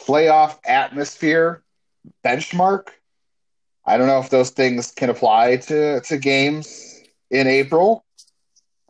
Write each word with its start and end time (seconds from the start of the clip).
Playoff 0.00 0.58
atmosphere 0.66 1.62
benchmark. 2.24 2.88
I 3.86 3.96
don't 3.96 4.08
know 4.08 4.18
if 4.18 4.30
those 4.30 4.50
things 4.50 4.90
can 4.90 5.10
apply 5.10 5.56
to, 5.56 6.00
to 6.00 6.18
games 6.18 7.00
in 7.30 7.46
April. 7.46 8.04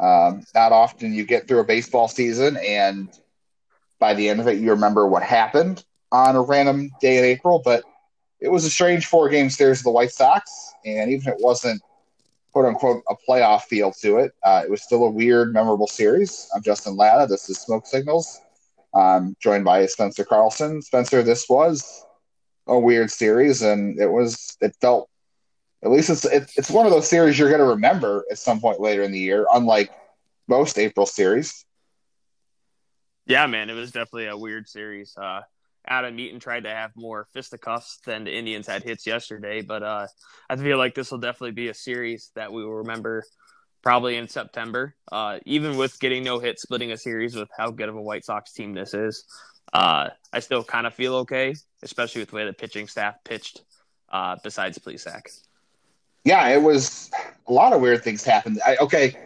Um, 0.01 0.45
not 0.55 0.73
often 0.73 1.13
you 1.13 1.27
get 1.27 1.47
through 1.47 1.61
a 1.61 1.65
baseball 1.65 2.09
season 2.09 2.57
and 2.57 3.11
by 3.99 4.15
the 4.15 4.31
end 4.31 4.41
of 4.41 4.49
it 4.49 4.61
you 4.61 4.71
remember 4.71 5.07
what 5.07 5.23
happened 5.23 5.85
on 6.11 6.37
a 6.37 6.43
random 6.43 6.91
day 7.03 7.19
in 7.19 7.25
April, 7.25 7.61
but 7.63 7.85
it 8.45 8.51
was 8.51 8.67
a 8.67 8.71
strange 8.71 9.07
four 9.07 9.31
game 9.31 9.49
series 9.49 9.81
of 9.81 9.85
the 9.85 9.91
White 9.91 10.13
Sox, 10.13 10.75
and 10.85 11.11
even 11.11 11.27
if 11.27 11.35
it 11.35 11.43
wasn't 11.43 11.81
quote 12.53 12.67
unquote 12.67 13.03
a 13.09 13.15
playoff 13.27 13.63
feel 13.63 13.91
to 13.91 14.19
it, 14.19 14.33
uh, 14.45 14.61
it 14.63 14.71
was 14.71 14.83
still 14.83 15.05
a 15.05 15.11
weird, 15.11 15.55
memorable 15.55 15.87
series. 15.87 16.47
I'm 16.55 16.63
Justin 16.63 16.95
Lada. 16.95 17.27
This 17.27 17.49
is 17.49 17.59
Smoke 17.59 17.87
Signals. 17.87 18.43
I'm 18.95 19.35
joined 19.41 19.65
by 19.65 19.87
Spencer 19.87 20.25
Carlson. 20.25 20.83
Spencer, 20.83 21.23
this 21.23 21.49
was 21.49 22.05
a 22.67 22.79
weird 22.79 23.11
series, 23.11 23.63
and 23.63 23.99
it 23.99 24.09
was 24.09 24.59
it 24.61 24.77
felt 24.79 25.09
at 25.83 25.91
least 25.91 26.11
it's 26.11 26.27
it, 26.27 26.53
it's 26.55 26.71
one 26.71 26.85
of 26.85 26.93
those 26.93 27.09
series 27.09 27.39
you're 27.39 27.49
going 27.49 27.61
to 27.61 27.67
remember 27.67 28.27
at 28.31 28.37
some 28.37 28.61
point 28.61 28.79
later 28.79 29.03
in 29.03 29.11
the 29.11 29.19
year, 29.19 29.47
unlike 29.55 29.91
most 30.49 30.79
April 30.79 31.07
series. 31.07 31.65
Yeah, 33.27 33.47
man, 33.47 33.71
it 33.71 33.75
was 33.75 33.91
definitely 33.91 34.27
a 34.27 34.37
weird 34.37 34.69
series. 34.69 35.17
Uh, 35.17 35.41
Adam 35.87 36.19
Eaton 36.19 36.41
tried 36.41 36.65
to 36.65 36.71
have 36.71 36.91
more 36.97 37.29
fisticuffs 37.33 37.99
than 38.07 38.25
the 38.25 38.35
Indians 38.35 38.67
had 38.67 38.83
hits 38.83 39.07
yesterday, 39.07 39.63
but 39.63 39.83
uh, 39.83 40.07
I 40.49 40.57
feel 40.57 40.79
like 40.79 40.95
this 40.95 41.11
will 41.11 41.19
definitely 41.19 41.53
be 41.53 41.69
a 41.69 41.75
series 41.75 42.31
that 42.35 42.53
we 42.53 42.65
will 42.65 42.75
remember 42.75 43.25
probably 43.83 44.17
in 44.17 44.27
September. 44.29 44.95
Uh, 45.13 45.39
even 45.45 45.77
with 45.77 46.01
getting 46.01 46.25
no 46.25 46.39
hit, 46.39 46.59
splitting 46.59 46.93
a 46.93 46.97
series 46.97 47.35
with 47.35 47.49
how 47.57 47.71
good 47.71 47.89
of 47.89 47.97
a 47.97 48.03
White 48.03 48.25
Sox 48.25 48.53
team 48.53 48.73
this 48.73 48.95
is, 48.95 49.25
uh, 49.73 50.09
I 50.33 50.41
still 50.41 50.65
kind 50.65 50.87
of 50.87 50.95
feel 50.95 51.17
okay, 51.17 51.55
especially 51.83 52.23
with 52.23 52.31
the 52.31 52.37
way 52.37 52.47
the 52.47 52.53
pitching 52.53 52.89
staff 52.89 53.17
pitched. 53.25 53.63
Uh, 54.11 54.37
besides 54.45 54.79
Plesac. 54.79 55.23
Yeah, 56.25 56.47
it 56.49 56.63
was 56.63 57.11
a 57.49 57.53
lot 57.53 57.73
of 57.73 57.81
weird 57.81 58.05
things 58.05 58.23
happened. 58.23 58.61
I, 58.65 58.77
okay, 58.77 59.17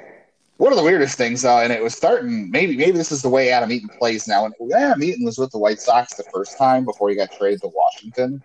one 0.58 0.72
of 0.72 0.76
the 0.76 0.84
weirdest 0.84 1.16
things, 1.16 1.44
uh, 1.44 1.58
and 1.58 1.72
it 1.72 1.82
was 1.82 1.94
starting. 1.94 2.50
Maybe 2.50 2.76
maybe 2.76 2.98
this 2.98 3.12
is 3.12 3.22
the 3.22 3.28
way 3.28 3.50
Adam 3.50 3.70
Eaton 3.70 3.88
plays 3.88 4.26
now. 4.26 4.44
And 4.44 4.54
Adam 4.74 5.02
Eaton 5.02 5.24
was 5.24 5.38
with 5.38 5.52
the 5.52 5.58
White 5.58 5.80
Sox 5.80 6.14
the 6.14 6.24
first 6.34 6.58
time 6.58 6.84
before 6.84 7.08
he 7.08 7.16
got 7.16 7.32
traded 7.32 7.60
to 7.62 7.68
Washington. 7.68 8.42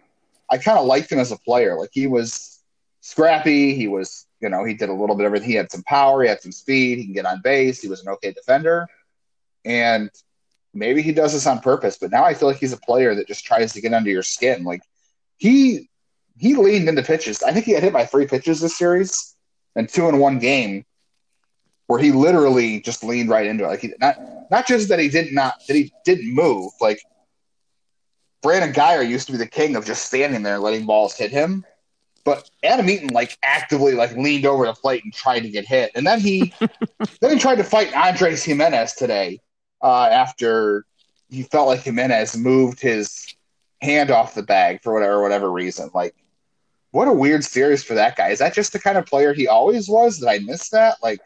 I 0.49 0.59
kind 0.59 0.77
of 0.77 0.85
liked 0.85 1.11
him 1.11 1.19
as 1.19 1.31
a 1.31 1.37
player. 1.39 1.77
Like 1.77 1.89
he 1.91 2.05
was 2.05 2.61
scrappy. 3.01 3.73
He 3.73 3.87
was, 3.87 4.27
you 4.39 4.49
know, 4.49 4.63
he 4.63 4.75
did 4.75 4.89
a 4.89 4.93
little 4.93 5.15
bit 5.15 5.23
of 5.23 5.27
everything. 5.27 5.49
He 5.49 5.55
had 5.55 5.71
some 5.71 5.81
power. 5.83 6.21
He 6.21 6.29
had 6.29 6.41
some 6.41 6.51
speed. 6.51 6.99
He 6.99 7.05
can 7.05 7.13
get 7.13 7.25
on 7.25 7.41
base. 7.41 7.81
He 7.81 7.89
was 7.89 8.01
an 8.01 8.09
okay 8.09 8.31
defender. 8.31 8.87
And 9.65 10.11
maybe 10.71 11.01
he 11.01 11.13
does 11.13 11.33
this 11.33 11.47
on 11.47 11.61
purpose. 11.61 11.97
But 11.97 12.11
now 12.11 12.23
I 12.25 12.35
feel 12.35 12.47
like 12.47 12.57
he's 12.57 12.73
a 12.73 12.77
player 12.77 13.15
that 13.15 13.27
just 13.27 13.43
tries 13.43 13.73
to 13.73 13.81
get 13.81 13.93
under 13.93 14.11
your 14.11 14.23
skin. 14.23 14.63
Like 14.63 14.83
he 15.37 15.89
he 16.37 16.53
leaned 16.53 16.87
into 16.87 17.01
pitches. 17.01 17.41
I 17.41 17.53
think 17.53 17.65
he 17.65 17.71
had 17.71 17.81
hit 17.81 17.93
by 17.93 18.05
three 18.05 18.27
pitches 18.27 18.59
this 18.59 18.77
series 18.77 19.35
and 19.75 19.89
two 19.89 20.07
in 20.09 20.19
one 20.19 20.37
game 20.37 20.85
where 21.93 22.01
he 22.01 22.11
literally 22.11 22.81
just 22.81 23.03
leaned 23.03 23.29
right 23.29 23.45
into 23.45 23.65
it. 23.65 23.67
Like 23.67 23.81
he 23.81 23.93
not 24.01 24.17
not 24.49 24.65
just 24.65 24.89
that 24.89 24.97
he 24.97 25.09
did 25.09 25.31
not 25.31 25.53
that 25.67 25.75
he 25.75 25.93
didn't 26.03 26.33
move. 26.33 26.71
Like 26.81 26.99
Brandon 28.41 28.73
Guyer 28.73 29.07
used 29.07 29.27
to 29.27 29.31
be 29.31 29.37
the 29.37 29.45
king 29.45 29.75
of 29.75 29.85
just 29.85 30.05
standing 30.05 30.41
there 30.41 30.57
letting 30.57 30.87
balls 30.87 31.15
hit 31.15 31.29
him. 31.29 31.63
But 32.23 32.49
Adam 32.63 32.89
Eaton 32.89 33.09
like 33.09 33.37
actively 33.43 33.93
like 33.93 34.11
leaned 34.17 34.47
over 34.47 34.65
the 34.65 34.73
plate 34.73 35.03
and 35.03 35.13
tried 35.13 35.41
to 35.41 35.51
get 35.51 35.67
hit. 35.67 35.91
And 35.93 36.07
then 36.07 36.19
he 36.19 36.51
then 37.21 37.31
he 37.31 37.37
tried 37.37 37.57
to 37.57 37.63
fight 37.63 37.95
Andres 37.95 38.43
Giménez 38.43 38.95
today 38.95 39.39
uh, 39.83 40.05
after 40.05 40.87
he 41.29 41.43
felt 41.43 41.67
like 41.67 41.83
Giménez 41.83 42.35
moved 42.35 42.81
his 42.81 43.35
hand 43.83 44.09
off 44.09 44.33
the 44.33 44.41
bag 44.41 44.81
for 44.81 44.95
whatever 44.95 45.21
whatever 45.21 45.51
reason. 45.51 45.91
Like 45.93 46.15
what 46.89 47.07
a 47.07 47.13
weird 47.13 47.43
series 47.43 47.83
for 47.83 47.93
that 47.93 48.15
guy. 48.15 48.29
Is 48.29 48.39
that 48.39 48.55
just 48.55 48.73
the 48.73 48.79
kind 48.79 48.97
of 48.97 49.05
player 49.05 49.31
he 49.31 49.47
always 49.47 49.87
was? 49.87 50.17
Did 50.17 50.29
I 50.29 50.39
miss 50.39 50.69
that? 50.69 50.95
Like 51.03 51.19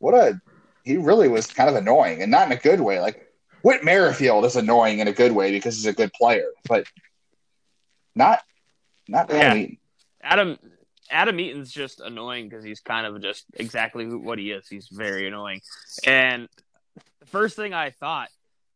what 0.00 0.14
a 0.14 0.40
he 0.82 0.96
really 0.96 1.28
was 1.28 1.46
kind 1.46 1.68
of 1.68 1.76
annoying 1.76 2.22
and 2.22 2.30
not 2.30 2.46
in 2.46 2.52
a 2.52 2.60
good 2.60 2.80
way. 2.80 3.00
Like 3.00 3.30
Whit 3.62 3.84
Merrifield 3.84 4.44
is 4.44 4.56
annoying 4.56 4.98
in 4.98 5.06
a 5.06 5.12
good 5.12 5.32
way 5.32 5.52
because 5.52 5.76
he's 5.76 5.86
a 5.86 5.92
good 5.92 6.12
player, 6.12 6.48
but 6.68 6.86
not 8.14 8.40
not 9.06 9.30
Adam 9.30 9.56
yeah. 9.56 9.62
Eaton. 9.62 9.78
Adam 10.22 10.58
Adam 11.10 11.40
Eaton's 11.40 11.70
just 11.70 12.00
annoying 12.00 12.48
because 12.48 12.64
he's 12.64 12.80
kind 12.80 13.06
of 13.06 13.20
just 13.22 13.44
exactly 13.54 14.06
what 14.06 14.38
he 14.38 14.50
is. 14.50 14.66
He's 14.68 14.88
very 14.88 15.28
annoying. 15.28 15.60
And 16.06 16.48
the 17.20 17.26
first 17.26 17.56
thing 17.56 17.74
I 17.74 17.90
thought 17.90 18.28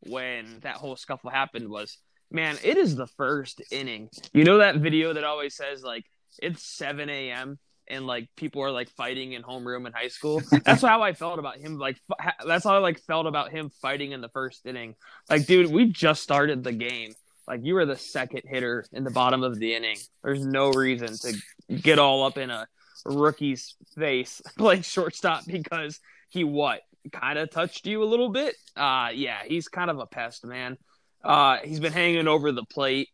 when 0.06 0.58
that 0.60 0.76
whole 0.76 0.96
scuffle 0.96 1.30
happened 1.30 1.68
was, 1.68 1.96
man, 2.30 2.58
it 2.62 2.76
is 2.76 2.96
the 2.96 3.06
first 3.06 3.62
inning. 3.70 4.10
You 4.32 4.44
know 4.44 4.58
that 4.58 4.76
video 4.76 5.14
that 5.14 5.24
always 5.24 5.54
says 5.54 5.82
like 5.82 6.04
it's 6.42 6.62
7 6.62 7.08
a.m 7.08 7.58
and 7.88 8.06
like 8.06 8.28
people 8.36 8.62
are 8.62 8.70
like 8.70 8.88
fighting 8.90 9.32
in 9.32 9.42
homeroom 9.42 9.86
in 9.86 9.92
high 9.92 10.08
school. 10.08 10.42
That's 10.64 10.82
how 10.82 11.02
I 11.02 11.12
felt 11.12 11.38
about 11.38 11.58
him. 11.58 11.78
Like 11.78 12.00
f- 12.10 12.34
that's 12.46 12.64
how 12.64 12.74
I 12.74 12.78
like 12.78 13.00
felt 13.00 13.26
about 13.26 13.50
him 13.50 13.70
fighting 13.82 14.12
in 14.12 14.20
the 14.20 14.28
first 14.28 14.64
inning. 14.66 14.94
Like, 15.28 15.46
dude, 15.46 15.70
we 15.70 15.86
just 15.86 16.22
started 16.22 16.64
the 16.64 16.72
game. 16.72 17.14
Like 17.46 17.60
you 17.62 17.74
were 17.74 17.84
the 17.84 17.96
second 17.96 18.42
hitter 18.46 18.86
in 18.92 19.04
the 19.04 19.10
bottom 19.10 19.42
of 19.42 19.58
the 19.58 19.74
inning. 19.74 19.98
There's 20.22 20.44
no 20.44 20.70
reason 20.70 21.08
to 21.18 21.74
get 21.74 21.98
all 21.98 22.24
up 22.24 22.38
in 22.38 22.50
a 22.50 22.66
rookie's 23.04 23.74
face 23.96 24.40
playing 24.58 24.82
shortstop 24.82 25.44
because 25.46 26.00
he 26.30 26.44
what 26.44 26.80
kind 27.12 27.38
of 27.38 27.50
touched 27.50 27.86
you 27.86 28.02
a 28.02 28.06
little 28.06 28.30
bit. 28.30 28.54
Uh 28.76 29.10
yeah, 29.12 29.40
he's 29.46 29.68
kind 29.68 29.90
of 29.90 29.98
a 29.98 30.06
pest, 30.06 30.44
man. 30.44 30.78
Uh 31.22 31.58
he's 31.62 31.80
been 31.80 31.92
hanging 31.92 32.28
over 32.28 32.50
the 32.50 32.64
plate. 32.64 33.08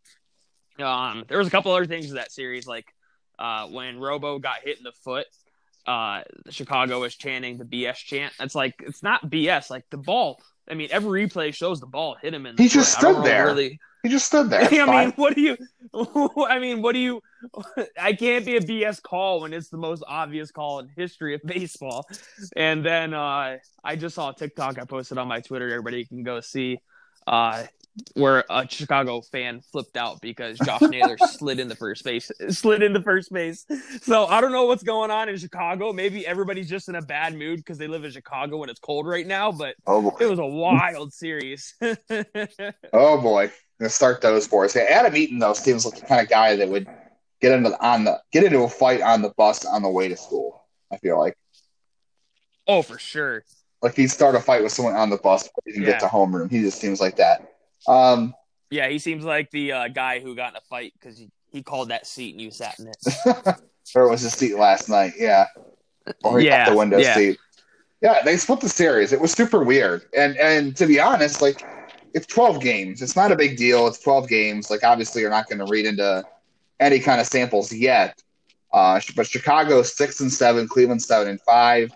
Um 0.79 1.25
there 1.29 1.39
was 1.39 1.49
a 1.49 1.51
couple 1.51 1.73
other 1.73 1.87
things 1.87 2.11
in 2.11 2.15
that 2.15 2.31
series 2.31 2.67
like 2.69 2.87
uh, 3.41 3.67
when 3.69 3.99
Robo 3.99 4.39
got 4.39 4.61
hit 4.63 4.79
in 4.79 4.85
the 4.85 4.93
foot, 4.93 5.27
uh, 5.87 6.23
Chicago 6.51 7.01
was 7.01 7.17
chanting 7.17 7.57
the 7.57 7.65
BS 7.65 7.97
chant. 7.97 8.33
It's 8.39 8.55
like 8.55 8.75
it's 8.81 9.03
not 9.03 9.29
BS. 9.29 9.71
Like 9.71 9.85
the 9.91 9.97
ball. 9.97 10.41
I 10.69 10.75
mean, 10.75 10.89
every 10.93 11.27
replay 11.27 11.53
shows 11.53 11.81
the 11.81 11.87
ball 11.87 12.17
hit 12.21 12.33
him 12.33 12.47
in. 12.47 12.57
he 12.57 12.69
just 12.69 12.97
stood 12.97 13.25
there. 13.25 13.47
Really... 13.47 13.81
He 14.03 14.09
just 14.09 14.27
stood 14.27 14.51
there. 14.51 14.63
I 14.73 15.05
mean, 15.05 15.13
what 15.17 15.35
do 15.35 15.41
you? 15.41 15.57
I 16.49 16.59
mean, 16.59 16.83
what 16.83 16.93
do 16.93 16.99
you? 16.99 17.23
I 17.99 18.13
can't 18.13 18.45
be 18.45 18.57
a 18.57 18.61
BS 18.61 19.03
call 19.03 19.41
when 19.41 19.53
it's 19.53 19.69
the 19.69 19.79
most 19.79 20.05
obvious 20.07 20.51
call 20.51 20.79
in 20.79 20.89
history 20.97 21.35
of 21.35 21.41
baseball. 21.45 22.07
And 22.57 22.85
then 22.85 23.15
uh, 23.15 23.59
I 23.83 23.97
just 23.97 24.15
saw 24.15 24.31
a 24.31 24.35
TikTok 24.35 24.79
I 24.79 24.85
posted 24.85 25.19
on 25.19 25.29
my 25.29 25.41
Twitter. 25.41 25.69
Everybody 25.69 26.05
can 26.05 26.23
go 26.23 26.41
see. 26.41 26.81
Uh, 27.27 27.65
where 28.15 28.45
a 28.49 28.67
Chicago 28.69 29.21
fan 29.21 29.61
flipped 29.73 29.97
out 29.97 30.21
because 30.21 30.59
Josh 30.59 30.83
Naylor 30.83 31.19
slid 31.31 31.59
in 31.59 31.69
the 31.69 31.75
first 31.75 32.05
base, 32.05 32.31
slid 32.51 32.83
in 32.83 32.93
the 32.93 33.03
first 33.03 33.33
base. 33.33 33.67
So 34.03 34.27
I 34.27 34.41
don't 34.41 34.53
know 34.53 34.65
what's 34.65 34.83
going 34.83 35.11
on 35.11 35.29
in 35.29 35.37
Chicago. 35.37 35.93
Maybe 35.93 36.27
everybody's 36.27 36.69
just 36.69 36.89
in 36.89 36.95
a 36.95 37.03
bad 37.03 37.35
mood 37.35 37.59
because 37.59 37.79
they 37.79 37.89
live 37.89 38.05
in 38.05 38.11
Chicago 38.11 38.63
and 38.63 38.71
it's 38.71 38.81
cold 38.81 39.07
right 39.07 39.27
now. 39.27 39.53
But 39.53 39.77
oh 39.87 40.03
boy, 40.03 40.17
it 40.21 40.31
was 40.31 40.39
a 40.39 40.47
wild 40.47 41.13
series. 41.13 41.75
oh 42.93 43.21
boy, 43.21 43.51
let's 43.79 43.95
start 43.95 44.21
those 44.21 44.47
boys. 44.49 44.75
Yeah, 44.75 44.83
Adam 44.83 45.17
Eaton 45.17 45.39
though 45.39 45.55
seems 45.55 45.85
like 45.85 45.99
the 46.01 46.07
kind 46.07 46.21
of 46.21 46.29
guy 46.29 46.57
that 46.57 46.69
would 46.69 46.89
get 47.41 47.53
into 47.53 47.71
the, 47.71 47.85
on 47.85 48.05
the 48.05 48.21
get 48.33 48.45
into 48.45 48.63
a 48.63 48.69
fight 48.69 49.01
on 49.01 49.23
the 49.23 49.33
bus 49.37 49.65
on 49.65 49.83
the 49.83 49.91
way 49.91 50.09
to 50.09 50.17
school. 50.17 50.65
I 50.93 50.99
feel 50.99 51.19
like. 51.19 51.37
Oh, 52.67 52.83
for 52.83 52.99
sure. 52.99 53.45
Like 53.83 53.97
he'd 53.97 54.09
start 54.09 54.35
a 54.35 54.41
fight 54.41 54.63
with 54.63 54.73
someone 54.73 54.95
on 54.95 55.11
the 55.11 55.17
bus, 55.17 55.49
but 55.55 55.65
he 55.65 55.73
can 55.73 55.83
yeah. 55.83 55.93
get 55.93 56.01
to 56.01 56.07
homeroom. 56.07 56.51
He 56.51 56.61
just 56.61 56.81
seems 56.81 57.01
like 57.01 57.17
that. 57.17 57.50
Um, 57.87 58.35
yeah, 58.71 58.89
he 58.89 58.99
seems 58.99 59.25
like 59.25 59.51
the 59.51 59.73
uh, 59.73 59.89
guy 59.89 60.21
who 60.21 60.35
got 60.35 60.53
in 60.53 60.57
a 60.57 60.61
fight 60.61 60.93
because 60.99 61.19
he, 61.19 61.31
he 61.51 61.63
called 61.63 61.91
that 61.91 62.07
seat 62.07 62.35
and 62.35 62.41
you 62.41 62.51
sat 62.51 62.79
in 62.79 62.89
it. 62.89 62.97
or 63.95 64.05
it 64.05 64.11
was 64.11 64.21
his 64.21 64.33
seat 64.33 64.57
last 64.57 64.89
night, 64.89 65.15
yeah. 65.19 65.47
Or 66.23 66.39
he 66.39 66.47
yeah, 66.47 66.65
got 66.65 66.73
the 66.73 66.79
window 66.79 66.99
yeah. 66.99 67.15
seat. 67.15 67.39
Yeah, 68.01 68.23
they 68.25 68.37
split 68.37 68.61
the 68.61 68.69
series. 68.69 69.13
It 69.13 69.21
was 69.21 69.33
super 69.33 69.63
weird. 69.63 70.03
And 70.17 70.37
and 70.39 70.77
to 70.77 70.87
be 70.87 71.01
honest, 71.01 71.43
like 71.43 71.63
it's 72.15 72.27
12 72.27 72.61
games. 72.61 73.03
It's 73.03 73.17
not 73.17 73.31
a 73.31 73.37
big 73.37 73.57
deal. 73.57 73.87
It's 73.87 73.99
12 73.99 74.29
games. 74.29 74.71
Like 74.71 74.85
obviously 74.85 75.21
you're 75.23 75.31
not 75.31 75.49
going 75.49 75.59
to 75.59 75.67
read 75.67 75.87
into 75.87 76.25
any 76.79 76.99
kind 76.99 77.21
of 77.21 77.27
samples 77.27 77.73
yet. 77.73 78.23
Uh, 78.73 79.01
but 79.17 79.27
Chicago 79.27 79.83
six 79.83 80.21
and 80.21 80.33
seven, 80.33 80.69
Cleveland 80.69 81.03
seven 81.03 81.29
and 81.29 81.41
five 81.41 81.93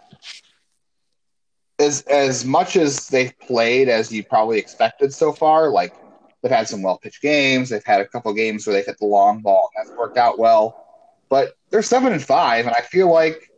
as 1.84 2.02
as 2.02 2.44
much 2.44 2.76
as 2.76 3.08
they've 3.08 3.38
played 3.40 3.88
as 3.88 4.10
you 4.10 4.24
probably 4.24 4.58
expected 4.58 5.12
so 5.12 5.32
far, 5.32 5.70
like 5.70 5.94
they've 6.42 6.50
had 6.50 6.68
some 6.68 6.82
well 6.82 6.98
pitched 6.98 7.22
games. 7.22 7.68
They've 7.68 7.84
had 7.84 8.00
a 8.00 8.06
couple 8.06 8.32
games 8.34 8.66
where 8.66 8.74
they've 8.74 8.86
hit 8.86 8.98
the 8.98 9.06
long 9.06 9.40
ball 9.40 9.70
and 9.76 9.86
that's 9.86 9.96
worked 9.96 10.16
out 10.16 10.38
well. 10.38 10.80
But 11.28 11.54
they're 11.70 11.82
seven 11.82 12.12
and 12.12 12.22
five, 12.22 12.66
and 12.66 12.74
I 12.74 12.80
feel 12.82 13.10
like 13.10 13.50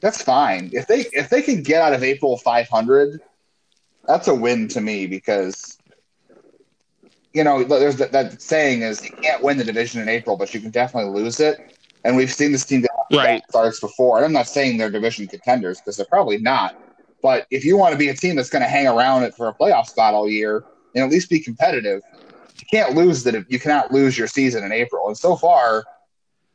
that's 0.00 0.22
fine. 0.22 0.70
If 0.72 0.86
they 0.86 1.06
if 1.12 1.30
they 1.30 1.42
can 1.42 1.62
get 1.62 1.82
out 1.82 1.94
of 1.94 2.02
April 2.02 2.36
five 2.38 2.68
hundred, 2.68 3.20
that's 4.06 4.28
a 4.28 4.34
win 4.34 4.68
to 4.68 4.80
me 4.80 5.06
because 5.06 5.78
you 7.32 7.44
know 7.44 7.64
there's 7.64 7.96
that, 7.96 8.12
that 8.12 8.42
saying 8.42 8.82
is 8.82 9.04
you 9.04 9.12
can't 9.22 9.42
win 9.42 9.58
the 9.58 9.64
division 9.64 10.02
in 10.02 10.08
April, 10.08 10.36
but 10.36 10.52
you 10.52 10.60
can 10.60 10.70
definitely 10.70 11.12
lose 11.12 11.40
it. 11.40 11.78
And 12.04 12.16
we've 12.16 12.32
seen 12.32 12.50
this 12.50 12.64
team 12.64 12.80
get 12.80 12.90
right 13.12 13.42
starts 13.48 13.80
before. 13.80 14.16
And 14.16 14.26
I'm 14.26 14.32
not 14.32 14.48
saying 14.48 14.76
they're 14.76 14.90
division 14.90 15.26
contenders 15.28 15.80
because 15.80 15.96
they're 15.96 16.06
probably 16.06 16.38
not. 16.38 16.76
But 17.22 17.46
if 17.50 17.64
you 17.64 17.76
want 17.76 17.92
to 17.92 17.98
be 17.98 18.08
a 18.08 18.14
team 18.14 18.36
that's 18.36 18.50
going 18.50 18.62
to 18.62 18.68
hang 18.68 18.88
around 18.88 19.22
it 19.22 19.34
for 19.34 19.48
a 19.48 19.54
playoff 19.54 19.86
spot 19.86 20.12
all 20.12 20.28
year 20.28 20.64
and 20.94 21.04
at 21.04 21.10
least 21.10 21.30
be 21.30 21.38
competitive, 21.38 22.02
you 22.58 22.66
can't 22.70 22.94
lose 22.94 23.22
that. 23.24 23.46
You 23.48 23.60
cannot 23.60 23.92
lose 23.92 24.18
your 24.18 24.26
season 24.26 24.64
in 24.64 24.72
April. 24.72 25.06
And 25.06 25.16
so 25.16 25.36
far, 25.36 25.84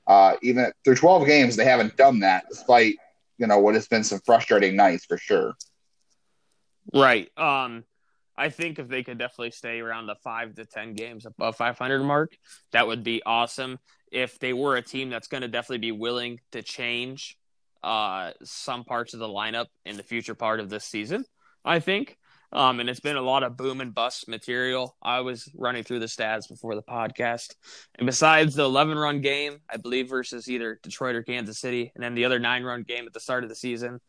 uh, 0.06 0.36
even 0.42 0.72
through 0.84 0.96
12 0.96 1.26
games, 1.26 1.56
they 1.56 1.66
haven't 1.66 1.96
done 1.98 2.20
that, 2.20 2.46
despite 2.50 2.96
you 3.38 3.48
know 3.48 3.60
what 3.60 3.76
has 3.76 3.88
been 3.88 4.04
some 4.04 4.20
frustrating 4.20 4.76
nights 4.76 5.06
for 5.06 5.18
sure. 5.18 5.56
Right. 6.94 7.30
Um, 7.38 7.84
I 8.38 8.50
think 8.50 8.80
if 8.80 8.88
they 8.88 9.04
could 9.04 9.18
definitely 9.18 9.52
stay 9.52 9.80
around 9.80 10.08
the 10.08 10.16
five 10.24 10.56
to 10.56 10.66
ten 10.66 10.94
games 10.94 11.26
above 11.26 11.56
500 11.56 12.04
mark, 12.04 12.38
that 12.72 12.88
would 12.88 13.04
be 13.04 13.22
awesome. 13.26 13.80
If 14.12 14.40
they 14.40 14.54
were 14.54 14.78
a 14.78 14.82
team 14.82 15.10
that's 15.10 15.28
going 15.28 15.42
to 15.42 15.48
definitely 15.48 15.80
be 15.80 15.92
willing 15.92 16.40
to 16.52 16.62
change 16.62 17.38
uh, 17.84 18.32
some 18.44 18.84
parts 18.84 19.14
of 19.14 19.20
the 19.20 19.28
lineup 19.28 19.68
in 19.86 19.98
the 19.98 20.04
future 20.04 20.36
part 20.36 20.60
of 20.60 20.70
this 20.70 20.86
season, 20.86 21.26
I 21.64 21.80
think. 21.80 22.18
Um, 22.54 22.80
and 22.80 22.90
it's 22.90 23.02
been 23.02 23.18
a 23.18 23.22
lot 23.22 23.44
of 23.44 23.58
boom 23.58 23.82
and 23.82 23.94
bust 23.94 24.28
material. 24.30 24.96
I 25.02 25.20
was 25.20 25.52
running 25.54 25.84
through 25.84 26.00
the 26.00 26.06
stats 26.06 26.48
before 26.48 26.76
the 26.76 26.82
podcast. 26.82 27.56
And 27.96 28.06
besides 28.06 28.56
the 28.56 28.64
11 28.64 28.98
run 28.98 29.20
game, 29.20 29.58
I 29.70 29.78
believe, 29.78 30.10
versus 30.10 30.50
either 30.50 30.80
Detroit 30.82 31.16
or 31.16 31.24
Kansas 31.24 31.60
City, 31.60 31.92
and 31.94 32.04
then 32.04 32.16
the 32.16 32.24
other 32.24 32.40
nine 32.40 32.64
run 32.64 32.84
game 32.84 33.06
at 33.06 33.14
the 33.14 33.20
start 33.20 33.44
of 33.44 33.50
the 33.50 33.56
season, 33.56 34.00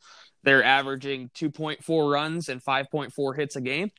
they're 0.45 0.63
averaging 0.63 1.31
2.4 1.35 2.13
runs 2.13 2.49
and 2.49 2.63
5.4 2.63 3.37
hits 3.37 3.57
a 3.57 3.61
game, 3.61 3.91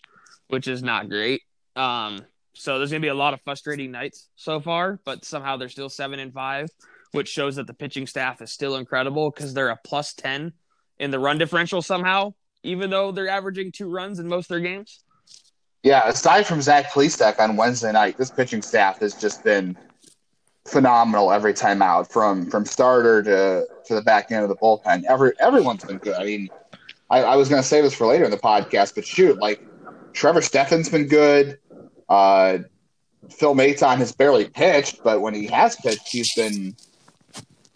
which 0.47 0.69
is 0.69 0.81
not 0.81 1.09
great. 1.09 1.41
Um, 1.75 2.21
so 2.53 2.77
there's 2.77 2.91
going 2.91 3.01
to 3.01 3.05
be 3.05 3.09
a 3.09 3.13
lot 3.13 3.33
of 3.33 3.41
frustrating 3.41 3.91
nights 3.91 4.29
so 4.35 4.59
far, 4.59 4.99
but 5.05 5.25
somehow 5.25 5.57
they're 5.57 5.69
still 5.69 5.89
seven 5.89 6.19
and 6.19 6.33
five, 6.33 6.69
which 7.11 7.27
shows 7.27 7.55
that 7.55 7.67
the 7.67 7.73
pitching 7.73 8.07
staff 8.07 8.41
is 8.41 8.51
still 8.51 8.75
incredible 8.75 9.31
because 9.31 9.53
they're 9.53 9.69
a 9.69 9.79
plus 9.83 10.13
10 10.13 10.53
in 10.99 11.11
the 11.11 11.19
run 11.19 11.37
differential 11.37 11.81
somehow 11.81 12.33
even 12.63 12.89
though 12.89 13.11
they're 13.11 13.29
averaging 13.29 13.71
two 13.71 13.89
runs 13.89 14.19
in 14.19 14.27
most 14.27 14.45
of 14.45 14.49
their 14.49 14.59
games? 14.59 15.03
Yeah, 15.83 16.07
aside 16.07 16.45
from 16.45 16.61
Zach 16.61 16.91
Plesac 16.91 17.39
on 17.39 17.55
Wednesday 17.55 17.91
night, 17.91 18.17
this 18.17 18.29
pitching 18.29 18.61
staff 18.61 18.99
has 18.99 19.13
just 19.13 19.43
been 19.43 19.77
phenomenal 20.67 21.31
every 21.31 21.53
time 21.53 21.81
out, 21.81 22.11
from 22.11 22.49
from 22.49 22.65
starter 22.65 23.23
to 23.23 23.65
to 23.85 23.95
the 23.95 24.01
back 24.01 24.31
end 24.31 24.43
of 24.43 24.49
the 24.49 24.57
bullpen. 24.57 25.03
Every 25.07 25.31
everyone's 25.39 25.85
been 25.85 25.97
good. 25.97 26.15
I 26.15 26.25
mean, 26.25 26.49
I, 27.09 27.23
I 27.23 27.35
was 27.37 27.47
going 27.47 27.61
to 27.61 27.67
say 27.67 27.81
this 27.81 27.93
for 27.93 28.07
later 28.07 28.25
in 28.25 28.31
the 28.31 28.37
podcast, 28.37 28.95
but 28.95 29.05
shoot, 29.05 29.39
like 29.39 29.65
Trevor 30.11 30.41
Stephan's 30.41 30.89
been 30.89 31.07
good. 31.07 31.59
Uh, 32.09 32.59
Phil 33.29 33.55
Maton 33.55 33.97
has 33.97 34.11
barely 34.11 34.49
pitched, 34.49 35.01
but 35.03 35.21
when 35.21 35.33
he 35.33 35.45
has 35.47 35.77
pitched, 35.77 36.09
he's 36.09 36.33
been 36.33 36.75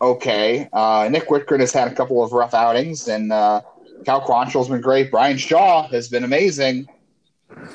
okay. 0.03 0.69
Uh, 0.73 1.07
Nick 1.11 1.27
Wittgren 1.29 1.59
has 1.59 1.71
had 1.71 1.91
a 1.91 1.95
couple 1.95 2.23
of 2.23 2.31
rough 2.31 2.53
outings, 2.53 3.07
and 3.07 3.31
uh, 3.31 3.61
Cal 4.05 4.21
Quantrill's 4.21 4.69
been 4.69 4.81
great. 4.81 5.09
Bryan 5.09 5.38
Shaw 5.38 5.88
has 5.88 6.09
been 6.09 6.23
amazing. 6.23 6.88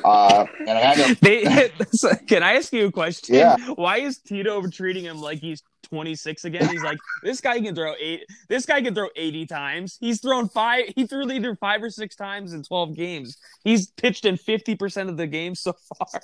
Uh, 0.04 0.44
and 0.66 0.70
I 0.70 1.14
they, 1.20 1.42
can 2.26 2.42
I 2.42 2.54
ask 2.54 2.72
you 2.72 2.86
a 2.86 2.92
question? 2.92 3.36
Yeah. 3.36 3.56
Why 3.74 3.98
is 3.98 4.18
Tito 4.18 4.66
treating 4.68 5.04
him 5.04 5.20
like 5.20 5.38
he's 5.38 5.62
26 5.84 6.44
again? 6.44 6.68
He's 6.68 6.82
like, 6.82 6.98
this 7.22 7.40
guy 7.40 7.60
can 7.60 7.74
throw 7.74 7.94
eight. 7.98 8.24
This 8.48 8.66
guy 8.66 8.82
can 8.82 8.94
throw 8.94 9.08
80 9.14 9.46
times. 9.46 9.96
He's 10.00 10.20
thrown 10.20 10.48
five. 10.48 10.92
He 10.96 11.06
threw 11.06 11.30
either 11.30 11.54
five 11.54 11.82
or 11.82 11.90
six 11.90 12.16
times 12.16 12.52
in 12.52 12.62
12 12.62 12.96
games. 12.96 13.36
He's 13.64 13.90
pitched 13.92 14.24
in 14.24 14.36
50 14.36 14.74
percent 14.74 15.08
of 15.08 15.16
the 15.16 15.26
games 15.26 15.60
so 15.60 15.72
far. 15.72 16.20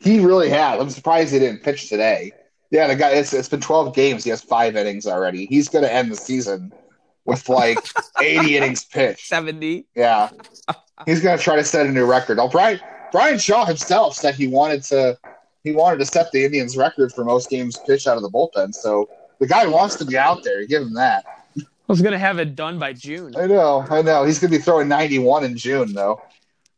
He 0.00 0.20
really 0.20 0.48
has. 0.48 0.80
I'm 0.80 0.90
surprised 0.90 1.32
he 1.32 1.38
didn't 1.38 1.62
pitch 1.62 1.88
today. 1.88 2.32
Yeah, 2.74 2.88
the 2.88 2.96
guy. 2.96 3.10
It's, 3.10 3.32
it's 3.32 3.48
been 3.48 3.60
12 3.60 3.94
games. 3.94 4.24
He 4.24 4.30
has 4.30 4.42
five 4.42 4.74
innings 4.74 5.06
already. 5.06 5.46
He's 5.46 5.68
going 5.68 5.84
to 5.84 5.92
end 5.92 6.10
the 6.10 6.16
season 6.16 6.72
with 7.24 7.48
like 7.48 7.78
80 8.20 8.56
innings 8.56 8.84
pitched. 8.84 9.28
70. 9.28 9.86
Yeah. 9.94 10.30
He's 11.06 11.20
going 11.20 11.38
to 11.38 11.42
try 11.42 11.54
to 11.54 11.62
set 11.62 11.86
a 11.86 11.92
new 11.92 12.04
record. 12.04 12.40
Oh, 12.40 12.48
Brian, 12.48 12.80
Bryan 13.12 13.38
Shaw 13.38 13.64
himself 13.64 14.16
said 14.16 14.34
he 14.34 14.48
wanted 14.48 14.82
to 14.84 15.16
he 15.62 15.70
wanted 15.70 15.98
to 15.98 16.06
set 16.06 16.32
the 16.32 16.44
Indians 16.44 16.76
record 16.76 17.12
for 17.12 17.24
most 17.24 17.48
games 17.48 17.78
pitched 17.86 18.08
out 18.08 18.16
of 18.16 18.24
the 18.24 18.30
bullpen. 18.30 18.74
So 18.74 19.08
the 19.38 19.46
guy 19.46 19.66
wants 19.66 19.94
to 19.96 20.04
be 20.04 20.18
out 20.18 20.42
there. 20.42 20.60
You 20.60 20.66
give 20.66 20.82
him 20.82 20.94
that. 20.94 21.24
I 21.56 21.62
was 21.86 22.02
going 22.02 22.12
to 22.12 22.18
have 22.18 22.40
it 22.40 22.56
done 22.56 22.80
by 22.80 22.92
June. 22.92 23.36
I 23.36 23.46
know. 23.46 23.86
I 23.88 24.02
know. 24.02 24.24
He's 24.24 24.40
going 24.40 24.50
to 24.50 24.58
be 24.58 24.62
throwing 24.62 24.88
91 24.88 25.44
in 25.44 25.56
June, 25.56 25.92
though, 25.92 26.20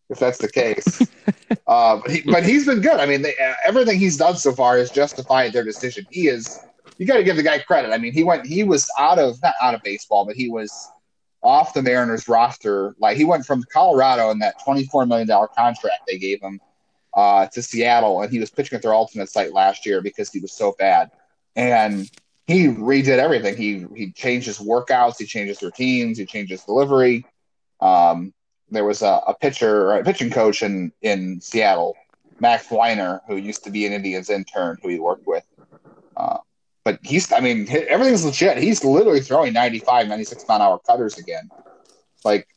if 0.09 0.19
that's 0.19 0.39
the 0.39 0.51
case. 0.51 1.03
uh, 1.67 2.01
but, 2.01 2.11
he, 2.11 2.23
but 2.23 2.45
he's 2.45 2.67
been 2.67 2.81
good. 2.81 3.01
I 3.01 3.07
mean, 3.07 3.23
they, 3.23 3.37
uh, 3.37 3.55
everything 3.65 3.99
he's 3.99 4.17
done 4.17 4.37
so 4.37 4.53
far 4.53 4.79
has 4.79 4.91
justified 4.91 5.53
their 5.53 5.65
decision. 5.65 6.07
He 6.11 6.29
is– 6.29 6.61
you 6.99 7.07
got 7.07 7.17
to 7.17 7.25
give 7.25 7.37
the 7.37 7.43
guy 7.43 7.59
credit. 7.59 7.93
I 7.93 7.99
mean, 7.99 8.13
he 8.13 8.25
went, 8.25 8.47
he 8.47 8.65
was 8.65 8.89
out 8.99 9.19
of 9.19 9.41
not 9.43 9.55
out 9.61 9.75
of 9.75 9.83
baseball, 9.83 10.25
but 10.25 10.37
he 10.37 10.49
was 10.49 10.91
off 11.43 11.75
the 11.75 11.83
Mariners 11.83 12.29
roster. 12.29 12.95
Like 12.99 13.17
he 13.17 13.25
went 13.25 13.45
from 13.45 13.63
Colorado 13.73 14.31
in 14.31 14.39
that 14.41 14.63
twenty 14.65 14.87
four 14.87 15.05
million 15.07 15.29
dollar 15.29 15.49
contract 15.49 16.03
they 16.07 16.19
gave 16.19 16.41
him 16.41 16.61
uh, 17.15 17.47
to 17.49 17.63
Seattle, 17.63 18.23
and 18.23 18.33
he 18.33 18.39
was 18.39 18.51
pitching 18.51 18.77
at 18.77 18.83
their 18.83 18.95
alternate 18.95 19.29
site 19.29 19.53
last 19.53 19.85
year 19.87 20.01
because 20.01 20.31
he 20.31 20.41
was 20.41 20.53
so 20.53 20.75
bad. 20.79 21.11
And 21.55 22.11
he 22.47 22.69
redid 22.69 23.19
everything. 23.19 23.57
He 23.57 23.87
he 23.95 24.13
changed 24.13 24.47
his 24.47 24.59
workouts, 24.59 25.19
he 25.19 25.27
changed 25.27 25.49
his 25.49 25.63
routines, 25.63 26.19
he 26.19 26.27
changed 26.27 26.51
his 26.51 26.65
delivery. 26.65 27.27
Um, 27.81 28.33
there 28.71 28.85
was 28.85 29.03
a, 29.03 29.21
a 29.27 29.35
pitcher, 29.35 29.93
a 29.93 30.05
pitching 30.05 30.31
coach 30.31 30.63
in 30.63 30.93
in 31.03 31.41
Seattle, 31.41 31.97
Max 32.41 32.71
Weiner, 32.71 33.23
who 33.27 33.37
used 33.37 33.65
to 33.65 33.71
be 33.71 33.87
an 33.87 33.93
Indians 33.93 34.31
intern 34.31 34.79
who 34.83 34.89
he 34.89 34.99
worked 34.99 35.27
with. 35.27 35.45
Uh, 36.17 36.39
but 36.85 36.99
he's, 37.03 37.33
I 37.33 37.41
mean, 37.41 37.67
everything's 37.89 38.25
legit. 38.25 38.59
He's 38.59 38.85
literally 38.85 39.21
throwing 39.21 39.53
95, 39.53 40.09
96 40.09 40.45
mile 40.49 40.57
an 40.57 40.63
hour 40.63 40.79
cutters 40.79 41.19
again. 41.19 41.51
Like, 42.25 42.49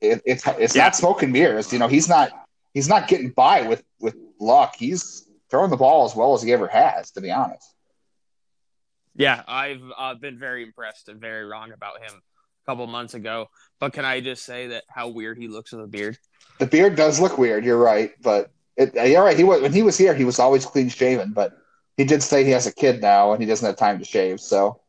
it, 0.00 0.22
it's 0.24 0.46
it's 0.46 0.76
yeah. 0.76 0.84
not 0.84 0.96
smoke 0.96 1.22
and 1.22 1.32
mirrors. 1.32 1.72
You 1.72 1.80
know, 1.80 1.88
he's 1.88 2.08
not 2.08 2.30
he's 2.74 2.88
not 2.88 3.08
getting 3.08 3.30
by 3.30 3.62
with 3.62 3.82
with 3.98 4.16
luck. 4.38 4.74
He's 4.76 5.28
throwing 5.50 5.70
the 5.70 5.76
ball 5.76 6.04
as 6.04 6.14
well 6.14 6.34
as 6.34 6.42
he 6.42 6.52
ever 6.52 6.68
has, 6.68 7.10
to 7.12 7.20
be 7.20 7.30
honest. 7.30 7.74
Yeah, 9.16 9.42
I've 9.48 9.82
uh, 9.96 10.14
been 10.14 10.38
very 10.38 10.62
impressed 10.62 11.08
and 11.08 11.20
very 11.20 11.44
wrong 11.44 11.72
about 11.72 12.00
him 12.00 12.22
couple 12.68 12.86
months 12.86 13.14
ago. 13.14 13.48
But 13.80 13.94
can 13.94 14.04
I 14.04 14.20
just 14.20 14.44
say 14.44 14.66
that 14.68 14.84
how 14.88 15.08
weird 15.08 15.38
he 15.38 15.48
looks 15.48 15.72
with 15.72 15.82
a 15.82 15.86
beard? 15.86 16.18
The 16.58 16.66
beard 16.66 16.96
does 16.96 17.18
look 17.18 17.38
weird. 17.38 17.64
You're 17.64 17.78
right, 17.78 18.12
but 18.20 18.50
it, 18.76 18.94
you're 18.94 19.24
right. 19.24 19.36
He 19.36 19.44
was 19.44 19.62
when 19.62 19.72
he 19.72 19.82
was 19.82 19.96
here, 19.96 20.14
he 20.14 20.24
was 20.24 20.38
always 20.38 20.66
clean 20.66 20.90
shaven, 20.90 21.32
but 21.32 21.56
he 21.96 22.04
did 22.04 22.22
say 22.22 22.44
he 22.44 22.50
has 22.50 22.66
a 22.66 22.72
kid 22.72 23.00
now 23.00 23.32
and 23.32 23.42
he 23.42 23.48
doesn't 23.48 23.66
have 23.66 23.76
time 23.76 23.98
to 23.98 24.04
shave, 24.04 24.38
so 24.38 24.80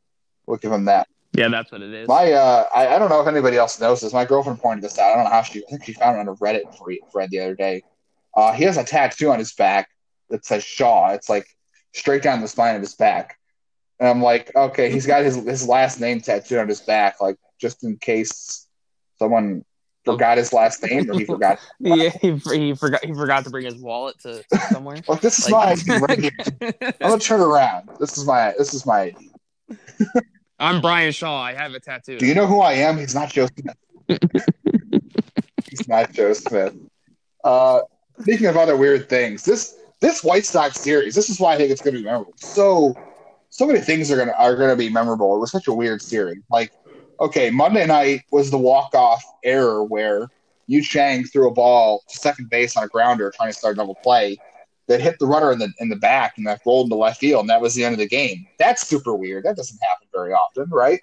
we'll 0.45 0.57
give 0.57 0.71
him 0.71 0.85
that. 0.85 1.07
Yeah, 1.31 1.47
that's 1.47 1.71
what 1.71 1.81
it 1.81 1.93
is. 1.93 2.07
My, 2.07 2.33
uh, 2.33 2.65
I, 2.75 2.95
I 2.95 2.99
don't 2.99 3.09
know 3.09 3.21
if 3.21 3.27
anybody 3.27 3.55
else 3.55 3.79
knows 3.79 4.01
this. 4.01 4.13
My 4.13 4.25
girlfriend 4.25 4.59
pointed 4.59 4.83
this 4.83 4.97
out. 4.97 5.11
I 5.11 5.15
don't 5.15 5.23
know 5.25 5.29
how 5.29 5.43
she. 5.43 5.59
I 5.59 5.69
think 5.69 5.85
she 5.85 5.93
found 5.93 6.17
it 6.17 6.19
on 6.21 6.27
a 6.27 6.35
Reddit 6.35 6.63
thread 7.11 7.29
the 7.29 7.39
other 7.39 7.55
day. 7.55 7.83
Uh, 8.35 8.51
he 8.51 8.63
has 8.65 8.77
a 8.77 8.83
tattoo 8.83 9.31
on 9.31 9.39
his 9.39 9.53
back 9.53 9.89
that 10.29 10.45
says 10.45 10.63
Shaw. 10.63 11.11
It's 11.11 11.29
like 11.29 11.47
straight 11.93 12.23
down 12.23 12.41
the 12.41 12.47
spine 12.47 12.75
of 12.75 12.81
his 12.81 12.95
back. 12.95 13.37
And 13.99 14.09
I'm 14.09 14.21
like, 14.21 14.51
okay, 14.55 14.91
he's 14.91 15.05
got 15.05 15.23
his 15.23 15.35
his 15.35 15.67
last 15.67 15.99
name 15.99 16.19
tattooed 16.19 16.59
on 16.59 16.67
his 16.67 16.81
back, 16.81 17.21
like 17.21 17.37
just 17.59 17.83
in 17.83 17.97
case 17.97 18.67
someone 19.17 19.63
forgot 20.05 20.37
his 20.37 20.53
last 20.53 20.83
name 20.83 21.09
or 21.09 21.19
he 21.19 21.25
forgot. 21.25 21.59
yeah, 21.79 22.09
he, 22.21 22.31
he 22.37 22.73
forgot 22.73 23.03
he 23.03 23.13
forgot 23.13 23.43
to 23.43 23.49
bring 23.49 23.65
his 23.65 23.75
wallet 23.75 24.17
to 24.19 24.43
somewhere. 24.71 24.97
Look, 25.07 25.21
this 25.21 25.39
is 25.39 25.49
like... 25.49 25.85
my 25.87 25.97
right 26.09 26.19
here. 26.19 26.31
I'm 26.61 26.93
gonna 26.99 27.19
turn 27.19 27.41
around. 27.41 27.89
This 27.99 28.17
is 28.17 28.25
my 28.25 28.53
this 28.57 28.73
is 28.73 28.85
my 28.85 29.13
I'm 30.59 30.81
Bryan 30.81 31.11
Shaw. 31.11 31.41
I 31.41 31.53
have 31.53 31.73
a 31.73 31.79
tattoo. 31.79 32.17
Do 32.17 32.25
you 32.25 32.33
know 32.33 32.47
who 32.47 32.59
I 32.59 32.73
am? 32.73 32.97
He's 32.97 33.15
not 33.15 33.29
Joe 33.29 33.47
Smith. 33.57 34.19
He's 35.69 35.87
not 35.87 36.11
Joe 36.11 36.33
Smith. 36.33 36.75
Uh, 37.43 37.81
speaking 38.19 38.47
of 38.47 38.57
other 38.57 38.75
weird 38.75 39.09
things, 39.09 39.43
this 39.43 39.75
this 40.01 40.23
White 40.23 40.45
Sox 40.45 40.79
series, 40.79 41.15
this 41.15 41.29
is 41.29 41.39
why 41.39 41.53
I 41.53 41.57
think 41.57 41.71
it's 41.71 41.81
gonna 41.81 41.97
be 41.97 42.03
memorable. 42.03 42.33
So 42.37 42.95
so 43.49 43.65
many 43.65 43.79
things 43.79 44.11
are 44.11 44.17
gonna 44.17 44.33
are 44.37 44.55
gonna 44.55 44.75
be 44.75 44.89
memorable. 44.89 45.35
It 45.35 45.39
was 45.39 45.51
such 45.51 45.67
a 45.67 45.73
weird 45.73 46.01
series. 46.01 46.41
Like 46.49 46.71
okay, 47.19 47.49
Monday 47.49 47.85
night 47.85 48.23
was 48.31 48.51
the 48.51 48.57
walk 48.57 48.93
off 48.95 49.23
error 49.43 49.83
where 49.83 50.29
Yu 50.67 50.81
Chang 50.81 51.23
threw 51.23 51.49
a 51.49 51.53
ball 51.53 52.03
to 52.09 52.17
second 52.17 52.49
base 52.49 52.77
on 52.77 52.83
a 52.83 52.87
grounder 52.87 53.31
trying 53.35 53.51
to 53.51 53.57
start 53.57 53.73
a 53.73 53.77
double 53.77 53.95
play 53.95 54.37
that 54.87 55.01
hit 55.01 55.19
the 55.19 55.25
runner 55.25 55.51
in 55.51 55.59
the 55.59 55.71
in 55.79 55.89
the 55.89 55.95
back 55.95 56.37
and 56.37 56.47
that 56.47 56.61
rolled 56.65 56.87
into 56.87 56.95
left 56.95 57.19
field, 57.19 57.41
and 57.41 57.49
that 57.49 57.61
was 57.61 57.75
the 57.75 57.83
end 57.83 57.93
of 57.93 57.99
the 57.99 58.07
game. 58.07 58.47
That's 58.57 58.87
super 58.87 59.13
weird. 59.13 59.45
That 59.45 59.55
doesn't 59.55 59.79
happen 59.87 60.07
very 60.13 60.33
often, 60.33 60.69
right? 60.69 60.99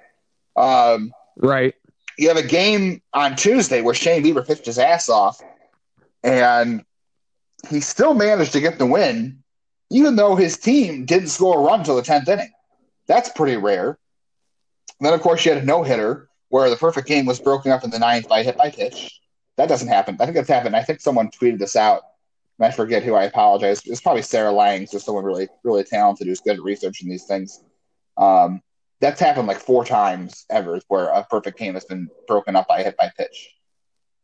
Um, 0.57 1.13
right. 1.37 1.75
You 2.19 2.29
have 2.29 2.37
a 2.37 2.43
game 2.43 3.03
on 3.13 3.37
Tuesday 3.37 3.83
where 3.83 3.95
Shane 3.95 4.25
Bieber 4.25 4.47
pitched 4.47 4.67
his 4.67 4.79
ass 4.79 5.09
off, 5.09 5.41
and 6.23 6.85
he 7.69 7.81
still 7.81 8.15
managed 8.15 8.53
to 8.53 8.61
get 8.61 8.79
the 8.79 8.87
win, 8.87 9.43
even 9.91 10.17
though 10.17 10.35
his 10.35 10.57
team 10.59 11.05
didn't 11.05 11.29
score 11.29 11.59
a 11.59 11.63
run 11.63 11.81
until 11.81 11.97
the 11.97 12.03
tenth 12.03 12.29
inning. 12.29 12.53
That's 13.07 13.29
pretty 13.31 13.57
rare. 13.57 13.99
And 14.99 15.07
then, 15.07 15.15
of 15.15 15.21
course, 15.21 15.45
you 15.45 15.53
had 15.53 15.62
a 15.62 15.67
no 15.67 15.83
hitter 15.83 16.29
where 16.49 16.71
the 16.71 16.76
perfect 16.76 17.09
game 17.09 17.26
was 17.26 17.41
broken 17.41 17.73
up 17.73 17.85
in 17.85 17.91
the 17.91 17.99
ninth 17.99 18.29
by 18.29 18.41
a 18.41 18.43
hit 18.43 18.57
by 18.57 18.71
pitch. 18.71 19.21
That 19.57 19.69
doesn't 19.69 19.88
happen. 19.88 20.17
I 20.21 20.25
think 20.25 20.37
that's 20.37 20.49
happened. 20.49 20.76
I 20.76 20.83
think 20.83 21.00
someone 21.00 21.31
tweeted 21.31 21.59
this 21.59 21.76
out. 21.76 22.03
I 22.61 22.71
forget 22.71 23.03
who. 23.03 23.15
I 23.15 23.25
apologize. 23.25 23.83
It's 23.85 24.00
probably 24.00 24.23
Sarah 24.23 24.53
Langs 24.53 24.95
or 24.95 24.99
someone 24.99 25.25
really, 25.25 25.49
really 25.62 25.85
talented 25.85 26.26
who's 26.26 26.41
good 26.41 26.57
at 26.57 26.62
researching 26.62 27.09
these 27.09 27.25
things. 27.25 27.62
Um, 28.17 28.62
that's 29.00 29.21
happened 29.21 29.47
like 29.47 29.59
four 29.59 29.85
times 29.85 30.47
ever 30.49 30.81
where 30.88 31.09
a 31.09 31.25
perfect 31.25 31.59
game 31.59 31.75
has 31.75 31.85
been 31.85 32.09
broken 32.26 32.57
up 32.57 32.67
by 32.67 32.81
a 32.81 32.85
hit 32.85 32.97
by 32.97 33.11
pitch. 33.17 33.50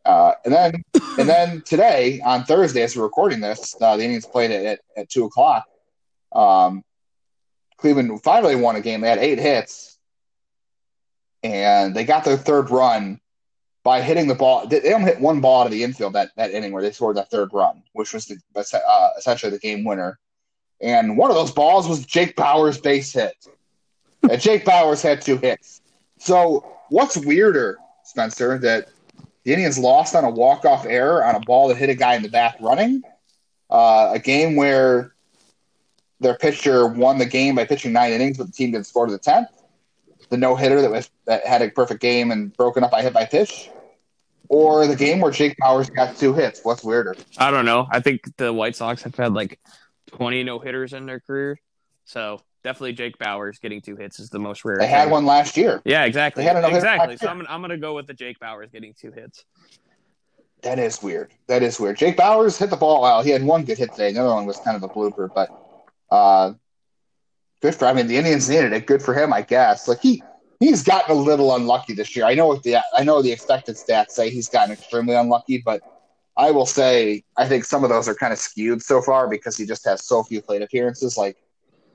Uh, 0.05 0.33
and 0.45 0.55
then 0.55 0.85
and 1.19 1.29
then 1.29 1.62
today 1.62 2.21
on 2.25 2.45
Thursday, 2.45 2.83
as 2.83 2.97
we're 2.97 3.02
recording 3.02 3.41
this, 3.41 3.75
uh, 3.81 3.97
the 3.97 4.05
Indians 4.05 4.26
played 4.26 4.50
it 4.50 4.64
at, 4.64 4.81
at 4.97 5.09
two 5.11 5.25
o'clock. 5.25 5.64
Um, 6.33 6.83
Cleveland 7.76 8.23
finally 8.23 8.57
won 8.57 8.76
a 8.76 8.81
game. 8.81 9.00
They 9.00 9.09
had 9.09 9.19
eight 9.19 9.38
hits, 9.38 9.92
and 11.43 11.95
they 11.95 12.05
got 12.05 12.25
their 12.25 12.37
third 12.37 12.71
run 12.71 13.21
by 13.83 14.01
hitting 14.01 14.29
the 14.29 14.35
ball. 14.35 14.67
They 14.67 14.93
only 14.93 15.11
hit 15.11 15.21
one 15.21 15.41
ball 15.41 15.63
out 15.63 15.67
of 15.67 15.73
the 15.73 15.83
infield 15.83 16.13
that, 16.13 16.31
that 16.37 16.53
inning 16.53 16.73
where 16.73 16.83
they 16.83 16.93
scored 16.93 17.17
that 17.17 17.31
third 17.31 17.53
run, 17.53 17.83
which 17.93 18.13
was 18.13 18.27
the, 18.27 18.39
uh, 18.55 19.09
essentially 19.19 19.51
the 19.51 19.59
game 19.59 19.85
winner. 19.85 20.19
And 20.81 21.17
one 21.17 21.31
of 21.31 21.37
those 21.37 21.51
balls 21.51 21.89
was 21.89 22.05
Jake 22.05 22.37
Bauers' 22.37 22.81
base 22.81 23.13
hit. 23.13 23.47
and 24.29 24.41
Jake 24.41 24.65
Bauers 24.65 25.03
had 25.03 25.21
two 25.21 25.37
hits. 25.37 25.81
So 26.19 26.77
what's 26.91 27.17
weirder, 27.17 27.79
Spencer, 28.05 28.59
that 28.59 28.89
the 29.45 29.53
Indians 29.53 29.79
lost 29.79 30.15
on 30.15 30.25
a 30.25 30.31
walk-off 30.31 30.87
error 30.87 31.25
on 31.25 31.35
a 31.35 31.41
ball 31.41 31.69
that 31.69 31.77
hit 31.77 31.89
a 31.89 31.95
guy 31.95 32.15
in 32.15 32.23
the 32.23 32.29
back 32.29 32.57
running? 32.61 33.03
Uh, 33.69 34.13
a 34.15 34.19
game 34.19 34.55
where 34.55 35.15
their 36.21 36.35
pitcher 36.35 36.87
won 36.87 37.19
the 37.19 37.27
game 37.27 37.57
by 37.57 37.65
pitching 37.65 37.93
nine 37.93 38.13
innings, 38.13 38.39
but 38.39 38.47
the 38.47 38.53
team 38.53 38.71
didn't 38.71 38.87
score 38.87 39.07
to 39.07 39.13
the 39.13 39.19
tenth 39.19 39.49
the 40.33 40.39
no 40.39 40.57
hitter 40.57 40.81
that 40.81 40.91
was 40.91 41.11
that 41.27 41.47
had 41.47 41.61
a 41.61 41.69
perfect 41.69 42.01
game 42.01 42.31
and 42.31 42.57
broken 42.57 42.83
up 42.83 42.91
by 42.91 43.03
hit 43.03 43.12
by 43.12 43.27
pitch, 43.27 43.69
or 44.49 44.87
the 44.87 44.97
game 44.97 45.21
where 45.21 45.31
Jake 45.31 45.55
Bauers 45.61 45.95
got 45.95 46.17
two 46.17 46.33
hits? 46.33 46.61
What's 46.62 46.83
weirder? 46.83 47.15
I 47.37 47.51
don't 47.51 47.67
know. 47.67 47.87
I 47.91 48.01
think 48.01 48.35
the 48.39 48.51
White 48.51 48.75
Sox 48.75 49.03
have 49.03 49.15
had 49.15 49.35
like 49.35 49.61
twenty 50.07 50.43
no 50.43 50.59
hitters 50.59 50.95
in 50.95 51.05
their 51.05 51.21
career, 51.21 51.61
so 52.07 52.41
definitely 52.65 52.95
Jake 52.95 53.19
Bauers 53.19 53.61
getting 53.61 53.83
two 53.83 53.95
hits 53.95 54.21
is 54.21 54.31
the 54.31 54.39
most 54.39 54.65
rare. 54.65 54.79
They 54.79 54.87
had 54.87 55.11
one 55.11 55.27
last 55.27 55.59
year. 55.59 55.83
Yeah, 55.85 56.07
exactly. 56.07 56.45
They 56.45 56.49
had 56.49 56.65
exactly. 56.65 57.19
So 57.19 57.29
I'm, 57.29 57.47
I'm 57.47 57.61
going 57.61 57.71
to 57.71 57.77
go 57.77 57.95
with 57.95 58.07
the 58.07 58.15
Jake 58.15 58.39
Bauers 58.41 58.73
getting 58.73 58.95
two 58.95 59.12
hits. 59.12 59.45
That 60.62 60.79
is 60.79 61.03
weird. 61.03 61.33
That 61.49 61.62
is 61.62 61.79
weird. 61.79 61.99
Jake 61.99 62.17
Bauers 62.17 62.57
hit 62.57 62.71
the 62.71 62.77
ball 62.77 63.03
well. 63.03 63.23
He 63.23 63.31
had 63.31 63.43
one 63.43 63.65
good 63.65 63.77
hit 63.77 63.91
today. 63.91 64.12
The 64.12 64.21
other 64.21 64.35
one 64.35 64.47
was 64.47 64.57
kind 64.59 64.77
of 64.77 64.83
a 64.83 64.89
blooper, 64.89 65.29
but 65.35 65.51
uh, 66.11 66.55
good 67.62 67.75
for. 67.75 67.87
I 67.87 67.92
mean, 67.92 68.09
the 68.09 68.16
Indians 68.16 68.49
needed 68.49 68.73
it. 68.73 68.87
Good 68.87 69.02
for 69.02 69.14
him, 69.14 69.33
I 69.33 69.42
guess. 69.42 69.88
Like 69.88 70.00
he 70.00 70.23
he's 70.61 70.83
gotten 70.83 71.16
a 71.16 71.19
little 71.19 71.54
unlucky 71.54 71.95
this 71.95 72.14
year. 72.14 72.25
I 72.25 72.35
know 72.35 72.47
what 72.47 72.62
the 72.62 72.76
I 72.95 73.04
know 73.04 73.23
the 73.23 73.33
expected 73.33 73.76
stats 73.76 74.11
say 74.11 74.31
he's 74.31 74.49
gotten 74.49 74.73
extremely 74.73 75.14
unlucky, 75.14 75.59
but 75.59 75.83
I 76.37 76.50
will 76.50 76.66
say 76.66 77.25
I 77.37 77.47
think 77.47 77.64
some 77.64 77.85
of 77.85 77.90
those 77.90 78.09
are 78.09 78.14
kind 78.14 78.33
of 78.33 78.38
skewed 78.38 78.83
so 78.83 79.00
far 79.00 79.28
because 79.28 79.57
he 79.57 79.64
just 79.64 79.85
has 79.85 80.04
so 80.04 80.23
few 80.23 80.42
plate 80.42 80.62
appearances. 80.62 81.16
Like 81.16 81.37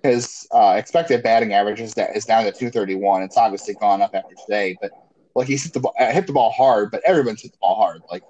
his 0.04 0.48
uh, 0.52 0.76
expected 0.78 1.24
batting 1.24 1.54
average 1.54 1.82
is, 1.82 1.94
is 2.16 2.26
down 2.26 2.44
to 2.46 2.52
231. 2.52 3.24
It's 3.24 3.38
obviously 3.38 3.74
gone 3.76 4.02
up 4.02 4.12
after 4.14 4.36
today, 4.36 4.78
but 4.82 4.92
like 5.36 5.48
he's 5.48 5.64
hit 5.64 5.74
the 5.74 5.80
ball, 5.80 5.94
uh, 6.00 6.12
hit 6.12 6.28
the 6.28 6.34
ball 6.34 6.52
hard, 6.52 6.92
but 6.92 7.02
everyone's 7.06 7.42
hit 7.42 7.52
the 7.52 7.58
ball 7.60 7.76
hard. 7.76 8.02
Like 8.12 8.24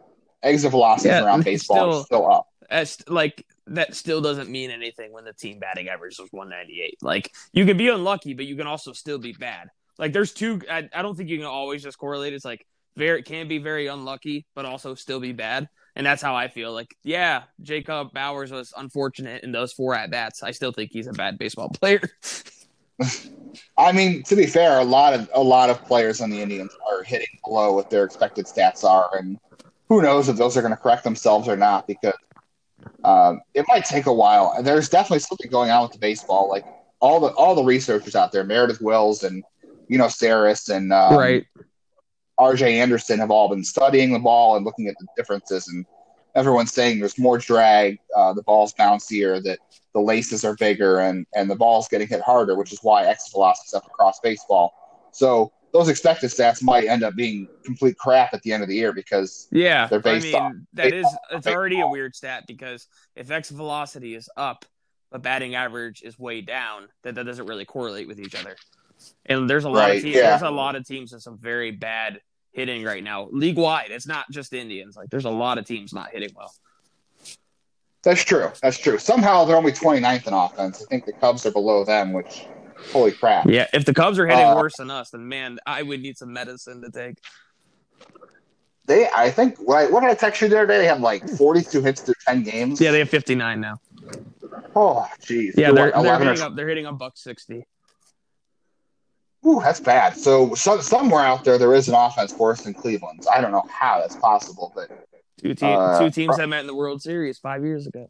exit 0.43 0.71
velocity 0.71 1.09
yeah, 1.09 1.23
around 1.23 1.43
baseball 1.43 1.77
still, 1.77 1.99
is 1.99 2.05
still 2.05 2.31
up. 2.31 2.47
As 2.69 2.97
like 3.07 3.45
that 3.69 3.95
still 3.95 4.21
doesn't 4.21 4.49
mean 4.49 4.71
anything 4.71 5.11
when 5.11 5.25
the 5.25 5.33
team 5.33 5.59
batting 5.59 5.89
average 5.89 6.17
was 6.19 6.29
198. 6.31 6.97
Like 7.01 7.33
you 7.51 7.65
can 7.65 7.77
be 7.77 7.89
unlucky, 7.89 8.33
but 8.33 8.45
you 8.45 8.55
can 8.55 8.67
also 8.67 8.93
still 8.93 9.19
be 9.19 9.33
bad. 9.33 9.69
Like 9.97 10.13
there's 10.13 10.33
two. 10.33 10.61
I, 10.69 10.89
I 10.93 11.01
don't 11.01 11.15
think 11.15 11.29
you 11.29 11.37
can 11.37 11.47
always 11.47 11.83
just 11.83 11.97
correlate. 11.97 12.33
It's 12.33 12.45
like 12.45 12.65
very 12.95 13.23
can 13.23 13.47
be 13.47 13.57
very 13.57 13.87
unlucky, 13.87 14.45
but 14.55 14.65
also 14.65 14.95
still 14.95 15.19
be 15.19 15.33
bad. 15.33 15.67
And 15.95 16.05
that's 16.05 16.21
how 16.21 16.35
I 16.35 16.47
feel. 16.47 16.71
Like 16.73 16.95
yeah, 17.03 17.43
Jacob 17.61 18.13
Bauers 18.13 18.51
was 18.51 18.73
unfortunate 18.77 19.43
in 19.43 19.51
those 19.51 19.73
four 19.73 19.95
at 19.95 20.11
bats. 20.11 20.43
I 20.43 20.51
still 20.51 20.71
think 20.71 20.91
he's 20.91 21.07
a 21.07 21.13
bad 21.13 21.37
baseball 21.37 21.69
player. 21.69 22.01
I 23.77 23.91
mean, 23.91 24.23
to 24.23 24.35
be 24.35 24.45
fair, 24.45 24.79
a 24.79 24.83
lot 24.83 25.13
of 25.13 25.29
a 25.33 25.41
lot 25.41 25.69
of 25.69 25.83
players 25.85 26.21
on 26.21 26.29
the 26.29 26.41
Indians 26.41 26.71
are 26.89 27.03
hitting 27.03 27.27
below 27.43 27.73
what 27.73 27.89
their 27.89 28.03
expected 28.03 28.45
stats 28.45 28.83
are, 28.83 29.09
and 29.17 29.37
who 29.89 30.01
knows 30.01 30.29
if 30.29 30.37
those 30.37 30.57
are 30.57 30.61
going 30.61 30.75
to 30.75 30.77
correct 30.81 31.03
themselves 31.03 31.47
or 31.47 31.55
not 31.55 31.87
because 31.87 32.13
um, 33.03 33.41
it 33.53 33.65
might 33.67 33.85
take 33.85 34.05
a 34.05 34.13
while. 34.13 34.61
There's 34.61 34.89
definitely 34.89 35.19
something 35.19 35.49
going 35.49 35.71
on 35.71 35.83
with 35.83 35.91
the 35.91 35.99
baseball. 35.99 36.49
Like 36.49 36.65
all 36.99 37.19
the 37.19 37.27
all 37.29 37.55
the 37.55 37.63
researchers 37.63 38.15
out 38.15 38.31
there, 38.31 38.43
Meredith 38.43 38.81
Wills 38.81 39.23
and 39.23 39.43
Eno 39.91 40.05
Sarris 40.05 40.69
and 40.69 40.91
um, 40.93 41.17
right. 41.17 41.45
RJ 42.39 42.73
Anderson 42.73 43.19
have 43.19 43.31
all 43.31 43.49
been 43.49 43.63
studying 43.63 44.13
the 44.13 44.19
ball 44.19 44.55
and 44.55 44.65
looking 44.65 44.87
at 44.87 44.95
the 44.99 45.07
differences, 45.17 45.67
and 45.67 45.85
everyone's 46.35 46.71
saying 46.71 46.99
there's 46.99 47.17
more 47.17 47.39
drag, 47.39 47.97
uh, 48.15 48.31
the 48.33 48.43
ball's 48.43 48.73
bouncier, 48.73 49.41
that 49.43 49.57
the 49.93 49.99
laces 49.99 50.45
are 50.45 50.55
bigger, 50.55 50.99
and 50.99 51.25
and 51.35 51.49
the 51.49 51.55
ball's 51.55 51.87
getting 51.87 52.07
hit 52.07 52.21
harder, 52.21 52.55
which 52.55 52.71
is 52.71 52.79
why 52.83 53.05
exit 53.05 53.31
velocity 53.31 53.67
is 53.67 53.73
up 53.73 53.85
across 53.87 54.19
baseball. 54.19 54.73
So 55.11 55.51
those 55.77 55.89
expected 55.89 56.29
stats 56.29 56.63
might 56.63 56.85
end 56.85 57.03
up 57.03 57.15
being 57.15 57.47
complete 57.63 57.97
crap 57.97 58.33
at 58.33 58.41
the 58.41 58.51
end 58.51 58.63
of 58.63 58.69
the 58.69 58.75
year 58.75 58.93
because 58.93 59.47
yeah, 59.51 59.87
they're 59.87 59.99
based 59.99 60.27
I 60.27 60.29
mean, 60.29 60.41
on 60.41 60.67
that 60.73 60.93
is 60.93 61.05
it's 61.31 61.47
already 61.47 61.81
a 61.81 61.87
weird 61.87 62.15
stat 62.15 62.45
because 62.47 62.87
if 63.15 63.29
exit 63.29 63.57
velocity 63.57 64.15
is 64.15 64.29
up, 64.35 64.65
but 65.11 65.21
batting 65.21 65.55
average 65.55 66.01
is 66.01 66.17
way 66.17 66.41
down, 66.41 66.87
that 67.03 67.15
that 67.15 67.25
doesn't 67.25 67.45
really 67.45 67.65
correlate 67.65 68.07
with 68.07 68.19
each 68.19 68.35
other. 68.35 68.55
And 69.25 69.49
there's 69.49 69.65
a 69.65 69.69
lot 69.69 69.89
right, 69.89 69.97
of 69.97 70.03
teams. 70.03 70.15
Yeah. 70.15 70.31
There's 70.31 70.41
a 70.41 70.49
lot 70.49 70.75
of 70.75 70.85
teams 70.85 71.13
with 71.13 71.21
some 71.21 71.37
very 71.37 71.71
bad 71.71 72.19
hitting 72.51 72.83
right 72.83 73.03
now, 73.03 73.27
league 73.31 73.57
wide. 73.57 73.91
It's 73.91 74.07
not 74.07 74.25
just 74.31 74.53
Indians. 74.53 74.95
Like 74.95 75.09
there's 75.09 75.25
a 75.25 75.29
lot 75.29 75.59
of 75.59 75.65
teams 75.65 75.93
not 75.93 76.09
hitting 76.11 76.31
well. 76.35 76.51
That's 78.03 78.23
true. 78.23 78.51
That's 78.61 78.77
true. 78.77 78.97
Somehow 78.97 79.45
they're 79.45 79.57
only 79.57 79.73
29th 79.73 80.27
in 80.27 80.33
offense. 80.33 80.81
I 80.81 80.85
think 80.85 81.05
the 81.05 81.13
Cubs 81.13 81.45
are 81.45 81.51
below 81.51 81.83
them, 81.83 82.13
which 82.13 82.45
holy 82.91 83.11
crap. 83.11 83.47
Yeah, 83.47 83.67
if 83.73 83.85
the 83.85 83.93
Cubs 83.93 84.19
are 84.19 84.27
hitting 84.27 84.43
uh, 84.43 84.55
worse 84.55 84.77
than 84.77 84.91
us, 84.91 85.11
then 85.11 85.27
man, 85.27 85.59
I 85.65 85.83
would 85.83 86.01
need 86.01 86.17
some 86.17 86.33
medicine 86.33 86.81
to 86.81 86.91
take. 86.91 87.17
They, 88.85 89.07
I 89.13 89.29
think, 89.31 89.57
what, 89.57 89.91
what 89.91 89.99
did 89.99 90.09
I 90.09 90.13
text 90.13 90.41
you 90.41 90.47
the 90.47 90.57
other 90.57 90.67
day? 90.67 90.77
They 90.77 90.85
have 90.85 91.01
like 91.01 91.27
42 91.27 91.81
hits 91.81 92.01
through 92.01 92.15
10 92.25 92.43
games. 92.43 92.79
Yeah, 92.79 92.91
they 92.91 92.99
have 92.99 93.09
59 93.09 93.59
now. 93.59 93.81
Oh, 94.75 95.05
jeez. 95.21 95.57
Yeah, 95.57 95.71
they're, 95.71 95.91
they're, 95.91 96.19
hitting 96.19 96.41
up. 96.41 96.55
They're 96.55 96.69
hitting 96.69 96.85
a 96.85 96.93
buck 96.93 97.17
60. 97.17 97.65
Ooh, 99.45 99.61
that's 99.61 99.81
bad. 99.81 100.15
So, 100.15 100.55
so, 100.55 100.79
somewhere 100.79 101.21
out 101.21 101.43
there, 101.43 101.57
there 101.57 101.73
is 101.73 101.89
an 101.89 101.95
offense 101.95 102.33
worse 102.33 102.61
than 102.61 102.73
Cleveland's. 102.73 103.27
I 103.27 103.41
don't 103.41 103.51
know 103.51 103.65
how 103.69 103.99
that's 103.99 104.15
possible, 104.15 104.71
but 104.73 104.89
two, 105.37 105.53
team, 105.53 105.77
uh, 105.77 105.99
two 105.99 106.09
teams 106.09 106.37
that 106.37 106.47
met 106.47 106.61
in 106.61 106.67
the 106.67 106.75
World 106.75 107.01
Series 107.01 107.37
five 107.37 107.63
years 107.63 107.87
ago. 107.87 108.09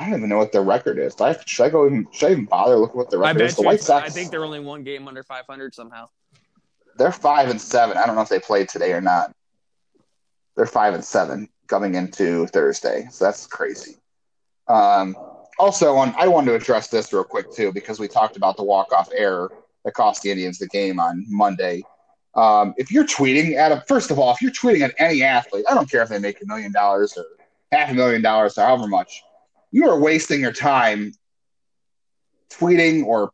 I 0.00 0.04
don't 0.04 0.16
even 0.16 0.30
know 0.30 0.38
what 0.38 0.50
their 0.50 0.62
record 0.62 0.98
is. 0.98 1.20
I, 1.20 1.36
should 1.44 1.62
I 1.62 1.68
go 1.68 1.84
even 1.84 2.08
should 2.10 2.28
I 2.30 2.32
even 2.32 2.46
bother 2.46 2.76
looking 2.76 2.96
what 2.96 3.10
their 3.10 3.18
record 3.18 3.42
is? 3.42 3.54
The 3.54 3.62
White 3.62 3.82
Sox. 3.82 4.06
I 4.06 4.08
think 4.08 4.30
they're 4.30 4.46
only 4.46 4.58
one 4.58 4.82
game 4.82 5.06
under 5.06 5.22
500 5.22 5.74
somehow. 5.74 6.08
They're 6.96 7.12
five 7.12 7.50
and 7.50 7.60
seven. 7.60 7.98
I 7.98 8.06
don't 8.06 8.14
know 8.14 8.22
if 8.22 8.30
they 8.30 8.38
played 8.38 8.70
today 8.70 8.92
or 8.94 9.02
not. 9.02 9.34
They're 10.56 10.64
five 10.64 10.94
and 10.94 11.04
seven 11.04 11.50
coming 11.66 11.96
into 11.96 12.46
Thursday, 12.46 13.08
so 13.10 13.26
that's 13.26 13.46
crazy. 13.46 13.96
Um, 14.68 15.16
also, 15.58 15.96
on, 15.96 16.14
I 16.16 16.28
wanted 16.28 16.52
to 16.52 16.56
address 16.56 16.88
this 16.88 17.12
real 17.12 17.22
quick 17.22 17.52
too 17.52 17.70
because 17.70 18.00
we 18.00 18.08
talked 18.08 18.38
about 18.38 18.56
the 18.56 18.64
walk 18.64 18.92
off 18.94 19.10
error 19.14 19.52
that 19.84 19.92
cost 19.92 20.22
the 20.22 20.30
Indians 20.30 20.58
the 20.58 20.66
game 20.68 20.98
on 20.98 21.26
Monday. 21.28 21.82
Um, 22.34 22.72
if 22.78 22.90
you're 22.90 23.04
tweeting 23.04 23.56
at 23.56 23.70
a 23.70 23.84
first 23.86 24.10
of 24.10 24.18
all, 24.18 24.32
if 24.32 24.40
you're 24.40 24.50
tweeting 24.50 24.80
at 24.80 24.94
any 24.98 25.22
athlete, 25.22 25.66
I 25.68 25.74
don't 25.74 25.90
care 25.90 26.02
if 26.02 26.08
they 26.08 26.18
make 26.18 26.40
a 26.42 26.46
million 26.46 26.72
dollars 26.72 27.18
or 27.18 27.24
half 27.70 27.90
a 27.90 27.94
million 27.94 28.22
dollars 28.22 28.56
or 28.56 28.62
however 28.62 28.86
much, 28.86 29.22
you 29.70 29.88
are 29.88 29.98
wasting 29.98 30.40
your 30.40 30.52
time 30.52 31.12
tweeting 32.50 33.04
or 33.04 33.30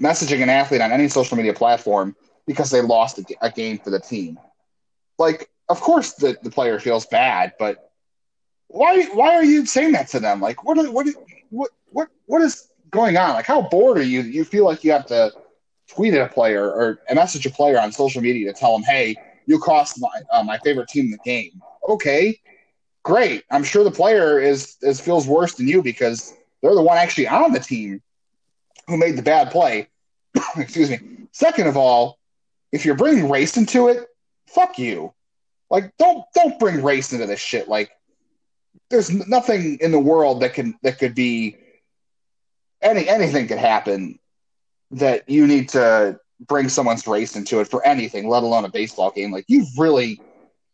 messaging 0.00 0.42
an 0.42 0.48
athlete 0.48 0.80
on 0.80 0.92
any 0.92 1.08
social 1.08 1.36
media 1.36 1.52
platform 1.52 2.16
because 2.46 2.70
they 2.70 2.80
lost 2.80 3.18
a, 3.18 3.24
a 3.42 3.50
game 3.50 3.78
for 3.78 3.90
the 3.90 4.00
team. 4.00 4.38
Like, 5.18 5.48
of 5.68 5.80
course 5.80 6.14
the, 6.14 6.36
the 6.42 6.50
player 6.50 6.78
feels 6.78 7.06
bad, 7.06 7.52
but 7.58 7.90
why 8.68 9.04
why 9.12 9.34
are 9.34 9.44
you 9.44 9.66
saying 9.66 9.92
that 9.92 10.08
to 10.08 10.20
them? 10.20 10.40
Like, 10.40 10.64
what 10.64 10.78
are, 10.78 10.90
what 10.90 11.06
what 11.50 11.70
what 11.90 12.08
what 12.26 12.42
is 12.42 12.68
going 12.90 13.16
on? 13.16 13.34
Like, 13.34 13.46
how 13.46 13.62
bored 13.62 13.98
are 13.98 14.02
you? 14.02 14.22
You 14.22 14.44
feel 14.44 14.64
like 14.64 14.82
you 14.82 14.92
have 14.92 15.06
to 15.06 15.32
tweet 15.88 16.14
at 16.14 16.28
a 16.28 16.32
player 16.32 16.64
or 16.70 16.98
message 17.14 17.46
a 17.46 17.50
player 17.50 17.78
on 17.80 17.92
social 17.92 18.20
media 18.20 18.52
to 18.52 18.58
tell 18.58 18.72
them, 18.72 18.82
"Hey, 18.82 19.14
you 19.46 19.58
cost 19.58 20.00
my 20.00 20.08
uh, 20.32 20.42
my 20.42 20.58
favorite 20.58 20.88
team 20.88 21.10
the 21.10 21.18
game." 21.18 21.62
Okay, 21.88 22.40
great. 23.04 23.44
I'm 23.50 23.62
sure 23.62 23.84
the 23.84 23.90
player 23.92 24.40
is 24.40 24.76
is 24.82 25.00
feels 25.00 25.28
worse 25.28 25.54
than 25.54 25.68
you 25.68 25.82
because 25.82 26.34
they're 26.60 26.74
the 26.74 26.82
one 26.82 26.98
actually 26.98 27.28
on 27.28 27.52
the 27.52 27.60
team 27.60 28.02
who 28.88 28.96
made 28.96 29.16
the 29.16 29.22
bad 29.22 29.52
play. 29.52 29.88
Excuse 30.56 30.90
me. 30.90 30.98
Second 31.30 31.68
of 31.68 31.76
all, 31.76 32.18
if 32.72 32.84
you're 32.84 32.96
bringing 32.96 33.30
race 33.30 33.56
into 33.56 33.88
it, 33.88 34.08
fuck 34.48 34.78
you. 34.78 35.12
Like, 35.70 35.92
don't 35.98 36.24
don't 36.34 36.58
bring 36.58 36.82
race 36.82 37.12
into 37.12 37.26
this 37.26 37.40
shit. 37.40 37.68
Like, 37.68 37.90
there's 38.90 39.10
nothing 39.28 39.78
in 39.80 39.92
the 39.92 39.98
world 39.98 40.42
that 40.42 40.54
can 40.54 40.76
that 40.82 40.98
could 40.98 41.14
be 41.14 41.56
any 42.82 43.08
anything 43.08 43.46
could 43.46 43.58
happen 43.58 44.18
that 44.90 45.28
you 45.28 45.46
need 45.46 45.68
to 45.70 46.18
bring 46.46 46.68
someone's 46.68 47.06
race 47.06 47.36
into 47.36 47.60
it 47.60 47.68
for 47.68 47.84
anything, 47.86 48.28
let 48.28 48.42
alone 48.42 48.64
a 48.64 48.68
baseball 48.68 49.10
game. 49.10 49.30
Like 49.30 49.44
you've 49.48 49.68
really 49.78 50.20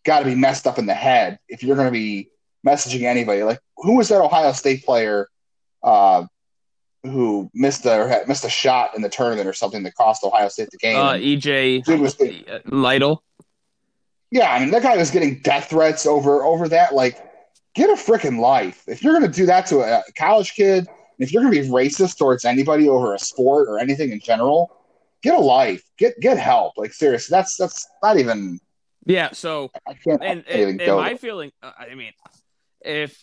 got 0.05 0.21
to 0.21 0.25
be 0.25 0.35
messed 0.35 0.67
up 0.67 0.79
in 0.79 0.87
the 0.87 0.95
head 0.95 1.39
if 1.49 1.63
you're 1.63 1.77
going 1.77 1.89
to 1.89 1.93
be 1.93 2.31
messaging 2.67 3.03
anybody. 3.03 3.43
Like 3.43 3.61
who 3.77 3.97
was 3.97 4.09
that 4.09 4.21
Ohio 4.21 4.53
State 4.53 4.85
player 4.85 5.29
uh, 5.83 6.25
who 7.03 7.51
missed 7.55 7.87
a 7.87 8.25
missed 8.29 8.45
a 8.45 8.51
shot 8.51 8.95
in 8.95 9.03
the 9.03 9.09
tournament 9.09 9.49
or 9.49 9.53
something 9.53 9.83
that 9.85 9.95
cost 9.95 10.23
Ohio 10.25 10.49
State 10.49 10.71
the 10.71 10.79
game. 10.79 10.97
Uh, 10.97 11.13
EJ 11.15 11.85
Dude 11.85 12.01
was 12.01 12.15
getting- 12.15 12.45
uh, 12.49 12.59
Liddell. 12.67 13.23
yeah, 14.31 14.53
I 14.53 14.61
mean 14.61 14.71
that 14.73 14.83
guy 14.83 14.97
was 14.97 15.11
getting 15.11 15.41
death 15.41 15.71
threats 15.71 16.05
over 16.07 16.45
over 16.45 16.69
that. 16.69 16.95
Like, 16.95 17.19
get 17.75 17.89
a 17.89 17.95
freaking 17.95 18.39
life. 18.41 18.83
If 18.87 19.03
you're 19.03 19.15
gonna 19.15 19.29
do 19.33 19.47
that 19.47 19.67
to 19.67 19.81
a 19.81 20.03
college 20.19 20.55
kid, 20.55 20.87
if 21.19 21.33
you're 21.33 21.43
gonna 21.43 21.55
be 21.59 21.67
racist 21.69 22.19
towards 22.19 22.45
anybody 22.45 22.89
over 22.89 23.15
a 23.15 23.19
sport 23.19 23.69
or 23.69 23.79
anything 23.79 24.11
in 24.13 24.21
general, 24.21 24.71
get 25.23 25.35
a 25.35 25.41
life. 25.41 25.83
Get 25.97 26.21
get 26.21 26.37
help. 26.39 26.75
Like 26.77 26.93
seriously, 26.93 27.35
that's 27.35 27.57
that's 27.57 27.89
not 28.03 28.19
even. 28.19 28.61
Yeah. 29.07 29.31
So 29.33 29.71
I 29.87 29.95
can't, 29.95 30.23
and, 30.23 30.45
and, 30.49 30.81
and 30.81 30.97
my 30.97 31.15
feeling, 31.17 31.53
uh, 31.63 31.73
I 31.79 31.95
mean, 31.95 32.13
if 32.83 33.23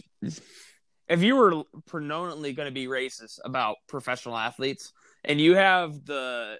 if 1.08 1.22
you 1.22 1.36
were 1.36 1.64
predominantly 1.86 2.54
going 2.54 2.68
to 2.68 2.74
be 2.74 2.88
racist 2.88 3.40
about 3.46 3.78
professional 3.88 4.38
athletes, 4.38 4.92
and 5.24 5.40
you 5.40 5.56
have 5.56 6.06
the 6.06 6.58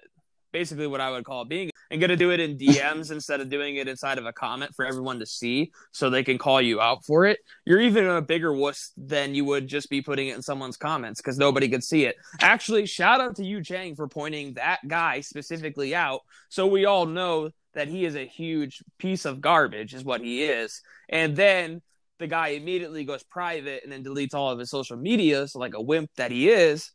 basically 0.52 0.86
what 0.86 1.00
I 1.00 1.10
would 1.10 1.24
call 1.24 1.44
being 1.44 1.70
and 1.90 2.00
going 2.00 2.10
to 2.10 2.16
do 2.16 2.30
it 2.30 2.40
in 2.40 2.56
DMs 2.56 3.10
instead 3.12 3.40
of 3.40 3.48
doing 3.48 3.76
it 3.76 3.88
inside 3.88 4.18
of 4.18 4.26
a 4.26 4.32
comment 4.32 4.74
for 4.74 4.84
everyone 4.84 5.18
to 5.18 5.26
see, 5.26 5.72
so 5.92 6.10
they 6.10 6.22
can 6.22 6.38
call 6.38 6.60
you 6.60 6.80
out 6.80 7.04
for 7.04 7.26
it, 7.26 7.38
you're 7.64 7.80
even 7.80 8.06
a 8.06 8.22
bigger 8.22 8.52
wuss 8.52 8.92
than 8.96 9.34
you 9.34 9.44
would 9.44 9.66
just 9.66 9.90
be 9.90 10.00
putting 10.00 10.28
it 10.28 10.36
in 10.36 10.42
someone's 10.42 10.76
comments 10.76 11.20
because 11.20 11.38
nobody 11.38 11.68
could 11.68 11.84
see 11.84 12.04
it. 12.04 12.16
Actually, 12.40 12.86
shout 12.86 13.20
out 13.20 13.36
to 13.36 13.44
Yu 13.44 13.62
Chang, 13.62 13.94
for 13.94 14.08
pointing 14.08 14.54
that 14.54 14.80
guy 14.86 15.20
specifically 15.20 15.94
out, 15.94 16.20
so 16.48 16.66
we 16.66 16.84
all 16.84 17.06
know 17.06 17.50
that 17.74 17.88
he 17.88 18.04
is 18.04 18.16
a 18.16 18.26
huge 18.26 18.82
piece 18.98 19.24
of 19.24 19.40
garbage, 19.40 19.94
is 19.94 20.04
what 20.04 20.20
he 20.20 20.44
is. 20.44 20.80
And 21.08 21.36
then 21.36 21.82
the 22.18 22.26
guy 22.26 22.48
immediately 22.48 23.04
goes 23.04 23.22
private 23.22 23.82
and 23.84 23.92
then 23.92 24.02
deletes 24.02 24.34
all 24.34 24.50
of 24.50 24.58
his 24.58 24.70
social 24.70 24.96
media, 24.96 25.46
so 25.46 25.58
like 25.58 25.74
a 25.74 25.80
wimp 25.80 26.10
that 26.16 26.30
he 26.30 26.48
is. 26.48 26.90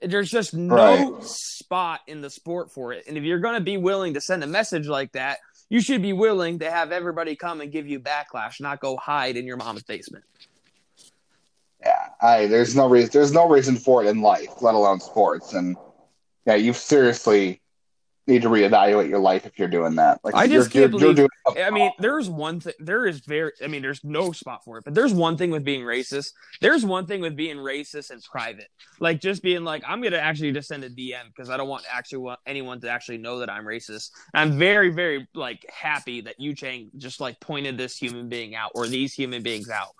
There's 0.00 0.30
just 0.30 0.52
no 0.54 0.76
Right. 0.76 1.22
spot 1.22 2.00
in 2.06 2.20
the 2.20 2.30
sport 2.30 2.72
for 2.72 2.92
it. 2.92 3.04
And 3.06 3.16
if 3.16 3.24
you're 3.24 3.38
going 3.38 3.54
to 3.54 3.60
be 3.60 3.76
willing 3.76 4.14
to 4.14 4.20
send 4.20 4.42
a 4.42 4.46
message 4.46 4.88
like 4.88 5.12
that, 5.12 5.38
you 5.70 5.80
should 5.80 6.02
be 6.02 6.12
willing 6.12 6.58
to 6.58 6.70
have 6.70 6.92
everybody 6.92 7.36
come 7.36 7.60
and 7.60 7.72
give 7.72 7.86
you 7.86 8.00
backlash, 8.00 8.60
not 8.60 8.80
go 8.80 8.96
hide 8.96 9.36
in 9.36 9.46
your 9.46 9.56
mom's 9.56 9.82
basement. 9.82 10.24
Yeah, 11.80 12.08
I 12.20 12.46
there's 12.46 12.74
no 12.74 12.88
reason 12.88 13.10
there's 13.12 13.32
no 13.32 13.48
reason 13.48 13.76
for 13.76 14.04
it 14.04 14.08
in 14.08 14.20
life, 14.20 14.62
let 14.62 14.74
alone 14.74 15.00
sports. 15.00 15.52
And 15.52 15.76
yeah, 16.46 16.54
you've 16.54 16.76
seriously 16.76 17.60
need 18.26 18.42
to 18.42 18.48
reevaluate 18.48 19.08
your 19.08 19.18
life 19.18 19.44
if 19.44 19.58
you're 19.58 19.68
doing 19.68 19.96
that. 19.96 20.18
Like 20.24 20.34
I 20.34 20.46
just 20.46 20.74
you're, 20.74 20.84
can't 20.84 20.92
believe- 20.92 21.18
you're 21.18 21.28
doing 21.54 21.62
I 21.66 21.70
mean, 21.70 21.92
there's 21.98 22.30
one 22.30 22.58
thing. 22.60 22.72
There 22.78 23.06
is 23.06 23.20
very. 23.20 23.52
I 23.62 23.66
mean, 23.66 23.82
there's 23.82 24.02
no 24.02 24.32
spot 24.32 24.64
for 24.64 24.78
it. 24.78 24.84
But 24.84 24.94
there's 24.94 25.12
one 25.12 25.36
thing 25.36 25.50
with 25.50 25.62
being 25.62 25.82
racist. 25.82 26.32
There's 26.62 26.86
one 26.86 27.06
thing 27.06 27.20
with 27.20 27.36
being 27.36 27.58
racist 27.58 28.10
and 28.10 28.22
private. 28.22 28.68
Like 28.98 29.20
just 29.20 29.42
being 29.42 29.62
like, 29.62 29.82
I'm 29.86 30.00
gonna 30.02 30.16
actually 30.16 30.52
just 30.52 30.68
send 30.68 30.84
a 30.84 30.90
DM 30.90 31.26
because 31.28 31.50
I 31.50 31.58
don't 31.58 31.68
want 31.68 31.84
actually 31.92 32.18
want 32.18 32.40
anyone 32.46 32.80
to 32.80 32.88
actually 32.88 33.18
know 33.18 33.40
that 33.40 33.50
I'm 33.50 33.64
racist. 33.64 34.10
I'm 34.32 34.58
very, 34.58 34.88
very 34.88 35.28
like 35.34 35.66
happy 35.70 36.22
that 36.22 36.40
Yu 36.40 36.54
Chang 36.54 36.90
just 36.96 37.20
like 37.20 37.38
pointed 37.40 37.76
this 37.76 37.96
human 37.96 38.28
being 38.30 38.54
out 38.54 38.70
or 38.74 38.86
these 38.86 39.12
human 39.12 39.42
beings 39.42 39.68
out 39.68 39.94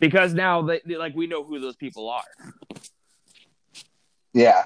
because 0.00 0.34
now 0.34 0.62
they, 0.62 0.80
they- 0.84 0.96
like 0.96 1.14
we 1.14 1.28
know 1.28 1.44
who 1.44 1.60
those 1.60 1.76
people 1.76 2.08
are. 2.10 2.22
Yeah. 4.34 4.64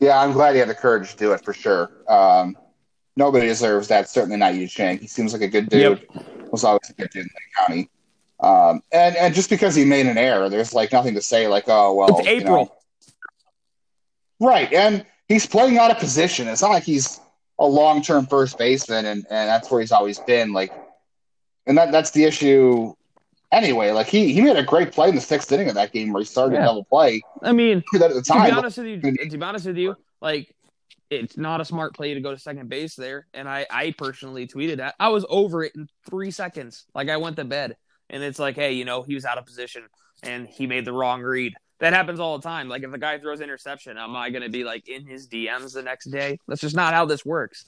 Yeah, 0.00 0.20
I'm 0.20 0.32
glad 0.32 0.52
he 0.54 0.60
had 0.60 0.68
the 0.68 0.74
courage 0.74 1.12
to 1.12 1.16
do 1.16 1.32
it 1.32 1.44
for 1.44 1.52
sure. 1.52 1.90
Um, 2.08 2.56
nobody 3.16 3.46
deserves 3.46 3.88
that. 3.88 4.08
Certainly 4.08 4.36
not 4.36 4.54
Yu 4.54 4.68
Chang. 4.68 4.98
He 4.98 5.06
seems 5.06 5.32
like 5.32 5.42
a 5.42 5.48
good 5.48 5.68
dude. 5.68 6.06
Was 6.52 6.64
always 6.64 6.88
a 6.88 6.92
good 6.94 7.10
dude 7.10 7.22
in 7.22 7.28
the 7.34 7.60
county. 7.66 7.90
Um, 8.40 8.82
and 8.92 9.16
and 9.16 9.34
just 9.34 9.50
because 9.50 9.74
he 9.74 9.84
made 9.84 10.06
an 10.06 10.16
error, 10.16 10.48
there's 10.48 10.72
like 10.72 10.92
nothing 10.92 11.14
to 11.14 11.20
say. 11.22 11.48
Like, 11.48 11.64
oh 11.66 11.94
well, 11.94 12.18
It's 12.18 12.28
you 12.28 12.40
know. 12.44 12.60
April. 12.60 12.76
right? 14.40 14.72
And 14.72 15.04
he's 15.26 15.46
playing 15.46 15.78
out 15.78 15.90
of 15.90 15.98
position. 15.98 16.46
It's 16.48 16.62
not 16.62 16.70
like 16.70 16.84
he's 16.84 17.20
a 17.58 17.66
long 17.66 18.02
term 18.02 18.26
first 18.26 18.56
baseman, 18.56 19.04
and 19.06 19.26
and 19.30 19.48
that's 19.48 19.70
where 19.70 19.80
he's 19.80 19.92
always 19.92 20.20
been. 20.20 20.52
Like, 20.52 20.72
and 21.66 21.76
that 21.76 21.90
that's 21.90 22.12
the 22.12 22.24
issue. 22.24 22.94
Anyway, 23.50 23.90
like 23.92 24.06
he 24.06 24.32
he 24.32 24.42
made 24.42 24.56
a 24.56 24.62
great 24.62 24.92
play 24.92 25.08
in 25.08 25.14
the 25.14 25.20
sixth 25.20 25.50
inning 25.52 25.68
of 25.68 25.74
that 25.74 25.92
game 25.92 26.12
where 26.12 26.20
he 26.20 26.26
started 26.26 26.54
Yeah. 26.56 26.66
double 26.66 26.84
play. 26.84 27.22
I 27.42 27.52
mean, 27.52 27.82
That 27.94 28.10
at 28.10 28.14
the 28.14 28.22
to 28.22 28.32
be 28.44 28.50
honest 28.50 28.76
with 28.78 28.86
you, 28.86 29.00
to 29.00 29.38
be 29.38 29.42
honest 29.42 29.66
with 29.66 29.78
you, 29.78 29.96
like 30.20 30.54
it's 31.10 31.38
not 31.38 31.60
a 31.62 31.64
smart 31.64 31.94
play 31.94 32.12
to 32.12 32.20
go 32.20 32.32
to 32.32 32.38
second 32.38 32.68
base 32.68 32.94
there. 32.94 33.26
And 33.32 33.48
I, 33.48 33.66
I 33.70 33.94
personally 33.96 34.46
tweeted 34.46 34.76
that 34.76 34.94
I 35.00 35.08
was 35.08 35.24
over 35.30 35.64
it 35.64 35.72
in 35.74 35.88
three 36.10 36.30
seconds. 36.30 36.84
Like 36.94 37.08
I 37.08 37.16
went 37.16 37.36
to 37.36 37.44
bed, 37.44 37.76
and 38.10 38.22
it's 38.22 38.38
like, 38.38 38.56
hey, 38.56 38.72
you 38.72 38.84
know, 38.84 39.00
he 39.02 39.14
was 39.14 39.24
out 39.24 39.38
of 39.38 39.46
position 39.46 39.84
and 40.22 40.46
he 40.46 40.66
made 40.66 40.84
the 40.84 40.92
wrong 40.92 41.22
read. 41.22 41.54
That 41.80 41.94
happens 41.94 42.20
all 42.20 42.36
the 42.36 42.42
time. 42.42 42.68
Like 42.68 42.82
if 42.82 42.92
a 42.92 42.98
guy 42.98 43.18
throws 43.18 43.40
interception, 43.40 43.96
am 43.96 44.16
I 44.16 44.28
going 44.28 44.42
to 44.42 44.50
be 44.50 44.64
like 44.64 44.88
in 44.88 45.06
his 45.06 45.26
DMs 45.28 45.72
the 45.72 45.82
next 45.82 46.06
day? 46.10 46.38
That's 46.48 46.60
just 46.60 46.76
not 46.76 46.92
how 46.92 47.06
this 47.06 47.24
works. 47.24 47.64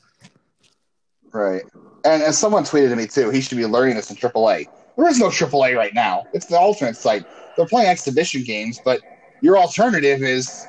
Right. 1.33 1.63
And 2.05 2.23
and 2.23 2.35
someone 2.35 2.65
tweeted 2.65 2.91
to 2.91 2.97
me 2.97 3.07
too, 3.07 3.31
he 3.31 3.41
should 3.41 3.57
be 3.59 3.67
learning 3.67 3.95
this 3.95 4.11
in 4.11 4.17
AAA. 4.17 4.67
There 5.01 5.09
is 5.09 5.19
no 5.19 5.29
AAA 5.29 5.75
right 5.77 5.95
now. 5.95 6.27
It's 6.35 6.45
the 6.45 6.59
alternate 6.59 6.95
site. 6.95 7.25
They're 7.57 7.65
playing 7.65 7.89
exhibition 7.89 8.45
games, 8.45 8.79
but 8.85 9.01
your 9.41 9.57
alternative 9.57 10.23
is 10.23 10.67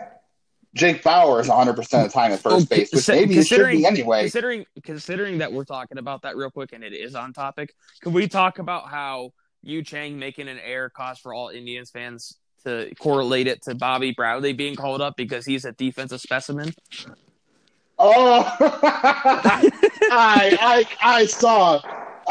Jake 0.74 1.04
Bauers 1.04 1.50
100% 1.50 1.78
of 1.78 2.04
the 2.04 2.10
time 2.10 2.32
at 2.32 2.40
first 2.40 2.70
base, 2.70 2.94
which 2.94 3.10
maybe 3.10 3.38
it 3.38 3.48
should 3.48 3.70
be 3.70 3.86
anyway. 3.86 4.22
Considering 4.22 4.66
considering 4.84 5.40
that 5.40 5.52
we're 5.52 5.66
talking 5.66 5.98
about 5.98 6.22
that 6.22 6.38
real 6.38 6.50
quick 6.50 6.72
and 6.72 6.82
it 6.82 6.94
is 6.94 7.14
on 7.14 7.34
topic, 7.34 7.76
can 8.00 8.14
we 8.14 8.30
talk 8.30 8.60
about 8.60 8.88
how 8.88 9.34
Yu 9.64 9.84
Chang 9.84 10.18
making 10.18 10.48
an 10.48 10.60
error 10.60 10.90
cost 10.90 11.22
for 11.22 11.34
all 11.34 11.50
Indians 11.50 11.92
fans 11.92 12.38
to 12.64 12.90
correlate 13.02 13.48
it 13.48 13.64
to 13.64 13.76
Bobby 13.76 14.14
Bradley 14.14 14.54
being 14.54 14.78
called 14.78 15.02
up 15.02 15.18
because 15.18 15.46
he's 15.46 15.66
a 15.66 15.74
defensive 15.74 16.22
specimen? 16.22 16.74
Oh, 18.00 18.44
I, 20.10 20.58
I, 20.60 20.86
I 21.02 21.26
saw, 21.26 21.82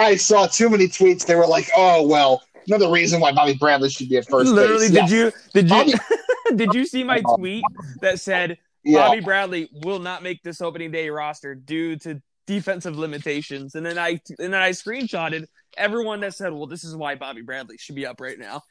I 0.01 0.17
saw 0.17 0.47
too 0.47 0.71
many 0.71 0.89
tweets. 0.89 1.27
They 1.27 1.35
were 1.35 1.47
like, 1.47 1.69
"Oh 1.77 2.07
well, 2.07 2.43
another 2.67 2.91
reason 2.91 3.21
why 3.21 3.33
Bobby 3.33 3.55
Bradley 3.55 3.91
should 3.91 4.09
be 4.09 4.17
at 4.17 4.27
first 4.29 4.51
Literally, 4.51 4.89
base." 4.89 5.09
did 5.09 5.11
you 5.11 5.33
did 5.53 5.69
Bobby- 5.69 5.93
you 5.93 6.57
did 6.57 6.75
you 6.75 6.87
see 6.87 7.05
my 7.05 7.23
oh. 7.25 7.37
tweet 7.37 7.65
that 8.01 8.19
said 8.21 8.59
Yeah, 8.83 9.09
Bobby 9.09 9.21
Bradley 9.21 9.69
will 9.85 9.99
not 9.99 10.23
make 10.23 10.43
this 10.43 10.61
opening 10.61 10.91
day 10.91 11.11
roster 11.11 11.55
due 11.55 11.97
to 11.97 12.21
defensive 12.47 12.99
limitations? 12.99 13.75
And 13.75 13.85
then 13.85 13.99
I 13.99 14.21
and 14.39 14.53
then 14.53 14.63
I 14.63 14.71
screenshotted 14.71 15.47
everyone 15.77 16.21
that 16.21 16.35
said, 16.35 16.53
"Well, 16.53 16.67
this 16.67 16.85
is 16.85 16.97
why 16.97 17.15
Bobby 17.15 17.43
Bradley 17.43 17.77
should 17.79 17.95
be 17.95 18.07
up 18.07 18.21
right 18.21 18.39
now." 18.39 18.63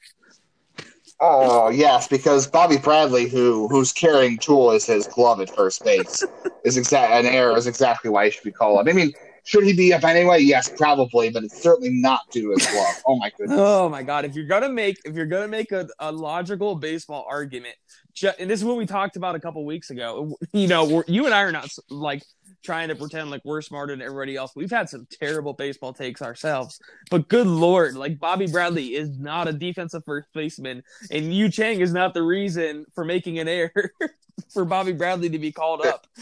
Oh 1.22 1.70
yes, 1.70 2.08
because 2.08 2.48
Bobby 2.48 2.78
Bradley, 2.78 3.28
who 3.28 3.68
whose 3.68 3.92
carrying 3.92 4.38
tool 4.38 4.72
is 4.72 4.86
his 4.86 5.06
glove 5.06 5.42
at 5.42 5.54
first 5.54 5.84
base, 5.84 6.24
is 6.64 6.78
exact 6.78 7.12
an 7.12 7.26
error 7.26 7.58
is 7.58 7.68
exactly 7.68 8.10
why 8.10 8.26
he 8.26 8.32
should 8.32 8.44
be 8.44 8.52
called 8.52 8.80
up. 8.80 8.88
I 8.88 8.94
mean, 8.94 9.12
should 9.44 9.64
he 9.64 9.74
be 9.74 9.94
up 9.94 10.04
anyway? 10.04 10.40
Yes, 10.40 10.70
probably, 10.70 11.30
but 11.30 11.44
it's 11.44 11.62
certainly 11.62 11.90
not 11.92 12.22
due 12.32 12.44
to 12.44 12.52
his 12.52 12.68
glove. 12.68 13.02
Oh 13.06 13.18
my 13.18 13.32
goodness. 13.38 13.60
Oh 13.60 13.90
my 13.90 14.04
god! 14.04 14.26
If 14.26 14.36
you're 14.36 14.46
gonna 14.46 14.70
make 14.70 14.98
if 15.06 15.16
you're 15.16 15.26
gonna 15.26 15.48
make 15.48 15.72
a, 15.72 15.88
a 16.00 16.12
logical 16.12 16.76
baseball 16.76 17.26
argument, 17.30 17.76
ju- 18.14 18.32
and 18.40 18.50
this 18.50 18.60
is 18.60 18.66
what 18.66 18.78
we 18.78 18.86
talked 18.86 19.16
about 19.16 19.36
a 19.36 19.40
couple 19.40 19.66
weeks 19.66 19.90
ago. 19.90 20.36
You 20.54 20.68
know, 20.68 20.86
we're, 20.86 21.04
you 21.08 21.26
and 21.26 21.34
I 21.34 21.42
are 21.44 21.52
not 21.52 21.70
like 21.90 22.24
trying 22.64 22.90
to 22.90 22.96
pretend 22.96 23.32
like 23.32 23.42
we're 23.46 23.62
smarter 23.62 23.94
than 23.94 24.02
everybody 24.02 24.36
else. 24.36 24.52
We've 24.56 24.70
had 24.70 24.90
some 24.90 25.08
terrible 25.22 25.54
baseball 25.54 25.94
takes 25.94 26.22
ourselves, 26.22 26.80
but 27.10 27.28
good 27.30 27.48
lord, 27.48 27.96
like 27.96 28.20
Bobby 28.20 28.48
Bradley 28.48 28.96
is 28.96 29.18
not 29.18 29.48
a 29.48 29.54
defensive 29.54 30.04
first 30.06 30.28
baseman, 30.34 30.84
and 31.12 31.34
Yu 31.34 31.50
Chang 31.50 31.80
is 31.80 31.94
not 31.94 32.14
the 32.14 32.24
reason 32.24 32.86
for 32.94 33.06
making 33.06 33.40
an 33.40 33.48
error 33.48 33.92
for 34.54 34.66
Bobby 34.66 34.94
Bradley 34.94 35.30
to 35.30 35.40
be 35.40 35.52
called 35.52 35.86
up. 35.86 36.06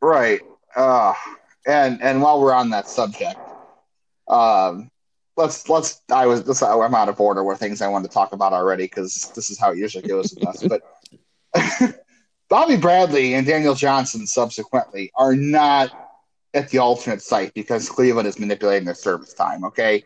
Right. 0.00 0.40
Uh, 0.76 1.12
and 1.68 2.02
and 2.02 2.22
while 2.22 2.40
we're 2.40 2.54
on 2.54 2.70
that 2.70 2.88
subject, 2.88 3.38
um, 4.26 4.90
let's 5.36 5.68
let's 5.68 6.02
I 6.10 6.26
was 6.26 6.42
this 6.42 6.62
I'm 6.62 6.94
out 6.94 7.08
of 7.08 7.20
order 7.20 7.44
with 7.44 7.58
things 7.58 7.80
I 7.80 7.88
wanted 7.88 8.08
to 8.08 8.14
talk 8.14 8.32
about 8.32 8.52
already 8.52 8.84
because 8.84 9.30
this 9.36 9.50
is 9.50 9.58
how 9.58 9.72
it 9.72 9.78
usually 9.78 10.08
goes 10.08 10.34
with 10.34 10.48
us. 10.48 10.64
But 10.64 12.02
Bobby 12.48 12.76
Bradley 12.76 13.34
and 13.34 13.46
Daniel 13.46 13.74
Johnson 13.74 14.26
subsequently 14.26 15.12
are 15.14 15.36
not 15.36 15.92
at 16.54 16.70
the 16.70 16.78
alternate 16.78 17.22
site 17.22 17.52
because 17.54 17.88
Cleveland 17.88 18.26
is 18.26 18.38
manipulating 18.38 18.86
their 18.86 18.94
service 18.94 19.34
time. 19.34 19.64
Okay. 19.64 20.04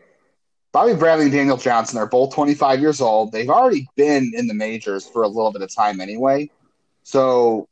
Bobby 0.73 0.95
Bradley 0.95 1.25
and 1.25 1.33
Daniel 1.33 1.57
Johnson 1.57 1.99
are 1.99 2.07
both 2.07 2.33
25 2.33 2.81
years 2.81 2.99
old. 2.99 3.31
They've 3.31 3.49
already 3.49 3.87
been 3.95 4.33
in 4.35 4.47
the 4.47 4.55
majors 4.55 5.07
for 5.07 5.21
a 5.21 5.27
little 5.27 5.51
bit 5.51 5.61
of 5.61 5.73
time 5.73 6.01
anyway. 6.01 6.49
So 7.03 7.67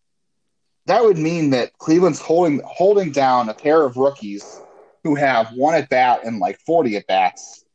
that 0.85 1.03
would 1.03 1.17
mean 1.17 1.51
that 1.51 1.77
Cleveland's 1.77 2.19
holding 2.19 2.61
holding 2.65 3.11
down 3.11 3.49
a 3.49 3.53
pair 3.53 3.83
of 3.83 3.97
rookies 3.97 4.61
who 5.03 5.15
have 5.15 5.51
one 5.53 5.75
at 5.75 5.89
bat 5.89 6.21
and 6.25 6.39
like 6.39 6.59
40 6.59 6.97
at 6.97 7.07
bats 7.07 7.65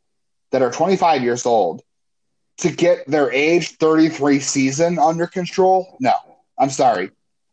that 0.52 0.62
are 0.62 0.70
25 0.70 1.22
years 1.22 1.46
old 1.46 1.82
to 2.58 2.70
get 2.70 3.06
their 3.06 3.30
age 3.32 3.76
33 3.76 4.40
season 4.40 4.98
under 4.98 5.26
control. 5.26 5.96
No, 6.00 6.14
I'm 6.58 6.70
sorry. 6.70 7.10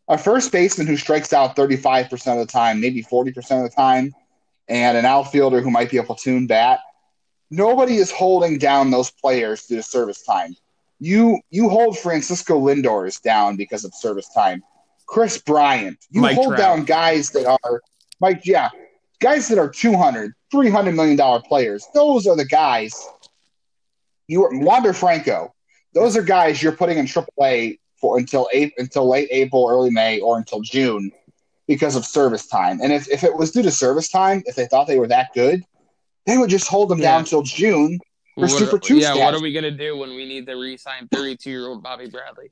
A 0.08 0.18
first 0.18 0.52
baseman 0.52 0.86
who 0.86 0.96
strikes 0.96 1.32
out 1.32 1.56
35% 1.56 2.12
of 2.12 2.46
the 2.46 2.50
time, 2.50 2.80
maybe 2.80 3.02
40% 3.02 3.64
of 3.64 3.70
the 3.70 3.74
time, 3.74 4.14
and 4.68 4.96
an 4.96 5.04
outfielder 5.04 5.60
who 5.60 5.70
might 5.70 5.90
be 5.90 5.96
a 5.96 6.02
platoon 6.02 6.46
bat. 6.46 6.80
Nobody 7.50 7.96
is 7.96 8.10
holding 8.10 8.58
down 8.58 8.90
those 8.90 9.10
players 9.10 9.66
due 9.66 9.76
to 9.76 9.82
service 9.82 10.22
time. 10.22 10.56
You 11.00 11.40
you 11.50 11.68
hold 11.68 11.98
Francisco 11.98 12.58
Lindors 12.58 13.20
down 13.20 13.56
because 13.56 13.84
of 13.84 13.94
service 13.94 14.28
time. 14.32 14.62
Kris 15.06 15.38
Bryant. 15.38 15.98
You 16.10 16.20
Mike 16.20 16.36
hold 16.36 16.48
Trout. 16.56 16.58
down 16.58 16.84
guys 16.84 17.30
that 17.30 17.46
are 17.46 17.80
Mike, 18.20 18.42
yeah, 18.44 18.70
guys 19.20 19.48
that 19.48 19.58
are 19.58 19.68
200, 19.68 20.32
300 20.50 20.92
million 20.94 21.16
dollar 21.16 21.40
players. 21.40 21.86
Those 21.94 22.26
are 22.26 22.36
the 22.36 22.44
guys. 22.46 22.94
You 24.28 24.44
are 24.44 24.58
Wander 24.58 24.92
Franco. 24.92 25.52
Those 25.92 26.16
are 26.16 26.22
guys 26.22 26.62
you're 26.62 26.72
putting 26.72 26.98
in 26.98 27.06
AAA 27.06 27.78
for 28.00 28.18
until 28.18 28.48
April, 28.52 28.74
until 28.82 29.08
late 29.08 29.28
April, 29.30 29.68
early 29.68 29.90
May, 29.90 30.20
or 30.20 30.38
until 30.38 30.60
June 30.60 31.10
because 31.68 31.96
of 31.96 32.04
service 32.04 32.46
time. 32.46 32.80
And 32.82 32.92
if, 32.92 33.08
if 33.08 33.22
it 33.24 33.34
was 33.34 33.50
due 33.50 33.62
to 33.62 33.70
service 33.70 34.08
time, 34.10 34.42
if 34.46 34.54
they 34.56 34.66
thought 34.66 34.86
they 34.86 34.98
were 34.98 35.06
that 35.08 35.32
good, 35.34 35.62
they 36.26 36.36
would 36.38 36.50
just 36.50 36.68
hold 36.68 36.88
them 36.88 36.98
Yeah. 36.98 37.12
down 37.12 37.20
until 37.20 37.42
June 37.42 37.98
for 38.34 38.42
What 38.42 38.50
Super 38.50 38.76
are- 38.76 38.78
Two 38.80 38.96
yeah, 38.98 39.14
what 39.14 39.34
are 39.34 39.40
we 39.40 39.52
gonna 39.52 39.70
do 39.70 39.96
when 39.96 40.10
we 40.16 40.26
need 40.26 40.46
to 40.46 40.54
re-sign 40.54 41.08
32-year-old 41.08 41.82
Bobby 41.82 42.08
Bradley? 42.08 42.50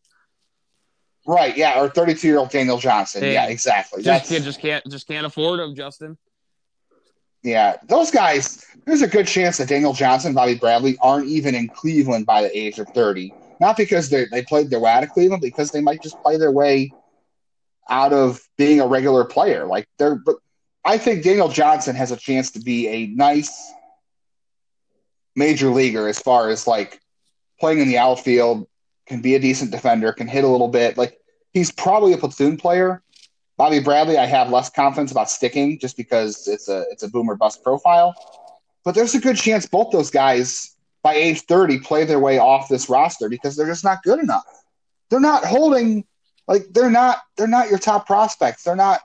Right, 1.26 1.56
yeah, 1.56 1.80
or 1.80 1.88
32 1.88 2.26
year 2.26 2.38
old 2.38 2.50
Daniel 2.50 2.78
Johnson. 2.78 3.22
Hey, 3.22 3.34
yeah, 3.34 3.46
exactly. 3.46 4.02
Just, 4.02 4.28
That's, 4.28 4.44
just 4.44 4.60
can't 4.60 4.84
just 4.90 5.06
can't 5.06 5.24
afford 5.24 5.60
him, 5.60 5.74
Justin. 5.74 6.18
yeah, 7.42 7.76
those 7.86 8.10
guys, 8.10 8.66
there's 8.86 9.02
a 9.02 9.08
good 9.08 9.26
chance 9.26 9.58
that 9.58 9.68
Daniel 9.68 9.92
Johnson 9.92 10.28
and 10.28 10.34
Bobby 10.34 10.56
Bradley 10.56 10.98
aren't 11.00 11.28
even 11.28 11.54
in 11.54 11.68
Cleveland 11.68 12.26
by 12.26 12.42
the 12.42 12.56
age 12.56 12.78
of 12.78 12.88
30. 12.88 13.32
Not 13.60 13.76
because 13.76 14.10
they 14.10 14.24
they 14.24 14.42
played 14.42 14.70
their 14.70 14.80
way 14.80 14.90
out 14.90 15.04
of 15.04 15.10
Cleveland, 15.10 15.42
because 15.42 15.70
they 15.70 15.80
might 15.80 16.02
just 16.02 16.20
play 16.22 16.36
their 16.36 16.50
way 16.50 16.92
out 17.88 18.12
of 18.12 18.40
being 18.58 18.80
a 18.80 18.86
regular 18.86 19.24
player. 19.24 19.64
Like 19.66 19.86
they're, 19.98 20.16
but 20.16 20.36
I 20.84 20.98
think 20.98 21.22
Daniel 21.22 21.48
Johnson 21.48 21.94
has 21.94 22.10
a 22.10 22.16
chance 22.16 22.50
to 22.52 22.60
be 22.60 22.88
a 22.88 23.06
nice 23.06 23.72
major 25.36 25.68
leaguer 25.68 26.08
as 26.08 26.18
far 26.18 26.50
as 26.50 26.66
like 26.66 27.00
playing 27.60 27.78
in 27.78 27.88
the 27.88 27.98
outfield, 27.98 28.66
can 29.06 29.20
be 29.20 29.34
a 29.34 29.38
decent 29.38 29.70
defender, 29.70 30.12
can 30.12 30.28
hit 30.28 30.44
a 30.44 30.48
little 30.48 30.68
bit. 30.68 30.96
Like 30.96 31.18
he's 31.52 31.70
probably 31.70 32.12
a 32.12 32.18
platoon 32.18 32.56
player. 32.56 33.02
Bobby 33.56 33.80
Bradley, 33.80 34.18
I 34.18 34.26
have 34.26 34.50
less 34.50 34.70
confidence 34.70 35.12
about 35.12 35.30
sticking 35.30 35.78
just 35.78 35.96
because 35.96 36.48
it's 36.48 36.68
a 36.68 36.84
it's 36.90 37.02
a 37.02 37.08
boomer 37.08 37.36
bust 37.36 37.62
profile. 37.62 38.14
But 38.84 38.94
there's 38.94 39.14
a 39.14 39.20
good 39.20 39.36
chance 39.36 39.66
both 39.66 39.92
those 39.92 40.10
guys 40.10 40.74
by 41.02 41.14
age 41.14 41.42
30 41.42 41.80
play 41.80 42.04
their 42.04 42.18
way 42.18 42.38
off 42.38 42.68
this 42.68 42.88
roster 42.88 43.28
because 43.28 43.56
they're 43.56 43.66
just 43.66 43.84
not 43.84 44.02
good 44.02 44.18
enough. 44.20 44.44
They're 45.10 45.20
not 45.20 45.44
holding 45.44 46.04
like 46.48 46.66
they're 46.72 46.90
not 46.90 47.18
they're 47.36 47.46
not 47.46 47.68
your 47.68 47.78
top 47.78 48.06
prospects. 48.06 48.64
They're 48.64 48.76
not 48.76 49.00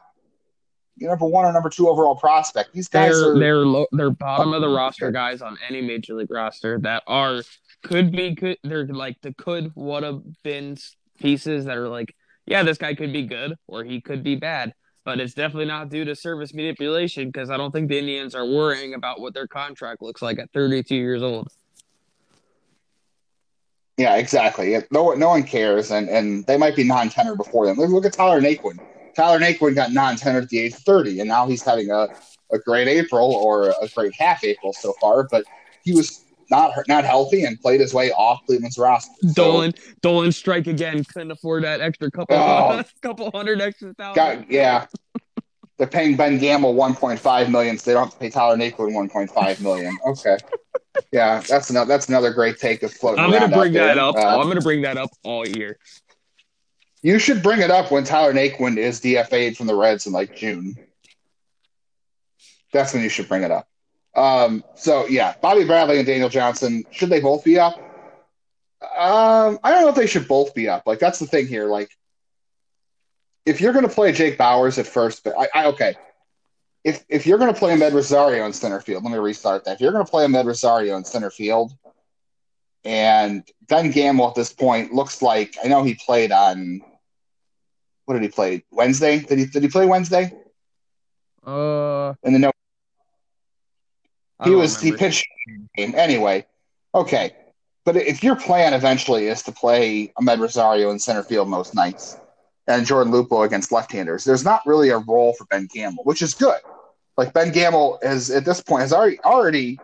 your 0.96 1.12
number 1.12 1.26
one 1.26 1.46
or 1.46 1.54
number 1.54 1.70
two 1.70 1.88
overall 1.88 2.16
prospect. 2.16 2.74
These 2.74 2.88
guys 2.88 3.14
They're 3.14 3.32
are 3.32 3.40
they're 3.40 3.58
low, 3.58 3.86
they're 3.92 4.10
bottom 4.10 4.54
oh, 4.54 4.56
of 4.56 4.62
the 4.62 4.70
roster 4.70 5.12
guys 5.12 5.42
on 5.42 5.58
any 5.68 5.82
major 5.82 6.16
league 6.16 6.32
roster 6.32 6.80
that 6.80 7.04
are 7.08 7.44
could 7.88 8.12
be 8.12 8.36
could 8.36 8.58
they're 8.64 8.86
like 8.88 9.18
the 9.22 9.34
could 9.34 9.72
would 9.76 10.04
have 10.04 10.22
been 10.44 10.78
pieces 11.20 11.66
that 11.66 11.78
are 11.78 11.88
like 11.88 12.14
yeah 12.46 12.64
this 12.64 12.78
guy 12.78 12.94
could 12.94 13.14
be 13.14 13.26
good 13.26 13.56
or 13.68 13.84
he 13.84 14.02
could 14.02 14.24
be 14.24 14.36
bad 14.36 14.74
but 15.08 15.22
it's 15.22 15.34
definitely 15.34 15.64
not 15.64 15.88
due 15.88 16.04
to 16.04 16.14
service 16.14 16.54
manipulation 16.54 17.28
because 17.28 17.50
I 17.50 17.56
don't 17.56 17.72
think 17.72 17.88
the 17.88 17.98
Indians 17.98 18.36
are 18.36 18.46
worrying 18.46 18.94
about 18.94 19.22
what 19.22 19.34
their 19.34 19.48
contract 19.48 20.02
looks 20.02 20.22
like 20.22 20.38
at 20.38 20.52
32 20.52 20.94
years 20.94 21.24
old. 21.24 21.48
Yeah, 23.96 24.18
exactly. 24.18 24.76
No, 24.92 25.14
no 25.14 25.30
one 25.30 25.44
cares, 25.44 25.92
and 25.92 26.10
and 26.10 26.46
they 26.46 26.58
might 26.58 26.76
be 26.76 26.84
non-tender 26.84 27.38
before 27.38 27.66
them. 27.66 27.78
Look, 27.78 27.90
look 27.90 28.06
at 28.06 28.12
Tyler 28.12 28.42
Naquin. 28.42 28.80
Tyler 29.16 29.40
Naquin 29.40 29.76
got 29.76 29.94
non-tender 29.94 30.42
at 30.42 30.50
the 30.50 30.60
age 30.60 30.74
of 30.74 30.80
thirty, 30.80 31.22
and 31.22 31.30
now 31.30 31.48
he's 31.48 31.64
having 31.64 31.90
a, 31.90 32.10
a 32.52 32.60
great 32.60 32.90
April 32.90 33.32
or 33.32 33.70
a 33.82 33.88
great 33.96 34.14
half 34.14 34.44
April 34.44 34.74
so 34.74 34.94
far. 35.00 35.24
But 35.24 35.46
he 35.86 35.94
was 35.94 36.26
not 36.50 36.72
not 36.88 37.04
healthy 37.04 37.44
and 37.44 37.60
played 37.60 37.80
his 37.82 37.94
way 37.94 38.12
off 38.12 38.46
Cleveland's 38.46 38.78
roster. 38.78 39.12
So, 39.22 39.34
Dolan 39.34 39.74
Dolan 40.02 40.32
strike 40.32 40.68
again 40.68 41.04
couldn't 41.04 41.32
afford 41.32 41.64
that 41.64 41.82
extra 41.82 42.10
couple 42.12 42.36
Oh. 42.36 42.84
couple 43.02 43.32
hundred 43.32 43.62
extra 43.62 43.94
thousand. 43.94 44.16
got 44.16 44.52
yeah. 44.52 44.86
They're 45.78 45.86
paying 45.86 46.16
Ben 46.18 46.40
Gamel 46.40 46.74
one 46.74 46.96
point 46.96 47.20
five 47.20 47.52
million, 47.52 47.78
so 47.78 47.92
they 47.92 47.94
don't 47.94 48.06
have 48.06 48.14
to 48.14 48.20
pay 48.20 48.32
Tyler 48.32 48.58
Naquin 48.58 48.94
one 48.94 49.10
point 49.10 49.30
five 49.30 49.62
million. 49.62 49.96
Okay, 50.08 50.38
yeah, 51.12 51.40
that's 51.48 51.70
another 51.70 51.88
that's 51.88 52.10
another 52.10 52.32
great 52.34 52.58
take 52.58 52.82
of 52.82 52.92
floating. 52.92 53.20
I'm 53.24 53.30
gonna 53.30 53.56
bring 53.56 53.74
that 53.74 54.00
up. 54.00 54.16
Uh, 54.16 54.40
I'm 54.40 54.48
gonna 54.48 54.60
bring 54.62 54.82
that 54.82 54.98
up 54.98 55.12
all 55.24 55.48
year. 55.48 55.78
You 57.04 57.20
should 57.20 57.44
bring 57.44 57.62
it 57.62 57.70
up 57.70 57.92
when 57.92 58.06
Tyler 58.06 58.34
Naquin 58.34 58.78
is 58.78 59.00
DFA'd 59.02 59.56
from 59.56 59.68
the 59.68 59.76
Reds 59.76 60.08
in 60.08 60.14
like 60.14 60.36
June. 60.36 60.76
That's 62.74 62.94
when 62.94 63.04
you 63.04 63.10
should 63.10 63.28
bring 63.30 63.44
it 63.44 63.52
up. 63.52 63.68
Um, 64.18 64.64
so 64.76 65.06
yeah, 65.08 65.36
Bobby 65.42 65.64
Bradley 65.64 65.98
and 65.98 66.08
Daniel 66.08 66.30
Johnson, 66.30 66.84
should 66.92 67.10
they 67.10 67.22
both 67.22 67.44
be 67.44 67.60
up? 67.60 67.76
Um, 68.82 69.60
I 69.64 69.72
don't 69.72 69.82
know 69.84 69.90
if 69.90 69.96
they 69.96 70.08
should 70.08 70.28
both 70.28 70.54
be 70.56 70.68
up. 70.68 70.84
Like 70.86 71.00
that's 71.00 71.20
the 71.20 71.28
thing 71.28 71.48
here. 71.48 71.66
Like, 71.68 71.90
if 73.46 73.62
you're 73.62 73.74
going 73.74 73.88
to 73.88 73.94
play 73.94 74.12
Jake 74.12 74.38
Bauers 74.38 74.78
at 74.78 74.88
first, 74.88 75.24
but 75.24 75.36
I, 75.40 75.48
I 75.54 75.66
okay. 75.68 75.96
If 76.84 77.06
if 77.10 77.26
you're 77.28 77.38
going 77.38 77.54
to 77.54 77.60
play 77.60 77.76
Amed 77.76 77.94
Rosario 77.94 78.46
in 78.46 78.54
center 78.54 78.82
field, 78.82 79.04
let 79.04 79.12
me 79.12 79.20
restart 79.20 79.66
that. 79.66 79.76
If 79.76 79.82
you're 79.82 79.92
going 79.92 80.06
to 80.06 80.10
play 80.10 80.26
Amed 80.26 80.46
Rosario 80.46 80.96
in 80.98 81.04
center 81.04 81.30
field, 81.30 81.74
and 82.84 83.44
Ben 83.68 83.92
Gamel 83.92 84.30
at 84.30 84.36
this 84.36 84.54
point 84.54 84.94
looks 84.94 85.22
like 85.22 85.56
I 85.64 85.68
know 85.68 85.84
he 85.84 85.96
played 85.96 86.32
on 86.32 86.82
what 88.06 88.14
did 88.14 88.24
he 88.24 88.30
play 88.30 88.64
Wednesday? 88.72 89.20
Did 89.20 89.38
he 89.38 89.46
did 89.46 89.64
he 89.64 89.70
play 89.70 89.86
Wednesday? 89.86 90.34
Uh, 91.46 92.14
And 92.24 92.34
then 92.34 92.42
no, 92.42 92.52
he 94.44 94.52
was 94.52 94.80
he 94.80 94.92
remember. 94.92 95.06
pitched 95.06 95.28
game 95.76 95.94
anyway. 95.96 96.46
Okay, 96.94 97.36
but 97.86 97.96
if 97.96 98.24
your 98.24 98.36
plan 98.36 98.74
eventually 98.74 99.28
is 99.28 99.44
to 99.44 99.52
play 99.52 100.12
Amed 100.20 100.40
Rosario 100.40 100.90
in 100.92 101.00
center 101.00 101.24
field 101.24 101.50
most 101.50 101.74
nights 101.76 102.18
and 102.68 102.86
Jordan 102.86 103.14
Luplow 103.14 103.46
against 103.46 103.72
left-handers, 103.72 104.24
there's 104.24 104.44
not 104.44 104.62
really 104.66 104.90
a 104.90 104.98
role 105.00 105.34
for 105.34 105.46
Ben 105.46 105.68
Gamel, 105.72 106.04
which 106.04 106.22
is 106.22 106.34
good. 106.34 106.60
Like 107.18 107.34
Ben 107.34 107.52
Gamel 107.52 108.00
is 108.02 108.30
at 108.30 108.46
this 108.46 108.62
point 108.62 108.82
has 108.82 108.94
already 108.94 109.20
already, 109.22 109.80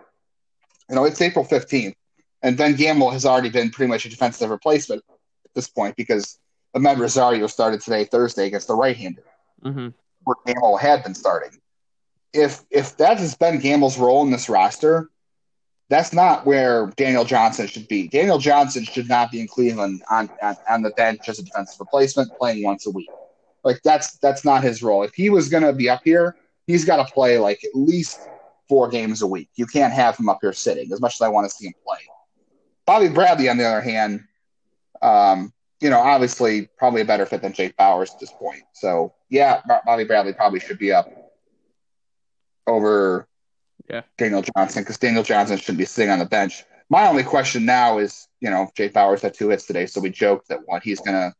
you 0.89 0.95
know, 0.95 1.05
it's 1.05 1.21
April 1.21 1.45
15th, 1.45 1.95
and 2.41 2.57
Ben 2.57 2.75
Gamel 2.75 3.09
has 3.11 3.25
already 3.25 3.49
been 3.49 3.69
pretty 3.69 3.89
much 3.89 4.05
a 4.05 4.09
defensive 4.09 4.49
replacement 4.49 5.03
at 5.45 5.53
this 5.55 5.67
point 5.67 5.95
because 5.95 6.37
Amed 6.75 6.99
Rosario 6.99 7.47
started 7.47 7.81
today 7.81 8.03
Thursday 8.05 8.47
against 8.47 8.67
the 8.67 8.75
right-hander. 8.75 9.23
Mhm. 9.63 9.93
where 10.25 10.35
Gamel 10.45 10.77
had 10.77 11.03
been 11.03 11.15
starting. 11.15 11.59
If 12.33 12.63
if 12.71 12.97
that 12.97 13.19
is 13.19 13.35
Ben 13.35 13.59
Gamel's 13.59 13.97
role 13.97 14.23
in 14.23 14.31
this 14.31 14.49
roster, 14.49 15.09
that's 15.89 16.13
not 16.13 16.45
where 16.45 16.87
Daniel 16.97 17.25
Johnson 17.25 17.67
should 17.67 17.87
be. 17.87 18.07
Daniel 18.07 18.39
Johnson 18.39 18.83
should 18.83 19.07
not 19.07 19.31
be 19.31 19.41
in 19.41 19.47
Cleveland 19.47 20.01
on, 20.09 20.29
on, 20.41 20.55
on 20.69 20.81
the 20.81 20.89
bench 20.91 21.29
as 21.29 21.39
a 21.39 21.43
defensive 21.43 21.79
replacement, 21.79 22.35
playing 22.37 22.63
once 22.63 22.87
a 22.87 22.91
week. 22.91 23.09
Like 23.63 23.81
that's 23.83 24.17
that's 24.17 24.43
not 24.43 24.63
his 24.63 24.81
role. 24.81 25.03
If 25.03 25.13
he 25.13 25.29
was 25.29 25.49
gonna 25.49 25.71
be 25.71 25.89
up 25.89 26.01
here, 26.03 26.35
he's 26.67 26.85
got 26.85 27.05
to 27.05 27.13
play 27.13 27.37
like 27.37 27.63
at 27.63 27.71
least 27.73 28.27
four 28.67 28.87
games 28.89 29.21
a 29.21 29.27
week. 29.27 29.49
You 29.55 29.65
can't 29.65 29.93
have 29.93 30.17
him 30.17 30.29
up 30.29 30.39
here 30.41 30.53
sitting. 30.53 30.91
As 30.91 30.99
much 30.99 31.15
as 31.15 31.21
I 31.21 31.27
want 31.27 31.49
to 31.49 31.55
see 31.55 31.67
him 31.67 31.73
play, 31.85 31.99
Bobby 32.85 33.09
Bradley, 33.09 33.49
on 33.49 33.57
the 33.57 33.65
other 33.65 33.81
hand, 33.81 34.23
um, 35.01 35.53
you 35.79 35.89
know, 35.89 35.99
obviously 35.99 36.69
probably 36.77 37.01
a 37.01 37.05
better 37.05 37.25
fit 37.25 37.41
than 37.41 37.53
Jake 37.53 37.75
Bauers 37.77 38.13
at 38.13 38.19
this 38.19 38.31
point. 38.31 38.63
So 38.73 39.13
yeah, 39.29 39.61
Bobby 39.85 40.05
Bradley 40.05 40.33
probably 40.33 40.59
should 40.59 40.79
be 40.79 40.91
up 40.91 41.07
over 42.67 43.27
Yeah. 43.89 44.01
Daniel 44.17 44.41
Johnson 44.41 44.83
because 44.83 44.97
Daniel 44.97 45.23
Johnson 45.23 45.57
should 45.57 45.77
be 45.77 45.85
sitting 45.85 46.11
on 46.11 46.19
the 46.19 46.25
bench. 46.25 46.63
My 46.89 47.07
only 47.07 47.23
question 47.23 47.65
now 47.65 47.97
is, 47.97 48.27
you 48.39 48.49
know, 48.49 48.69
Jay 48.75 48.89
Bauers 48.89 49.21
had 49.21 49.33
two 49.33 49.49
hits 49.49 49.65
today, 49.65 49.85
so 49.85 49.99
we 50.01 50.09
joked 50.09 50.49
that 50.49 50.59
what 50.65 50.83
he's 50.83 50.99
gonna 50.99 51.33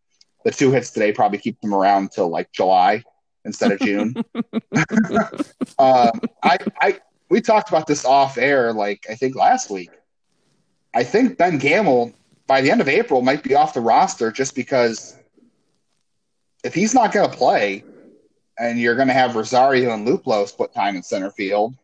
the 0.43 0.51
two 0.51 0.71
hits 0.71 0.91
today 0.91 1.11
probably 1.11 1.37
keep 1.37 1.57
him 1.63 1.73
around 1.73 2.11
till 2.11 2.29
like 2.29 2.51
July 2.51 3.03
instead 3.45 3.71
of 3.71 3.79
June. 3.79 4.13
um, 5.79 6.11
I, 6.43 6.57
I 6.81 6.99
we 7.29 7.41
talked 7.41 7.69
about 7.69 7.87
this 7.87 8.05
off 8.05 8.37
air 8.37 8.73
like 8.73 9.05
I 9.09 9.15
think 9.15 9.35
last 9.35 9.69
week. 9.69 9.89
I 10.93 11.03
think 11.03 11.37
Ben 11.37 11.57
Gamel 11.57 12.13
by 12.45 12.61
the 12.61 12.69
end 12.71 12.81
of 12.81 12.87
April 12.87 13.21
might 13.21 13.43
be 13.43 13.55
off 13.55 13.73
the 13.73 13.81
roster 13.81 14.31
just 14.31 14.55
because 14.55 15.17
if 16.63 16.73
he's 16.73 16.93
not 16.93 17.11
going 17.11 17.29
to 17.29 17.35
play 17.35 17.83
and 18.59 18.79
you're 18.79 18.95
going 18.95 19.07
to 19.07 19.13
have 19.13 19.35
Rosario 19.35 19.93
and 19.93 20.07
Luplow 20.07 20.47
split 20.47 20.73
time 20.73 20.95
in 20.95 21.03
center 21.03 21.31
field, 21.31 21.75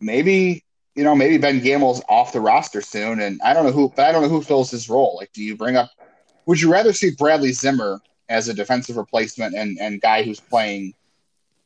maybe 0.00 0.64
you 0.94 1.04
know 1.04 1.14
maybe 1.14 1.38
Ben 1.38 1.60
Gamel's 1.60 2.02
off 2.08 2.32
the 2.32 2.40
roster 2.40 2.80
soon, 2.80 3.20
and 3.20 3.40
I 3.42 3.52
don't 3.52 3.64
know 3.64 3.72
who, 3.72 3.92
but 3.94 4.06
I 4.06 4.12
don't 4.12 4.22
know 4.22 4.28
who 4.28 4.42
fills 4.42 4.70
his 4.70 4.88
role. 4.88 5.16
Like, 5.18 5.32
do 5.32 5.42
you 5.42 5.56
bring 5.56 5.76
up? 5.76 5.90
Would 6.46 6.60
you 6.60 6.70
rather 6.70 6.92
see 6.92 7.12
Bradley 7.16 7.52
Zimmer 7.52 8.00
as 8.28 8.48
a 8.48 8.54
defensive 8.54 8.96
replacement 8.96 9.54
and 9.54 9.78
and 9.80 10.00
guy 10.00 10.22
who's 10.22 10.40
playing 10.40 10.94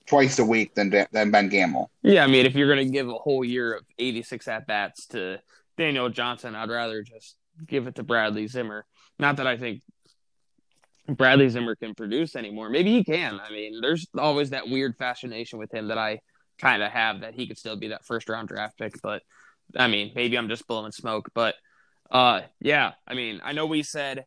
twice 0.06 0.38
a 0.38 0.44
week 0.44 0.74
than 0.74 0.90
than 1.12 1.30
Ben 1.30 1.48
Gamel? 1.48 1.90
Yeah, 2.02 2.24
I 2.24 2.26
mean, 2.26 2.46
if 2.46 2.54
you're 2.54 2.68
gonna 2.68 2.84
give 2.84 3.08
a 3.08 3.14
whole 3.14 3.44
year 3.44 3.74
of 3.74 3.84
86 3.98 4.46
at 4.48 4.66
bats 4.66 5.06
to 5.08 5.40
Daniel 5.76 6.08
Johnson, 6.08 6.54
I'd 6.54 6.70
rather 6.70 7.02
just 7.02 7.36
give 7.66 7.86
it 7.86 7.96
to 7.96 8.02
Bradley 8.02 8.46
Zimmer. 8.46 8.84
Not 9.18 9.36
that 9.36 9.46
I 9.46 9.56
think 9.56 9.82
Bradley 11.08 11.48
Zimmer 11.48 11.76
can 11.76 11.94
produce 11.94 12.36
anymore. 12.36 12.68
Maybe 12.70 12.92
he 12.92 13.04
can. 13.04 13.40
I 13.40 13.50
mean, 13.50 13.80
there's 13.80 14.06
always 14.18 14.50
that 14.50 14.68
weird 14.68 14.96
fascination 14.96 15.58
with 15.58 15.72
him 15.72 15.88
that 15.88 15.98
I 15.98 16.20
kind 16.58 16.82
of 16.82 16.90
have 16.90 17.20
that 17.20 17.34
he 17.34 17.46
could 17.46 17.58
still 17.58 17.76
be 17.76 17.88
that 17.88 18.04
first 18.04 18.28
round 18.28 18.48
draft 18.48 18.78
pick. 18.78 19.00
But 19.02 19.22
I 19.76 19.88
mean, 19.88 20.12
maybe 20.14 20.36
I'm 20.36 20.48
just 20.48 20.66
blowing 20.66 20.92
smoke. 20.92 21.30
But 21.34 21.54
Uh, 22.10 22.42
yeah. 22.60 22.92
I 23.06 23.14
mean, 23.14 23.40
I 23.42 23.52
know 23.52 23.66
we 23.66 23.82
said 23.82 24.24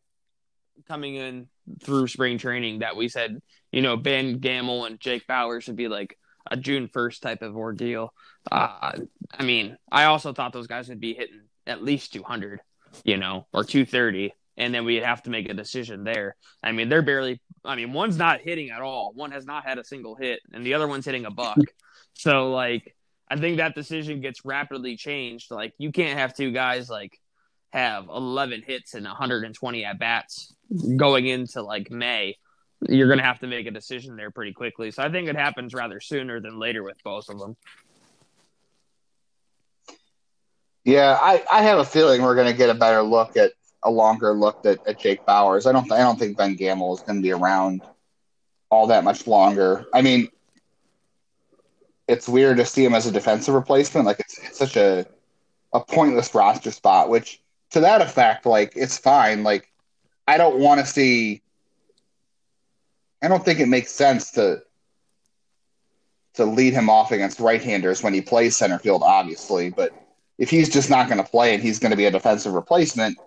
coming 0.87 1.15
in 1.15 1.47
through 1.83 2.07
spring 2.07 2.37
training 2.37 2.79
that 2.79 2.95
we 2.95 3.07
said, 3.09 3.39
you 3.71 3.81
know, 3.81 3.95
Ben 3.97 4.39
Gamel 4.39 4.85
and 4.85 4.99
Jake 4.99 5.25
Bauers 5.27 5.67
would 5.67 5.75
be 5.75 5.87
like 5.87 6.17
a 6.49 6.57
June 6.57 6.87
1st 6.87 7.21
type 7.21 7.41
of 7.41 7.55
ordeal. 7.55 8.13
Uh, 8.51 8.93
I 9.31 9.43
mean, 9.43 9.77
I 9.91 10.05
also 10.05 10.33
thought 10.33 10.53
those 10.53 10.67
guys 10.67 10.89
would 10.89 10.99
be 10.99 11.13
hitting 11.13 11.41
at 11.67 11.83
least 11.83 12.13
200, 12.13 12.59
you 13.03 13.17
know, 13.17 13.47
or 13.53 13.63
230, 13.63 14.33
and 14.59 14.73
then 14.73 14.85
we'd 14.85 15.03
have 15.03 15.23
to 15.23 15.31
make 15.31 15.49
a 15.49 15.53
decision 15.55 16.03
there. 16.03 16.35
I 16.61 16.71
mean, 16.71 16.89
they're 16.89 17.01
barely, 17.01 17.41
I 17.65 17.75
mean, 17.75 17.93
one's 17.93 18.17
not 18.17 18.41
hitting 18.41 18.69
at 18.69 18.81
all. 18.81 19.11
One 19.15 19.31
has 19.31 19.45
not 19.45 19.65
had 19.65 19.79
a 19.79 19.83
single 19.83 20.15
hit, 20.15 20.41
and 20.53 20.63
the 20.63 20.75
other 20.75 20.87
one's 20.87 21.05
hitting 21.05 21.25
a 21.25 21.31
buck. 21.31 21.57
so, 22.13 22.51
like, 22.51 22.95
I 23.31 23.37
think 23.37 23.57
that 23.57 23.73
decision 23.73 24.21
gets 24.21 24.45
rapidly 24.45 24.95
changed. 24.95 25.49
Like, 25.49 25.73
you 25.79 25.91
can't 25.91 26.19
have 26.19 26.35
two 26.35 26.51
guys, 26.51 26.89
like, 26.89 27.19
have 27.71 28.07
11 28.09 28.63
hits 28.65 28.93
and 28.93 29.05
120 29.05 29.85
at 29.85 29.99
bats 29.99 30.53
going 30.95 31.27
into 31.27 31.61
like 31.61 31.91
May, 31.91 32.35
you're 32.87 33.07
going 33.07 33.19
to 33.19 33.25
have 33.25 33.39
to 33.39 33.47
make 33.47 33.67
a 33.67 33.71
decision 33.71 34.15
there 34.15 34.31
pretty 34.31 34.53
quickly. 34.53 34.91
So 34.91 35.03
I 35.03 35.11
think 35.11 35.27
it 35.27 35.35
happens 35.35 35.73
rather 35.73 35.99
sooner 35.99 36.39
than 36.39 36.59
later 36.59 36.83
with 36.83 36.97
both 37.03 37.29
of 37.29 37.39
them. 37.39 37.55
Yeah, 40.85 41.17
I, 41.21 41.43
I 41.51 41.63
have 41.63 41.79
a 41.79 41.85
feeling 41.85 42.21
we're 42.21 42.35
going 42.35 42.47
to 42.47 42.57
get 42.57 42.69
a 42.69 42.73
better 42.73 43.01
look 43.01 43.37
at 43.37 43.51
a 43.83 43.91
longer 43.91 44.33
look 44.33 44.65
at, 44.65 44.85
at 44.87 44.99
Jake 44.99 45.25
Bauers. 45.25 45.65
I 45.65 45.71
don't 45.71 45.91
I 45.91 45.99
don't 45.99 46.19
think 46.19 46.37
Ben 46.37 46.55
Gamel 46.55 46.95
is 46.95 47.01
going 47.01 47.17
to 47.17 47.21
be 47.21 47.31
around 47.31 47.81
all 48.69 48.87
that 48.87 49.03
much 49.03 49.27
longer. 49.27 49.85
I 49.93 50.01
mean, 50.01 50.29
it's 52.07 52.27
weird 52.27 52.57
to 52.57 52.65
see 52.65 52.83
him 52.85 52.93
as 52.93 53.05
a 53.05 53.11
defensive 53.11 53.53
replacement. 53.53 54.05
Like 54.05 54.19
it's, 54.19 54.37
it's 54.39 54.57
such 54.57 54.75
a 54.75 55.05
a 55.73 55.79
pointless 55.79 56.33
roster 56.33 56.71
spot, 56.71 57.09
which 57.09 57.41
to 57.71 57.81
that 57.81 58.01
effect, 58.01 58.45
like 58.45 58.73
it's 58.75 58.97
fine. 58.97 59.43
Like 59.43 59.71
I 60.27 60.37
don't 60.37 60.59
want 60.59 60.79
to 60.79 60.85
see. 60.85 61.41
I 63.21 63.27
don't 63.27 63.43
think 63.43 63.59
it 63.59 63.67
makes 63.67 63.91
sense 63.91 64.31
to 64.31 64.61
to 66.35 66.45
lead 66.45 66.73
him 66.73 66.89
off 66.89 67.11
against 67.11 67.39
right-handers 67.39 68.01
when 68.01 68.13
he 68.13 68.21
plays 68.21 68.55
center 68.55 68.79
field, 68.79 69.01
obviously. 69.03 69.69
But 69.71 69.91
if 70.37 70.49
he's 70.49 70.69
just 70.69 70.89
not 70.89 71.09
going 71.09 71.21
to 71.21 71.29
play 71.29 71.53
and 71.53 71.61
he's 71.61 71.79
going 71.79 71.91
to 71.91 71.97
be 71.97 72.05
a 72.05 72.11
defensive 72.11 72.53
replacement, 72.53 73.17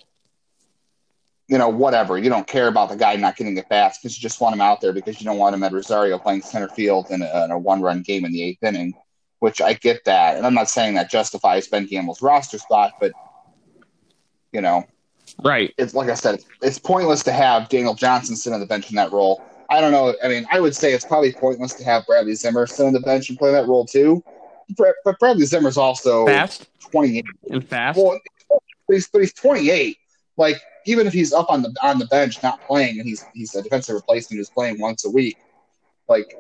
you 1.53 1.59
know, 1.59 1.69
whatever. 1.69 2.17
You 2.17 2.31
don't 2.31 2.47
care 2.47 2.67
about 2.67 2.89
the 2.89 2.97
guy 2.97 3.15
not 3.17 3.37
getting 3.37 3.59
at 3.59 3.69
bats 3.69 3.99
because 3.99 4.17
you 4.17 4.23
just 4.23 4.41
want 4.41 4.55
him 4.55 4.63
out 4.63 4.81
there 4.81 4.95
because 4.95 5.21
you 5.21 5.27
don't 5.27 5.37
want 5.37 5.55
him 5.55 5.63
at 5.63 5.71
Rosario 5.71 6.19
playing 6.19 6.41
center 6.41 6.69
field 6.69 7.09
in 7.11 7.21
a, 7.21 7.45
in 7.45 7.51
a 7.51 7.59
one-run 7.59 8.01
game 8.01 8.25
in 8.25 8.33
the 8.33 8.43
eighth 8.43 8.63
inning. 8.63 8.95
Which 9.41 9.61
I 9.61 9.75
get 9.75 10.03
that, 10.07 10.39
and 10.39 10.47
I'm 10.47 10.55
not 10.55 10.71
saying 10.71 10.95
that 10.95 11.11
justifies 11.11 11.69
Ben 11.69 11.85
Gamel's 11.85 12.23
roster 12.23 12.57
spot, 12.57 12.93
but 13.01 13.13
you 14.53 14.63
know, 14.63 14.85
right? 15.43 15.75
It's 15.77 15.95
like 15.95 16.09
I 16.09 16.15
said, 16.15 16.37
it's, 16.37 16.47
it's 16.63 16.79
pointless 16.79 17.23
to 17.25 17.33
have 17.33 17.69
Daniel 17.69 17.95
Johnson 17.95 18.35
sit 18.35 18.55
on 18.55 18.61
the 18.61 18.67
bench 18.67 18.89
in 18.89 18.97
that 18.97 19.13
role. 19.13 19.43
I 19.69 19.83
don't 19.83 19.93
know. 19.93 20.15
I 20.25 20.29
mean, 20.29 20.47
I 20.51 20.59
would 20.59 20.75
say 20.75 20.95
it's 20.95 21.05
probably 21.05 21.33
pointless 21.33 21.75
to 21.75 21.85
have 21.85 22.07
Bradley 22.07 22.35
Zimmer 22.35 22.67
sit 22.67 22.87
on 22.87 22.95
the 22.95 23.01
bench 23.01 23.29
and 23.29 23.39
play 23.39 23.53
that 23.53 23.67
role 23.67 23.85
too. 23.85 24.25
But 24.79 25.19
Bradley 25.19 25.45
Zimmer's 25.45 25.77
also 25.77 26.25
fast, 26.25 26.67
28 26.93 27.25
and 27.51 27.69
fast. 27.69 27.99
Well, 27.99 28.19
but 28.49 28.95
he's, 28.95 29.09
but 29.09 29.21
he's 29.21 29.35
28. 29.35 29.99
Like 30.37 30.61
even 30.87 31.07
if 31.07 31.13
he's 31.13 31.33
up 31.33 31.51
on 31.51 31.63
the 31.63 31.75
on 31.83 31.99
the 31.99 32.07
bench 32.07 32.43
not 32.43 32.61
playing 32.67 32.99
and 32.99 33.07
he's 33.07 33.25
he's 33.35 33.55
a 33.55 33.63
defensive 33.63 33.95
replacement 33.95 34.39
who's 34.39 34.51
playing 34.51 34.81
once 34.81 35.05
a 35.05 35.11
week, 35.11 35.37
like 36.09 36.35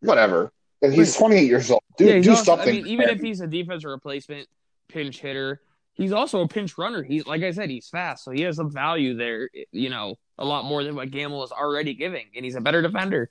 whatever. 0.00 0.52
He's 0.80 1.14
28 1.14 1.46
years 1.46 1.70
old. 1.70 1.82
Do, 1.98 2.06
yeah, 2.06 2.20
do 2.20 2.30
also, 2.30 2.42
something. 2.42 2.68
I 2.68 2.72
mean, 2.72 2.86
even 2.86 3.10
if 3.10 3.20
he's 3.20 3.42
a 3.42 3.46
defensive 3.46 3.90
replacement, 3.90 4.48
pinch 4.88 5.20
hitter, 5.20 5.60
he's 5.92 6.12
also 6.12 6.40
a 6.40 6.48
pinch 6.48 6.78
runner. 6.78 7.02
He's 7.02 7.26
like 7.26 7.42
I 7.42 7.50
said, 7.50 7.68
he's 7.68 7.88
fast, 7.88 8.24
so 8.24 8.30
he 8.30 8.42
has 8.42 8.56
some 8.56 8.70
value 8.70 9.14
there. 9.14 9.50
You 9.72 9.90
know, 9.90 10.16
a 10.38 10.44
lot 10.44 10.64
more 10.64 10.82
than 10.82 10.94
what 10.96 11.10
Gamel 11.10 11.44
is 11.44 11.52
already 11.52 11.94
giving, 11.94 12.26
and 12.34 12.44
he's 12.44 12.54
a 12.54 12.60
better 12.60 12.80
defender. 12.80 13.30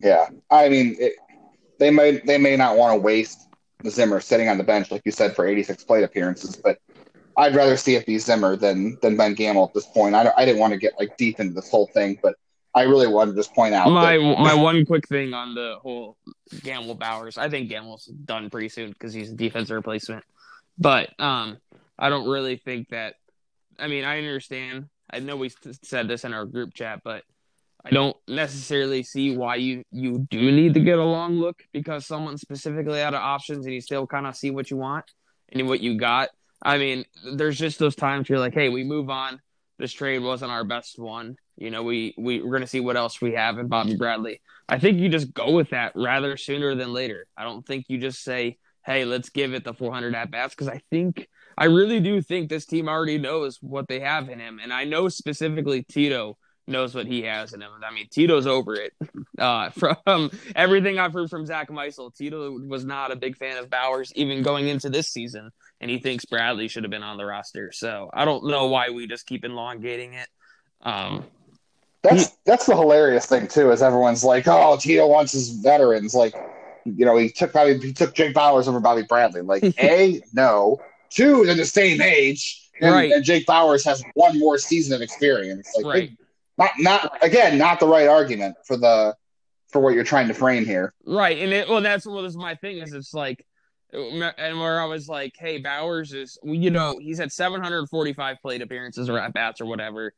Yeah, 0.00 0.28
I 0.50 0.68
mean, 0.68 0.96
it, 0.98 1.14
they 1.78 1.90
may 1.90 2.18
they 2.18 2.38
may 2.38 2.56
not 2.56 2.76
want 2.76 2.94
to 2.94 3.00
waste 3.00 3.48
Zimmer 3.86 4.20
sitting 4.20 4.48
on 4.48 4.58
the 4.58 4.64
bench, 4.64 4.90
like 4.90 5.02
you 5.04 5.12
said, 5.12 5.36
for 5.36 5.46
86 5.46 5.84
plate 5.84 6.04
appearances, 6.04 6.56
but 6.56 6.78
I'd 7.36 7.54
rather 7.54 7.76
see 7.76 7.94
it 7.96 8.06
be 8.06 8.18
Zimmer 8.18 8.56
than 8.56 8.98
than 9.02 9.16
Ben 9.16 9.34
Gamel 9.34 9.64
at 9.64 9.74
this 9.74 9.86
point. 9.86 10.14
I, 10.14 10.32
I 10.36 10.44
didn't 10.44 10.60
want 10.60 10.72
to 10.72 10.78
get 10.78 10.94
like 10.98 11.16
deep 11.16 11.38
into 11.40 11.54
this 11.54 11.70
whole 11.70 11.86
thing, 11.88 12.18
but 12.22 12.34
I 12.74 12.82
really 12.82 13.06
wanted 13.06 13.32
to 13.32 13.36
just 13.38 13.54
point 13.54 13.74
out 13.74 13.90
my 13.90 14.16
that, 14.16 14.38
my 14.38 14.54
one 14.54 14.84
quick 14.84 15.08
thing 15.08 15.34
on 15.34 15.54
the 15.54 15.76
whole 15.80 16.16
Gamel 16.62 16.96
Bauers. 16.96 17.38
I 17.38 17.48
think 17.48 17.68
Gamel's 17.68 18.06
done 18.06 18.50
pretty 18.50 18.68
soon 18.68 18.90
because 18.90 19.12
he's 19.12 19.30
a 19.30 19.34
defensive 19.34 19.74
replacement. 19.74 20.24
But 20.78 21.10
um, 21.18 21.58
I 21.98 22.08
don't 22.08 22.28
really 22.28 22.56
think 22.56 22.90
that. 22.90 23.14
I 23.78 23.88
mean, 23.88 24.04
I 24.04 24.18
understand. 24.18 24.88
I 25.10 25.20
know 25.20 25.36
we 25.36 25.50
said 25.82 26.08
this 26.08 26.24
in 26.24 26.34
our 26.34 26.44
group 26.44 26.74
chat, 26.74 27.00
but 27.04 27.22
I 27.84 27.90
don't 27.90 28.16
necessarily 28.26 29.04
see 29.04 29.36
why 29.36 29.56
you 29.56 29.84
you 29.92 30.26
do 30.30 30.50
need 30.50 30.74
to 30.74 30.80
get 30.80 30.98
a 30.98 31.04
long 31.04 31.38
look 31.38 31.62
because 31.72 32.04
someone's 32.04 32.40
specifically 32.40 33.00
out 33.00 33.14
of 33.14 33.20
options 33.20 33.64
and 33.64 33.74
you 33.74 33.80
still 33.80 34.06
kind 34.06 34.26
of 34.26 34.34
see 34.34 34.50
what 34.50 34.70
you 34.70 34.76
want 34.76 35.04
and 35.50 35.68
what 35.68 35.80
you 35.80 35.96
got. 35.96 36.30
I 36.62 36.78
mean, 36.78 37.04
there's 37.34 37.58
just 37.58 37.78
those 37.78 37.96
times 37.96 38.28
you're 38.28 38.38
like, 38.38 38.54
hey, 38.54 38.68
we 38.68 38.84
move 38.84 39.10
on. 39.10 39.40
This 39.78 39.92
trade 39.92 40.20
wasn't 40.20 40.52
our 40.52 40.64
best 40.64 40.98
one. 40.98 41.36
You 41.56 41.70
know, 41.70 41.82
we, 41.82 42.14
we 42.16 42.42
we're 42.42 42.52
gonna 42.52 42.66
see 42.66 42.80
what 42.80 42.96
else 42.96 43.20
we 43.20 43.32
have 43.32 43.58
in 43.58 43.68
Bobby 43.68 43.96
Bradley. 43.96 44.40
I 44.68 44.78
think 44.78 44.98
you 44.98 45.08
just 45.08 45.32
go 45.32 45.52
with 45.52 45.70
that 45.70 45.92
rather 45.94 46.36
sooner 46.36 46.74
than 46.74 46.92
later. 46.92 47.26
I 47.36 47.44
don't 47.44 47.66
think 47.66 47.86
you 47.88 47.98
just 47.98 48.22
say, 48.22 48.58
hey, 48.84 49.04
let's 49.04 49.30
give 49.30 49.54
it 49.54 49.64
the 49.64 49.74
400 49.74 50.14
at 50.14 50.30
bats 50.30 50.54
because 50.54 50.68
I 50.68 50.80
think 50.90 51.28
I 51.58 51.66
really 51.66 52.00
do 52.00 52.20
think 52.20 52.48
this 52.48 52.66
team 52.66 52.88
already 52.88 53.18
knows 53.18 53.58
what 53.60 53.88
they 53.88 54.00
have 54.00 54.28
in 54.28 54.38
him, 54.38 54.60
and 54.62 54.72
I 54.72 54.84
know 54.84 55.08
specifically 55.08 55.82
Tito 55.82 56.36
knows 56.68 56.94
what 56.94 57.06
he 57.06 57.22
has 57.22 57.52
in 57.52 57.62
him. 57.62 57.70
I 57.84 57.92
mean, 57.92 58.08
Tito's 58.10 58.46
over 58.46 58.74
it. 58.74 58.92
Uh, 59.38 59.68
from 59.68 60.30
everything 60.54 60.98
I've 60.98 61.12
heard 61.12 61.28
from 61.28 61.44
Zach 61.44 61.68
Meisel, 61.68 62.14
Tito 62.16 62.58
was 62.58 62.86
not 62.86 63.12
a 63.12 63.16
big 63.16 63.36
fan 63.36 63.58
of 63.58 63.68
Bauers 63.68 64.10
even 64.14 64.42
going 64.42 64.68
into 64.68 64.88
this 64.88 65.08
season, 65.08 65.50
and 65.80 65.90
he 65.90 65.98
thinks 65.98 66.24
Bradley 66.24 66.68
should 66.68 66.84
have 66.84 66.90
been 66.90 67.02
on 67.02 67.16
the 67.16 67.24
roster. 67.24 67.72
So 67.72 68.10
I 68.12 68.24
don't 68.24 68.46
know 68.46 68.66
why 68.66 68.90
we 68.90 69.06
just 69.06 69.26
keep 69.26 69.44
elongating 69.44 70.14
it. 70.14 70.28
Um, 70.82 71.24
that's 72.02 72.28
he, 72.28 72.34
that's 72.44 72.66
the 72.66 72.76
hilarious 72.76 73.26
thing 73.26 73.48
too, 73.48 73.70
is 73.70 73.82
everyone's 73.82 74.24
like, 74.24 74.46
"Oh, 74.46 74.76
Tito 74.76 75.06
wants 75.06 75.32
his 75.32 75.50
veterans." 75.50 76.14
Like, 76.14 76.34
you 76.84 77.04
know, 77.04 77.16
he 77.16 77.30
took 77.30 77.52
Bobby, 77.52 77.78
he 77.78 77.92
took 77.92 78.14
Jake 78.14 78.34
Bauers 78.34 78.68
over 78.68 78.80
Bobby 78.80 79.02
Bradley. 79.02 79.42
Like, 79.42 79.64
a 79.80 80.22
no, 80.32 80.80
two, 81.10 81.44
they're 81.44 81.54
the 81.54 81.64
same 81.64 82.00
age, 82.00 82.70
and, 82.80 82.92
right. 82.92 83.10
and 83.10 83.24
Jake 83.24 83.46
Bauers 83.46 83.84
has 83.84 84.02
one 84.14 84.38
more 84.38 84.58
season 84.58 84.94
of 84.94 85.02
experience. 85.02 85.72
Like, 85.76 85.86
right. 85.86 86.10
They, 86.10 86.16
not 86.58 86.70
not 86.78 87.18
again, 87.22 87.58
not 87.58 87.80
the 87.80 87.86
right 87.86 88.08
argument 88.08 88.56
for 88.64 88.76
the 88.76 89.14
for 89.68 89.80
what 89.80 89.94
you're 89.94 90.04
trying 90.04 90.28
to 90.28 90.34
frame 90.34 90.64
here. 90.64 90.94
Right, 91.04 91.38
and 91.38 91.52
it, 91.52 91.68
well, 91.68 91.80
that's 91.80 92.06
what 92.06 92.22
was 92.22 92.36
my 92.36 92.54
thing 92.54 92.78
is 92.78 92.92
it's 92.92 93.12
like, 93.12 93.44
and 93.96 94.60
where 94.60 94.80
I 94.80 94.84
was 94.84 95.08
like, 95.08 95.34
hey, 95.38 95.62
Bauers 95.62 96.14
is, 96.14 96.38
you 96.44 96.70
know, 96.70 96.98
he's 97.00 97.18
had 97.18 97.32
745 97.32 98.36
plate 98.42 98.62
appearances 98.62 99.08
or 99.08 99.18
at 99.18 99.32
bats 99.32 99.60
or 99.60 99.66
whatever. 99.66 100.12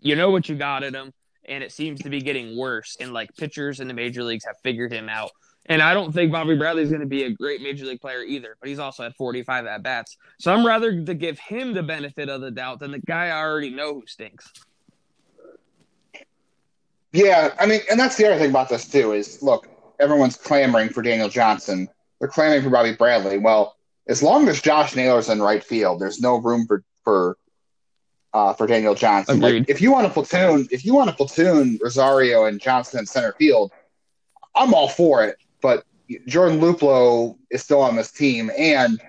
You 0.00 0.16
know 0.16 0.30
what 0.30 0.48
you 0.48 0.54
got 0.54 0.82
at 0.82 0.94
him, 0.94 1.12
and 1.44 1.64
it 1.64 1.72
seems 1.72 2.00
to 2.02 2.10
be 2.10 2.20
getting 2.20 2.56
worse. 2.56 2.96
And 3.00 3.12
like 3.12 3.34
pitchers 3.36 3.80
in 3.80 3.88
the 3.88 3.94
major 3.94 4.22
leagues 4.22 4.44
have 4.44 4.56
figured 4.62 4.92
him 4.92 5.08
out. 5.08 5.30
And 5.66 5.80
I 5.80 5.94
don't 5.94 6.12
think 6.12 6.32
Bobby 6.32 6.56
Bradley 6.56 6.82
is 6.82 6.90
going 6.90 7.02
to 7.02 7.06
be 7.06 7.22
a 7.22 7.30
great 7.30 7.62
major 7.62 7.86
league 7.86 8.00
player 8.00 8.22
either, 8.22 8.56
but 8.60 8.68
he's 8.68 8.80
also 8.80 9.04
had 9.04 9.14
45 9.14 9.66
at 9.66 9.82
bats. 9.82 10.16
So 10.38 10.52
I'm 10.52 10.66
rather 10.66 11.04
to 11.04 11.14
give 11.14 11.38
him 11.38 11.72
the 11.72 11.84
benefit 11.84 12.28
of 12.28 12.40
the 12.40 12.50
doubt 12.50 12.80
than 12.80 12.90
the 12.90 12.98
guy 12.98 13.26
I 13.28 13.40
already 13.40 13.70
know 13.70 13.94
who 13.94 14.02
stinks. 14.06 14.50
Yeah, 17.12 17.54
I 17.60 17.66
mean, 17.66 17.80
and 17.90 18.00
that's 18.00 18.16
the 18.16 18.26
other 18.26 18.38
thing 18.38 18.50
about 18.50 18.68
this 18.68 18.88
too 18.88 19.12
is 19.12 19.40
look, 19.40 19.68
everyone's 20.00 20.36
clamoring 20.36 20.88
for 20.88 21.00
Daniel 21.02 21.28
Johnson. 21.28 21.88
They're 22.22 22.28
clamoring 22.28 22.62
for 22.62 22.70
Bobby 22.70 22.92
Bradley. 22.92 23.38
Well, 23.38 23.76
as 24.06 24.22
long 24.22 24.46
as 24.46 24.62
Josh 24.62 24.94
Naylor's 24.94 25.28
in 25.28 25.42
right 25.42 25.62
field, 25.62 26.00
there's 26.00 26.20
no 26.20 26.36
room 26.36 26.68
for 26.68 26.84
for 27.02 27.36
uh, 28.32 28.54
for 28.54 28.68
Daniel 28.68 28.94
Johnson. 28.94 29.40
Like, 29.40 29.68
if 29.68 29.80
you 29.80 29.90
want 29.90 30.06
to 30.06 30.12
platoon, 30.12 30.68
if 30.70 30.84
you 30.84 30.94
want 30.94 31.10
to 31.10 31.16
platoon 31.16 31.80
Rosario 31.82 32.44
and 32.44 32.60
Johnson 32.60 33.00
in 33.00 33.06
center 33.06 33.32
field, 33.32 33.72
I'm 34.54 34.72
all 34.72 34.88
for 34.88 35.24
it. 35.24 35.36
But 35.60 35.84
Jordan 36.28 36.60
Luplow 36.60 37.36
is 37.50 37.64
still 37.64 37.80
on 37.80 37.96
this 37.96 38.12
team, 38.12 38.52
and 38.56 39.02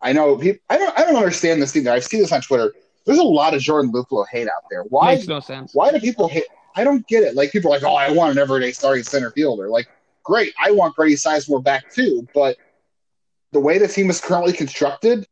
I 0.00 0.12
know 0.12 0.36
people. 0.36 0.60
I 0.68 0.76
don't. 0.76 0.98
I 0.98 1.04
don't 1.04 1.14
understand 1.14 1.62
this 1.62 1.76
either. 1.76 1.92
I 1.92 2.00
see 2.00 2.18
this 2.18 2.32
on 2.32 2.40
Twitter. 2.40 2.74
There's 3.06 3.20
a 3.20 3.22
lot 3.22 3.54
of 3.54 3.60
Jordan 3.60 3.92
Luplow 3.92 4.26
hate 4.26 4.48
out 4.48 4.64
there. 4.72 4.82
Why? 4.82 5.14
Makes 5.14 5.28
no 5.28 5.38
sense. 5.38 5.72
Why 5.72 5.92
do 5.92 6.00
people 6.00 6.26
hate? 6.26 6.46
I 6.74 6.82
don't 6.82 7.06
get 7.06 7.22
it. 7.22 7.36
Like 7.36 7.52
people 7.52 7.72
are 7.72 7.78
like, 7.78 7.84
oh, 7.84 7.94
I 7.94 8.10
want 8.10 8.32
an 8.32 8.38
everyday 8.38 8.72
starting 8.72 9.04
center 9.04 9.30
fielder. 9.30 9.68
Like, 9.68 9.88
great, 10.30 10.54
I 10.62 10.70
want 10.70 10.94
Grady 10.94 11.16
Sizemore 11.16 11.62
back 11.62 11.90
too. 11.90 12.26
But 12.32 12.56
the 13.52 13.60
way 13.60 13.78
the 13.78 13.88
team 13.88 14.10
is 14.10 14.20
currently 14.20 14.52
constructed, 14.52 15.26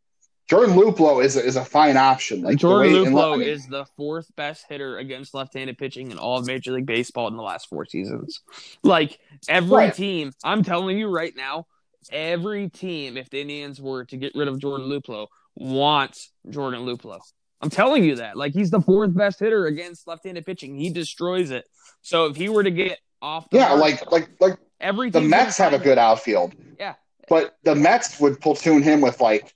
Jordan 0.51 0.75
Luplow 0.75 1.23
is 1.23 1.37
a, 1.37 1.45
is 1.45 1.57
a 1.57 1.65
fine 1.65 1.97
option. 1.97 2.43
Like 2.43 2.59
Jordan 2.59 2.93
Luplow 2.93 3.35
I 3.35 3.37
mean, 3.37 3.49
is 3.49 3.67
the 3.67 3.85
fourth 3.97 4.35
best 4.35 4.65
hitter 4.69 4.99
against 4.99 5.35
left-handed 5.35 5.79
pitching 5.79 6.11
in 6.11 6.19
all 6.19 6.39
of 6.39 6.47
Major 6.47 6.73
League 6.73 6.87
Baseball 6.87 7.29
in 7.29 7.37
the 7.37 7.43
last 7.43 7.69
four 7.69 7.85
seasons. 7.85 8.41
Like 8.83 9.19
every 9.49 9.77
right. 9.77 9.95
team, 9.95 10.33
I'm 10.43 10.65
telling 10.65 10.99
you 10.99 11.09
right 11.09 11.35
now, 11.37 11.67
every 12.11 12.69
team, 12.69 13.17
if 13.17 13.31
the 13.31 13.41
Indians 13.41 13.81
were 13.81 14.05
to 14.07 14.17
get 14.17 14.33
rid 14.35 14.49
of 14.49 14.59
Jordan 14.59 14.89
Luplow, 14.89 15.29
wants 15.55 16.33
Jordan 16.49 16.87
Luplow. 16.87 17.21
I'm 17.61 17.71
telling 17.71 18.03
you 18.05 18.17
that. 18.17 18.37
Like 18.37 18.53
he's 18.53 18.71
the 18.71 18.81
fourth 18.81 19.15
best 19.15 19.39
hitter 19.39 19.67
against 19.67 20.09
left-handed 20.09 20.47
pitching. 20.47 20.77
He 20.77 20.91
destroys 20.91 21.51
it. 21.51 21.67
So 22.03 22.27
if 22.27 22.37
he 22.37 22.49
were 22.49 22.63
to 22.63 22.71
get 22.71 22.99
off, 23.21 23.47
yeah, 23.53 23.73
like 23.73 24.11
like 24.11 24.31
like 24.41 24.59
every 24.81 25.11
the 25.11 25.21
Mets 25.21 25.57
have 25.59 25.73
a 25.73 25.79
good 25.79 25.99
outfield. 25.99 26.55
Yeah, 26.79 26.95
but 27.29 27.57
the 27.65 27.75
Mets 27.75 28.19
would 28.21 28.41
platoon 28.41 28.83
him 28.83 29.01
with 29.01 29.21
like 29.21 29.55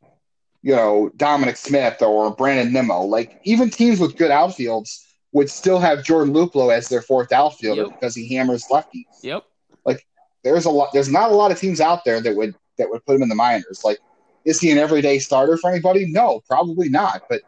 you 0.62 0.74
know 0.74 1.11
Dominic 1.16 1.56
Smith 1.56 2.00
or 2.02 2.30
Brandon 2.35 2.72
Nimmo. 2.72 3.02
Like 3.02 3.40
even 3.44 3.70
teams 3.70 4.00
with 4.00 4.16
good 4.16 4.30
outfields 4.30 4.98
would 5.32 5.48
still 5.50 5.78
have 5.78 6.04
Jordan 6.04 6.35
Luplow 6.35 6.74
as 6.76 6.88
their 6.88 7.00
fourth 7.02 7.32
outfielder 7.32 7.82
Yep. 7.82 7.92
because 7.94 8.14
he 8.14 8.35
hammers 8.35 8.66
lefties. 8.70 9.06
Yep. 9.22 9.44
Like 9.87 10.06
there's 10.44 10.64
a 10.66 10.70
lot. 10.70 10.90
There's 10.92 11.08
not 11.11 11.30
a 11.30 11.35
lot 11.35 11.50
of 11.50 11.58
teams 11.58 11.80
out 11.80 12.04
there 12.04 12.20
that 12.20 12.37
would 12.37 12.54
that 12.78 12.88
would 12.90 13.04
put 13.06 13.16
him 13.16 13.22
in 13.22 13.28
the 13.28 13.35
minors. 13.35 13.82
Like, 13.85 13.98
is 14.44 14.61
he 14.61 14.70
an 14.70 14.78
everyday 14.78 15.18
starter 15.18 15.56
for 15.56 15.70
anybody? 15.70 16.06
No, 16.11 16.40
probably 16.48 16.88
not. 16.88 17.22
But 17.28 17.42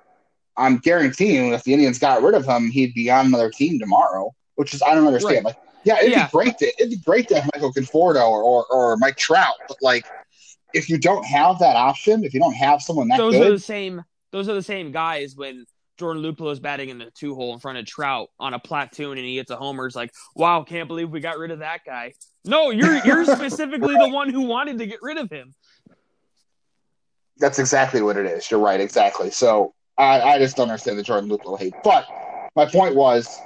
I'm 0.57 0.79
guaranteeing 0.79 1.53
if 1.53 1.65
the 1.65 1.73
Indians 1.73 1.99
got 1.99 2.23
rid 2.23 2.35
of 2.35 2.47
him, 2.47 2.71
he'd 2.71 2.95
be 2.95 3.11
on 3.11 3.27
another 3.27 3.51
team 3.51 3.79
tomorrow. 3.79 4.33
Which 4.57 4.73
is 4.75 4.83
I 4.83 4.95
don't 4.95 5.07
understand. 5.07 5.45
Right. 5.45 5.57
Like, 5.57 5.64
yeah, 5.85 5.99
it'd 5.99 6.11
Yeah. 6.13 6.27
be 6.27 6.31
great 6.33 6.59
to 6.59 6.67
it'd 6.79 6.91
be 6.91 6.97
great 6.97 7.29
to 7.29 7.35
have 7.41 7.51
Michael 7.55 7.73
Conforto 7.73 8.27
or, 8.29 8.43
or 8.43 8.67
or 8.71 8.97
Mike 8.97 9.17
Trout, 9.17 9.55
but 9.69 9.77
like. 9.83 10.05
If 10.77 10.91
you 10.91 10.99
don't 10.99 11.25
have 11.25 11.61
that 11.61 11.77
option, 11.77 12.25
if 12.25 12.35
you 12.35 12.41
don't 12.41 12.53
have 12.57 12.83
someone 12.83 13.07
that 13.07 13.17
those 13.19 13.35
good, 13.35 13.47
are 13.47 13.51
the 13.53 13.61
same. 13.61 14.03
Those 14.33 14.49
are 14.49 14.55
the 14.55 14.63
same 14.63 14.91
guys 14.91 15.37
when 15.37 15.67
Jordan 16.01 16.21
Luplow 16.21 16.51
is 16.51 16.59
batting 16.59 16.89
in 16.89 16.99
the 16.99 17.13
two 17.15 17.37
hole 17.37 17.53
in 17.53 17.61
front 17.61 17.79
of 17.79 17.87
Trout 17.87 18.29
on 18.41 18.55
a 18.55 18.59
platoon 18.59 19.17
and 19.17 19.25
he 19.25 19.37
hits 19.37 19.53
a 19.53 19.57
homer. 19.57 19.87
It's 19.87 19.95
like, 19.95 20.11
wow, 20.35 20.65
can't 20.65 20.89
believe 20.89 21.11
we 21.11 21.21
got 21.21 21.39
rid 21.39 21.53
of 21.53 21.61
that 21.61 21.83
guy. 21.87 22.15
No, 22.45 22.71
you're 22.71 22.97
you're 23.05 23.25
specifically 23.37 23.95
the 23.97 24.09
one 24.09 24.31
who 24.31 24.41
wanted 24.41 24.79
to 24.81 24.87
get 24.87 24.99
rid 25.01 25.17
of 25.17 25.31
him. 25.31 25.55
That's 27.39 27.61
exactly 27.61 28.03
what 28.03 28.17
it 28.17 28.27
is. 28.27 28.51
You're 28.51 28.59
right, 28.59 28.81
exactly. 28.81 29.31
So 29.31 29.75
I, 29.97 30.21
I 30.23 30.39
just 30.41 30.57
don't 30.57 30.69
understand 30.71 30.99
the 30.99 31.05
Jordan 31.05 31.31
Luplow 31.31 31.57
hate. 31.57 31.75
But 31.85 32.05
my 32.57 32.67
point 32.67 32.97
was, 32.97 33.39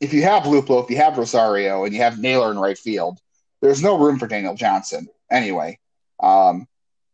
if 0.00 0.14
you 0.14 0.22
have 0.22 0.44
Luplow, 0.44 0.82
if 0.82 0.90
you 0.90 0.96
have 0.96 1.18
Rosario, 1.18 1.84
and 1.84 1.94
you 1.94 2.00
have 2.00 2.18
Naylor 2.18 2.50
in 2.50 2.58
right 2.58 2.78
field, 2.78 3.18
there's 3.60 3.82
no 3.82 3.98
room 3.98 4.18
for 4.18 4.26
Daniel 4.26 4.54
Johnson 4.54 5.08
anyway. 5.30 5.78
Um, 6.22 6.66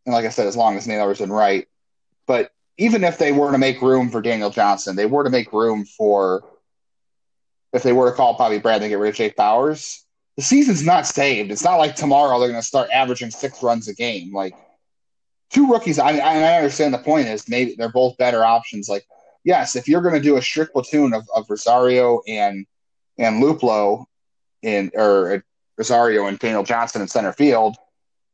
and 0.04 0.14
like 0.14 0.24
I 0.24 0.30
said, 0.30 0.46
as 0.46 0.56
long 0.56 0.76
as 0.76 0.86
Naylor's 0.86 1.20
in 1.20 1.30
right, 1.30 1.66
but 2.26 2.52
even 2.78 3.04
if 3.04 3.18
they 3.18 3.32
were 3.32 3.50
to 3.50 3.58
make 3.58 3.82
room 3.82 4.10
for 4.10 4.20
Daniel 4.20 4.50
Johnson, 4.50 4.96
they 4.96 5.06
were 5.06 5.24
to 5.24 5.30
make 5.30 5.52
room 5.52 5.84
for 5.84 6.44
if 7.72 7.82
they 7.82 7.92
were 7.92 8.10
to 8.10 8.16
call 8.16 8.36
Bobby 8.36 8.58
Bradley 8.58 8.86
and 8.86 8.92
get 8.92 8.98
rid 8.98 9.10
of 9.10 9.16
Jake 9.16 9.36
Bauers, 9.36 10.02
the 10.36 10.42
season's 10.42 10.84
not 10.84 11.06
saved. 11.06 11.50
It's 11.50 11.64
not 11.64 11.76
like 11.76 11.96
tomorrow 11.96 12.38
they're 12.38 12.48
going 12.48 12.60
to 12.60 12.66
start 12.66 12.90
averaging 12.90 13.30
six 13.30 13.62
runs 13.62 13.88
a 13.88 13.94
game. 13.94 14.32
Like 14.32 14.54
two 15.50 15.70
rookies, 15.70 15.98
I, 15.98 16.18
I, 16.18 16.38
I 16.38 16.56
understand 16.56 16.94
the 16.94 16.98
point 16.98 17.26
is 17.26 17.48
maybe 17.48 17.74
they're 17.76 17.90
both 17.90 18.16
better 18.18 18.44
options. 18.44 18.88
Like, 18.88 19.04
yes, 19.44 19.76
if 19.76 19.88
you're 19.88 20.02
going 20.02 20.14
to 20.14 20.20
do 20.20 20.36
a 20.36 20.42
strict 20.42 20.72
platoon 20.72 21.12
of, 21.12 21.28
of 21.34 21.48
Rosario 21.50 22.20
and 22.28 22.66
and 23.18 23.42
Luplow 23.42 24.06
in 24.62 24.90
or 24.94 25.44
Rosario 25.76 26.26
and 26.26 26.38
Daniel 26.38 26.64
Johnson 26.64 27.02
in 27.02 27.08
center 27.08 27.32
field 27.32 27.76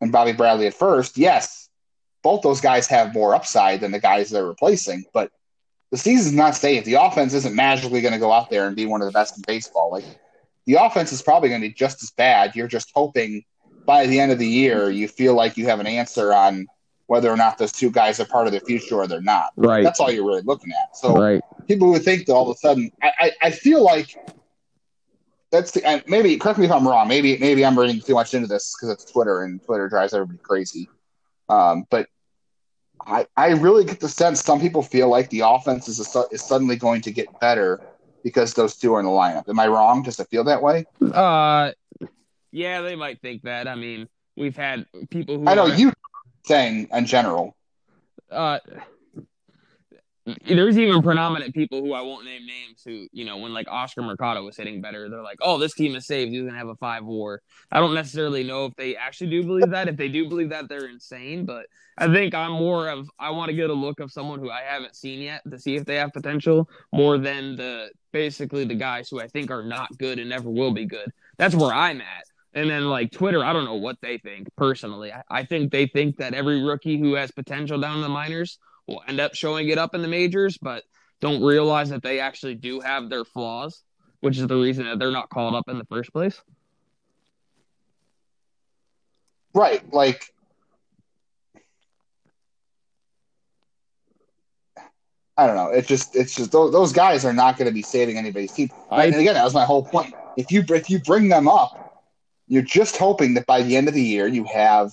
and 0.00 0.12
Bobby 0.12 0.32
Bradley 0.32 0.66
at 0.66 0.74
first, 0.74 1.18
yes, 1.18 1.68
both 2.22 2.42
those 2.42 2.60
guys 2.60 2.86
have 2.88 3.14
more 3.14 3.34
upside 3.34 3.80
than 3.80 3.92
the 3.92 4.00
guys 4.00 4.30
they're 4.30 4.46
replacing. 4.46 5.04
But 5.12 5.30
the 5.90 5.98
season's 5.98 6.34
not 6.34 6.54
safe. 6.54 6.84
The 6.84 6.94
offense 6.94 7.34
isn't 7.34 7.54
magically 7.54 8.00
going 8.00 8.14
to 8.14 8.20
go 8.20 8.32
out 8.32 8.50
there 8.50 8.66
and 8.66 8.74
be 8.74 8.86
one 8.86 9.02
of 9.02 9.06
the 9.06 9.12
best 9.12 9.36
in 9.36 9.44
baseball. 9.46 9.90
Like 9.90 10.04
the 10.66 10.74
offense 10.74 11.12
is 11.12 11.22
probably 11.22 11.48
going 11.48 11.60
to 11.60 11.68
be 11.68 11.74
just 11.74 12.02
as 12.02 12.10
bad. 12.10 12.56
You're 12.56 12.68
just 12.68 12.90
hoping 12.94 13.44
by 13.84 14.06
the 14.06 14.18
end 14.18 14.32
of 14.32 14.38
the 14.38 14.46
year 14.46 14.90
you 14.90 15.08
feel 15.08 15.34
like 15.34 15.56
you 15.56 15.66
have 15.66 15.80
an 15.80 15.86
answer 15.86 16.32
on 16.32 16.66
whether 17.06 17.30
or 17.30 17.36
not 17.36 17.58
those 17.58 17.72
two 17.72 17.90
guys 17.90 18.20
are 18.20 18.24
part 18.24 18.46
of 18.46 18.52
the 18.52 18.60
future 18.60 18.94
or 18.96 19.06
they're 19.06 19.20
not. 19.20 19.50
Right. 19.56 19.84
That's 19.84 20.00
all 20.00 20.10
you're 20.10 20.26
really 20.26 20.42
looking 20.42 20.70
at. 20.70 20.96
So 20.96 21.14
right. 21.14 21.42
people 21.68 21.90
would 21.90 22.04
think 22.04 22.26
that 22.26 22.32
all 22.32 22.50
of 22.50 22.56
a 22.56 22.58
sudden, 22.58 22.90
I, 23.02 23.12
I, 23.18 23.32
I 23.42 23.50
feel 23.50 23.84
like 23.84 24.16
that's 25.52 25.70
the, 25.72 25.84
and 25.86 26.02
maybe 26.08 26.36
correct 26.38 26.58
me 26.58 26.64
if 26.64 26.72
I'm 26.72 26.86
wrong. 26.88 27.06
Maybe 27.06 27.38
maybe 27.38 27.64
I'm 27.64 27.78
reading 27.78 28.00
too 28.00 28.14
much 28.14 28.34
into 28.34 28.48
this 28.48 28.74
because 28.74 28.90
it's 28.90 29.04
Twitter 29.04 29.42
and 29.44 29.62
Twitter 29.62 29.88
drives 29.88 30.12
everybody 30.14 30.40
crazy. 30.42 30.88
Um, 31.48 31.84
but 31.90 32.08
I 33.06 33.26
I 33.36 33.48
really 33.50 33.84
get 33.84 34.00
the 34.00 34.08
sense 34.08 34.42
some 34.42 34.60
people 34.60 34.82
feel 34.82 35.08
like 35.08 35.30
the 35.30 35.40
offense 35.40 35.88
is 35.88 36.00
a, 36.16 36.24
is 36.32 36.42
suddenly 36.42 36.76
going 36.76 37.02
to 37.02 37.12
get 37.12 37.38
better 37.40 37.80
because 38.24 38.54
those 38.54 38.76
two 38.76 38.94
are 38.94 39.00
in 39.00 39.06
the 39.06 39.12
lineup. 39.12 39.48
Am 39.48 39.60
I 39.60 39.66
wrong? 39.68 40.02
Does 40.02 40.18
it 40.18 40.28
feel 40.30 40.44
that 40.44 40.62
way? 40.62 40.84
Uh, 41.12 41.72
yeah, 42.52 42.80
they 42.80 42.96
might 42.96 43.20
think 43.20 43.42
that. 43.42 43.68
I 43.68 43.74
mean, 43.74 44.08
we've 44.36 44.56
had 44.56 44.86
people 45.10 45.38
who 45.38 45.48
I 45.48 45.54
know 45.54 45.66
are- 45.66 45.74
you 45.74 45.92
saying 46.44 46.88
in 46.92 47.06
general. 47.06 47.54
uh 48.30 48.58
there's 50.46 50.78
even 50.78 51.02
predominant 51.02 51.52
people 51.52 51.80
who 51.80 51.94
I 51.94 52.02
won't 52.02 52.24
name 52.24 52.46
names 52.46 52.82
who, 52.85 53.08
you 53.12 53.24
know, 53.24 53.38
when 53.38 53.52
like 53.52 53.66
Oscar 53.68 54.02
Mercado 54.02 54.44
was 54.44 54.56
hitting 54.56 54.80
better, 54.80 55.08
they're 55.08 55.22
like, 55.22 55.38
oh, 55.40 55.58
this 55.58 55.74
team 55.74 55.96
is 55.96 56.06
saved. 56.06 56.30
He's 56.30 56.42
going 56.42 56.52
to 56.52 56.58
have 56.58 56.68
a 56.68 56.76
five 56.76 57.04
war. 57.04 57.42
I 57.72 57.80
don't 57.80 57.94
necessarily 57.94 58.44
know 58.44 58.66
if 58.66 58.76
they 58.76 58.94
actually 58.94 59.30
do 59.30 59.42
believe 59.42 59.70
that. 59.70 59.88
If 59.88 59.96
they 59.96 60.08
do 60.08 60.28
believe 60.28 60.50
that, 60.50 60.68
they're 60.68 60.88
insane. 60.88 61.44
But 61.44 61.66
I 61.98 62.06
think 62.06 62.35
I'm 62.35 62.52
more 62.52 62.88
of, 62.88 63.11
I 63.18 63.30
want 63.30 63.48
to 63.48 63.56
get 63.56 63.70
a 63.70 63.74
look 63.74 63.98
of 63.98 64.12
someone 64.12 64.38
who 64.38 64.50
I 64.50 64.61
haven't 64.61 64.94
seen 64.94 65.20
yet 65.20 65.42
to 65.50 65.58
see 65.58 65.74
if 65.74 65.85
they 65.85 65.96
have 65.96 66.12
potential 66.12 66.68
more 66.92 67.18
than 67.18 67.56
the 67.56 67.90
basically 68.12 68.64
the 68.64 68.74
guys 68.74 69.08
who 69.08 69.20
I 69.20 69.26
think 69.26 69.50
are 69.50 69.64
not 69.64 69.96
good 69.98 70.20
and 70.20 70.30
never 70.30 70.48
will 70.48 70.72
be 70.72 70.87
good. 70.87 71.11
That's 71.37 71.54
where 71.54 71.72
I'm 71.72 72.00
at. 72.00 72.24
And 72.54 72.70
then 72.70 72.90
like 72.90 73.11
Twitter, 73.11 73.42
I 73.42 73.52
don't 73.52 73.64
know 73.64 73.74
what 73.74 73.96
they 74.02 74.18
think 74.18 74.48
personally. 74.56 75.12
I, 75.12 75.22
I 75.30 75.44
think 75.44 75.72
they 75.72 75.87
think 75.87 76.18
that 76.18 76.35
every 76.35 76.62
rookie 76.62 76.98
who 76.98 77.14
has 77.14 77.32
potential 77.32 77.80
down 77.80 77.96
in 77.96 78.02
the 78.02 78.08
minors 78.08 78.58
will 78.92 79.02
end 79.09 79.20
up 79.20 79.35
showing 79.35 79.68
it 79.68 79.78
up 79.78 79.94
in 79.94 80.02
the 80.02 80.09
majors, 80.09 80.59
but 80.59 80.85
don't 81.20 81.42
realize 81.42 81.90
that 81.90 82.02
they 82.02 82.20
actually 82.20 82.55
do 82.55 82.81
have 82.81 83.09
their 83.09 83.24
flaws, 83.24 83.83
which 84.20 84.38
is 84.38 84.46
the 84.46 84.57
reason 84.57 84.85
that 84.85 84.98
they're 84.98 85.11
not 85.11 85.31
called 85.31 85.55
up 85.55 85.68
in 85.68 85.78
the 85.78 85.85
first 85.87 86.12
place. 86.12 86.40
Right. 89.55 89.83
Like, 89.92 90.33
I 95.37 95.46
don't 95.46 95.57
know. 95.57 95.68
It's 95.68 95.88
just, 95.88 96.14
it's 96.16 96.35
just 96.35 96.52
those, 96.52 96.72
those 96.72 96.92
guys 96.92 97.24
are 97.24 97.33
not 97.33 97.57
going 97.57 97.68
to 97.68 97.74
be 97.74 97.83
saving 97.83 98.18
anybody's 98.18 98.52
team. 98.52 98.70
I- 98.90 99.07
and 99.07 99.14
again, 99.14 99.35
that 99.35 99.44
was 99.44 99.55
my 99.55 99.64
whole 99.64 99.85
point. 99.85 100.14
If 100.37 100.50
you 100.50 100.64
if 100.70 100.88
you 100.88 100.98
bring 100.98 101.28
them 101.28 101.46
up, 101.46 102.02
you're 102.48 102.62
just 102.62 102.96
hoping 102.96 103.35
that 103.35 103.46
by 103.46 103.62
the 103.62 103.76
end 103.76 103.87
of 103.88 103.94
the 103.94 104.02
year 104.02 104.26
you 104.26 104.44
have 104.44 104.92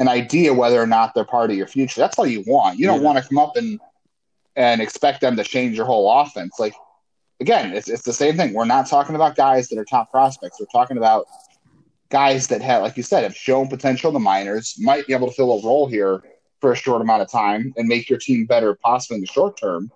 an 0.00 0.08
idea 0.08 0.52
whether 0.52 0.80
or 0.82 0.86
not 0.86 1.14
they're 1.14 1.24
part 1.24 1.50
of 1.50 1.56
your 1.56 1.68
future. 1.68 2.00
That's 2.00 2.18
all 2.18 2.26
you 2.26 2.42
want. 2.46 2.78
You 2.78 2.86
don't 2.86 3.00
Yeah. 3.00 3.06
want 3.06 3.18
to 3.22 3.28
come 3.28 3.38
up 3.38 3.56
and 3.56 3.78
and 4.56 4.80
expect 4.80 5.20
them 5.20 5.36
to 5.36 5.44
change 5.44 5.76
your 5.76 5.86
whole 5.86 6.10
offense. 6.20 6.58
Like 6.58 6.74
again, 7.40 7.72
it's 7.72 7.88
it's 7.88 8.02
the 8.02 8.12
same 8.12 8.36
thing. 8.36 8.52
We're 8.54 8.64
not 8.64 8.88
talking 8.88 9.14
about 9.14 9.36
guys 9.36 9.68
that 9.68 9.78
are 9.78 9.84
top 9.84 10.10
prospects. 10.10 10.58
We're 10.58 10.66
talking 10.72 10.96
about 10.96 11.26
guys 12.10 12.48
that 12.48 12.60
have, 12.60 12.82
like 12.82 12.96
you 12.96 13.04
said, 13.04 13.22
have 13.22 13.36
shown 13.36 13.68
potential 13.68 14.08
in 14.08 14.14
the 14.14 14.20
minors, 14.20 14.74
might 14.78 15.06
be 15.06 15.12
able 15.12 15.28
to 15.28 15.32
fill 15.34 15.52
a 15.52 15.62
role 15.64 15.86
here 15.86 16.22
for 16.60 16.72
a 16.72 16.76
short 16.76 17.00
amount 17.00 17.22
of 17.22 17.30
time 17.30 17.72
and 17.76 17.86
make 17.86 18.10
your 18.10 18.18
team 18.18 18.46
better, 18.46 18.74
possibly 18.74 19.16
in 19.16 19.20
the 19.20 19.26
short 19.28 19.56
term. 19.56 19.90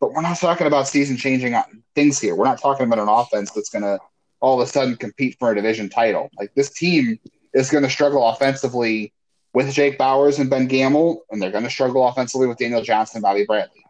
But 0.00 0.12
we're 0.12 0.22
not 0.22 0.38
talking 0.38 0.66
about 0.66 0.88
season 0.88 1.16
changing 1.16 1.54
things 1.94 2.20
here. 2.20 2.34
We're 2.36 2.44
not 2.46 2.60
talking 2.60 2.86
about 2.86 3.00
an 3.00 3.08
offense 3.08 3.50
that's 3.50 3.68
going 3.68 3.82
to 3.82 3.98
all 4.40 4.60
of 4.60 4.66
a 4.66 4.70
sudden 4.70 4.96
compete 4.96 5.36
for 5.38 5.50
a 5.50 5.54
division 5.54 5.88
title. 5.90 6.30
Like 6.38 6.54
this 6.54 6.70
team 6.70 7.18
is 7.52 7.70
going 7.70 7.84
to 7.84 7.90
struggle 7.90 8.26
offensively 8.28 9.12
with 9.52 9.72
Jake 9.72 9.98
Bauers 9.98 10.38
and 10.38 10.48
Ben 10.48 10.66
Gamel, 10.66 11.22
and 11.30 11.40
they're 11.42 11.50
going 11.50 11.64
to 11.64 11.70
struggle 11.70 12.06
offensively 12.06 12.46
with 12.46 12.58
Daniel 12.58 12.82
Johnson 12.82 13.18
and 13.18 13.22
Bobby 13.22 13.44
Bradley. 13.46 13.84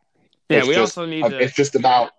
Yeah, 0.48 0.58
It's 0.58 0.68
we 0.68 0.74
just- 0.74 0.96
also 0.98 1.06
need 1.08 1.24
to 1.24 1.38
It's 1.38 1.54
just 1.54 1.74
about 1.74 2.12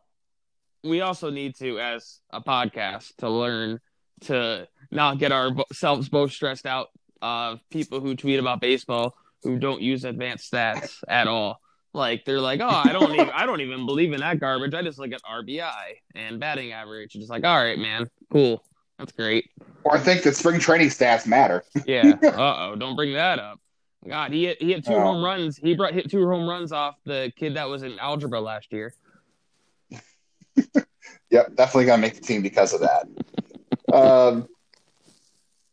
we 0.83 1.01
also 1.01 1.29
need 1.29 1.55
to 1.57 1.79
as 1.79 2.19
a 2.31 2.41
podcast 2.41 3.15
to 3.17 3.29
learn 3.29 3.79
to 4.21 4.67
not 4.89 5.19
get 5.19 5.31
ourselves 5.31 6.09
both 6.09 6.31
stressed 6.31 6.65
out 6.65 6.87
of 7.21 7.59
people 7.69 7.99
who 7.99 8.15
tweet 8.15 8.39
about 8.39 8.61
baseball 8.61 9.15
who 9.43 9.59
don't 9.59 9.81
use 9.81 10.05
advanced 10.05 10.51
stats 10.51 11.03
at 11.07 11.27
all. 11.27 11.59
Like 11.93 12.25
they're 12.25 12.39
like, 12.39 12.61
oh, 12.61 12.67
I 12.69 12.93
don't 12.93 13.11
even 13.13 13.29
I 13.31 13.45
don't 13.45 13.61
even 13.61 13.85
believe 13.85 14.13
in 14.13 14.21
that 14.21 14.39
garbage. 14.39 14.73
I 14.73 14.81
just 14.81 14.97
look 14.97 15.11
at 15.11 15.21
RBI 15.23 15.97
and 16.15 16.39
batting 16.39 16.71
average. 16.71 17.13
And 17.15 17.21
just 17.21 17.29
like, 17.29 17.43
all 17.43 17.57
right, 17.61 17.77
man, 17.77 18.09
cool, 18.31 18.63
that's 18.97 19.11
great. 19.11 19.49
Or 19.83 19.95
I 19.95 19.99
think 19.99 20.23
that 20.23 20.35
spring 20.35 20.59
training 20.59 20.89
stats 20.89 21.25
matter. 21.27 21.63
Yeah. 21.85 22.13
uh 22.23 22.71
oh, 22.71 22.75
don't 22.77 22.95
bring 22.95 23.13
that 23.13 23.39
up. 23.39 23.59
God, 24.07 24.31
he 24.33 24.45
hit 24.45 24.61
he 24.61 24.73
hit 24.73 24.85
two 24.85 24.93
Oh. 24.93 24.99
home 25.01 25.23
runs. 25.23 25.57
He 25.57 25.75
brought 25.75 25.93
hit 25.93 26.09
two 26.09 26.27
home 26.27 26.47
runs 26.49 26.71
off 26.71 26.95
the 27.05 27.31
kid 27.37 27.55
that 27.55 27.69
was 27.69 27.83
in 27.83 27.99
algebra 27.99 28.41
last 28.41 28.71
year. 28.71 28.93
Yep, 31.29 31.55
definitely 31.55 31.85
gonna 31.85 32.01
make 32.01 32.15
the 32.15 32.21
team 32.21 32.41
because 32.41 32.73
of 32.73 32.81
that. 32.81 33.07
um, 33.93 34.49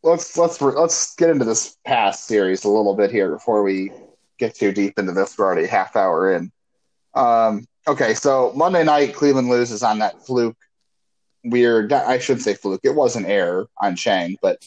let's 0.05 0.37
let's 0.39 0.61
let's 0.63 1.17
get 1.17 1.31
into 1.31 1.45
this 1.45 1.77
past 1.85 2.27
series 2.27 2.65
a 2.65 2.69
little 2.69 2.95
bit 2.95 3.11
here 3.11 3.33
before 3.33 3.65
we 3.65 3.91
get 4.39 4.55
too 4.55 4.71
deep 4.71 4.97
into 5.01 5.11
this. 5.11 5.37
We're 5.37 5.47
already 5.47 5.67
half 5.67 5.97
hour 5.97 6.33
in. 6.33 6.53
Um, 7.15 7.67
okay, 7.89 8.15
so 8.15 8.53
Monday 8.55 8.85
night, 8.85 9.15
Cleveland 9.17 9.49
loses 9.49 9.83
on 9.83 9.99
that 9.99 10.25
fluke. 10.25 10.57
Weird. 11.51 11.93
I 11.93 12.19
shouldn't 12.19 12.43
say 12.45 12.55
fluke. 12.55 12.81
It 12.85 12.95
was 12.95 13.17
an 13.17 13.27
error 13.27 13.69
on 13.81 13.97
Chang, 13.97 14.37
but 14.43 14.67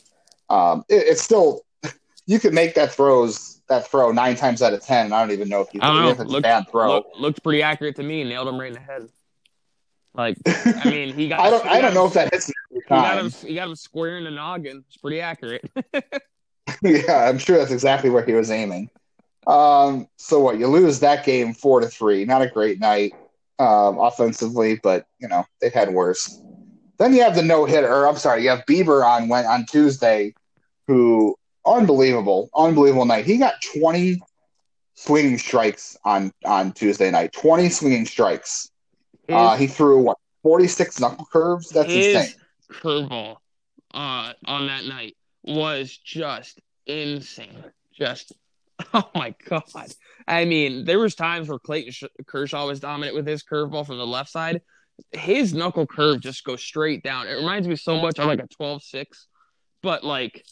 um, 0.50 0.84
it, 0.90 1.04
it's 1.08 1.22
still 1.22 1.62
you 2.28 2.40
could 2.40 2.54
make 2.54 2.76
that 2.76 2.92
throws 2.92 3.62
that 3.68 3.88
throw 3.90 4.12
nine 4.12 4.36
times 4.36 4.62
out 4.62 4.74
of 4.74 4.82
ten. 4.84 5.06
And 5.06 5.14
I 5.14 5.22
don't 5.22 5.32
even 5.32 5.50
know 5.50 5.62
if 5.62 5.70
he 5.70 5.80
I 5.82 5.88
don't 5.88 6.02
know. 6.04 6.10
if 6.10 6.20
it's 6.20 6.30
Looked- 6.30 6.40
a 6.46 6.50
bad 6.50 6.70
throw. 6.70 6.96
Look, 6.96 7.08
looked 7.18 7.44
pretty 7.44 7.64
accurate 7.64 7.96
to 7.98 8.04
me. 8.04 8.24
Nailed 8.24 8.48
him 8.48 8.60
right 8.60 8.68
in 8.68 8.74
the 8.74 8.80
head. 8.80 9.08
Like, 10.14 10.38
I 10.46 10.90
mean, 10.90 11.14
he 11.14 11.30
got. 11.30 11.40
I 11.40 11.50
don't 11.50 11.66
I 11.66 11.82
don't 11.82 11.94
know 11.94 12.02
him- 12.04 12.08
if 12.08 12.14
that 12.16 12.34
hits 12.34 12.48
He 12.48 12.82
got 12.90 13.18
him. 13.18 13.32
He 13.32 13.56
got 13.56 13.70
him 13.70 13.76
square 13.76 14.18
in 14.18 14.26
the 14.26 14.32
noggin. 14.32 14.84
It's 14.88 14.98
pretty 14.98 15.22
accurate. 15.22 15.70
yeah, 16.82 17.30
I'm 17.30 17.38
sure 17.38 17.58
that's 17.58 17.72
exactly 17.72 18.10
where 18.10 18.26
he 18.26 18.34
was 18.34 18.52
aiming. 18.52 18.90
Um, 19.48 20.08
so 20.18 20.40
what? 20.40 20.60
You 20.60 20.68
lose 20.68 21.00
that 21.00 21.26
game 21.26 21.54
four 21.54 21.80
to 21.80 21.88
three. 21.88 22.26
Not 22.26 22.42
a 22.42 22.48
great 22.48 22.80
night 22.80 23.14
um, 23.58 23.98
offensively, 24.00 24.80
but 24.84 25.06
you 25.20 25.28
know 25.28 25.46
they've 25.60 25.74
had 25.74 25.94
worse. 25.94 26.42
Then 27.02 27.16
you 27.16 27.24
have 27.24 27.34
the 27.34 27.42
no 27.42 27.66
hitter. 27.66 27.92
Or 27.92 28.08
I'm 28.08 28.16
sorry, 28.16 28.44
you 28.44 28.50
have 28.50 28.64
Bieber 28.68 29.04
on 29.04 29.28
went 29.28 29.48
on 29.48 29.66
Tuesday, 29.66 30.36
who 30.86 31.36
unbelievable, 31.66 32.52
unbelievable 32.56 33.06
night. 33.06 33.26
He 33.26 33.38
got 33.38 33.56
20 33.76 34.22
swinging 34.94 35.40
strikes 35.40 35.98
on 36.06 36.32
on 36.46 36.74
Tuesday 36.74 37.10
night. 37.10 37.34
20 37.34 37.70
swinging 37.70 38.06
strikes. 38.06 38.70
His, 39.28 39.36
Uh, 39.36 39.56
he 39.58 39.66
threw 39.66 39.98
what 39.98 40.18
46 40.44 41.00
knuckle 41.00 41.26
curves. 41.34 41.70
That's 41.70 41.92
his 41.92 42.06
insane. 42.06 42.36
curveball 42.72 43.38
uh, 43.96 44.34
on 44.46 44.68
that 44.68 44.86
night 44.86 45.18
was 45.44 45.98
just 45.98 46.62
insane. 46.86 47.64
Just 47.98 48.32
oh 48.94 49.10
my 49.16 49.34
god! 49.50 49.64
I 50.28 50.46
mean, 50.46 50.86
there 50.86 51.00
was 51.00 51.16
times 51.16 51.50
where 51.50 51.58
Clayton 51.58 51.94
Sh- 51.94 52.04
Kershaw 52.28 52.68
was 52.68 52.80
dominant 52.80 53.16
with 53.16 53.26
his 53.26 53.42
curveball 53.42 53.88
from 53.88 53.98
the 53.98 54.06
left 54.06 54.30
side. 54.30 54.62
His 55.12 55.54
knuckle 55.54 55.88
curve 55.88 56.22
just 56.22 56.44
goes 56.44 56.62
straight 56.62 57.04
down. 57.04 57.28
It 57.28 57.34
reminds 57.34 57.68
me 57.68 57.76
so 57.76 58.00
much 58.00 58.20
of 58.20 58.26
like 58.26 58.40
a 58.40 58.48
12-6, 58.48 59.06
but 59.82 60.04
like 60.04 60.46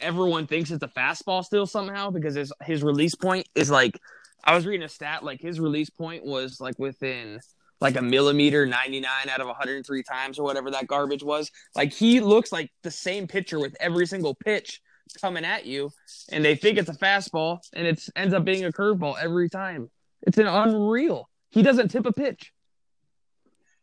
everyone 0.00 0.46
thinks 0.46 0.70
it's 0.70 0.82
a 0.82 0.88
fastball 0.88 1.44
still 1.44 1.66
somehow 1.66 2.10
because 2.10 2.34
his 2.34 2.52
his 2.62 2.82
release 2.82 3.14
point 3.14 3.48
is 3.54 3.70
like 3.70 3.98
I 4.42 4.54
was 4.54 4.66
reading 4.66 4.84
a 4.84 4.88
stat 4.88 5.22
like 5.22 5.40
his 5.40 5.60
release 5.60 5.90
point 5.90 6.24
was 6.24 6.60
like 6.60 6.78
within 6.78 7.40
like 7.80 7.96
a 7.96 8.02
millimeter 8.02 8.66
99 8.66 9.10
out 9.28 9.40
of 9.40 9.46
103 9.46 10.02
times 10.02 10.38
or 10.38 10.44
whatever 10.44 10.70
that 10.70 10.86
garbage 10.86 11.22
was. 11.22 11.50
Like 11.74 11.92
he 11.92 12.20
looks 12.20 12.52
like 12.52 12.70
the 12.82 12.90
same 12.90 13.26
pitcher 13.26 13.58
with 13.58 13.76
every 13.80 14.06
single 14.06 14.34
pitch 14.34 14.80
coming 15.20 15.44
at 15.44 15.66
you, 15.66 15.90
and 16.30 16.44
they 16.44 16.56
think 16.56 16.78
it's 16.78 16.88
a 16.88 16.94
fastball, 16.94 17.58
and 17.74 17.86
it 17.86 18.02
ends 18.16 18.34
up 18.34 18.44
being 18.44 18.64
a 18.64 18.72
curveball 18.72 19.16
every 19.20 19.48
time. 19.48 19.90
It's 20.22 20.38
an 20.38 20.46
unreal. 20.46 21.28
He 21.50 21.62
doesn't 21.62 21.90
tip 21.90 22.06
a 22.06 22.12
pitch. 22.12 22.52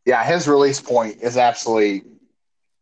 Yeah, 0.05 0.23
his 0.23 0.47
release 0.47 0.81
point 0.81 1.17
is 1.21 1.37
absolutely. 1.37 2.03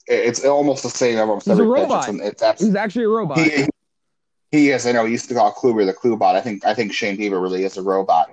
It's 0.08 0.44
almost 0.44 0.84
the 0.84 0.90
same 0.90 1.20
almost 1.20 1.46
He's 1.46 1.60
a 1.60 1.62
every 1.62 1.68
pitch. 1.68 1.84
robot. 1.84 2.10
It's, 2.10 2.42
it's. 2.42 2.62
He's 2.62 2.76
actually 2.76 3.06
a 3.06 3.10
robot. 3.10 3.38
He, 3.38 3.68
he 4.52 4.70
is. 4.70 4.88
I 4.88 4.92
know. 4.92 5.06
He 5.06 5.12
used 5.12 5.28
to 5.30 5.36
call 5.36 5.54
Kluber 5.54 5.86
the 5.86 5.94
Klubot. 5.94 6.36
I 6.36 6.42
think. 6.42 6.66
I 6.66 6.74
think 6.74 6.94
Shane 6.94 7.18
Bieber 7.18 7.42
really 7.42 7.64
is 7.64 7.78
a 7.78 7.84
robot. 7.84 8.30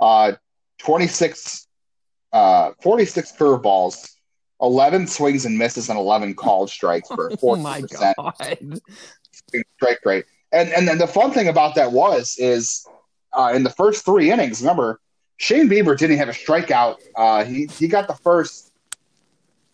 Uh, 0.00 0.32
twenty 0.78 1.06
six, 1.06 1.68
uh, 2.32 2.72
forty 2.82 3.04
six 3.04 3.32
curveballs, 3.32 4.10
eleven 4.60 5.06
swings 5.06 5.44
and 5.44 5.56
misses, 5.56 5.88
and 5.88 5.98
eleven 5.98 6.34
called 6.34 6.70
strikes 6.70 7.08
for 7.08 7.30
oh 7.32 7.36
forty 7.36 7.62
my 7.62 7.82
god! 7.82 8.14
strike 9.76 10.00
rate. 10.04 10.24
And 10.52 10.70
and 10.70 10.88
then 10.88 10.98
the 10.98 11.06
fun 11.06 11.30
thing 11.30 11.46
about 11.46 11.76
that 11.76 11.92
was 11.92 12.36
is 12.38 12.84
uh, 13.32 13.52
in 13.54 13.62
the 13.62 13.70
first 13.70 14.04
three 14.04 14.32
innings. 14.32 14.60
Remember, 14.60 15.00
Shane 15.40 15.70
Bieber 15.70 15.96
didn't 15.96 16.18
have 16.18 16.28
a 16.28 16.32
strikeout. 16.32 16.96
Uh, 17.16 17.44
he 17.44 17.64
he 17.64 17.88
got 17.88 18.06
the 18.06 18.14
first. 18.14 18.72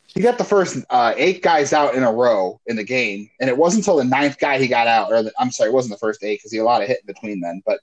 He 0.07 0.23
got 0.23 0.39
the 0.39 0.45
first 0.45 0.79
uh, 0.91 1.13
eight 1.17 1.43
guys 1.43 1.73
out 1.73 1.97
in 1.97 2.05
a 2.05 2.13
row 2.13 2.61
in 2.67 2.77
the 2.77 2.85
game, 2.85 3.29
and 3.41 3.51
it 3.51 3.59
wasn't 3.59 3.83
until 3.83 3.97
the 3.97 4.05
ninth 4.05 4.39
guy 4.39 4.59
he 4.59 4.69
got 4.69 4.87
out. 4.87 5.11
Or 5.11 5.25
the, 5.25 5.33
I'm 5.41 5.51
sorry, 5.51 5.71
it 5.71 5.73
wasn't 5.73 5.95
the 5.95 5.99
first 5.99 6.23
eight 6.23 6.39
because 6.39 6.53
he 6.53 6.59
had 6.59 6.63
a 6.63 6.65
lot 6.65 6.83
of 6.83 6.89
hit 6.89 7.01
in 7.01 7.07
between 7.13 7.41
then. 7.41 7.63
But 7.67 7.81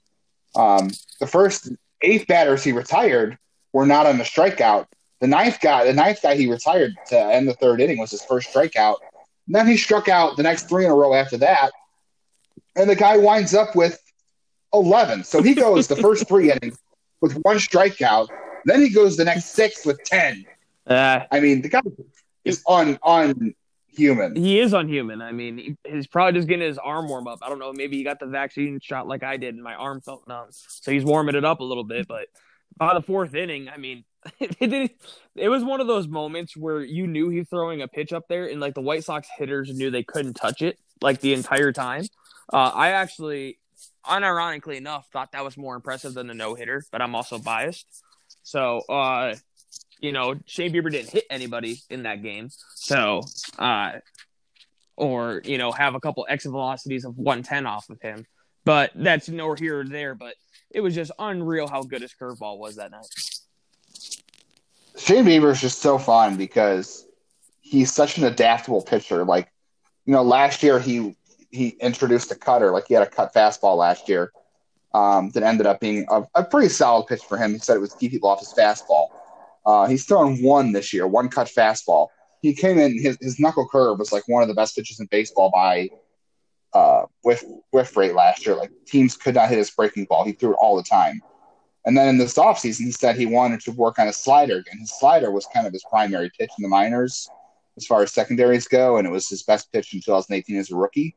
um, 0.56 0.90
the 1.20 1.26
first 1.26 1.72
eight 2.00 2.26
batters 2.26 2.64
he 2.64 2.72
retired 2.72 3.36
were 3.74 3.84
not 3.84 4.06
on 4.06 4.16
the 4.16 4.24
strikeout. 4.24 4.86
The 5.20 5.26
ninth 5.26 5.60
guy, 5.60 5.84
the 5.84 5.92
ninth 5.92 6.22
guy 6.22 6.36
he 6.36 6.50
retired 6.50 6.94
to 7.08 7.18
end 7.18 7.46
the 7.46 7.54
third 7.54 7.82
inning 7.82 7.98
was 7.98 8.12
his 8.12 8.24
first 8.24 8.50
strikeout. 8.50 8.96
And 9.46 9.54
then 9.54 9.66
he 9.66 9.76
struck 9.76 10.08
out 10.08 10.38
the 10.38 10.42
next 10.42 10.70
three 10.70 10.86
in 10.86 10.90
a 10.90 10.94
row 10.94 11.12
after 11.12 11.36
that, 11.36 11.70
and 12.76 12.88
the 12.88 12.96
guy 12.96 13.18
winds 13.18 13.52
up 13.52 13.76
with 13.76 14.00
eleven. 14.72 15.22
So 15.22 15.42
he 15.42 15.54
goes 15.54 15.86
the 15.86 15.96
first 15.96 16.26
three 16.26 16.50
innings 16.50 16.78
with 17.24 17.40
one 17.42 17.56
strikeout. 17.56 18.28
Then 18.66 18.82
he 18.82 18.90
goes 18.90 19.16
the 19.16 19.24
next 19.24 19.54
six 19.54 19.86
with 19.86 19.98
ten. 20.04 20.44
Uh, 20.86 21.20
I 21.32 21.40
mean, 21.40 21.62
the 21.62 21.70
guy 21.70 21.80
is 22.44 22.62
on 22.66 22.98
on 23.02 23.54
human. 23.88 24.36
he 24.36 24.60
is 24.60 24.74
unhuman. 24.74 25.22
I 25.22 25.32
mean, 25.32 25.56
he, 25.56 25.76
he's 25.90 26.06
probably 26.06 26.38
just 26.38 26.48
getting 26.48 26.66
his 26.66 26.76
arm 26.76 27.08
warm 27.08 27.26
up. 27.26 27.38
I 27.40 27.48
don't 27.48 27.58
know. 27.58 27.72
Maybe 27.72 27.96
he 27.96 28.04
got 28.04 28.20
the 28.20 28.26
vaccine 28.26 28.78
shot 28.82 29.08
like 29.08 29.22
I 29.22 29.38
did, 29.38 29.54
and 29.54 29.64
my 29.64 29.74
arm 29.74 30.02
felt 30.02 30.28
numb, 30.28 30.48
so 30.50 30.92
he's 30.92 31.04
warming 31.04 31.34
it 31.34 31.46
up 31.46 31.60
a 31.60 31.64
little 31.64 31.84
bit. 31.84 32.06
But 32.06 32.26
by 32.76 32.92
the 32.92 33.00
fourth 33.00 33.34
inning, 33.34 33.70
I 33.70 33.78
mean, 33.78 34.04
it, 34.38 34.90
it 35.34 35.48
was 35.48 35.64
one 35.64 35.80
of 35.80 35.86
those 35.86 36.06
moments 36.06 36.54
where 36.54 36.82
you 36.82 37.06
knew 37.06 37.30
he 37.30 37.38
was 37.38 37.48
throwing 37.48 37.80
a 37.80 37.88
pitch 37.88 38.12
up 38.12 38.28
there, 38.28 38.46
and 38.46 38.60
like 38.60 38.74
the 38.74 38.82
White 38.82 39.04
Sox 39.04 39.26
hitters 39.38 39.74
knew 39.74 39.90
they 39.90 40.02
couldn't 40.02 40.34
touch 40.34 40.60
it 40.60 40.78
like 41.00 41.20
the 41.20 41.32
entire 41.32 41.72
time. 41.72 42.04
Uh, 42.52 42.70
I 42.74 42.90
actually, 42.90 43.58
unironically 44.06 44.76
enough, 44.76 45.08
thought 45.12 45.32
that 45.32 45.44
was 45.44 45.56
more 45.56 45.74
impressive 45.74 46.14
than 46.14 46.26
the 46.26 46.34
no 46.34 46.54
hitter, 46.54 46.84
but 46.92 47.00
I'm 47.00 47.14
also 47.14 47.38
biased. 47.38 47.86
So, 48.42 48.80
uh, 48.88 49.34
you 50.00 50.12
know, 50.12 50.34
Shane 50.46 50.72
Bieber 50.72 50.90
didn't 50.90 51.10
hit 51.10 51.24
anybody 51.30 51.80
in 51.88 52.02
that 52.02 52.22
game. 52.22 52.50
So, 52.74 53.22
uh, 53.58 53.92
or, 54.96 55.40
you 55.44 55.58
know, 55.58 55.72
have 55.72 55.94
a 55.94 56.00
couple 56.00 56.26
exit 56.28 56.52
velocities 56.52 57.04
of 57.04 57.16
110 57.16 57.66
off 57.66 57.88
of 57.90 58.00
him. 58.00 58.26
But 58.64 58.92
that's 58.94 59.28
nor 59.28 59.56
here 59.56 59.80
or 59.80 59.84
there. 59.84 60.14
But 60.14 60.34
it 60.70 60.80
was 60.80 60.94
just 60.94 61.10
unreal 61.18 61.68
how 61.68 61.82
good 61.82 62.02
his 62.02 62.12
curveball 62.12 62.58
was 62.58 62.76
that 62.76 62.90
night. 62.90 63.06
Shane 64.96 65.24
Bieber 65.24 65.50
is 65.50 65.60
just 65.60 65.80
so 65.80 65.98
fun 65.98 66.36
because 66.36 67.06
he's 67.60 67.92
such 67.92 68.18
an 68.18 68.24
adaptable 68.24 68.82
pitcher. 68.82 69.24
Like, 69.24 69.50
you 70.06 70.12
know, 70.12 70.22
last 70.22 70.62
year 70.62 70.78
he 70.78 71.16
he 71.54 71.68
introduced 71.80 72.30
a 72.30 72.34
cutter. 72.34 72.70
Like 72.70 72.86
he 72.88 72.94
had 72.94 73.02
a 73.02 73.10
cut 73.10 73.32
fastball 73.32 73.76
last 73.76 74.08
year 74.08 74.32
um, 74.92 75.30
that 75.30 75.42
ended 75.42 75.66
up 75.66 75.80
being 75.80 76.06
a, 76.10 76.24
a 76.34 76.44
pretty 76.44 76.68
solid 76.68 77.06
pitch 77.06 77.22
for 77.22 77.36
him. 77.36 77.52
He 77.52 77.58
said 77.58 77.76
it 77.76 77.80
was 77.80 77.94
keep 77.94 78.10
people 78.10 78.28
off 78.28 78.40
his 78.40 78.52
fastball. 78.52 79.08
Uh, 79.64 79.86
he's 79.86 80.04
thrown 80.04 80.42
one 80.42 80.72
this 80.72 80.92
year, 80.92 81.06
one 81.06 81.28
cut 81.28 81.46
fastball. 81.46 82.08
He 82.42 82.54
came 82.54 82.78
in 82.78 83.00
his, 83.00 83.16
his 83.20 83.40
knuckle 83.40 83.66
curve 83.66 83.98
was 83.98 84.12
like 84.12 84.24
one 84.26 84.42
of 84.42 84.48
the 84.48 84.54
best 84.54 84.76
pitches 84.76 85.00
in 85.00 85.06
baseball 85.06 85.50
by 85.50 85.88
uh, 86.74 87.06
whiff 87.22 87.42
whiff 87.70 87.96
rate 87.96 88.14
last 88.14 88.44
year. 88.44 88.56
Like 88.56 88.70
teams 88.86 89.16
could 89.16 89.34
not 89.34 89.48
hit 89.48 89.58
his 89.58 89.70
breaking 89.70 90.04
ball. 90.04 90.24
He 90.24 90.32
threw 90.32 90.52
it 90.52 90.58
all 90.60 90.76
the 90.76 90.82
time. 90.82 91.22
And 91.86 91.96
then 91.96 92.08
in 92.08 92.18
this 92.18 92.34
offseason, 92.34 92.84
he 92.84 92.92
said 92.92 93.16
he 93.16 93.26
wanted 93.26 93.60
to 93.60 93.72
work 93.72 93.98
on 93.98 94.06
his 94.06 94.16
slider 94.16 94.56
again. 94.56 94.78
His 94.78 94.98
slider 94.98 95.30
was 95.30 95.46
kind 95.52 95.66
of 95.66 95.72
his 95.72 95.84
primary 95.90 96.30
pitch 96.38 96.50
in 96.58 96.62
the 96.62 96.68
minors 96.68 97.28
as 97.76 97.86
far 97.86 98.02
as 98.02 98.12
secondaries 98.12 98.68
go, 98.68 98.96
and 98.96 99.06
it 99.06 99.10
was 99.10 99.28
his 99.28 99.42
best 99.42 99.70
pitch 99.72 99.92
in 99.92 100.00
2018 100.00 100.56
as 100.56 100.70
a 100.70 100.76
rookie. 100.76 101.16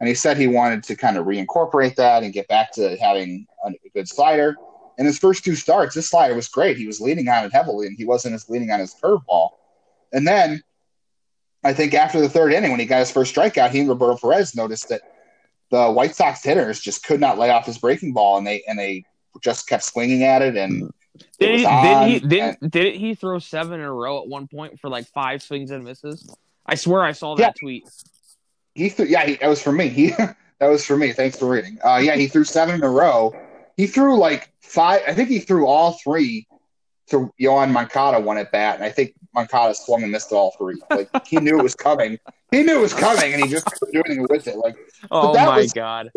And 0.00 0.08
he 0.08 0.14
said 0.14 0.36
he 0.36 0.46
wanted 0.46 0.82
to 0.84 0.96
kind 0.96 1.16
of 1.16 1.26
reincorporate 1.26 1.96
that 1.96 2.22
and 2.22 2.32
get 2.32 2.48
back 2.48 2.72
to 2.72 2.96
having 2.98 3.46
a 3.64 3.72
good 3.94 4.08
slider. 4.08 4.54
In 4.98 5.06
his 5.06 5.18
first 5.18 5.44
two 5.44 5.54
starts, 5.54 5.94
this 5.94 6.10
slider 6.10 6.34
was 6.34 6.48
great. 6.48 6.76
He 6.76 6.86
was 6.86 7.00
leaning 7.00 7.28
on 7.28 7.44
it 7.44 7.52
heavily, 7.52 7.86
and 7.86 7.96
he 7.96 8.04
wasn't 8.04 8.34
as 8.34 8.48
leaning 8.48 8.70
on 8.70 8.80
his 8.80 8.94
curveball. 8.94 9.50
And 10.12 10.26
then 10.26 10.62
I 11.64 11.72
think 11.72 11.94
after 11.94 12.20
the 12.20 12.28
third 12.28 12.52
inning, 12.52 12.70
when 12.70 12.80
he 12.80 12.86
got 12.86 13.00
his 13.00 13.10
first 13.10 13.34
strikeout, 13.34 13.70
he 13.70 13.80
and 13.80 13.88
Roberto 13.88 14.16
Perez 14.18 14.54
noticed 14.54 14.88
that 14.90 15.02
the 15.70 15.90
White 15.90 16.14
Sox 16.14 16.42
hitters 16.42 16.80
just 16.80 17.04
could 17.04 17.20
not 17.20 17.38
lay 17.38 17.50
off 17.50 17.66
his 17.66 17.78
breaking 17.78 18.12
ball, 18.12 18.38
and 18.38 18.46
they 18.46 18.62
and 18.68 18.78
they 18.78 19.04
just 19.42 19.66
kept 19.66 19.82
swinging 19.82 20.22
at 20.22 20.42
it. 20.42 20.56
And 20.56 20.84
mm-hmm. 20.84 21.20
it 21.40 21.46
Did 21.46 21.52
was 21.52 21.60
he, 21.60 21.66
on, 21.66 21.84
did 21.84 22.08
he 22.08 22.16
and- 22.16 22.30
didn't 22.30 22.70
didn't 22.70 23.00
he 23.00 23.14
throw 23.14 23.38
seven 23.38 23.80
in 23.80 23.86
a 23.86 23.92
row 23.92 24.22
at 24.22 24.28
one 24.28 24.46
point 24.46 24.78
for 24.78 24.88
like 24.88 25.06
five 25.08 25.42
swings 25.42 25.70
and 25.70 25.84
misses? 25.84 26.34
I 26.64 26.74
swear 26.74 27.02
I 27.02 27.12
saw 27.12 27.34
that 27.36 27.42
Yeah. 27.42 27.52
tweet. 27.60 27.88
He 28.76 28.88
threw. 28.90 29.06
Yeah, 29.06 29.24
he, 29.26 29.36
that 29.36 29.48
was 29.48 29.62
for 29.62 29.72
me. 29.72 29.88
He 29.88 30.08
that 30.10 30.36
was 30.68 30.84
for 30.84 30.96
me. 30.96 31.12
Thanks 31.12 31.38
for 31.38 31.48
reading. 31.48 31.78
Uh, 31.84 31.96
yeah, 31.96 32.14
he 32.16 32.26
threw 32.28 32.44
seven 32.44 32.74
in 32.76 32.82
a 32.84 32.90
row. 32.90 33.34
He 33.76 33.86
threw 33.86 34.16
like 34.18 34.50
five. 34.60 35.02
I 35.08 35.14
think 35.14 35.28
he 35.30 35.38
threw 35.38 35.66
all 35.66 35.92
three 35.92 36.46
to 37.08 37.32
Yoan 37.40 37.70
Moncada 37.72 38.20
one 38.20 38.36
at 38.38 38.52
bat, 38.52 38.74
and 38.76 38.84
I 38.84 38.90
think 38.90 39.14
Moncada 39.34 39.74
swung 39.74 40.02
and 40.02 40.12
missed 40.12 40.30
all 40.32 40.54
three. 40.58 40.80
Like 40.90 41.08
he 41.26 41.36
knew 41.38 41.58
it 41.58 41.62
was 41.62 41.74
coming. 41.88 42.18
He 42.50 42.62
knew 42.62 42.78
it 42.78 42.82
was 42.82 42.94
coming, 42.94 43.32
and 43.32 43.42
he 43.42 43.48
just 43.50 43.64
couldn't 43.66 43.92
do 43.94 44.02
anything 44.06 44.26
with 44.28 44.46
it. 44.46 44.56
Like 44.56 44.76
Oh 45.10 45.32
that 45.32 45.46
my 45.46 45.56
was- 45.58 45.72
god! 45.72 46.10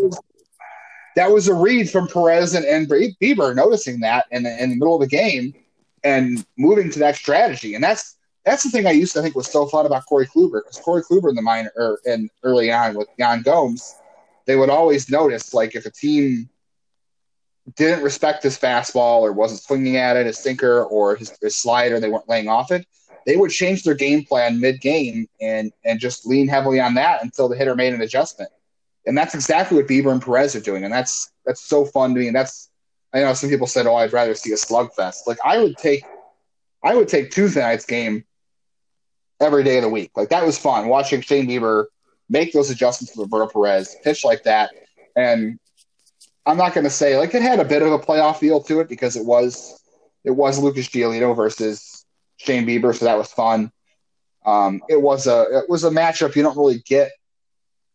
that 1.16 1.32
was 1.32 1.48
a 1.48 1.54
read 1.54 1.90
from 1.90 2.08
Perez 2.08 2.54
and, 2.54 2.66
and 2.66 2.88
Bieber 2.88 3.56
noticing 3.56 4.00
that 4.02 4.26
in 4.32 4.44
the, 4.44 4.64
in 4.64 4.70
the 4.70 4.76
middle 4.76 4.96
of 4.96 5.02
the 5.02 5.08
game 5.08 5.54
and 6.04 6.46
moving 6.58 6.90
to 6.92 7.00
that 7.00 7.16
strategy. 7.16 7.76
And 7.76 7.84
that's 7.84 8.16
that's 8.46 8.64
the 8.64 8.70
thing 8.70 8.88
I 8.88 8.92
used 8.92 9.14
to 9.14 9.22
think 9.22 9.36
was 9.36 9.52
so 9.52 9.66
fun 9.66 9.86
about 9.86 10.06
Corey 10.06 10.28
Kluber 10.28 10.62
because 10.64 10.80
Corey 10.80 11.04
Kluber 11.04 11.30
in 11.30 11.36
the 11.36 11.42
minor 11.42 11.72
er, 11.78 12.00
or 12.06 12.12
and 12.12 12.30
early 12.44 12.72
on 12.72 12.96
with 12.96 13.08
Yan 13.18 13.42
Gomes, 13.42 13.96
they 14.46 14.56
would 14.56 14.70
always 14.70 15.10
notice 15.10 15.54
like 15.54 15.76
if 15.76 15.86
a 15.86 15.92
team 15.92 16.50
didn't 17.76 18.04
respect 18.04 18.44
his 18.44 18.58
fastball 18.58 19.22
or 19.22 19.32
wasn't 19.34 19.62
swinging 19.62 19.98
at 19.98 20.18
it, 20.18 20.26
his 20.26 20.40
sinker 20.40 20.84
or 20.86 21.16
his, 21.16 21.38
his 21.42 21.56
slider, 21.56 22.00
they 22.00 22.10
weren't 22.10 22.30
laying 22.30 22.48
off 22.48 22.72
it. 22.72 22.86
They 23.26 23.38
would 23.38 23.52
change 23.52 23.84
their 23.84 23.94
game 23.94 24.26
plan 24.26 24.60
mid 24.60 24.82
game 24.82 25.28
and 25.42 25.72
and 25.86 26.00
just 26.00 26.26
lean 26.26 26.48
heavily 26.48 26.80
on 26.80 26.96
that 26.96 27.24
until 27.24 27.50
the 27.50 27.56
hitter 27.56 27.76
made 27.76 27.94
an 27.94 28.02
adjustment. 28.02 28.50
and 29.06 29.18
that's 29.18 29.36
exactly 29.36 29.78
what 29.78 29.88
Bieber 29.88 30.12
and 30.12 30.22
Perez 30.22 30.56
are 30.56 30.62
doing, 30.62 30.84
and 30.84 30.94
that's 30.94 31.32
that's 31.46 31.62
so 31.62 31.86
fun 31.86 32.14
to 32.14 32.20
me. 32.20 32.28
And 32.28 32.36
that's 32.36 32.70
I 33.14 33.22
know 33.22 33.34
some 33.34 33.50
people 33.50 33.68
said, 33.68 33.88
"Oh, 33.88 33.96
I'd 33.96 34.14
rather 34.14 34.36
see 34.36 34.52
a 34.52 34.56
slugfest." 34.56 35.28
Like 35.28 35.40
I 35.44 35.58
would 35.60 35.78
take, 35.78 36.04
I 36.84 36.96
would 36.96 37.08
take 37.08 37.32
Tuesday 37.32 37.62
night's 37.62 37.86
game 37.86 38.26
every 39.40 39.64
day 39.64 39.78
of 39.78 39.84
the 39.84 39.90
week. 39.90 40.12
Like 40.16 40.30
that 40.30 40.46
was 40.46 40.58
fun 40.58 40.88
watching 40.88 41.22
Shane 41.22 41.48
Bieber 41.48 41.86
make 42.30 42.54
those 42.54 42.70
adjustments 42.70 43.14
to 43.14 43.22
Roberto 43.22 43.48
Perez, 43.48 43.96
pitch 44.04 44.24
like 44.24 44.44
that, 44.44 44.72
and 45.16 45.60
I'm 46.46 46.58
not 46.58 46.74
going 46.74 46.84
to 46.84 46.90
say 46.90 47.18
like 47.18 47.34
it 47.34 47.42
had 47.42 47.60
a 47.60 47.66
bit 47.66 47.82
of 47.82 47.92
a 47.92 48.00
playoff 48.00 48.38
feel 48.38 48.62
to 48.64 48.80
it 48.80 48.90
because 48.90 49.16
it 49.16 49.26
was 49.26 49.82
it 50.24 50.32
was 50.32 50.60
Lucas 50.60 50.88
Giolito 50.88 51.36
versus 51.36 52.06
Shane 52.38 52.66
Bieber, 52.66 52.96
so 52.96 53.06
that 53.06 53.18
was 53.18 53.32
fun. 53.32 53.72
Um, 54.46 54.82
it 54.90 55.02
was 55.02 55.28
a 55.28 55.60
it 55.60 55.70
was 55.70 55.84
a 55.84 55.90
matchup 55.90 56.36
you 56.36 56.44
don't 56.44 56.58
really 56.58 56.82
get 56.86 57.12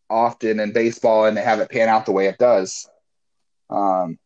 often 0.09 0.59
in 0.59 0.71
baseball 0.71 1.25
and 1.25 1.35
to 1.35 1.41
have 1.41 1.59
it 1.59 1.69
pan 1.69 1.89
out 1.89 2.05
the 2.05 2.11
way 2.11 2.27
it 2.27 2.37
does. 2.37 2.87
Um, 3.69 4.19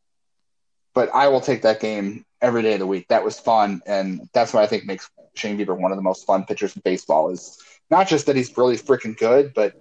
but 0.93 1.09
I 1.13 1.29
will 1.29 1.41
take 1.41 1.61
that 1.61 1.79
game 1.79 2.25
every 2.41 2.61
day 2.61 2.73
of 2.73 2.79
the 2.79 2.87
week. 2.87 3.07
That 3.09 3.23
was 3.23 3.39
fun, 3.39 3.81
and 3.85 4.29
that's 4.33 4.53
what 4.53 4.63
I 4.63 4.67
think 4.67 4.85
makes 4.85 5.09
Shane 5.35 5.57
Bieber 5.57 5.77
one 5.77 5.91
of 5.91 5.97
the 5.97 6.03
most 6.03 6.25
fun 6.25 6.45
pitchers 6.45 6.75
in 6.75 6.81
baseball. 6.83 7.29
Is 7.29 7.57
not 7.89 8.07
just 8.07 8.25
that 8.27 8.35
he's 8.35 8.55
really 8.57 8.77
freaking 8.77 9.17
good, 9.17 9.53
but 9.53 9.73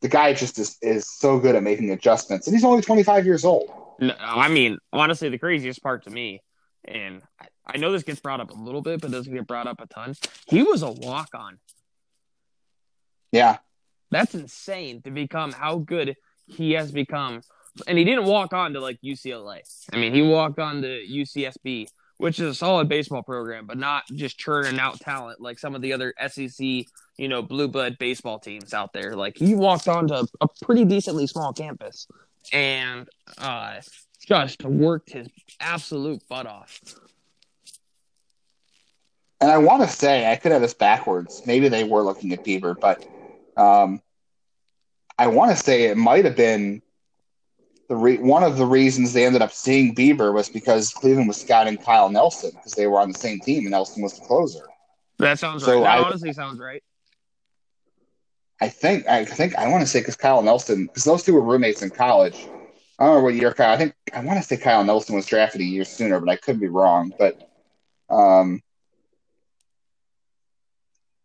the 0.00 0.08
guy 0.08 0.32
just 0.32 0.58
is, 0.58 0.76
is 0.82 1.08
so 1.08 1.38
good 1.38 1.54
at 1.54 1.62
making 1.62 1.90
adjustments, 1.90 2.46
and 2.46 2.54
he's 2.54 2.64
only 2.64 2.82
25 2.82 3.26
years 3.26 3.44
old. 3.44 3.70
No, 3.98 4.14
I 4.18 4.48
mean, 4.48 4.78
honestly, 4.92 5.28
the 5.28 5.38
craziest 5.38 5.82
part 5.82 6.04
to 6.04 6.10
me, 6.10 6.42
and 6.84 7.22
I 7.66 7.78
know 7.78 7.92
this 7.92 8.02
gets 8.02 8.20
brought 8.20 8.40
up 8.40 8.50
a 8.50 8.54
little 8.54 8.82
bit, 8.82 9.00
but 9.00 9.10
doesn't 9.10 9.32
get 9.32 9.46
brought 9.46 9.66
up 9.66 9.80
a 9.80 9.86
ton. 9.86 10.14
He 10.46 10.62
was 10.62 10.82
a 10.82 10.90
walk 10.90 11.30
on. 11.34 11.58
Yeah. 13.32 13.58
That's 14.10 14.34
insane 14.34 15.02
to 15.02 15.10
become 15.10 15.52
how 15.52 15.78
good 15.78 16.14
he 16.46 16.72
has 16.72 16.92
become. 16.92 17.40
And 17.86 17.98
he 17.98 18.04
didn't 18.04 18.24
walk 18.24 18.52
on 18.52 18.72
to 18.74 18.80
like 18.80 19.00
UCLA. 19.02 19.60
I 19.92 19.96
mean, 19.96 20.14
he 20.14 20.22
walked 20.22 20.58
on 20.58 20.82
to 20.82 20.88
UCSB, 20.88 21.88
which 22.18 22.40
is 22.40 22.50
a 22.50 22.54
solid 22.54 22.88
baseball 22.88 23.22
program, 23.22 23.66
but 23.66 23.78
not 23.78 24.04
just 24.14 24.38
churning 24.38 24.78
out 24.78 25.00
talent 25.00 25.40
like 25.40 25.58
some 25.58 25.74
of 25.74 25.82
the 25.82 25.92
other 25.92 26.14
SEC, 26.28 26.58
you 26.60 27.28
know, 27.28 27.42
blue 27.42 27.68
blood 27.68 27.98
baseball 27.98 28.38
teams 28.38 28.74
out 28.74 28.92
there. 28.92 29.14
Like 29.14 29.36
he 29.36 29.54
walked 29.54 29.88
on 29.88 30.08
to 30.08 30.26
a 30.40 30.48
pretty 30.62 30.84
decently 30.84 31.26
small 31.26 31.52
campus 31.52 32.06
and 32.52 33.08
uh 33.38 33.80
just 34.26 34.64
worked 34.64 35.10
his 35.10 35.28
absolute 35.60 36.22
butt 36.28 36.46
off. 36.46 36.80
And 39.40 39.50
I 39.50 39.58
want 39.58 39.82
to 39.82 39.88
say 39.88 40.30
I 40.30 40.36
could 40.36 40.52
have 40.52 40.62
this 40.62 40.74
backwards. 40.74 41.42
Maybe 41.46 41.68
they 41.68 41.84
were 41.84 42.02
looking 42.02 42.32
at 42.32 42.44
Bieber, 42.44 42.78
but 42.78 43.06
um, 43.56 44.00
I 45.18 45.28
want 45.28 45.50
to 45.50 45.56
say 45.56 45.84
it 45.84 45.96
might 45.96 46.24
have 46.24 46.36
been 46.36 46.82
the 47.88 47.96
re- 47.96 48.18
one 48.18 48.42
of 48.42 48.56
the 48.56 48.66
reasons 48.66 49.12
they 49.12 49.24
ended 49.24 49.42
up 49.42 49.52
seeing 49.52 49.94
Bieber 49.94 50.32
was 50.32 50.48
because 50.48 50.92
Cleveland 50.92 51.28
was 51.28 51.40
scouting 51.40 51.76
Kyle 51.76 52.08
Nelson 52.08 52.50
because 52.50 52.72
they 52.72 52.86
were 52.86 53.00
on 53.00 53.12
the 53.12 53.18
same 53.18 53.40
team 53.40 53.60
and 53.62 53.70
Nelson 53.70 54.02
was 54.02 54.18
the 54.18 54.24
closer. 54.24 54.66
That 55.18 55.38
sounds 55.38 55.62
so 55.62 55.82
right. 55.82 55.82
That 55.84 55.98
I, 55.98 56.02
honestly 56.02 56.32
sounds 56.32 56.58
right. 56.58 56.82
I 58.60 58.68
think 58.68 59.06
I 59.06 59.24
think 59.24 59.54
I 59.56 59.68
want 59.68 59.82
to 59.82 59.86
say 59.86 60.00
because 60.00 60.16
Kyle 60.16 60.42
Nelson 60.42 60.86
because 60.86 61.04
those 61.04 61.22
two 61.22 61.34
were 61.34 61.42
roommates 61.42 61.82
in 61.82 61.90
college. 61.90 62.46
I 62.98 63.04
don't 63.04 63.16
know 63.16 63.22
what 63.22 63.34
year 63.34 63.52
Kyle. 63.52 63.72
I 63.72 63.76
think 63.76 63.94
I 64.14 64.20
want 64.20 64.40
to 64.40 64.46
say 64.46 64.56
Kyle 64.56 64.82
Nelson 64.82 65.14
was 65.14 65.26
drafted 65.26 65.60
a 65.60 65.64
year 65.64 65.84
sooner, 65.84 66.18
but 66.18 66.30
I 66.30 66.36
could 66.36 66.58
be 66.58 66.68
wrong. 66.68 67.12
But 67.18 67.48
um, 68.08 68.62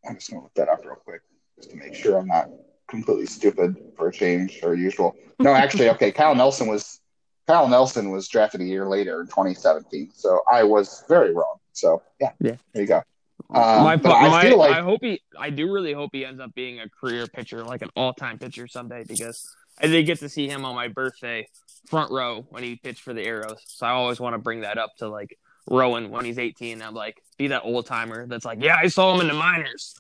I'm 0.08 0.16
just 0.16 0.30
gonna 0.30 0.44
look 0.44 0.54
that 0.56 0.70
up 0.70 0.84
real 0.86 0.96
quick 0.96 1.22
just 1.56 1.72
to 1.72 1.78
make 1.78 1.96
sure 1.96 2.18
I'm 2.18 2.28
not 2.28 2.50
completely 2.92 3.26
stupid 3.26 3.76
for 3.98 4.10
a 4.10 4.12
change 4.12 4.60
or 4.62 4.76
usual. 4.76 5.16
No, 5.40 5.54
actually, 5.54 5.90
okay. 5.90 6.12
Kyle 6.12 6.36
Nelson 6.36 6.68
was 6.68 7.00
Kyle 7.48 7.68
Nelson 7.68 8.12
was 8.12 8.28
drafted 8.28 8.62
a 8.62 8.66
year 8.66 8.88
later 8.88 9.22
in 9.22 9.28
2017, 9.28 10.12
so 10.14 10.42
I 10.52 10.64
was 10.64 11.04
very 11.10 11.34
wrong. 11.34 11.56
So 11.72 12.04
yeah, 12.20 12.34
yeah, 12.40 12.58
there 12.74 12.84
you 12.84 12.88
go. 12.88 13.02
Um, 13.50 13.84
my, 13.84 13.96
but 13.96 14.12
I 14.12 14.44
feel 14.44 14.60
like 14.60 14.72
I 14.72 14.82
hope 14.82 15.00
he. 15.02 15.22
I 15.40 15.50
do 15.50 15.72
really 15.72 15.94
hope 15.94 16.12
he 16.14 16.24
ends 16.24 16.40
up 16.40 16.54
being 16.54 16.80
a 16.80 16.88
career 16.90 17.26
pitcher, 17.26 17.64
like 17.64 17.82
an 17.82 17.90
all-time 17.96 18.38
pitcher 18.38 18.68
someday, 18.68 19.04
because 19.04 19.50
I 19.82 19.88
did 19.88 20.04
get 20.06 20.20
to 20.20 20.30
see 20.30 20.48
him 20.48 20.64
on 20.64 20.76
my 20.76 20.90
birthday, 20.90 21.48
front 21.88 22.12
row 22.12 22.46
when 22.50 22.62
he 22.62 22.76
pitched 22.76 23.02
for 23.02 23.14
the 23.14 23.24
Arrows. 23.24 23.60
So 23.66 23.88
I 23.88 23.92
always 23.92 24.20
want 24.20 24.36
to 24.36 24.38
bring 24.38 24.62
that 24.62 24.78
up 24.78 24.96
to 24.98 25.10
like 25.10 25.38
Rowan 25.70 26.12
when 26.12 26.26
he's 26.26 26.38
18. 26.38 26.82
I'm 26.82 26.94
like, 26.94 27.22
be 27.38 27.48
that 27.48 27.64
old 27.64 27.86
timer 27.86 28.28
that's 28.28 28.46
like, 28.46 28.62
yeah, 28.62 28.78
I 28.80 28.88
saw 28.88 29.16
him 29.16 29.22
in 29.22 29.28
the 29.28 29.34
minors. 29.34 29.96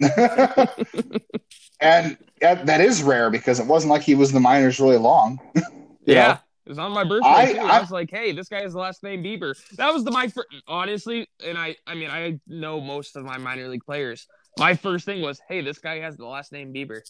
and 1.80 2.18
that 2.40 2.80
is 2.80 3.02
rare 3.02 3.30
because 3.30 3.60
it 3.60 3.66
wasn't 3.66 3.90
like 3.90 4.02
he 4.02 4.14
was 4.14 4.30
in 4.30 4.34
the 4.34 4.40
minors 4.40 4.78
really 4.78 4.98
long. 4.98 5.40
yeah. 6.04 6.28
Know? 6.28 6.38
It 6.66 6.70
was 6.70 6.78
on 6.78 6.92
my 6.92 7.04
birthday 7.04 7.28
I, 7.28 7.52
too. 7.52 7.60
I, 7.60 7.76
I, 7.76 7.80
was 7.80 7.92
like, 7.92 8.10
"Hey, 8.10 8.32
this 8.32 8.48
guy 8.48 8.60
has 8.62 8.72
the 8.72 8.80
last 8.80 9.04
name 9.04 9.22
Bieber." 9.22 9.54
That 9.76 9.94
was 9.94 10.02
the 10.02 10.10
my 10.10 10.26
first, 10.26 10.48
honestly, 10.66 11.28
and 11.44 11.56
I, 11.56 11.76
I 11.86 11.94
mean, 11.94 12.10
I 12.10 12.40
know 12.48 12.80
most 12.80 13.14
of 13.14 13.24
my 13.24 13.38
minor 13.38 13.68
league 13.68 13.84
players. 13.84 14.26
My 14.58 14.74
first 14.74 15.04
thing 15.04 15.22
was, 15.22 15.40
"Hey, 15.48 15.60
this 15.60 15.78
guy 15.78 16.00
has 16.00 16.16
the 16.16 16.26
last 16.26 16.50
name 16.50 16.74
Bieber." 16.74 17.02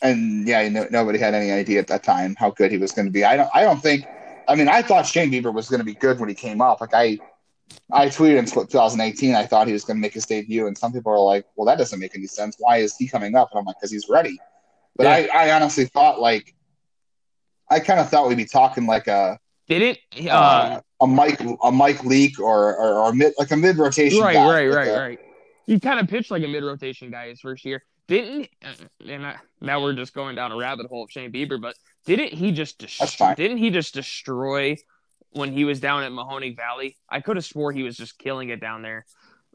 And 0.00 0.48
yeah, 0.48 0.66
no, 0.70 0.86
nobody 0.90 1.18
had 1.18 1.34
any 1.34 1.52
idea 1.52 1.80
at 1.80 1.86
that 1.88 2.02
time 2.02 2.34
how 2.38 2.48
good 2.48 2.72
he 2.72 2.78
was 2.78 2.92
going 2.92 3.04
to 3.04 3.12
be. 3.12 3.24
I 3.24 3.36
don't, 3.36 3.50
I 3.52 3.60
don't 3.60 3.82
think 3.82 4.06
I 4.50 4.56
mean, 4.56 4.66
I 4.66 4.82
thought 4.82 5.06
Shane 5.06 5.30
Bieber 5.30 5.54
was 5.54 5.68
going 5.68 5.78
to 5.78 5.84
be 5.84 5.94
good 5.94 6.18
when 6.18 6.28
he 6.28 6.34
came 6.34 6.60
up. 6.60 6.80
Like 6.80 6.90
I, 6.92 7.18
I 7.92 8.06
tweeted 8.06 8.38
in 8.38 8.46
2018, 8.46 9.34
I 9.34 9.46
thought 9.46 9.66
he 9.66 9.72
was 9.72 9.84
going 9.84 9.96
to 9.96 10.00
make 10.00 10.14
his 10.14 10.26
debut, 10.26 10.66
and 10.66 10.76
some 10.76 10.92
people 10.92 11.12
are 11.12 11.18
like, 11.18 11.44
"Well, 11.56 11.66
that 11.66 11.78
doesn't 11.78 11.98
make 11.98 12.14
any 12.14 12.26
sense. 12.26 12.56
Why 12.58 12.78
is 12.78 12.96
he 12.96 13.08
coming 13.08 13.34
up?" 13.34 13.50
And 13.52 13.58
I'm 13.58 13.64
like, 13.64 13.76
"Because 13.80 13.90
he's 13.90 14.08
ready." 14.08 14.38
But 14.96 15.04
yeah. 15.04 15.34
I, 15.34 15.48
I 15.48 15.52
honestly 15.52 15.86
thought 15.86 16.20
like, 16.20 16.54
I 17.70 17.80
kind 17.80 18.00
of 18.00 18.08
thought 18.08 18.28
we'd 18.28 18.36
be 18.36 18.44
talking 18.44 18.86
like 18.86 19.06
a 19.06 19.38
did 19.68 19.82
it 19.82 19.98
uh, 20.26 20.30
uh, 20.30 20.80
a 21.00 21.06
Mike 21.06 21.40
a 21.62 21.70
Mike 21.70 22.04
Leake 22.04 22.40
or 22.40 22.76
or, 22.76 22.94
or 22.94 23.12
mid 23.12 23.32
like 23.38 23.50
a 23.50 23.56
mid 23.56 23.76
rotation 23.78 24.20
right 24.20 24.36
right 24.36 24.66
right 24.66 24.84
the, 24.86 24.98
right. 24.98 25.18
He 25.66 25.78
kind 25.78 26.00
of 26.00 26.08
pitched 26.08 26.30
like 26.30 26.42
a 26.42 26.48
mid 26.48 26.64
rotation 26.64 27.10
guy 27.10 27.28
his 27.28 27.40
first 27.40 27.64
year. 27.64 27.84
Didn't 28.08 28.48
and 29.06 29.24
I, 29.24 29.36
now 29.60 29.80
we're 29.80 29.92
just 29.92 30.12
going 30.12 30.34
down 30.34 30.50
a 30.50 30.56
rabbit 30.56 30.86
hole 30.86 31.04
of 31.04 31.10
Shane 31.12 31.30
Bieber, 31.30 31.60
but 31.60 31.76
didn't 32.04 32.32
he 32.32 32.50
just 32.50 32.78
destroy? 32.78 33.34
Didn't 33.34 33.58
he 33.58 33.70
just 33.70 33.94
destroy 33.94 34.76
when 35.32 35.52
he 35.52 35.64
was 35.64 35.80
down 35.80 36.02
at 36.02 36.12
Mahoning 36.12 36.56
Valley? 36.56 36.96
I 37.08 37.20
could 37.20 37.36
have 37.36 37.44
swore 37.44 37.72
he 37.72 37.82
was 37.82 37.96
just 37.96 38.18
killing 38.18 38.50
it 38.50 38.60
down 38.60 38.82
there. 38.82 39.06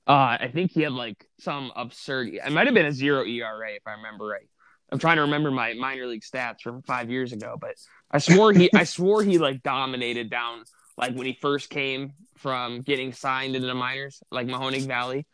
Uh, 0.07 0.37
I 0.39 0.51
think 0.53 0.71
he 0.71 0.81
had 0.81 0.91
like 0.91 1.25
some 1.39 1.71
absurd. 1.75 2.29
It 2.33 2.51
might 2.51 2.67
have 2.67 2.75
been 2.75 2.85
a 2.85 2.91
zero 2.91 3.25
ERA 3.25 3.71
if 3.71 3.81
I 3.87 3.93
remember 3.93 4.25
right. 4.25 4.47
I'm 4.91 4.99
trying 4.99 5.15
to 5.15 5.23
remember 5.23 5.49
my 5.49 5.73
minor 5.73 6.05
league 6.05 6.21
stats 6.21 6.61
from 6.61 6.83
five 6.83 7.09
years 7.09 7.33
ago, 7.33 7.57
but 7.59 7.75
I 8.11 8.19
swore 8.19 8.53
he 8.53 8.69
I 8.73 8.83
swore 8.83 9.23
he 9.23 9.39
like 9.39 9.63
dominated 9.63 10.29
down 10.29 10.63
like 10.97 11.15
when 11.15 11.25
he 11.25 11.33
first 11.33 11.69
came 11.69 12.13
from 12.37 12.81
getting 12.81 13.11
signed 13.11 13.55
into 13.55 13.67
the 13.67 13.73
minors, 13.73 14.21
like 14.31 14.47
Mahoning 14.47 14.85
Valley. 14.87 15.25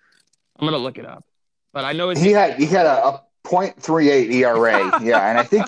I'm 0.57 0.65
gonna 0.65 0.77
look 0.77 0.97
it 0.97 1.05
up. 1.05 1.25
But 1.73 1.85
I 1.85 1.93
know 1.93 2.09
he 2.09 2.31
had 2.31 2.57
he 2.57 2.65
had 2.65 2.85
a, 2.85 3.07
a 3.07 3.23
.38 3.43 4.31
ERA. 4.31 4.99
yeah, 5.03 5.29
and 5.29 5.37
I 5.37 5.43
think 5.43 5.65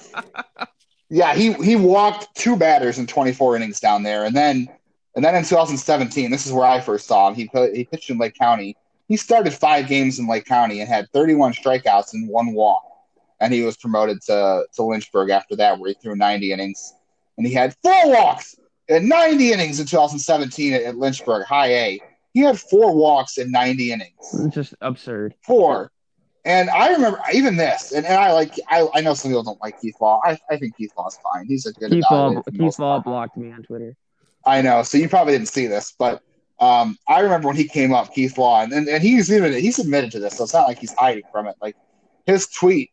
yeah, 1.14 1.36
he 1.36 1.54
he 1.54 1.76
walked 1.76 2.34
two 2.34 2.56
batters 2.56 2.98
in 2.98 3.06
24 3.06 3.56
innings 3.56 3.80
down 3.80 4.02
there, 4.02 4.26
and 4.26 4.36
then 4.36 4.68
and 5.16 5.24
then 5.24 5.36
in 5.36 5.44
2017, 5.44 6.32
this 6.32 6.48
is 6.48 6.52
where 6.52 6.66
I 6.66 6.82
first 6.82 7.06
saw 7.06 7.30
him. 7.30 7.36
He 7.36 7.48
he 7.76 7.84
pitched 7.86 8.10
in 8.10 8.18
Lake 8.18 8.34
County. 8.34 8.76
He 9.08 9.16
started 9.16 9.54
five 9.54 9.88
games 9.88 10.18
in 10.18 10.28
Lake 10.28 10.46
County 10.46 10.80
and 10.80 10.90
had 10.90 11.08
31 11.14 11.54
strikeouts 11.54 12.14
and 12.14 12.28
one 12.28 12.54
walk, 12.54 12.82
and 13.40 13.54
he 13.54 13.62
was 13.62 13.78
promoted 13.78 14.24
to 14.24 14.66
to 14.74 14.84
Lynchburg 14.84 15.30
after 15.30 15.56
that, 15.58 15.78
where 15.78 15.90
he 15.90 15.94
threw 16.02 16.16
90 16.16 16.52
innings, 16.52 16.96
and 17.38 17.46
he 17.46 17.54
had 17.54 17.76
four 17.84 18.12
walks 18.12 18.56
and 18.90 19.08
90 19.08 19.54
innings 19.54 19.80
in 19.80 19.86
2017 19.86 20.74
at, 20.74 20.82
at 20.82 20.98
Lynchburg 20.98 21.46
High 21.46 21.74
A. 21.74 22.00
He 22.34 22.40
had 22.40 22.60
four 22.60 22.96
walks 22.96 23.38
in 23.38 23.52
90 23.52 23.92
innings. 23.92 24.16
It's 24.34 24.56
just 24.56 24.74
absurd. 24.82 25.36
Four. 25.46 25.92
And 26.46 26.70
I 26.70 26.92
remember 26.92 27.22
even 27.34 27.56
this, 27.56 27.94
and, 27.94 28.06
and 28.06 28.16
I 28.16 28.34
like 28.34 28.60
I, 28.70 28.88
I 28.94 29.02
know 29.02 29.14
some 29.14 29.32
people 29.32 29.44
don't 29.44 29.62
like 29.62 29.80
Keith 29.80 29.96
Law. 30.02 30.20
I, 30.24 30.38
I 30.50 30.58
think 30.58 30.76
Keith 30.76 30.92
Law's 30.98 31.18
fine. 31.24 31.46
He's 31.46 31.66
a 31.66 31.72
good 31.74 31.92
Keith 31.92 32.04
Law. 32.12 32.42
Keith 32.52 32.80
Law 32.80 33.00
blocked 33.00 33.38
me 33.38 33.52
on 33.52 33.64
Twitter. 33.64 33.96
I 34.46 34.62
know, 34.62 34.84
so 34.84 34.98
you 34.98 35.08
probably 35.08 35.34
didn't 35.34 35.48
see 35.48 35.68
this, 35.68 35.94
but 35.98 36.22
um, 36.60 36.98
I 37.08 37.22
remember 37.22 37.48
when 37.48 37.56
he 37.56 37.64
came 37.64 37.94
up, 37.94 38.14
Keith 38.14 38.38
Law, 38.38 38.62
and, 38.62 38.74
and, 38.74 38.90
and 38.90 39.02
he's 39.02 39.32
even 39.32 39.54
he's 39.54 39.80
admitted 39.80 40.12
to 40.12 40.20
this, 40.20 40.38
so 40.38 40.44
it's 40.44 40.54
not 40.54 40.68
like 40.68 40.80
he's 40.80 40.94
hiding 40.94 41.24
from 41.32 41.48
it. 41.48 41.56
Like 41.62 41.78
his 42.26 42.48
tweet 42.48 42.92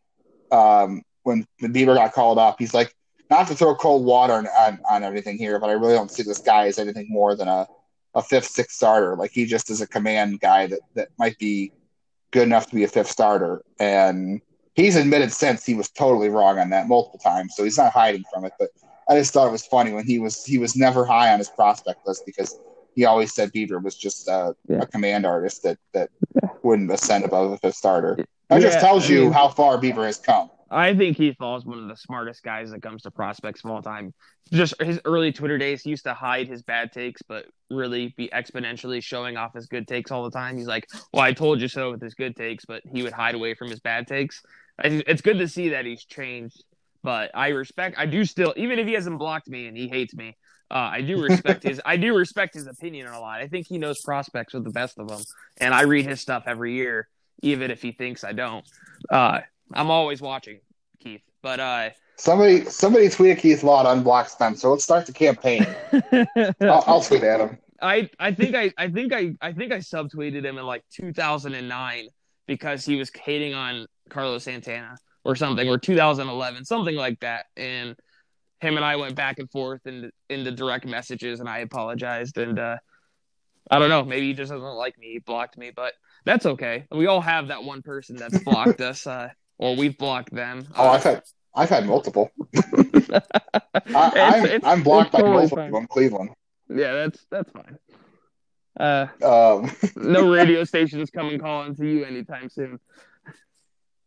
um, 0.53 1.03
when 1.25 1.47
the 1.59 1.69
Bieber 1.69 1.97
got 1.97 2.13
called 2.13 2.39
up, 2.39 2.57
he's 2.59 2.75
like, 2.75 2.95
not 3.31 3.47
to 3.49 3.55
throw 3.55 3.75
cold 3.75 4.05
water 4.05 4.35
on, 4.35 4.47
on, 4.49 4.81
on 4.91 5.05
everything 5.05 5.39
here, 5.39 5.59
but 5.59 5.71
I 5.71 5.75
really 5.75 5.95
don't 5.95 6.11
see 6.11 6.23
this 6.23 6.39
guy 6.39 6.67
as 6.67 6.79
anything 6.79 7.07
more 7.09 7.37
than 7.37 7.47
a, 7.49 7.67
a 8.15 8.23
fifth, 8.23 8.47
sixth 8.47 8.77
starter. 8.77 9.15
Like 9.17 9.31
he 9.31 9.47
just 9.47 9.71
is 9.71 9.81
a 9.81 9.87
command 9.87 10.41
guy 10.41 10.67
that, 10.67 10.81
that 10.95 11.09
might 11.17 11.39
be 11.39 11.73
good 12.31 12.45
enough 12.45 12.68
to 12.68 12.74
be 12.74 12.85
a 12.85 12.89
fifth 12.89 13.11
starter. 13.11 13.62
And 13.78 14.41
he's 14.74 14.97
admitted 14.97 15.33
since 15.33 15.64
he 15.64 15.74
was 15.74 15.89
totally 15.89 16.28
wrong 16.28 16.59
on 16.59 16.70
that 16.70 16.89
multiple 16.89 17.18
times, 17.18 17.55
so 17.57 17.64
he's 17.64 17.78
not 17.78 17.93
hiding 17.93 18.24
from 18.33 18.45
it. 18.45 18.53
But 18.59 18.70
I 19.09 19.16
just 19.16 19.33
thought 19.33 19.49
it 19.49 19.53
was 19.53 19.66
funny 19.66 19.93
when 19.93 20.07
he 20.07 20.18
was 20.18 20.45
he 20.45 20.59
was 20.59 20.76
never 20.76 21.05
high 21.05 21.33
on 21.33 21.39
his 21.39 21.49
prospect 21.49 22.07
list 22.07 22.24
because 22.26 22.59
he 22.95 23.05
always 23.05 23.33
said 23.33 23.53
Bieber 23.53 23.83
was 23.83 23.95
just 23.95 24.28
a, 24.28 24.55
yeah. 24.68 24.78
a 24.78 24.87
command 24.87 25.26
artist 25.26 25.62
that 25.62 25.78
that 25.93 26.11
wouldn't 26.62 26.91
ascend 26.91 27.24
above 27.24 27.53
a 27.53 27.59
fifth 27.59 27.76
starter. 27.76 28.16
That 28.49 28.61
yeah, 28.61 28.68
just 28.68 28.81
tells 28.81 29.09
you 29.09 29.20
I 29.20 29.24
mean, 29.24 29.33
how 29.33 29.49
far 29.49 29.78
Bieber 29.78 30.07
has 30.07 30.18
come. 30.18 30.51
I 30.71 30.95
think 30.95 31.16
Keith 31.16 31.37
Law 31.41 31.57
is 31.57 31.64
one 31.64 31.79
of 31.79 31.89
the 31.89 31.97
smartest 31.97 32.45
guys 32.45 32.71
that 32.71 32.81
comes 32.81 33.03
to 33.03 33.11
prospects 33.11 33.64
of 33.64 33.71
all 33.71 33.83
time. 33.83 34.14
Just 34.53 34.81
his 34.81 35.01
early 35.05 35.33
Twitter 35.33 35.59
days, 35.59 35.83
he 35.83 35.91
used 35.91 36.05
to 36.05 36.14
hide 36.14 36.47
his 36.47 36.62
bad 36.62 36.93
takes, 36.93 37.23
but 37.23 37.47
really 37.71 38.14
be 38.16 38.29
exponentially 38.29 39.03
showing 39.03 39.37
off 39.37 39.55
his 39.55 39.66
good 39.66 39.89
takes 39.89 40.11
all 40.11 40.23
the 40.25 40.31
time. 40.31 40.57
He's 40.57 40.68
like, 40.68 40.87
"Well, 41.12 41.23
I 41.23 41.33
told 41.33 41.61
you 41.61 41.68
so" 41.68 41.91
with 41.91 42.01
his 42.01 42.14
good 42.14 42.37
takes, 42.37 42.64
but 42.64 42.83
he 42.93 43.03
would 43.03 43.12
hide 43.12 43.35
away 43.35 43.55
from 43.55 43.68
his 43.68 43.81
bad 43.81 44.07
takes. 44.07 44.43
It's 44.83 45.23
good 45.23 45.39
to 45.39 45.49
see 45.49 45.71
that 45.71 45.85
he's 45.87 46.05
changed, 46.05 46.62
but 47.03 47.31
I 47.35 47.49
respect. 47.49 47.97
I 47.99 48.07
do 48.07 48.25
still, 48.25 48.55
even 48.57 48.79
if 48.79 48.87
he 48.87 48.95
hasn't 48.95 49.18
blocked 49.18 49.49
me 49.49 49.66
and 49.66 49.77
he 49.77 49.89
hates 49.89 50.14
me, 50.14 50.37
uh, 50.71 50.91
I 50.93 51.01
do 51.01 51.21
respect 51.21 51.64
his. 51.64 51.81
I 51.85 51.97
do 51.97 52.16
respect 52.16 52.55
his 52.55 52.66
opinion 52.66 53.09
a 53.09 53.21
lot. 53.21 53.41
I 53.41 53.49
think 53.49 53.66
he 53.66 53.79
knows 53.79 54.01
prospects 54.03 54.55
with 54.55 54.64
the 54.64 54.71
best 54.71 54.99
of 54.99 55.09
them, 55.09 55.23
and 55.59 55.75
I 55.75 55.83
read 55.83 56.07
his 56.07 56.21
stuff 56.21 56.45
every 56.47 56.75
year, 56.75 57.09
even 57.43 57.71
if 57.71 57.83
he 57.83 57.91
thinks 57.93 58.23
I 58.23 58.33
don't. 58.33 58.64
Uh, 59.11 59.41
I'm 59.73 59.91
always 59.91 60.21
watching 60.21 60.61
Keith, 61.01 61.23
but 61.43 61.61
uh, 61.61 61.91
somebody 62.16 62.64
somebody 62.66 63.07
tweeted 63.09 63.39
Keith 63.39 63.62
Law 63.62 63.83
to 63.83 63.89
unblock 63.89 64.29
Spencer. 64.29 64.68
Let's 64.68 64.85
start 64.85 65.07
the 65.07 65.12
campaign. 65.12 65.66
I'll, 66.61 66.85
I'll, 66.87 67.01
tweet 67.01 67.23
at 67.23 67.41
him. 67.41 67.59
I 67.81 68.11
I 68.18 68.33
think 68.33 68.55
I 68.55 68.73
I 68.77 68.89
think 68.89 69.12
I 69.12 69.35
I 69.41 69.53
think 69.53 69.73
I 69.73 69.79
subtweeted 69.79 70.45
him 70.45 70.59
in 70.59 70.64
like 70.64 70.85
2009 70.93 72.09
because 72.47 72.85
he 72.85 72.97
was 72.97 73.11
hating 73.14 73.55
on 73.55 73.87
Carlos 74.09 74.45
Santana 74.45 74.97
or 75.25 75.37
something, 75.37 75.68
or 75.68 75.79
2011, 75.79 76.64
something 76.64 76.97
like 76.97 77.21
that, 77.21 77.47
and 77.57 77.95
him 78.61 78.77
and 78.77 78.85
I 78.85 78.97
went 78.97 79.14
back 79.14 79.39
and 79.39 79.51
forth 79.51 79.87
in 79.87 80.11
in 80.29 80.45
the 80.45 80.51
direct 80.51 80.87
messages, 80.87 81.41
and 81.41 81.49
I 81.49 81.59
apologized. 81.59 82.39
And 82.39 82.59
uh, 82.59 82.77
I 83.71 83.79
don't 83.79 83.89
know, 83.89 84.05
maybe 84.05 84.27
he 84.27 84.35
just 84.35 84.51
doesn't 84.51 84.64
like 84.64 84.99
me. 84.99 85.12
He 85.12 85.18
blocked 85.18 85.57
me, 85.57 85.73
but 85.75 85.95
that's 86.25 86.47
okay. 86.47 86.87
We 86.91 87.07
all 87.07 87.21
have 87.21 87.49
that 87.49 87.64
one 87.64 87.83
person 87.83 88.16
that's 88.16 88.39
blocked 88.43 88.81
us, 88.81 89.07
uh, 89.07 89.29
or 89.61 89.77
we've 89.77 89.97
blocked 89.99 90.35
them. 90.35 90.67
Oh, 90.75 90.89
uh, 90.89 90.93
I've 90.93 91.05
had 91.05 91.23
I've 91.55 91.69
had 91.69 91.87
multiple. 91.87 92.31
I, 93.95 94.51
am 94.55 94.61
I'm 94.65 94.83
blocked 94.83 95.13
by 95.13 95.21
totally 95.21 95.37
multiple 95.37 95.69
from 95.69 95.87
Cleveland. 95.87 96.31
Yeah, 96.69 96.93
that's 96.95 97.27
that's 97.31 97.51
fine. 97.53 97.79
Uh, 98.79 99.07
um. 99.23 99.71
no 99.97 100.33
radio 100.35 100.65
stations 100.65 101.11
coming 101.11 101.39
calling 101.39 101.77
to 101.77 101.87
you 101.87 102.05
anytime 102.05 102.49
soon. 102.49 102.81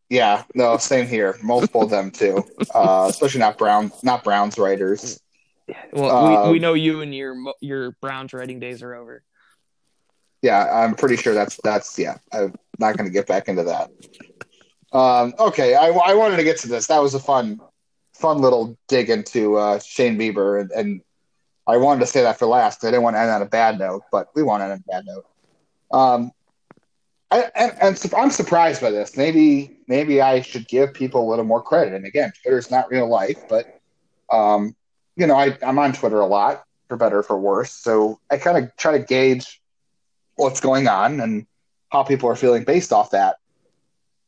Yeah, 0.09 0.43
no, 0.55 0.77
same 0.77 1.07
here. 1.07 1.37
Multiple 1.43 1.83
of 1.83 1.89
them 1.89 2.11
too. 2.11 2.43
Uh, 2.73 3.05
especially 3.07 3.39
not 3.39 3.57
Brown, 3.57 3.91
not 4.01 4.23
Browns 4.23 4.57
writers. 4.57 5.19
Well, 5.91 6.09
um, 6.09 6.47
we, 6.47 6.53
we 6.53 6.59
know 6.59 6.73
you 6.73 7.01
and 7.01 7.13
your 7.13 7.35
your 7.61 7.91
Browns 8.01 8.33
writing 8.33 8.59
days 8.59 8.81
are 8.81 8.95
over. 8.95 9.21
Yeah, 10.41 10.63
I'm 10.73 10.95
pretty 10.95 11.17
sure 11.17 11.35
that's 11.35 11.59
that's 11.63 11.99
yeah. 11.99 12.17
I'm 12.31 12.55
not 12.79 12.97
going 12.97 13.07
to 13.07 13.13
get 13.13 13.27
back 13.27 13.47
into 13.47 13.63
that. 13.63 13.91
Um, 14.93 15.33
okay, 15.39 15.75
I, 15.75 15.87
I 15.87 16.13
wanted 16.13 16.37
to 16.37 16.43
get 16.43 16.57
to 16.59 16.67
this. 16.67 16.87
That 16.87 17.01
was 17.01 17.13
a 17.13 17.19
fun, 17.19 17.59
fun 18.13 18.37
little 18.39 18.77
dig 18.87 19.09
into 19.09 19.57
uh, 19.57 19.79
Shane 19.79 20.17
Bieber, 20.17 20.61
and, 20.61 20.71
and 20.71 21.01
I 21.67 21.77
wanted 21.77 22.01
to 22.01 22.05
say 22.05 22.21
that 22.21 22.37
for 22.37 22.45
last. 22.45 22.83
I 22.83 22.87
didn't 22.87 23.03
want 23.03 23.15
to 23.15 23.19
end 23.19 23.31
on 23.31 23.41
a 23.41 23.47
bad 23.47 23.79
note, 23.79 24.03
but 24.11 24.29
we 24.35 24.43
want 24.43 24.61
to 24.61 24.65
end 24.65 24.73
on 24.73 24.83
a 24.87 24.91
bad 24.91 25.05
note. 25.05 25.25
Um, 25.91 26.31
I, 27.31 27.49
and, 27.55 27.73
and 27.81 28.13
I'm 28.15 28.29
surprised 28.29 28.81
by 28.81 28.91
this. 28.91 29.17
Maybe 29.17 29.77
maybe 29.87 30.21
I 30.21 30.41
should 30.41 30.67
give 30.67 30.93
people 30.93 31.27
a 31.27 31.29
little 31.29 31.45
more 31.45 31.61
credit. 31.61 31.93
And 31.93 32.05
again, 32.05 32.31
Twitter's 32.41 32.69
not 32.69 32.91
real 32.91 33.07
life, 33.07 33.43
but 33.49 33.79
um, 34.31 34.75
you 35.15 35.25
know, 35.25 35.35
I, 35.35 35.57
I'm 35.65 35.79
on 35.79 35.93
Twitter 35.93 36.19
a 36.19 36.25
lot, 36.27 36.63
for 36.87 36.97
better 36.97 37.19
or 37.19 37.23
for 37.23 37.39
worse. 37.39 37.71
So 37.71 38.19
I 38.29 38.37
kind 38.37 38.57
of 38.63 38.75
try 38.77 38.97
to 38.97 39.03
gauge 39.03 39.59
what's 40.35 40.59
going 40.59 40.87
on 40.87 41.19
and 41.19 41.47
how 41.89 42.03
people 42.03 42.29
are 42.29 42.35
feeling 42.35 42.63
based 42.63 42.93
off 42.93 43.11
that. 43.11 43.37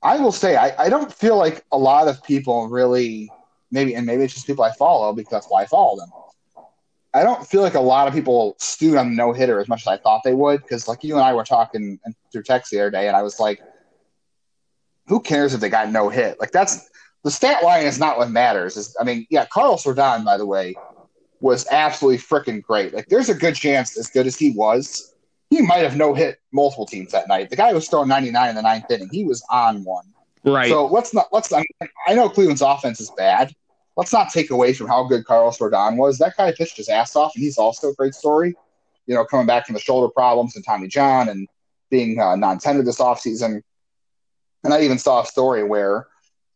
I 0.03 0.17
will 0.17 0.31
say 0.31 0.55
I, 0.55 0.85
I 0.85 0.89
don't 0.89 1.11
feel 1.11 1.37
like 1.37 1.63
a 1.71 1.77
lot 1.77 2.07
of 2.07 2.23
people 2.23 2.67
really 2.67 3.31
maybe 3.71 3.95
and 3.95 4.05
maybe 4.05 4.23
it's 4.23 4.33
just 4.33 4.47
people 4.47 4.63
I 4.63 4.71
follow 4.73 5.13
because 5.13 5.31
that's 5.31 5.47
why 5.47 5.63
I 5.63 5.65
follow 5.65 5.97
them 5.97 6.09
I 7.15 7.23
don't 7.23 7.47
feel 7.47 7.61
like 7.61 7.75
a 7.75 7.79
lot 7.79 8.09
of 8.09 8.13
people 8.13 8.57
stewed 8.59 8.97
on 8.97 9.15
no 9.15 9.31
hitter 9.31 9.61
as 9.61 9.69
much 9.69 9.83
as 9.83 9.87
I 9.87 9.95
thought 9.95 10.23
they 10.25 10.33
would. 10.33 10.61
Because 10.61 10.89
like 10.89 11.01
you 11.01 11.15
and 11.15 11.23
I 11.23 11.33
were 11.33 11.45
talking 11.45 11.97
through 12.31 12.43
text 12.43 12.71
the 12.71 12.81
other 12.81 12.91
day, 12.91 13.07
and 13.07 13.15
I 13.15 13.23
was 13.23 13.39
like, 13.39 13.61
"Who 15.07 15.21
cares 15.21 15.53
if 15.53 15.61
they 15.61 15.69
got 15.69 15.89
no 15.89 16.09
hit? 16.09 16.41
Like 16.41 16.51
that's 16.51 16.89
the 17.23 17.31
stat 17.31 17.63
line 17.63 17.85
is 17.85 17.97
not 17.97 18.17
what 18.17 18.31
matters." 18.31 18.75
Is 18.75 18.97
I 18.99 19.05
mean, 19.05 19.25
yeah, 19.29 19.45
Carlos 19.45 19.85
Rodon, 19.85 20.25
by 20.25 20.35
the 20.35 20.45
way, 20.45 20.75
was 21.39 21.65
absolutely 21.71 22.17
freaking 22.17 22.61
great. 22.61 22.93
Like 22.93 23.07
there's 23.07 23.29
a 23.29 23.33
good 23.33 23.55
chance, 23.55 23.97
as 23.97 24.07
good 24.07 24.27
as 24.27 24.35
he 24.35 24.51
was, 24.51 25.14
he 25.57 25.61
might 25.61 25.83
have 25.83 25.95
no 25.95 26.13
hit 26.13 26.39
multiple 26.51 26.85
teams 26.85 27.11
that 27.11 27.27
night. 27.27 27.49
The 27.49 27.55
guy 27.55 27.73
was 27.73 27.87
throwing 27.87 28.07
99 28.07 28.49
in 28.49 28.55
the 28.55 28.61
ninth 28.61 28.89
inning. 28.89 29.09
He 29.11 29.23
was 29.23 29.43
on 29.49 29.83
one. 29.83 30.05
Right. 30.43 30.69
So 30.69 30.85
let's 30.85 31.13
not 31.13 31.27
let's. 31.31 31.51
I, 31.51 31.57
mean, 31.57 31.89
I 32.07 32.13
know 32.13 32.29
Cleveland's 32.29 32.61
offense 32.61 32.99
is 32.99 33.11
bad 33.17 33.55
let's 33.95 34.13
not 34.13 34.29
take 34.31 34.51
away 34.51 34.73
from 34.73 34.87
how 34.87 35.03
good 35.03 35.25
Carlos 35.25 35.57
Rodon 35.57 35.97
was. 35.97 36.17
That 36.17 36.35
guy 36.37 36.51
pitched 36.51 36.77
his 36.77 36.89
ass 36.89 37.15
off, 37.15 37.33
and 37.35 37.43
he's 37.43 37.57
also 37.57 37.89
a 37.89 37.93
great 37.93 38.13
story. 38.13 38.55
You 39.07 39.15
know, 39.15 39.25
coming 39.25 39.45
back 39.45 39.65
from 39.65 39.73
the 39.73 39.79
shoulder 39.79 40.11
problems 40.11 40.55
and 40.55 40.65
Tommy 40.65 40.87
John 40.87 41.29
and 41.29 41.47
being 41.89 42.19
uh, 42.19 42.35
non-tendered 42.35 42.85
this 42.85 42.99
offseason. 42.99 43.61
And 44.63 44.73
I 44.73 44.81
even 44.81 44.97
saw 44.97 45.21
a 45.21 45.25
story 45.25 45.63
where 45.63 46.07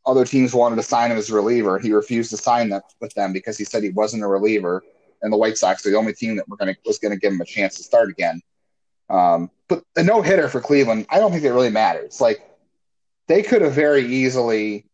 other 0.05 0.25
teams 0.25 0.53
wanted 0.53 0.77
to 0.77 0.83
sign 0.83 1.11
him 1.11 1.17
as 1.17 1.29
a 1.29 1.35
reliever. 1.35 1.77
He 1.77 1.93
refused 1.93 2.31
to 2.31 2.37
sign 2.37 2.69
them 2.69 2.81
with 2.99 3.13
them 3.13 3.33
because 3.33 3.57
he 3.57 3.65
said 3.65 3.83
he 3.83 3.91
wasn't 3.91 4.23
a 4.23 4.27
reliever, 4.27 4.83
and 5.21 5.31
the 5.31 5.37
White 5.37 5.57
Sox 5.57 5.85
are 5.85 5.91
the 5.91 5.97
only 5.97 6.13
team 6.13 6.35
that 6.37 6.49
were 6.49 6.57
going 6.57 6.75
was 6.85 6.97
going 6.97 7.13
to 7.13 7.19
give 7.19 7.33
him 7.33 7.41
a 7.41 7.45
chance 7.45 7.75
to 7.75 7.83
start 7.83 8.09
again. 8.09 8.41
Um, 9.09 9.49
but 9.67 9.83
the 9.95 10.03
no 10.03 10.21
hitter 10.21 10.47
for 10.49 10.61
Cleveland, 10.61 11.07
I 11.09 11.19
don't 11.19 11.31
think 11.31 11.43
it 11.43 11.51
really 11.51 11.69
matters. 11.69 12.19
Like 12.21 12.41
they 13.27 13.43
could 13.43 13.61
have 13.61 13.73
very 13.73 14.05
easily 14.05 14.85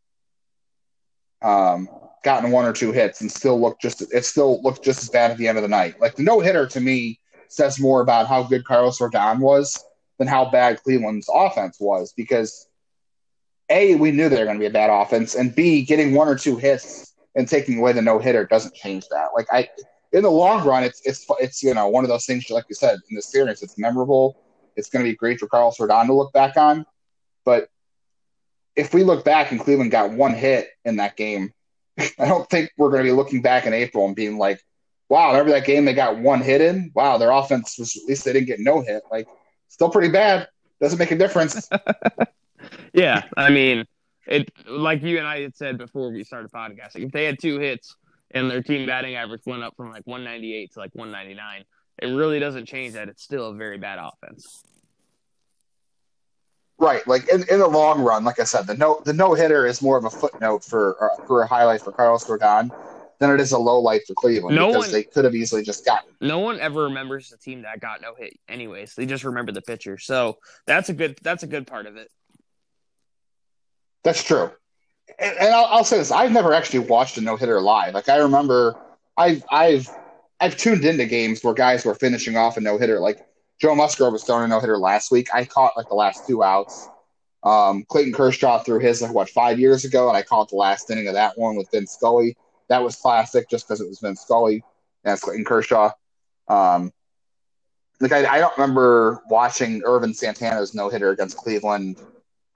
um, 1.41 1.89
gotten 2.24 2.51
one 2.51 2.66
or 2.66 2.74
two 2.74 2.91
hits 2.91 3.22
and 3.22 3.32
still 3.32 3.59
looked 3.59 3.82
just 3.82 4.01
it 4.13 4.26
still 4.26 4.61
looked 4.61 4.84
just 4.84 5.03
as 5.03 5.09
bad 5.09 5.32
at 5.32 5.38
the 5.38 5.47
end 5.47 5.57
of 5.57 5.61
the 5.61 5.68
night. 5.68 5.99
Like 5.99 6.16
the 6.16 6.24
no 6.24 6.39
hitter 6.39 6.68
to 6.68 6.80
me 6.82 7.20
says 7.47 7.80
more 7.80 8.01
about 8.01 8.28
how 8.28 8.43
good 8.43 8.66
Carlos 8.66 8.99
Rodon 8.99 9.39
was 9.39 9.84
than 10.18 10.28
how 10.28 10.49
bad 10.49 10.82
Cleveland's 10.84 11.30
offense 11.34 11.78
was 11.80 12.13
because 12.13 12.68
a 13.70 13.95
we 13.95 14.11
knew 14.11 14.30
they 14.30 14.39
were 14.39 14.45
going 14.45 14.57
to 14.57 14.59
be 14.59 14.68
a 14.68 14.72
bad 14.72 14.89
offense 14.89 15.36
and 15.36 15.55
b 15.55 15.84
getting 15.84 16.13
one 16.13 16.28
or 16.28 16.38
two 16.38 16.57
hits 16.57 17.13
and 17.36 17.47
taking 17.47 17.80
away 17.80 17.91
the 17.91 18.01
no 18.01 18.20
hitter 18.20 18.45
doesn't 18.45 18.74
change 18.74 19.07
that. 19.09 19.30
Like 19.36 19.47
I 19.51 19.70
in 20.13 20.23
the 20.23 20.31
long 20.31 20.65
run 20.65 20.83
it's 20.83 21.01
it's 21.05 21.25
it's 21.39 21.61
you 21.63 21.73
know 21.73 21.87
one 21.87 22.03
of 22.03 22.09
those 22.09 22.25
things 22.25 22.49
like 22.49 22.65
you 22.69 22.75
said 22.75 22.97
in 23.09 23.15
the 23.15 23.21
series 23.21 23.61
it's 23.61 23.77
memorable. 23.77 24.37
It's 24.75 24.89
going 24.89 25.05
to 25.05 25.09
be 25.09 25.15
great 25.15 25.39
for 25.39 25.47
Carlos 25.47 25.77
Rodon 25.77 26.07
to 26.07 26.13
look 26.13 26.33
back 26.33 26.57
on, 26.57 26.85
but 27.45 27.69
if 28.75 28.93
we 28.93 29.05
look 29.05 29.23
back 29.23 29.51
and 29.51 29.59
Cleveland 29.59 29.89
got 29.89 30.11
one 30.11 30.33
hit 30.33 30.67
in 30.83 30.97
that 30.97 31.15
game 31.15 31.53
I 32.19 32.25
don't 32.25 32.49
think 32.49 32.71
we're 32.77 32.89
going 32.89 33.03
to 33.03 33.09
be 33.09 33.15
looking 33.15 33.41
back 33.41 33.65
in 33.65 33.73
April 33.73 34.05
and 34.05 34.15
being 34.15 34.37
like, 34.37 34.61
wow, 35.09 35.31
remember 35.31 35.51
that 35.51 35.65
game 35.65 35.85
they 35.85 35.93
got 35.93 36.17
one 36.17 36.41
hit 36.41 36.61
in? 36.61 36.91
Wow, 36.93 37.17
their 37.17 37.31
offense 37.31 37.77
was 37.77 37.95
at 37.95 38.03
least 38.07 38.25
they 38.25 38.33
didn't 38.33 38.47
get 38.47 38.59
no 38.59 38.81
hit. 38.81 39.03
Like, 39.11 39.27
still 39.67 39.89
pretty 39.89 40.09
bad. 40.09 40.47
Doesn't 40.81 40.99
make 40.99 41.11
a 41.11 41.17
difference. 41.17 41.69
yeah, 42.93 43.23
I 43.37 43.49
mean, 43.49 43.85
it 44.27 44.51
like 44.67 45.03
you 45.03 45.19
and 45.19 45.27
I 45.27 45.41
had 45.41 45.55
said 45.55 45.77
before 45.77 46.11
we 46.11 46.23
started 46.23 46.51
podcasting. 46.51 47.05
If 47.05 47.11
they 47.11 47.25
had 47.25 47.39
two 47.39 47.59
hits 47.59 47.95
and 48.32 48.49
their 48.49 48.61
team 48.61 48.86
batting 48.86 49.15
average 49.15 49.41
went 49.45 49.63
up 49.63 49.76
from 49.76 49.91
like 49.91 50.05
198 50.05 50.73
to 50.73 50.80
like 50.80 50.93
199, 50.93 51.63
it 52.01 52.07
really 52.07 52.39
doesn't 52.39 52.65
change 52.65 52.93
that. 52.93 53.09
It's 53.09 53.23
still 53.23 53.49
a 53.49 53.53
very 53.55 53.78
bad 53.78 53.99
offense. 53.99 54.63
Right, 56.78 57.07
like 57.07 57.30
in, 57.30 57.45
in 57.49 57.59
the 57.59 57.67
long 57.67 58.01
run, 58.01 58.26
like 58.26 58.39
I 58.39 58.43
said, 58.43 58.67
the 58.67 58.76
no 58.76 59.01
the 59.05 59.13
no 59.13 59.34
hitter 59.34 59.65
is 59.65 59.82
more 59.82 59.97
of 59.97 60.03
a 60.03 60.09
footnote 60.09 60.61
for 60.61 61.01
uh, 61.01 61.26
for 61.26 61.41
a 61.41 61.47
highlight 61.47 61.82
for 61.82 61.93
Carlos 61.93 62.26
Rodon 62.26 62.69
than 63.19 63.32
it 63.32 63.39
is 63.39 63.53
a 63.53 63.57
low 63.57 63.80
light 63.80 64.01
for 64.05 64.13
Cleveland 64.13 64.57
no 64.57 64.67
because 64.67 64.84
one, 64.84 64.91
they 64.91 65.03
could 65.03 65.23
have 65.23 65.34
easily 65.34 65.63
just 65.63 65.86
gotten. 65.86 66.09
No 66.19 66.39
one 66.39 66.59
ever 66.59 66.84
remembers 66.84 67.30
the 67.30 67.38
team 67.38 67.61
that 67.61 67.80
got 67.80 68.01
no 68.01 68.13
hit, 68.13 68.38
anyways. 68.49 68.93
They 68.93 69.05
just 69.05 69.23
remember 69.23 69.53
the 69.53 69.61
pitcher, 69.61 69.97
so 69.97 70.38
that's 70.67 70.89
a 70.89 70.93
good 70.93 71.17
that's 71.21 71.43
a 71.43 71.47
good 71.47 71.65
part 71.65 71.86
of 71.86 71.95
it. 71.95 72.11
That's 74.03 74.21
true, 74.21 74.51
and, 75.19 75.37
and 75.37 75.53
I'll, 75.53 75.65
I'll 75.65 75.83
say 75.83 75.97
this: 75.97 76.11
I've 76.11 76.31
never 76.31 76.53
actually 76.53 76.79
watched 76.79 77.17
a 77.17 77.21
no 77.21 77.35
hitter 77.35 77.61
live. 77.61 77.93
Like 77.93 78.09
I 78.09 78.17
remember, 78.17 78.75
I've 79.17 79.43
I've 79.51 79.89
I've 80.39 80.57
tuned 80.57 80.85
into 80.85 81.05
games 81.05 81.43
where 81.43 81.53
guys 81.53 81.85
were 81.85 81.95
finishing 81.95 82.37
off 82.37 82.57
a 82.57 82.61
no 82.61 82.77
hitter, 82.77 82.99
like 82.99 83.25
Joe 83.59 83.75
Musgrove 83.75 84.13
was 84.13 84.23
throwing 84.23 84.45
a 84.45 84.47
no 84.47 84.59
hitter 84.59 84.77
last 84.77 85.11
week. 85.11 85.29
I 85.33 85.45
caught 85.45 85.77
like 85.77 85.87
the 85.87 85.95
last 85.95 86.27
two 86.27 86.43
outs. 86.43 86.89
Um, 87.43 87.85
Clayton 87.87 88.13
Kershaw 88.13 88.59
threw 88.63 88.79
his 88.79 89.01
like 89.01 89.13
what 89.13 89.29
five 89.29 89.59
years 89.59 89.85
ago, 89.85 90.07
and 90.07 90.17
I 90.17 90.23
caught 90.23 90.49
the 90.49 90.55
last 90.55 90.89
inning 90.89 91.07
of 91.07 91.13
that 91.13 91.37
one 91.37 91.55
with 91.55 91.69
Vin 91.71 91.87
Scully. 91.87 92.35
That 92.67 92.83
was 92.83 92.95
classic, 92.95 93.49
just 93.49 93.67
because 93.67 93.81
it 93.81 93.87
was 93.87 93.99
Vin 93.99 94.15
Scully 94.15 94.63
and 95.03 95.19
Clayton 95.21 95.45
Kershaw. 95.45 95.91
Um, 96.47 96.91
like 97.99 98.11
I, 98.11 98.25
I 98.25 98.39
don't 98.39 98.57
remember 98.57 99.21
watching 99.29 99.83
Ervin 99.85 100.13
Santana's 100.13 100.73
no 100.73 100.89
hitter 100.89 101.11
against 101.11 101.37
Cleveland. 101.37 101.97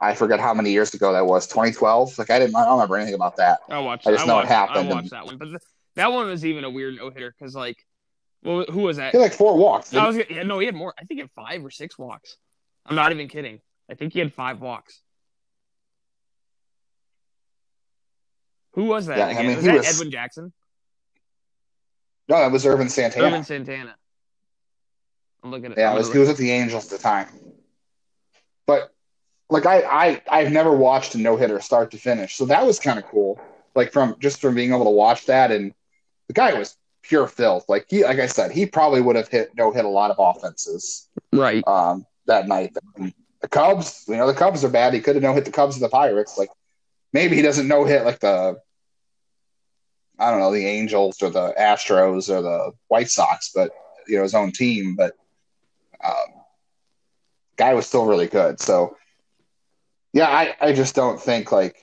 I 0.01 0.15
forget 0.15 0.39
how 0.39 0.53
many 0.53 0.71
years 0.71 0.93
ago 0.93 1.11
that 1.13 1.25
was. 1.25 1.47
2012. 1.47 2.17
Like 2.17 2.29
I 2.29 2.39
didn't. 2.39 2.55
I 2.55 2.63
don't 2.63 2.73
remember 2.73 2.97
anything 2.97 3.15
about 3.15 3.35
that. 3.37 3.59
I 3.69 3.79
watched. 3.79 4.07
I 4.07 4.11
just 4.11 4.23
I 4.23 4.27
know 4.27 4.35
watched, 4.35 4.45
it 4.45 4.53
happened. 4.53 4.89
I 4.89 4.93
watched 4.93 5.01
and, 5.01 5.09
that 5.11 5.25
one, 5.25 5.37
but 5.37 5.51
the, 5.51 5.59
that 5.95 6.11
one 6.11 6.27
was 6.27 6.45
even 6.45 6.63
a 6.63 6.69
weird 6.69 6.95
no 6.95 7.09
hitter 7.09 7.35
because 7.37 7.55
like 7.55 7.85
well, 8.43 8.65
who 8.69 8.81
was 8.81 8.97
that? 8.97 9.11
He 9.11 9.17
had 9.17 9.23
like 9.23 9.33
four 9.33 9.57
walks. 9.57 9.93
I 9.93 10.07
was 10.07 10.17
yeah, 10.29 10.43
no, 10.43 10.59
he 10.59 10.65
had 10.65 10.75
more. 10.75 10.93
I 10.97 11.03
think 11.03 11.17
he 11.17 11.21
had 11.21 11.31
five 11.31 11.63
or 11.65 11.71
six 11.71 11.97
walks. 11.97 12.37
I'm 12.85 12.95
not 12.95 13.11
even 13.11 13.27
kidding. 13.27 13.59
I 13.89 13.95
think 13.95 14.13
he 14.13 14.19
had 14.19 14.33
five 14.33 14.61
walks. 14.61 15.01
Who 18.73 18.85
was 18.85 19.07
that? 19.07 19.17
Yeah, 19.17 19.39
I 19.39 19.43
mean, 19.43 19.55
was 19.57 19.65
he 19.65 19.71
that 19.71 19.77
was- 19.77 19.95
Edwin 19.95 20.11
Jackson? 20.11 20.53
No, 22.29 22.37
that 22.37 22.51
was 22.51 22.63
Ervin 22.65 22.89
Santana. 22.89 23.25
Ervin 23.25 23.43
Santana. 23.43 23.95
I'm 25.43 25.49
looking 25.49 25.71
at 25.71 25.77
Yeah, 25.77 25.93
it 25.93 25.97
was, 25.97 26.11
he 26.13 26.19
was 26.19 26.27
with 26.27 26.37
the 26.37 26.51
Angels 26.51 26.85
at 26.85 26.91
the 26.91 27.03
time. 27.03 27.27
But 28.67 28.93
like 29.64 29.84
I, 29.86 30.12
I 30.12 30.22
I've 30.41 30.51
never 30.51 30.72
watched 30.76 31.16
a 31.16 31.18
no 31.18 31.38
hitter 31.38 31.60
start 31.60 31.91
to 31.91 31.97
finish, 31.97 32.36
so 32.36 32.45
that 32.45 32.66
was 32.66 32.80
kind 32.80 32.99
of 32.99 33.05
cool. 33.05 33.39
Like 33.76 33.91
from 33.91 34.16
just 34.20 34.41
from 34.41 34.55
being 34.55 34.72
able 34.72 34.86
to 34.86 34.89
watch 34.91 35.26
that, 35.28 35.51
and 35.51 35.74
the 36.28 36.34
guy 36.34 36.53
was 36.57 36.78
pure 37.03 37.28
filth. 37.28 37.66
Like 37.70 37.86
he, 37.89 38.03
like 38.03 38.20
I 38.20 38.28
said, 38.28 38.51
he 38.51 38.66
probably 38.66 39.01
would 39.01 39.16
have 39.16 39.28
hit 39.28 39.51
no 39.55 39.72
hit 39.72 39.86
a 39.86 39.89
lot 39.89 40.12
of 40.12 40.18
offenses 40.20 41.07
Right. 41.34 41.64
um, 41.68 42.05
that 42.26 42.47
night. 42.47 42.76
And 42.95 43.14
the 43.41 43.47
Cubs, 43.47 44.05
you 44.07 44.18
know, 44.18 44.28
the 44.28 44.34
Cubs 44.34 44.64
are 44.64 44.70
bad. 44.70 44.93
He 44.93 44.99
could 45.01 45.16
have 45.16 45.24
no 45.24 45.34
hit 45.34 45.45
the 45.45 45.51
Cubs 45.51 45.76
and 45.76 45.84
the 45.84 45.89
Pirates. 45.89 46.38
Like 46.38 46.49
maybe 47.14 47.36
he 47.36 47.41
doesn't 47.41 47.68
no 47.68 47.86
hit 47.86 48.05
like 48.05 48.20
the 48.20 48.60
I 50.20 50.32
don't 50.32 50.39
know 50.39 50.51
the 50.51 50.66
Angels 50.66 51.22
or 51.22 51.30
the 51.30 51.53
Astros 51.57 52.30
or 52.30 52.41
the 52.41 52.72
White 52.89 53.10
Sox, 53.10 53.51
but 53.55 53.72
you 54.07 54.18
know 54.18 54.24
his 54.24 54.36
own 54.36 54.51
team. 54.51 54.95
But 54.95 55.14
um, 56.03 56.43
guy 57.55 57.74
was 57.74 57.88
still 57.88 58.05
really 58.05 58.28
good. 58.28 58.60
So 58.60 58.97
yeah, 60.14 60.28
I, 60.28 60.55
I 60.62 60.74
just 60.74 60.95
don't 60.95 61.20
think 61.22 61.51
like 61.51 61.76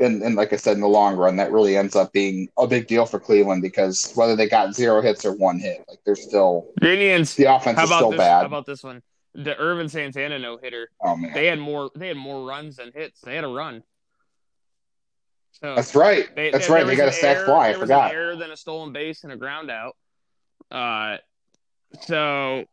and 0.00 0.22
and 0.22 0.34
like 0.34 0.52
I 0.52 0.56
said 0.56 0.74
in 0.74 0.80
the 0.80 0.88
long 0.88 1.16
run 1.16 1.36
that 1.36 1.52
really 1.52 1.76
ends 1.76 1.94
up 1.94 2.12
being 2.12 2.48
a 2.58 2.66
big 2.66 2.86
deal 2.88 3.06
for 3.06 3.20
Cleveland 3.20 3.62
because 3.62 4.12
whether 4.16 4.34
they 4.36 4.48
got 4.48 4.74
zero 4.74 5.00
hits 5.02 5.24
or 5.24 5.32
one 5.36 5.58
hit, 5.58 5.84
like 5.88 5.98
they're 6.04 6.16
still 6.16 6.66
The 6.80 6.92
Indians. 6.92 7.34
the 7.34 7.44
offense 7.54 7.78
is 7.80 7.90
still 7.94 8.10
this? 8.10 8.18
bad. 8.18 8.40
How 8.40 8.46
about 8.46 8.66
this 8.66 8.82
one? 8.82 9.02
The 9.36 9.58
Ervin 9.58 9.88
Santana 9.88 10.38
no 10.38 10.58
hitter. 10.58 10.88
oh 11.04 11.16
man, 11.16 11.32
They 11.34 11.46
had 11.46 11.58
more. 11.58 11.90
They 11.96 12.08
had 12.08 12.16
more 12.16 12.44
runs 12.46 12.76
than 12.76 12.92
hits. 12.94 13.20
They 13.20 13.34
had 13.34 13.44
a 13.44 13.48
run. 13.48 13.82
So 15.52 15.74
that's 15.76 15.94
right. 15.94 16.34
They, 16.34 16.50
that's 16.50 16.68
right. 16.68 16.84
They 16.86 16.96
got 16.96 17.04
a 17.04 17.06
was 17.06 17.20
sack 17.20 17.36
error- 17.38 17.46
fly. 17.46 17.66
I 17.66 17.70
was 17.70 17.78
forgot. 17.78 18.10
An 18.10 18.16
error, 18.16 18.36
then 18.36 18.50
a 18.50 18.56
stolen 18.56 18.92
base 18.92 19.22
and 19.24 19.32
a 19.32 19.36
ground 19.36 19.70
out. 19.70 19.96
Uh, 20.70 21.18
so 22.02 22.64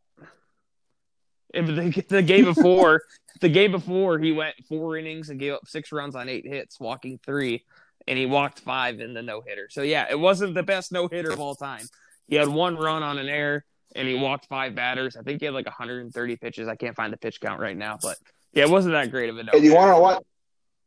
if 1.54 1.66
the, 1.68 2.04
the 2.10 2.22
game 2.24 2.46
before, 2.46 3.04
the 3.42 3.50
game 3.50 3.72
before, 3.72 4.20
he 4.20 4.32
went 4.32 4.56
four 4.70 4.98
innings 4.98 5.30
and 5.30 5.40
gave 5.40 5.54
up 5.54 5.68
six 5.68 5.92
runs 5.92 6.16
on 6.16 6.30
eight 6.30 6.48
hits, 6.48 6.80
walking 6.80 7.20
three, 7.26 7.66
and 8.08 8.18
he 8.18 8.26
walked 8.26 8.60
five 8.60 9.00
in 9.00 9.14
the 9.14 9.22
no 9.22 9.42
hitter. 9.42 9.68
So 9.70 9.82
yeah, 9.82 10.08
it 10.10 10.20
wasn't 10.20 10.54
the 10.54 10.64
best 10.64 10.92
no 10.92 11.08
hitter 11.08 11.32
of 11.32 11.40
all 11.40 11.56
time. 11.56 11.86
He 12.28 12.36
had 12.36 12.48
one 12.48 12.78
run 12.78 13.04
on 13.04 13.18
an 13.18 13.28
error, 13.28 13.66
and 13.96 14.08
he 14.08 14.16
walked 14.16 14.46
five 14.46 14.76
batters. 14.76 15.18
I 15.18 15.24
think 15.24 15.42
he 15.42 15.46
had 15.46 15.54
like 15.54 15.66
130 15.66 16.36
pitches. 16.38 16.68
I 16.68 16.76
can't 16.76 16.96
find 16.96 17.12
the 17.12 17.18
pitch 17.18 17.42
count 17.42 17.60
right 17.60 17.76
now, 17.76 17.98
but 18.02 18.18
yeah, 18.54 18.64
it 18.64 18.70
wasn't 18.70 18.94
that 18.94 19.12
great 19.12 19.30
of 19.30 19.38
a 19.38 19.44
no. 19.44 19.52
And 19.54 19.64
you 19.64 19.74
want 19.74 19.88
to 19.88 19.92
know 19.92 20.02
what? 20.02 20.24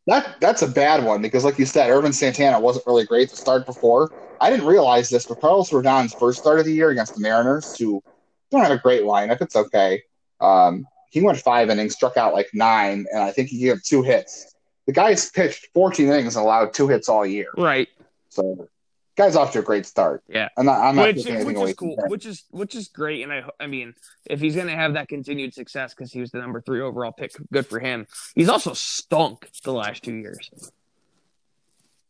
That 0.07 0.37
that's 0.41 0.63
a 0.63 0.69
bad 0.69 1.03
one 1.03 1.23
because, 1.23 1.45
like 1.45 1.59
you 1.59 1.67
said, 1.67 1.91
Ervin 1.91 2.13
Santana 2.13 2.61
wasn't 2.61 2.87
really 2.87 3.05
great 3.05 3.31
to 3.31 3.37
start 3.37 3.65
before. 3.67 4.13
I 4.41 4.51
didn't 4.51 4.67
realize 4.67 5.09
this, 5.09 5.27
but 5.27 5.41
Carlos 5.41 5.73
Rodon's 5.73 6.13
first 6.13 6.41
start 6.41 6.59
of 6.59 6.67
the 6.67 6.73
year 6.73 6.91
against 6.91 7.15
the 7.15 7.21
Mariners, 7.21 7.77
who 7.79 8.03
don't 8.51 8.63
have 8.63 8.71
a 8.71 8.79
great 8.79 9.03
lineup, 9.03 9.41
it's 9.41 9.57
okay. 9.57 10.03
Um, 10.41 10.87
he 11.15 11.23
went 11.23 11.39
five 11.39 11.71
innings, 11.71 11.95
struck 11.95 12.17
out 12.17 12.35
like 12.35 12.51
nine, 12.53 13.07
and 13.13 13.23
I 13.23 13.31
think 13.31 13.49
he 13.49 13.61
gave 13.61 13.81
two 13.85 14.03
hits. 14.03 14.53
The 14.87 14.93
guy's 14.93 15.31
pitched 15.31 15.69
14 15.73 16.09
innings 16.09 16.35
and 16.35 16.45
allowed 16.45 16.75
two 16.75 16.89
hits 16.89 17.09
all 17.09 17.25
year. 17.25 17.51
Right. 17.57 17.89
So, 18.31 18.69
guy's 19.17 19.37
off 19.37 19.53
to 19.53 19.61
a 19.61 19.63
great 19.63 19.87
start. 19.87 20.25
Yeah. 20.27 20.49
I'm 20.57 20.67
not. 20.67 20.81
I'm 20.81 20.97
not 20.97 21.15
which, 21.15 21.25
which 21.25 21.57
is 21.57 21.75
cool, 21.77 21.97
which 22.09 22.27
is 22.27 22.43
which 22.51 22.75
is 22.75 22.89
great, 22.89 23.23
and 23.23 23.33
I 23.33 23.45
I 23.61 23.69
mean, 23.69 23.95
if 24.29 24.41
he's 24.41 24.57
gonna 24.57 24.75
have 24.75 24.95
that 24.95 25.07
continued 25.07 25.55
success 25.55 25.95
because 25.95 26.13
he 26.13 26.19
was 26.19 26.33
the 26.33 26.41
number 26.41 26.61
three 26.61 26.81
overall 26.81 27.13
pick, 27.13 27.31
good 27.53 27.69
for 27.69 27.79
him. 27.79 28.09
He's 28.35 28.49
also 28.49 28.73
stunk 28.73 29.49
the 29.63 29.73
last 29.73 30.03
two 30.03 30.17
years. 30.17 30.51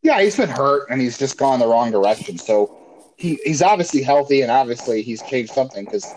Yeah, 0.01 0.19
he's 0.19 0.35
been 0.35 0.49
hurt 0.49 0.87
and 0.89 0.99
he's 0.99 1.19
just 1.19 1.37
gone 1.37 1.59
the 1.59 1.67
wrong 1.67 1.91
direction. 1.91 2.39
So 2.39 2.75
he, 3.17 3.39
he's 3.45 3.61
obviously 3.61 4.01
healthy 4.01 4.41
and 4.41 4.51
obviously 4.51 5.03
he's 5.03 5.21
changed 5.21 5.53
something 5.53 5.85
because 5.85 6.11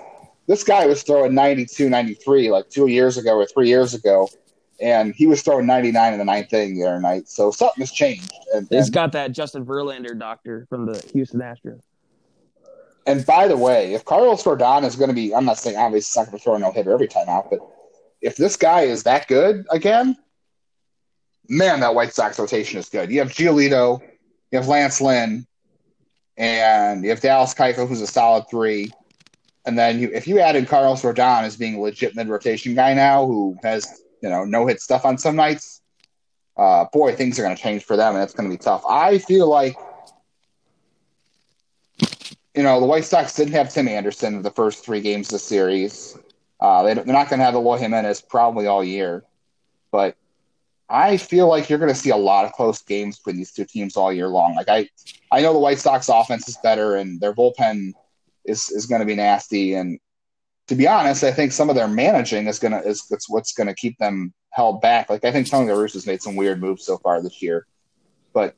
this 0.48 0.64
guy 0.64 0.86
was 0.86 1.02
throwing 1.02 1.34
92, 1.34 1.88
93 1.88 2.50
like 2.50 2.68
two 2.70 2.88
years 2.88 3.18
ago 3.18 3.36
or 3.36 3.46
three 3.46 3.68
years 3.68 3.94
ago, 3.94 4.28
and 4.80 5.14
he 5.14 5.26
was 5.26 5.42
throwing 5.42 5.66
99 5.66 6.14
in 6.14 6.18
the 6.18 6.24
ninth 6.24 6.52
inning 6.52 6.78
the 6.78 6.86
other 6.86 7.00
night. 7.00 7.28
So 7.28 7.50
something 7.50 7.82
has 7.82 7.92
changed. 7.92 8.32
And, 8.54 8.66
He's 8.70 8.86
and, 8.86 8.94
got 8.94 9.12
that 9.12 9.32
Justin 9.32 9.66
Verlander 9.66 10.18
doctor 10.18 10.66
from 10.70 10.86
the 10.86 11.00
Houston 11.12 11.40
Astros. 11.40 11.82
and 13.06 13.24
by 13.26 13.46
the 13.46 13.56
way, 13.56 13.92
if 13.92 14.06
Carlos 14.06 14.42
Rodon 14.42 14.84
is 14.84 14.96
going 14.96 15.08
to 15.08 15.14
be, 15.14 15.34
I'm 15.34 15.44
not 15.44 15.58
saying 15.58 15.76
obviously 15.76 16.08
he's 16.08 16.16
not 16.16 16.30
going 16.30 16.38
to 16.38 16.44
throw 16.44 16.54
a 16.54 16.58
no 16.58 16.72
hitter 16.72 16.92
every 16.92 17.08
time 17.08 17.28
out, 17.28 17.50
but 17.50 17.60
if 18.22 18.36
this 18.36 18.56
guy 18.56 18.82
is 18.82 19.02
that 19.02 19.28
good 19.28 19.66
again, 19.70 20.16
man, 21.48 21.80
that 21.80 21.94
White 21.94 22.14
Sox 22.14 22.38
rotation 22.38 22.78
is 22.78 22.88
good. 22.88 23.10
You 23.10 23.18
have 23.20 23.28
Giolito, 23.28 24.00
you 24.50 24.58
have 24.58 24.66
Lance 24.66 25.00
Lynn, 25.00 25.46
and 26.38 27.04
you 27.04 27.10
have 27.10 27.20
Dallas 27.20 27.52
Keuchel, 27.52 27.86
who's 27.86 28.00
a 28.00 28.06
solid 28.06 28.48
three. 28.48 28.90
And 29.68 29.78
then 29.78 29.98
you, 30.00 30.10
if 30.14 30.26
you 30.26 30.40
add 30.40 30.56
in 30.56 30.64
Carlos 30.64 31.02
Rodon 31.02 31.42
as 31.42 31.54
being 31.54 31.74
a 31.74 31.80
legit 31.80 32.16
mid 32.16 32.26
rotation 32.28 32.74
guy 32.74 32.94
now, 32.94 33.26
who 33.26 33.54
has 33.62 34.00
you 34.22 34.30
know 34.30 34.46
no 34.46 34.66
hit 34.66 34.80
stuff 34.80 35.04
on 35.04 35.18
some 35.18 35.36
nights, 35.36 35.82
uh, 36.56 36.86
boy, 36.86 37.14
things 37.14 37.38
are 37.38 37.42
going 37.42 37.54
to 37.54 37.62
change 37.62 37.84
for 37.84 37.94
them, 37.94 38.14
and 38.14 38.24
it's 38.24 38.32
going 38.32 38.48
to 38.48 38.56
be 38.56 38.58
tough. 38.58 38.82
I 38.88 39.18
feel 39.18 39.46
like 39.46 39.76
you 42.54 42.62
know 42.62 42.80
the 42.80 42.86
White 42.86 43.04
Sox 43.04 43.36
didn't 43.36 43.52
have 43.52 43.70
Tim 43.70 43.88
Anderson 43.88 44.36
in 44.36 44.42
the 44.42 44.50
first 44.50 44.86
three 44.86 45.02
games 45.02 45.28
of 45.28 45.32
the 45.32 45.38
series. 45.40 46.16
Uh, 46.58 46.84
they, 46.84 46.94
they're 46.94 47.04
not 47.04 47.28
going 47.28 47.38
to 47.38 47.44
have 47.44 47.54
Eloy 47.54 47.76
Jimenez 47.76 48.22
probably 48.22 48.66
all 48.66 48.82
year, 48.82 49.22
but 49.92 50.16
I 50.88 51.18
feel 51.18 51.46
like 51.46 51.68
you're 51.68 51.78
going 51.78 51.92
to 51.92 52.00
see 52.00 52.08
a 52.08 52.16
lot 52.16 52.46
of 52.46 52.52
close 52.52 52.80
games 52.80 53.18
between 53.18 53.36
these 53.36 53.52
two 53.52 53.66
teams 53.66 53.98
all 53.98 54.14
year 54.14 54.28
long. 54.28 54.54
Like 54.54 54.70
I, 54.70 54.88
I 55.30 55.42
know 55.42 55.52
the 55.52 55.58
White 55.58 55.78
Sox 55.78 56.08
offense 56.08 56.48
is 56.48 56.56
better 56.62 56.96
and 56.96 57.20
their 57.20 57.34
bullpen 57.34 57.92
is 58.48 58.70
is 58.70 58.86
going 58.86 59.00
to 59.00 59.06
be 59.06 59.14
nasty. 59.14 59.74
And 59.74 59.98
to 60.68 60.74
be 60.74 60.88
honest, 60.88 61.24
I 61.24 61.32
think 61.32 61.52
some 61.52 61.68
of 61.70 61.76
their 61.76 61.88
managing 61.88 62.46
is 62.46 62.58
going 62.58 62.72
to 62.72 62.80
is 62.80 63.06
that's 63.08 63.28
what's 63.28 63.52
going 63.52 63.68
to 63.68 63.74
keep 63.74 63.98
them 63.98 64.32
held 64.50 64.80
back. 64.80 65.10
Like 65.10 65.24
I 65.24 65.32
think 65.32 65.48
Tony 65.48 65.70
La 65.70 65.78
Russa's 65.78 66.06
made 66.06 66.22
some 66.22 66.36
weird 66.36 66.60
moves 66.60 66.84
so 66.84 66.98
far 66.98 67.22
this 67.22 67.42
year, 67.42 67.66
but 68.32 68.54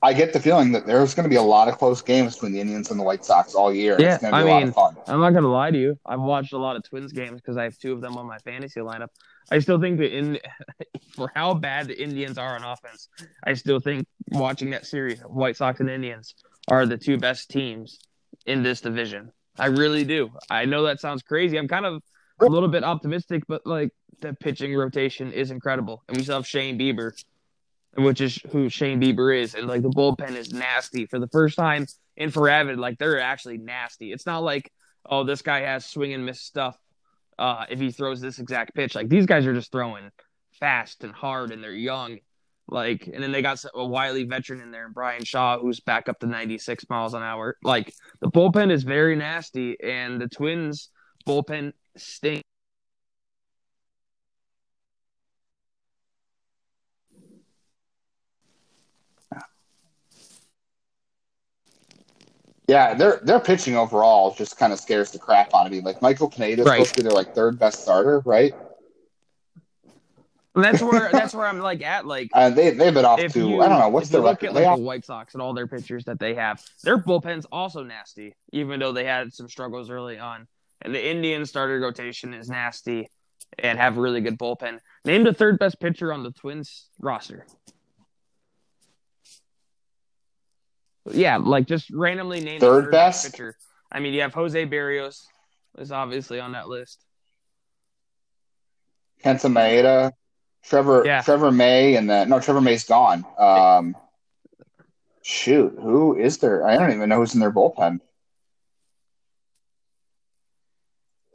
I 0.00 0.12
get 0.12 0.32
the 0.32 0.38
feeling 0.38 0.70
that 0.72 0.86
there's 0.86 1.12
going 1.14 1.24
to 1.24 1.30
be 1.30 1.36
a 1.36 1.42
lot 1.42 1.66
of 1.66 1.76
close 1.76 2.00
games 2.02 2.34
between 2.34 2.52
the 2.52 2.60
Indians 2.60 2.90
and 2.90 3.00
the 3.00 3.04
White 3.04 3.24
Sox 3.24 3.54
all 3.54 3.74
year. 3.74 3.96
Yeah, 3.98 4.14
it's 4.14 4.22
going 4.22 4.32
to 4.32 4.44
be 4.44 4.48
I 4.48 4.50
a 4.50 4.52
lot 4.52 4.58
mean, 4.60 4.68
of 4.68 4.74
fun. 4.74 4.96
I'm 5.08 5.20
not 5.20 5.30
gonna 5.30 5.48
lie 5.48 5.72
to 5.72 5.78
you. 5.78 5.98
I've 6.06 6.20
watched 6.20 6.52
a 6.52 6.58
lot 6.58 6.76
of 6.76 6.84
Twins 6.84 7.12
games 7.12 7.40
because 7.40 7.56
I 7.56 7.64
have 7.64 7.76
two 7.78 7.92
of 7.92 8.00
them 8.00 8.16
on 8.16 8.26
my 8.26 8.38
fantasy 8.38 8.80
lineup. 8.80 9.08
I 9.50 9.58
still 9.58 9.80
think 9.80 9.98
that 9.98 10.16
in 10.16 10.38
for 11.14 11.32
how 11.34 11.54
bad 11.54 11.88
the 11.88 12.00
Indians 12.00 12.38
are 12.38 12.54
on 12.54 12.62
offense, 12.62 13.08
I 13.42 13.54
still 13.54 13.80
think 13.80 14.06
watching 14.30 14.70
that 14.70 14.86
series, 14.86 15.20
White 15.20 15.56
Sox 15.56 15.80
and 15.80 15.90
Indians, 15.90 16.34
are 16.68 16.86
the 16.86 16.98
two 16.98 17.18
best 17.18 17.50
teams 17.50 17.98
in 18.46 18.62
this 18.62 18.80
division. 18.80 19.32
I 19.58 19.66
really 19.66 20.04
do. 20.04 20.30
I 20.50 20.64
know 20.64 20.84
that 20.84 21.00
sounds 21.00 21.22
crazy. 21.22 21.58
I'm 21.58 21.68
kind 21.68 21.86
of 21.86 22.02
a 22.40 22.46
little 22.46 22.68
bit 22.68 22.84
optimistic, 22.84 23.42
but 23.48 23.66
like 23.66 23.90
the 24.20 24.34
pitching 24.34 24.74
rotation 24.74 25.32
is 25.32 25.50
incredible, 25.50 26.02
and 26.08 26.16
we 26.16 26.22
still 26.22 26.36
have 26.36 26.46
Shane 26.46 26.78
Bieber, 26.78 27.12
which 27.96 28.20
is 28.20 28.38
who 28.50 28.68
Shane 28.68 29.00
Bieber 29.00 29.36
is, 29.36 29.54
and 29.54 29.66
like 29.66 29.82
the 29.82 29.90
bullpen 29.90 30.36
is 30.36 30.52
nasty 30.52 31.06
for 31.06 31.18
the 31.18 31.28
first 31.28 31.56
time 31.56 31.86
in 32.16 32.30
forever. 32.30 32.76
Like 32.76 32.98
they're 32.98 33.20
actually 33.20 33.58
nasty. 33.58 34.12
It's 34.12 34.26
not 34.26 34.42
like 34.42 34.70
oh 35.06 35.24
this 35.24 35.42
guy 35.42 35.60
has 35.60 35.84
swing 35.86 36.12
and 36.12 36.24
miss 36.24 36.40
stuff. 36.40 36.78
Uh, 37.38 37.66
if 37.68 37.78
he 37.78 37.92
throws 37.92 38.20
this 38.20 38.38
exact 38.38 38.74
pitch, 38.74 38.94
like 38.94 39.08
these 39.08 39.26
guys 39.26 39.46
are 39.46 39.54
just 39.54 39.70
throwing 39.70 40.10
fast 40.58 41.04
and 41.04 41.12
hard, 41.12 41.50
and 41.50 41.62
they're 41.62 41.72
young. 41.72 42.18
Like, 42.68 43.08
and 43.12 43.22
then 43.22 43.32
they 43.32 43.40
got 43.42 43.64
a 43.74 43.84
wily 43.86 44.24
veteran 44.24 44.60
in 44.60 44.70
there, 44.70 44.84
and 44.86 44.94
Bryan 44.94 45.24
Shaw, 45.24 45.58
who's 45.58 45.80
back 45.80 46.08
up 46.08 46.18
to 46.20 46.26
96 46.26 46.84
miles 46.90 47.14
an 47.14 47.22
hour. 47.22 47.56
Like, 47.62 47.92
the 48.20 48.30
bullpen 48.30 48.70
is 48.70 48.82
very 48.84 49.16
nasty, 49.16 49.76
and 49.82 50.20
the 50.20 50.28
Twins' 50.28 50.90
bullpen 51.26 51.72
stinks. 51.96 52.42
Yeah, 62.68 62.92
their 62.92 63.20
their 63.24 63.40
pitching 63.40 63.76
overall 63.76 64.34
just 64.34 64.58
kind 64.58 64.74
of 64.74 64.78
scares 64.78 65.10
the 65.10 65.18
crap 65.18 65.48
out 65.54 65.64
of 65.64 65.72
me. 65.72 65.80
Like 65.80 66.02
Michael 66.02 66.28
Pineda 66.28 66.62
is 66.62 66.66
Right. 66.66 66.76
supposed 66.76 66.90
to 66.90 66.96
be 66.96 67.02
their 67.02 67.12
like 67.12 67.32
third 67.32 67.58
best 67.58 67.80
starter, 67.80 68.20
right? 68.26 68.52
That's 70.62 70.82
where 70.82 71.10
that's 71.12 71.34
where 71.34 71.46
I'm 71.46 71.58
like 71.60 71.82
at. 71.82 72.06
Like, 72.06 72.30
Uh, 72.32 72.50
they 72.50 72.70
they've 72.70 72.92
been 72.94 73.04
off 73.04 73.18
to 73.20 73.48
you, 73.48 73.60
I 73.62 73.68
don't 73.68 73.78
know 73.78 73.88
what's 73.88 74.12
look 74.12 74.24
record. 74.24 74.48
at 74.48 74.54
like 74.54 74.76
the 74.76 74.82
White 74.82 75.04
Sox 75.04 75.34
and 75.34 75.42
all 75.42 75.54
their 75.54 75.66
pitchers 75.66 76.04
that 76.04 76.18
they 76.18 76.34
have, 76.34 76.62
their 76.84 76.98
bullpen's 76.98 77.46
also 77.52 77.82
nasty, 77.82 78.34
even 78.52 78.80
though 78.80 78.92
they 78.92 79.04
had 79.04 79.32
some 79.32 79.48
struggles 79.48 79.90
early 79.90 80.18
on. 80.18 80.46
And 80.82 80.94
the 80.94 81.04
Indian 81.10 81.44
starter 81.46 81.78
rotation 81.80 82.34
is 82.34 82.48
nasty 82.48 83.08
and 83.58 83.78
have 83.78 83.96
really 83.96 84.20
good 84.20 84.38
bullpen. 84.38 84.78
Name 85.04 85.24
the 85.24 85.32
third 85.32 85.58
best 85.58 85.80
pitcher 85.80 86.12
on 86.12 86.22
the 86.22 86.30
Twins 86.30 86.88
roster. 87.00 87.46
Yeah, 91.10 91.36
like 91.38 91.66
just 91.66 91.90
randomly 91.90 92.40
name 92.40 92.60
the 92.60 92.66
Third 92.66 92.90
best? 92.90 93.30
pitcher. 93.30 93.56
I 93.90 94.00
mean, 94.00 94.12
you 94.12 94.20
have 94.20 94.34
Jose 94.34 94.66
Berrios 94.66 95.22
is 95.78 95.90
obviously 95.90 96.38
on 96.40 96.52
that 96.52 96.68
list. 96.68 97.02
Kenta 99.24 99.50
Maeda, 99.50 100.12
Trevor 100.68 101.02
Yeah. 101.06 101.22
Trevor 101.22 101.50
May, 101.50 101.96
and 101.96 102.08
then 102.08 102.28
no 102.28 102.40
Trevor 102.40 102.60
May's 102.60 102.84
gone. 102.84 103.24
Um, 103.38 103.96
shoot, 105.22 105.74
who 105.80 106.16
is 106.16 106.38
there? 106.38 106.66
I 106.66 106.76
don't 106.76 106.92
even 106.92 107.08
know 107.08 107.16
who's 107.16 107.34
in 107.34 107.40
their 107.40 107.50
bullpen. 107.52 108.00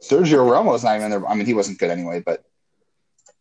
Sergio 0.02 0.48
Romo's 0.48 0.84
not 0.84 0.96
even 0.96 1.10
there. 1.10 1.26
I 1.26 1.34
mean, 1.34 1.46
he 1.46 1.54
wasn't 1.54 1.78
good 1.78 1.90
anyway, 1.90 2.20
but 2.24 2.44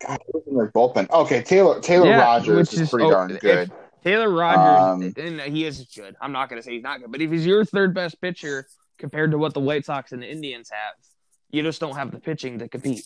God, 0.05 0.19
who's 0.31 0.43
in 0.47 0.55
their 0.55 0.71
bullpen? 0.71 1.09
Okay, 1.11 1.43
Taylor 1.43 1.79
Taylor 1.81 2.07
Yeah, 2.07 2.19
Rogers 2.21 2.73
is, 2.73 2.81
is- 2.81 2.89
pretty 2.89 3.05
oh, 3.05 3.11
darn 3.11 3.37
good. 3.41 3.71
Taylor 4.03 4.29
Rogers, 4.29 5.15
Um, 5.17 5.23
and 5.25 5.39
he 5.41 5.65
is 5.65 5.87
good. 5.95 6.15
I'm 6.19 6.33
not 6.33 6.49
going 6.49 6.61
to 6.61 6.65
say 6.65 6.73
he's 6.73 6.83
not 6.83 6.99
good, 7.01 7.11
but 7.11 7.21
if 7.21 7.31
he's 7.31 7.45
your 7.45 7.63
third 7.63 7.93
best 7.93 8.19
pitcher 8.19 8.67
compared 8.97 9.31
to 9.31 9.37
what 9.37 9.53
the 9.53 9.61
White 9.61 9.85
Sox 9.85 10.11
and 10.11 10.21
the 10.21 10.29
Indians 10.29 10.69
have, 10.71 10.95
you 11.51 11.61
just 11.63 11.79
don't 11.79 11.95
have 11.95 12.11
the 12.11 12.19
pitching 12.19 12.59
to 12.59 12.67
compete. 12.67 13.05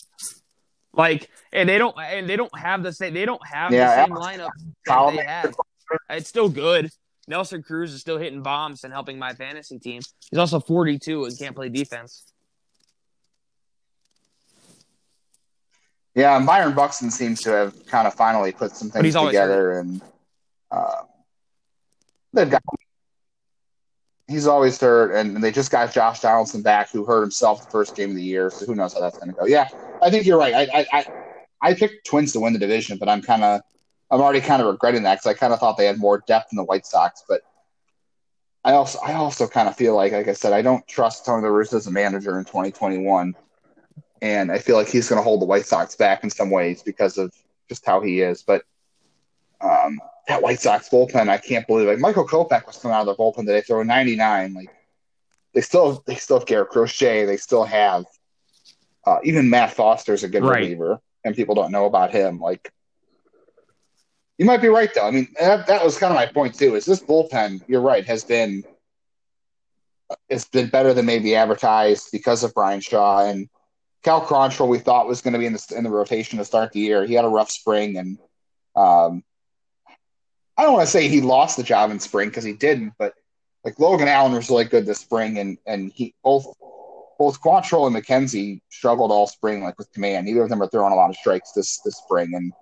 Like, 0.94 1.30
and 1.54 1.68
they 1.70 1.78
don't, 1.78 1.96
and 2.00 2.28
they 2.28 2.36
don't 2.36 2.58
have 2.58 2.84
the 2.84 2.92
same. 2.92 3.14
They 3.14 3.26
don't 3.26 3.46
have 3.46 3.72
Yeah, 3.72 3.88
the 3.88 4.06
same 4.06 4.16
lineup 4.16 4.50
that 4.86 5.16
they 5.16 5.24
had. 5.24 5.54
It's 6.10 6.28
still 6.28 6.50
good. 6.50 6.90
Nelson 7.28 7.62
Cruz 7.62 7.94
is 7.94 8.02
still 8.02 8.18
hitting 8.18 8.42
bombs 8.42 8.84
and 8.84 8.94
helping 8.94 9.20
my 9.20 9.34
fantasy 9.34 9.80
team. 9.80 10.02
He's 10.32 10.40
also 10.40 10.60
42 10.60 11.26
and 11.26 11.38
can't 11.38 11.56
play 11.56 11.70
defense. 11.70 12.24
Yeah, 16.16 16.40
Byron 16.44 16.74
Buxton 16.74 17.12
seems 17.12 17.42
to 17.42 17.52
have 17.52 17.86
kind 17.86 18.08
of 18.08 18.14
finally 18.16 18.52
put 18.52 18.72
some 18.72 18.90
things 18.90 19.14
together, 19.14 19.80
and 19.80 20.02
uh, 20.72 21.04
they've 22.34 22.50
got. 22.50 22.64
He's 24.28 24.48
always 24.48 24.80
hurt, 24.80 25.14
and 25.16 25.42
they 25.42 25.52
just 25.52 25.72
got 25.72 25.94
Josh 25.94 26.20
Donaldson 26.20 26.62
back, 26.62 26.92
who 26.92 27.06
hurt 27.06 27.22
himself 27.22 27.62
the 27.62 27.68
first 27.72 27.96
game 27.96 28.10
of 28.10 28.16
the 28.16 28.24
year. 28.24 28.50
So 28.50 28.66
who 28.66 28.76
knows 28.76 28.94
how 28.94 29.00
that's 29.00 29.18
going 29.18 29.30
to 29.30 29.36
go? 29.36 29.46
Yeah, 29.46 29.70
I 30.02 30.10
think 30.10 30.26
you're 30.26 30.38
right. 30.38 30.54
I 30.54 30.80
I 30.82 30.86
I, 30.92 31.06
I 31.62 31.74
picked 31.74 32.06
Twins 32.06 32.34
to 32.34 32.40
win 32.40 32.54
the 32.54 32.60
division, 32.60 32.98
but 32.98 33.08
I'm 33.08 33.22
kind 33.22 33.44
of 33.44 33.62
I'm 34.12 34.22
already 34.22 34.42
kind 34.42 34.62
of 34.62 34.68
regretting 34.68 35.04
that 35.04 35.16
because 35.16 35.28
I 35.28 35.34
kind 35.34 35.54
of 35.54 35.60
thought 35.60 35.78
they 35.78 35.86
had 35.86 35.98
more 35.98 36.24
depth 36.28 36.50
than 36.50 36.58
the 36.58 36.66
White 36.66 36.86
Sox, 36.86 37.24
but. 37.28 37.42
I 38.64 38.74
also, 38.74 39.00
I 39.00 39.14
also 39.14 39.48
kind 39.48 39.70
of 39.70 39.78
feel 39.78 39.96
like, 39.96 40.12
like 40.12 40.28
I 40.28 40.34
said, 40.34 40.52
I 40.52 40.62
don't 40.62 40.86
trust 40.88 41.26
Tony 41.26 41.44
La 41.44 41.48
Russa 41.48 41.76
as 41.76 41.88
a 41.88 41.92
manager 41.92 42.38
in 42.38 42.44
2021 42.44 43.34
and 44.22 44.52
I 44.52 44.60
feel 44.60 44.76
like 44.76 44.88
he's 44.88 45.10
going 45.10 45.20
to 45.20 45.24
hold 45.24 45.42
the 45.42 45.46
White 45.46 45.66
Sox 45.66 45.96
back 45.96 46.24
in 46.24 46.30
some 46.30 46.50
ways 46.50 46.82
because 46.82 47.18
of 47.18 47.34
just 47.70 47.86
how 47.86 48.02
he 48.02 48.22
is. 48.22 48.44
But 48.44 48.64
um, 49.62 50.00
that 50.28 50.42
White 50.42 50.60
Sox 50.60 50.90
bullpen, 50.90 51.30
I 51.30 51.38
can't 51.38 51.66
believe. 51.68 51.88
Like 51.88 52.00
Michael 52.00 52.28
Kopech 52.28 52.66
was 52.68 52.78
coming 52.78 52.96
out 52.96 53.08
of 53.08 53.08
the 53.08 53.16
bullpen 53.16 53.46
today, 53.46 53.62
throwing 53.62 53.88
99. 53.88 54.54
Like 54.54 54.70
they 55.54 55.62
still, 55.62 56.04
they 56.06 56.16
still 56.16 56.40
have 56.40 56.48
Garrett 56.48 56.70
Crochet. 56.70 57.26
They 57.26 57.38
still 57.38 57.64
have 57.64 58.06
uh, 59.06 59.20
even 59.24 59.50
Matt 59.50 59.74
Foster's 59.74 60.24
a 60.24 60.30
good 60.30 60.44
Right. 60.44 60.62
reliever, 60.62 61.00
and 61.24 61.36
people 61.36 61.56
don't 61.56 61.72
know 61.72 61.86
about 61.86 62.12
him. 62.12 62.40
Like 62.40 62.72
you 64.38 64.46
might 64.46 64.62
be 64.62 64.68
right 64.68 64.94
though. 64.94 65.08
I 65.08 65.12
mean, 65.12 65.28
that, 65.40 65.68
that 65.68 65.84
was 65.84 65.98
kind 65.98 66.12
of 66.12 66.16
my 66.16 66.26
point 66.28 66.56
too. 66.56 66.76
Is 66.76 66.86
this 66.86 67.02
bullpen? 67.02 67.62
You're 67.68 67.82
right. 67.82 68.06
Has 68.06 68.24
been 68.24 68.64
it's 70.30 70.46
been 70.46 70.70
better 70.70 70.94
than 70.94 71.06
maybe 71.06 71.36
advertised 71.36 72.10
because 72.12 72.44
of 72.44 72.54
Bryan 72.54 72.82
Shaw 72.82 73.26
and 73.26 73.50
Cal 74.04 74.22
Quantrill. 74.22 74.68
We 74.68 74.80
thought 74.80 75.08
was 75.08 75.22
going 75.22 75.34
to 75.34 75.40
be 75.40 75.46
in 75.46 75.54
the 75.54 75.74
in 75.76 75.84
the 75.84 75.90
rotation 75.90 76.38
to 76.40 76.46
start 76.46 76.72
the 76.72 76.80
year. 76.80 77.06
He 77.06 77.14
had 77.14 77.26
a 77.26 77.30
rough 77.30 77.52
spring, 77.52 77.98
and 77.98 78.18
um, 78.76 79.24
I 80.58 80.64
don't 80.64 80.74
want 80.74 80.86
to 80.86 80.92
say 80.92 81.08
he 81.08 81.22
lost 81.22 81.58
the 81.58 81.64
job 81.64 81.92
in 81.92 82.00
spring 82.00 82.30
because 82.30 82.44
he 82.44 82.54
didn't, 82.54 82.94
but 82.98 83.14
like 83.64 83.80
Logan 83.80 84.08
Allen 84.08 84.34
was 84.34 84.50
really 84.50 84.66
good 84.66 84.86
this 84.86 85.00
spring, 85.00 85.38
and 85.38 85.58
and 85.66 85.92
he 85.92 86.14
both 86.24 86.46
both 87.20 87.42
Quantrill 87.42 87.88
and 87.88 87.96
McKenzie 87.96 88.62
struggled 88.70 89.12
all 89.12 89.28
spring, 89.28 89.64
like 89.64 89.78
with 89.78 89.92
command. 89.92 90.26
Neither 90.26 90.44
of 90.44 90.50
them 90.50 90.62
are 90.62 90.68
throwing 90.68 90.94
a 90.94 90.96
lot 90.96 91.10
of 91.10 91.16
strikes 91.16 91.52
this 91.52 91.80
this 91.82 91.98
spring, 91.98 92.34
and 92.34 92.54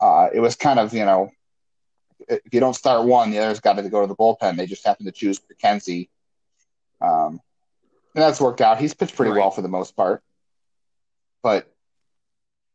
uh, 0.00 0.28
it 0.32 0.40
was 0.40 0.56
kind 0.56 0.78
of 0.78 0.92
you 0.92 1.04
know 1.04 1.30
if 2.28 2.52
you 2.52 2.60
don't 2.60 2.74
start 2.74 3.06
one, 3.06 3.30
the 3.30 3.38
other's 3.38 3.60
got 3.60 3.74
to 3.74 3.88
go 3.88 4.02
to 4.02 4.06
the 4.06 4.16
bullpen. 4.16 4.56
They 4.56 4.66
just 4.66 4.86
happened 4.86 5.06
to 5.06 5.12
choose 5.12 5.40
McKenzie. 5.40 6.08
Um, 7.00 7.40
and 8.14 8.22
that's 8.22 8.40
worked 8.40 8.60
out. 8.60 8.78
He's 8.78 8.94
pitched 8.94 9.16
pretty 9.16 9.32
Right. 9.32 9.38
well 9.40 9.50
for 9.50 9.62
the 9.62 9.68
most 9.68 9.96
part. 9.96 10.22
But 11.42 11.71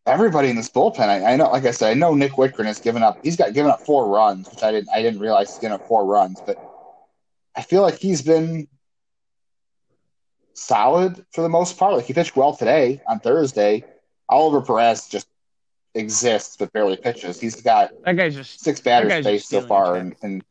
everybody 0.07 0.49
in 0.49 0.55
this 0.55 0.69
bullpen, 0.69 1.09
I, 1.09 1.33
I 1.33 1.35
know, 1.35 1.49
like 1.51 1.65
I 1.65 1.71
said, 1.71 1.91
I 1.91 1.93
know 1.93 2.15
Nick 2.15 2.33
Wittgren 2.33 2.65
has 2.65 2.79
given 2.79 3.03
up. 3.03 3.19
He's 3.23 3.35
got 3.35 3.53
given 3.53 3.71
up 3.71 3.81
four 3.81 4.07
runs, 4.07 4.49
which 4.49 4.63
I 4.63 4.71
didn't. 4.71 4.89
I 4.89 5.01
didn't 5.01 5.19
realize 5.19 5.49
he's 5.49 5.59
given 5.59 5.73
up 5.73 5.87
four 5.87 6.05
runs, 6.05 6.41
but 6.45 6.57
I 7.55 7.61
feel 7.61 7.81
like 7.81 7.95
he's 7.95 8.21
been 8.21 8.67
solid 10.53 11.23
for 11.33 11.41
the 11.41 11.49
most 11.49 11.77
part. 11.77 11.93
Like 11.93 12.05
he 12.05 12.13
pitched 12.13 12.35
well 12.35 12.55
today 12.55 13.01
on 13.07 13.19
Thursday. 13.19 13.83
Oliver 14.29 14.61
Perez 14.61 15.07
just 15.07 15.27
exists 15.93 16.57
but 16.57 16.71
barely 16.73 16.97
pitches. 16.97 17.39
He's 17.39 17.61
got 17.61 17.91
That 18.03 18.15
guy's 18.15 18.35
just 18.35 18.63
six 18.63 18.79
batters 18.79 19.13
faced 19.23 19.49
so 19.49 19.61
far, 19.61 19.95
and, 19.95 20.15
and 20.21 20.43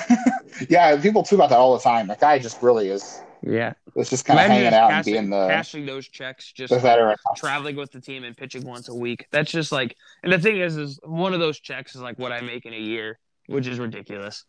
yeah, 0.68 1.00
people 1.00 1.22
tweet 1.22 1.38
about 1.38 1.50
that 1.50 1.58
all 1.58 1.74
the 1.76 1.82
time. 1.82 2.06
That 2.08 2.20
guy 2.20 2.38
just 2.38 2.62
really 2.62 2.88
is. 2.88 3.20
yeah. 3.42 3.72
it's 3.96 4.10
just 4.10 4.24
kind 4.24 4.38
of 4.40 4.46
hanging 4.46 4.72
out 4.72 4.90
passing, 4.90 5.16
and 5.16 5.30
being 5.30 5.40
the, 5.40 5.48
cashing 5.48 5.86
those 5.86 6.08
checks 6.08 6.52
just 6.52 6.72
the 6.72 7.16
traveling 7.36 7.76
with 7.76 7.90
the 7.92 8.00
team 8.00 8.24
and 8.24 8.36
pitching 8.36 8.64
once 8.64 8.88
a 8.88 8.94
week. 8.94 9.26
That's 9.30 9.50
just 9.50 9.72
like, 9.72 9.96
and 10.22 10.32
the 10.32 10.38
thing 10.38 10.58
is, 10.58 10.76
is 10.76 11.00
one 11.02 11.34
of 11.34 11.40
those 11.40 11.58
checks 11.60 11.94
is 11.94 12.00
like 12.00 12.18
what 12.18 12.32
I 12.32 12.40
make 12.40 12.66
in 12.66 12.72
a 12.74 12.78
year, 12.78 13.18
which 13.46 13.66
is 13.66 13.78
ridiculous. 13.78 14.44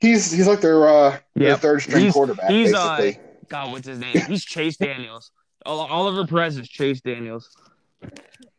He's 0.00 0.30
he's 0.30 0.46
like 0.46 0.60
their 0.60 0.88
uh 0.88 1.18
their 1.34 1.56
third 1.56 1.82
string 1.82 2.02
He's- 2.02 2.12
quarterback, 2.12 2.50
he's, 2.50 2.72
uh, 2.74 2.96
basically. 2.98 3.22
God, 3.48 3.72
what's 3.72 3.86
his 3.86 3.98
name? 4.00 4.16
He's 4.26 4.44
Chase 4.44 4.76
Daniels. 4.76 5.30
Oliver 5.64 6.26
Perez 6.26 6.58
is 6.58 6.68
Chase 6.68 7.00
Daniels. 7.00 7.56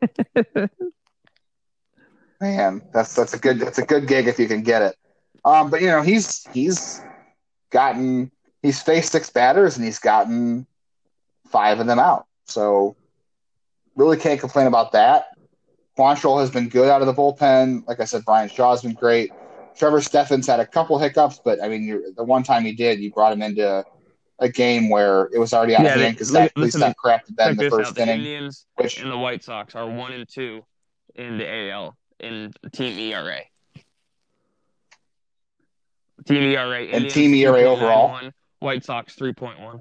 Man, 2.40 2.82
that's 2.92 3.14
that's 3.14 3.34
a 3.34 3.38
good 3.38 3.58
that's 3.58 3.78
a 3.78 3.84
good 3.84 4.06
gig 4.06 4.28
if 4.28 4.38
you 4.38 4.46
can 4.46 4.62
get 4.62 4.82
it. 4.82 4.96
Um, 5.44 5.70
but 5.70 5.80
you 5.80 5.88
know 5.88 6.02
he's 6.02 6.46
he's 6.52 7.00
gotten 7.70 8.30
he's 8.62 8.80
faced 8.80 9.12
six 9.12 9.30
batters 9.30 9.76
and 9.76 9.84
he's 9.84 9.98
gotten 9.98 10.66
five 11.48 11.80
of 11.80 11.86
them 11.86 11.98
out. 11.98 12.26
So 12.46 12.96
really 13.96 14.16
can't 14.16 14.40
complain 14.40 14.66
about 14.66 14.92
that. 14.92 15.26
Quantrill 15.98 16.40
has 16.40 16.50
been 16.50 16.68
good 16.68 16.88
out 16.88 17.00
of 17.02 17.08
the 17.08 17.14
bullpen. 17.14 17.86
Like 17.88 18.00
I 18.00 18.04
said, 18.04 18.24
Bryan 18.24 18.48
Shaw's 18.48 18.82
been 18.82 18.94
great. 18.94 19.32
Trevor 19.76 20.00
Stephan's 20.00 20.46
had 20.46 20.60
a 20.60 20.66
couple 20.66 20.98
hiccups, 20.98 21.40
but 21.44 21.62
I 21.62 21.68
mean, 21.68 21.84
you're, 21.84 22.02
the 22.16 22.24
one 22.24 22.42
time 22.44 22.64
he 22.64 22.72
did, 22.72 23.00
you 23.00 23.12
brought 23.12 23.32
him 23.32 23.42
into 23.42 23.84
a 24.38 24.48
game 24.48 24.90
where 24.90 25.28
it 25.32 25.38
was 25.38 25.52
already 25.52 25.74
out 25.74 25.84
Yeah, 25.84 25.94
of 25.94 26.00
hand 26.00 26.14
because 26.14 26.32
li- 26.32 26.40
at 26.42 26.56
least 26.56 26.78
that 26.78 26.94
been 27.04 27.36
Check 27.38 27.50
in 27.50 27.56
the 27.56 27.64
first 27.64 27.72
out: 27.72 27.96
first 27.96 27.96
the. 27.96 28.12
Indians 28.12 28.66
Which 28.76 29.00
and 29.00 29.10
the 29.10 29.18
White 29.18 29.42
Sox 29.42 29.74
are 29.74 29.88
one 29.88 30.12
and 30.12 30.28
two 30.28 30.64
in 31.16 31.38
the 31.38 31.70
AL 31.70 31.96
in 32.20 32.52
team 32.72 32.98
ERA. 32.98 33.40
Team 36.26 36.42
ERA 36.42 36.78
And 36.80 36.86
Indians, 36.88 37.14
team 37.14 37.34
ERA 37.34 37.62
overall? 37.62 38.20
White 38.60 38.84
Sox 38.84 39.14
three 39.14 39.32
point 39.32 39.60
one. 39.60 39.80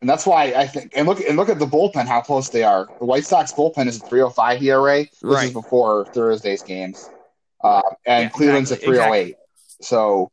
And 0.00 0.10
that's 0.10 0.26
why 0.26 0.52
I 0.52 0.66
think 0.66 0.92
and 0.94 1.06
look 1.06 1.20
and 1.20 1.36
look 1.36 1.48
at 1.48 1.58
the 1.58 1.66
bullpen 1.66 2.06
how 2.06 2.20
close 2.20 2.48
they 2.50 2.62
are. 2.62 2.86
The 2.98 3.04
White 3.06 3.24
Sox 3.24 3.52
bullpen 3.52 3.86
is 3.86 3.96
a 4.02 4.06
305 4.06 4.62
ERA. 4.62 5.04
This 5.22 5.42
is 5.44 5.52
before 5.52 6.04
Thursday's 6.06 6.62
games. 6.62 7.08
Uh, 7.62 7.80
and 8.04 8.24
Yeah, 8.24 8.28
Cleveland's 8.30 8.70
exactly, 8.72 8.98
a 8.98 9.02
308. 9.02 9.36
So 9.80 10.30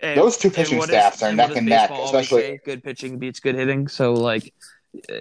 And- 0.00 0.18
Those 0.18 0.36
two 0.36 0.50
pitching 0.50 0.80
staffs 0.82 1.22
are 1.22 1.28
and 1.28 1.36
neck 1.36 1.56
and 1.56 1.66
neck, 1.66 1.90
especially- 1.90 2.60
good 2.64 2.82
pitching 2.84 3.18
beats 3.18 3.40
good 3.40 3.54
hitting. 3.54 3.88
So 3.88 4.12
like, 4.12 4.52
uh, 5.10 5.14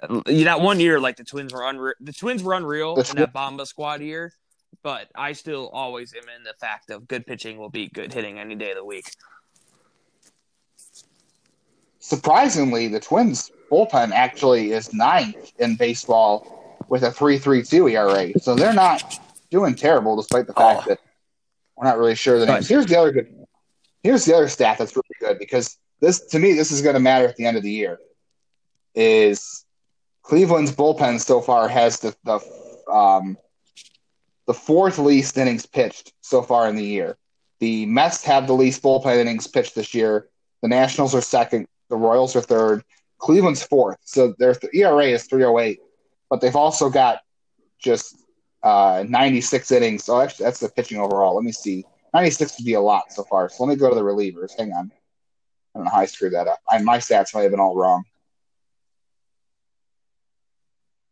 that 0.00 0.60
one 0.60 0.80
year, 0.80 1.00
like 1.00 1.16
the 1.16 1.24
Twins 1.24 1.52
were 1.52 1.68
unreal. 1.68 1.94
The 2.00 2.12
Twins 2.12 2.42
were 2.42 2.54
unreal 2.54 2.96
in 2.96 3.16
that 3.16 3.32
Bomba 3.32 3.66
squad 3.66 4.00
year, 4.00 4.32
but 4.82 5.08
I 5.14 5.32
still 5.32 5.68
always 5.72 6.14
am 6.14 6.28
in 6.36 6.44
the 6.44 6.54
fact 6.60 6.90
of 6.90 7.08
good 7.08 7.26
pitching 7.26 7.58
will 7.58 7.70
beat 7.70 7.92
good 7.92 8.12
hitting 8.12 8.38
any 8.38 8.54
day 8.54 8.70
of 8.70 8.76
the 8.76 8.84
week. 8.84 9.06
surprisingly, 12.00 12.88
the 12.88 13.00
Twins 13.00 13.50
bullpen 13.70 14.12
actually 14.12 14.72
is 14.72 14.94
ninth 14.94 15.52
in 15.58 15.76
baseball 15.76 16.78
with 16.88 17.02
a 17.02 17.10
3.32 17.10 17.92
ERA. 17.92 18.38
So 18.40 18.54
they're 18.54 18.72
not 18.72 19.20
doing 19.50 19.74
terrible, 19.74 20.16
despite 20.16 20.46
the 20.46 20.54
fact 20.54 20.82
Oh. 20.84 20.88
that 20.88 21.00
we're 21.76 21.86
not 21.86 21.98
really 21.98 22.14
sure 22.14 22.38
the 22.38 22.46
names. 22.46 22.68
Here's 22.68 22.86
the 22.86 22.98
other 22.98 23.12
good. 23.12 23.34
Here's 24.02 24.24
the 24.24 24.34
other 24.34 24.48
stat 24.48 24.78
that's 24.78 24.96
really 24.96 25.04
good 25.20 25.38
because 25.38 25.76
this, 26.00 26.20
to 26.28 26.38
me, 26.38 26.54
this 26.54 26.70
is 26.70 26.80
going 26.80 26.94
to 26.94 27.00
matter 27.00 27.26
at 27.26 27.36
the 27.36 27.44
end 27.44 27.56
of 27.56 27.62
the 27.62 27.70
year. 27.70 27.98
Is 28.94 29.66
Cleveland's 30.28 30.72
bullpen 30.72 31.18
so 31.18 31.40
far 31.40 31.68
has 31.68 32.00
the 32.00 32.14
the 32.24 32.92
um, 32.92 33.38
the 34.46 34.52
fourth 34.52 34.98
least 34.98 35.38
innings 35.38 35.64
pitched 35.64 36.12
so 36.20 36.42
far 36.42 36.68
in 36.68 36.76
the 36.76 36.84
year. 36.84 37.16
The 37.60 37.86
Mets 37.86 38.24
have 38.24 38.46
the 38.46 38.52
least 38.52 38.82
bullpen 38.82 39.16
innings 39.16 39.46
pitched 39.46 39.74
this 39.74 39.94
year. 39.94 40.28
The 40.60 40.68
Nationals 40.68 41.14
are 41.14 41.22
second. 41.22 41.66
The 41.88 41.96
Royals 41.96 42.36
are 42.36 42.42
third. 42.42 42.84
Cleveland's 43.18 43.62
fourth. 43.62 43.96
So 44.04 44.34
their 44.38 44.54
th- 44.54 44.72
ERA 44.74 45.06
is 45.06 45.24
308, 45.24 45.80
but 46.28 46.42
they've 46.42 46.54
also 46.54 46.90
got 46.90 47.20
just 47.78 48.14
uh, 48.62 49.04
96 49.08 49.70
innings. 49.70 50.04
So 50.04 50.20
actually, 50.20 50.44
that's 50.44 50.60
the 50.60 50.68
pitching 50.68 50.98
overall. 50.98 51.36
Let 51.36 51.44
me 51.44 51.52
see. 51.52 51.86
96 52.12 52.58
would 52.58 52.66
be 52.66 52.74
a 52.74 52.80
lot 52.80 53.12
so 53.12 53.24
far. 53.24 53.48
So 53.48 53.64
let 53.64 53.70
me 53.70 53.76
go 53.76 53.88
to 53.88 53.94
the 53.94 54.02
relievers. 54.02 54.56
Hang 54.58 54.72
on. 54.72 54.92
I 55.74 55.78
don't 55.78 55.84
know 55.84 55.90
how 55.90 56.00
I 56.00 56.06
screwed 56.06 56.34
that 56.34 56.48
up. 56.48 56.58
I, 56.68 56.82
my 56.82 56.98
stats 56.98 57.34
might 57.34 57.42
have 57.42 57.50
been 57.50 57.60
all 57.60 57.76
wrong. 57.76 58.04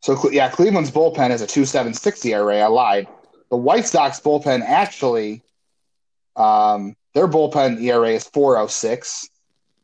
So 0.03 0.31
yeah, 0.31 0.49
Cleveland's 0.49 0.91
bullpen 0.91 1.31
is 1.31 1.43
a 1.43 1.47
two 1.47 1.65
seven 1.65 1.95
six 1.95 2.25
ERA. 2.25 2.59
I 2.61 2.67
lied. 2.67 3.09
The 3.51 3.57
White 3.57 3.87
Sox 3.87 4.21
bullpen 4.21 4.63
actually, 4.63 5.43
um, 6.37 6.97
their 7.15 7.29
bullpen 7.29 7.81
ERA 7.81 8.11
is 8.11 8.25
four 8.25 8.59
oh 8.59 8.67
six, 8.67 9.29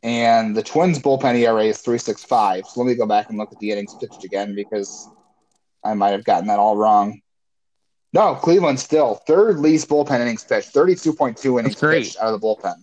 and 0.03 0.57
the 0.57 0.63
Twins 0.63 0.99
bullpen 0.99 1.37
ERA 1.37 1.65
is 1.65 1.79
three 1.79 1.99
six 1.99 2.25
five. 2.25 2.67
So 2.67 2.81
let 2.81 2.89
me 2.89 2.95
go 2.95 3.07
back 3.07 3.31
and 3.31 3.39
look 3.39 3.53
at 3.53 3.59
the 3.59 3.71
innings 3.71 3.95
pitched 3.95 4.25
again 4.25 4.55
because 4.55 5.09
I 5.85 5.95
might 5.95 6.11
have 6.11 6.25
gotten 6.25 6.49
that 6.49 6.59
all 6.59 6.77
wrong. 6.77 7.21
No, 8.13 8.35
Cleveland 8.35 8.79
still 8.79 9.15
third 9.27 9.59
least 9.59 9.89
bullpen 9.89 10.21
innings 10.21 10.45
pitched, 10.45 10.69
thirty-two 10.69 11.15
point 11.15 11.37
two 11.37 11.59
innings 11.59 11.77
pitched 11.77 12.19
out 12.19 12.33
of 12.33 12.41
the 12.41 12.47
bullpen. 12.47 12.75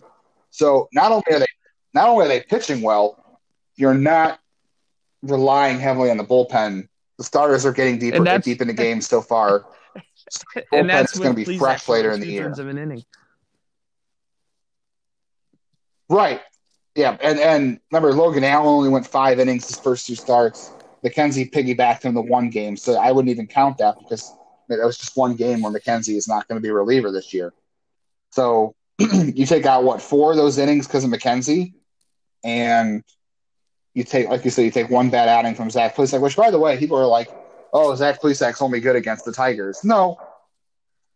So 0.50 0.88
not 0.92 1.12
only 1.12 1.24
are 1.32 1.38
they 1.38 1.46
not 1.94 2.08
only 2.08 2.26
are 2.26 2.28
they 2.28 2.40
pitching 2.40 2.82
well, 2.82 3.40
you're 3.76 3.94
not 3.94 4.40
relying 5.22 5.78
heavily 5.78 6.10
on 6.10 6.16
the 6.16 6.24
bullpen. 6.24 6.88
The 7.20 7.24
starters 7.24 7.66
are 7.66 7.72
getting 7.72 7.98
deeper 7.98 8.26
and 8.26 8.42
deep 8.42 8.62
in 8.62 8.68
the 8.68 8.72
game 8.86 9.02
so 9.02 9.20
far. 9.20 9.66
And 10.72 10.88
that's 10.88 11.18
going 11.18 11.34
to 11.34 11.44
be 11.44 11.58
fresh 11.58 11.88
later 11.88 12.12
in 12.12 12.20
the 12.20 12.26
year. 12.26 12.48
Of 12.48 12.58
an 12.60 12.78
inning. 12.78 13.04
Right. 16.08 16.40
Yeah, 16.94 17.16
and 17.20 17.38
and 17.40 17.80
remember 17.90 18.14
Logan 18.14 18.44
Allen 18.44 18.68
only 18.68 18.88
went 18.88 19.06
five 19.06 19.40
innings 19.40 19.66
his 19.66 19.78
first 19.78 20.06
two 20.06 20.14
starts. 20.14 20.72
McKenzie 21.04 21.50
piggybacked 21.50 22.04
him 22.04 22.14
the 22.14 22.22
one 22.22 22.48
game, 22.48 22.76
so 22.76 22.94
I 22.94 23.10
wouldn't 23.10 23.30
even 23.30 23.48
count 23.48 23.78
that 23.78 23.98
because 23.98 24.32
that 24.68 24.78
was 24.78 24.96
just 24.96 25.16
one 25.16 25.34
game 25.34 25.62
where 25.62 25.72
McKenzie 25.72 26.16
is 26.16 26.28
not 26.28 26.46
going 26.46 26.58
to 26.58 26.62
be 26.62 26.68
a 26.68 26.74
reliever 26.74 27.10
this 27.10 27.34
year. 27.34 27.52
So 28.30 28.76
you 28.98 29.44
take 29.46 29.66
out 29.66 29.82
what 29.82 30.00
four 30.00 30.30
of 30.30 30.36
those 30.36 30.58
innings 30.58 30.86
because 30.86 31.04
of 31.04 31.10
McKenzie, 31.10 31.74
and 32.44 33.02
you 34.00 34.04
take, 34.04 34.28
like 34.28 34.44
you 34.44 34.50
said, 34.50 34.64
you 34.64 34.70
take 34.70 34.88
one 34.88 35.10
bad 35.10 35.28
outing 35.28 35.54
from 35.54 35.70
Zach 35.70 35.94
Plesac, 35.94 36.20
which, 36.20 36.36
by 36.36 36.50
the 36.50 36.58
way, 36.58 36.78
people 36.78 36.96
are 36.96 37.06
like, 37.06 37.30
"Oh, 37.72 37.94
Zach 37.94 38.20
Plesac's 38.20 38.62
only 38.62 38.80
good 38.80 38.96
against 38.96 39.26
the 39.26 39.32
Tigers." 39.32 39.84
No, 39.84 40.18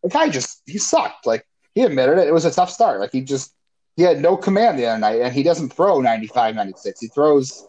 the 0.02 0.10
guy 0.10 0.28
just 0.28 0.62
he 0.66 0.78
sucked. 0.78 1.26
Like 1.26 1.46
he 1.74 1.82
admitted 1.82 2.18
it. 2.18 2.28
It 2.28 2.34
was 2.34 2.44
a 2.44 2.50
tough 2.50 2.70
start. 2.70 3.00
Like 3.00 3.10
he 3.10 3.22
just 3.22 3.54
he 3.96 4.02
had 4.02 4.20
no 4.20 4.36
command 4.36 4.78
the 4.78 4.86
other 4.86 4.98
night, 4.98 5.20
and 5.22 5.32
he 5.32 5.42
doesn't 5.42 5.72
throw 5.72 6.00
95, 6.00 6.54
96. 6.54 7.00
He 7.00 7.08
throws 7.08 7.66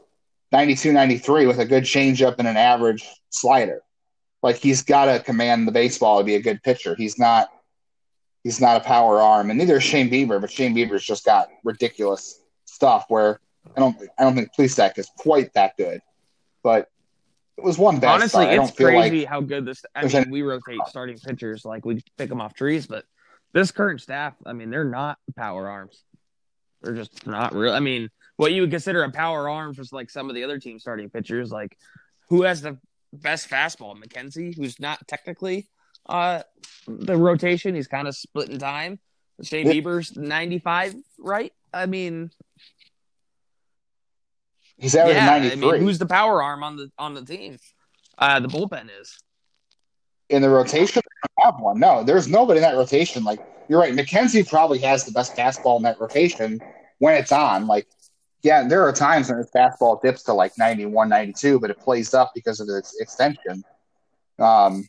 92, 0.52 0.92
93 0.92 1.48
with 1.48 1.60
a 1.60 1.66
good 1.66 1.84
changeup 1.84 2.36
and 2.38 2.48
an 2.48 2.58
average 2.58 3.08
slider. 3.30 3.82
Like 4.44 4.58
he's 4.58 4.84
got 4.84 5.06
to 5.06 5.24
command 5.24 5.68
the 5.68 5.72
baseball 5.72 6.20
to 6.20 6.26
be 6.26 6.36
a 6.36 6.42
good 6.42 6.62
pitcher. 6.62 6.94
He's 6.96 7.18
not 7.18 7.50
he's 8.44 8.60
not 8.60 8.78
a 8.78 8.84
power 8.84 9.22
arm, 9.22 9.50
and 9.50 9.58
neither 9.58 9.78
is 9.78 9.84
Shane 9.84 10.10
Bieber. 10.10 10.42
But 10.42 10.52
Shane 10.52 10.76
Bieber's 10.76 11.06
just 11.06 11.24
got 11.24 11.48
ridiculous 11.64 12.42
stuff 12.66 13.06
where 13.08 13.40
I 13.76 13.80
don't 13.80 13.96
I 14.18 14.24
don't 14.24 14.36
think 14.36 14.50
Plesac 14.58 14.98
is 14.98 15.10
quite 15.18 15.54
that 15.54 15.78
good, 15.78 16.02
but 16.64 16.90
it 17.58 17.64
was 17.64 17.78
one 17.78 18.00
bad. 18.00 18.16
Honestly, 18.16 18.46
it's 18.46 18.72
crazy 18.72 19.22
like 19.22 19.28
how 19.28 19.42
good 19.42 19.66
this. 19.66 19.84
I 19.96 20.06
mean, 20.06 20.16
any... 20.16 20.32
we 20.32 20.42
rotate 20.42 20.80
starting 20.88 21.18
pitchers 21.18 21.66
like 21.66 21.86
we 21.86 22.02
pick 22.18 22.30
them 22.30 22.42
off 22.42 22.54
trees, 22.54 22.86
but 22.88 23.06
this 23.54 23.72
current 23.72 24.02
staff, 24.02 24.36
I 24.46 24.54
mean, 24.54 24.70
they're 24.70 24.84
not 24.84 25.18
power 25.38 25.70
arms. 25.70 26.04
They're 26.82 26.96
just 26.96 27.26
not 27.26 27.56
real. 27.56 27.74
I 27.74 27.80
mean, 27.80 28.10
what 28.36 28.52
you 28.52 28.62
would 28.62 28.72
consider 28.72 29.04
a 29.04 29.12
power 29.12 29.50
arm 29.50 29.74
for 29.74 29.84
like 29.92 30.10
some 30.10 30.30
of 30.30 30.36
the 30.36 30.44
other 30.44 30.60
team 30.60 30.80
starting 30.80 31.10
pitchers, 31.10 31.52
like 31.52 31.78
who 32.30 32.44
has 32.44 32.62
the 32.62 32.78
best 33.14 33.50
fastball? 33.50 33.96
McKenzie, 33.98 34.56
who's 34.56 34.80
not 34.80 35.08
technically 35.08 35.68
uh 36.08 36.44
the 36.88 37.16
rotation. 37.16 37.74
He's 37.74 37.88
kind 37.88 38.08
of 38.08 38.16
split 38.16 38.50
in 38.50 38.60
time. 38.60 39.00
Shane 39.42 39.68
Bieber's 39.68 40.16
ninety 40.16 40.60
five, 40.60 40.94
right? 41.18 41.52
I 41.74 41.86
mean, 41.88 42.32
He's 44.78 44.96
averaging 44.96 45.24
yeah, 45.24 45.40
93. 45.40 45.68
I 45.68 45.72
mean, 45.72 45.82
who's 45.82 46.00
the 46.00 46.06
power 46.06 46.44
arm 46.44 46.64
on 46.64 46.76
the 46.76 46.92
on 46.98 47.14
the 47.14 47.24
team? 47.24 47.58
Uh, 48.18 48.40
the 48.40 48.48
bullpen 48.48 48.90
is. 49.00 49.18
In 50.30 50.42
the 50.42 50.50
rotation, 50.50 51.02
I 51.24 51.46
have 51.46 51.60
one. 51.60 51.80
No, 51.80 52.04
there's 52.04 52.28
nobody 52.28 52.58
in 52.58 52.64
that 52.64 52.76
rotation. 52.76 53.24
Like 53.24 53.40
you're 53.70 53.80
right, 53.80 53.94
McKenzie 53.94 54.48
probably 54.48 54.80
has 54.80 55.06
the 55.06 55.12
best 55.12 55.36
fastball 55.36 55.78
in 55.78 55.84
that 55.84 56.00
rotation 56.00 56.60
when 57.00 57.16
it's 57.16 57.32
on. 57.32 57.68
Like, 57.68 57.88
yeah, 58.44 58.68
there 58.68 58.84
are 58.84 58.94
times 58.94 59.30
when 59.30 59.38
his 59.38 59.50
fastball 59.56 60.02
dips 60.02 60.24
to 60.24 60.34
like 60.34 60.54
91, 60.58 61.10
92, 61.10 61.60
but 61.60 61.70
it 61.70 61.80
plays 61.80 62.14
up 62.14 62.32
because 62.36 62.60
of 62.60 62.68
its 62.70 63.00
extension. 63.00 63.64
Um, 64.40 64.88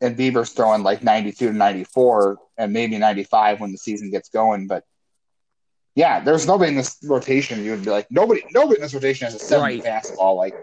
and 0.00 0.16
Bieber's 0.16 0.50
throwing 0.50 0.82
like 0.82 1.02
92 1.02 1.48
to 1.48 1.52
94 1.52 2.38
and 2.58 2.72
maybe 2.72 2.98
95 2.98 3.60
when 3.60 3.72
the 3.72 3.78
season 3.78 4.10
gets 4.10 4.28
going. 4.28 4.66
But 4.66 4.84
yeah, 5.94 6.20
there's 6.20 6.46
nobody 6.46 6.70
in 6.70 6.76
this 6.76 6.98
rotation. 7.04 7.64
You 7.64 7.72
would 7.72 7.84
be 7.84 7.90
like 7.90 8.10
nobody. 8.10 8.42
Nobody 8.52 8.76
in 8.76 8.82
this 8.82 8.94
rotation 8.94 9.26
has 9.26 9.34
a 9.34 9.38
seventy 9.38 9.80
right. 9.80 10.02
fastball 10.04 10.36
like 10.36 10.54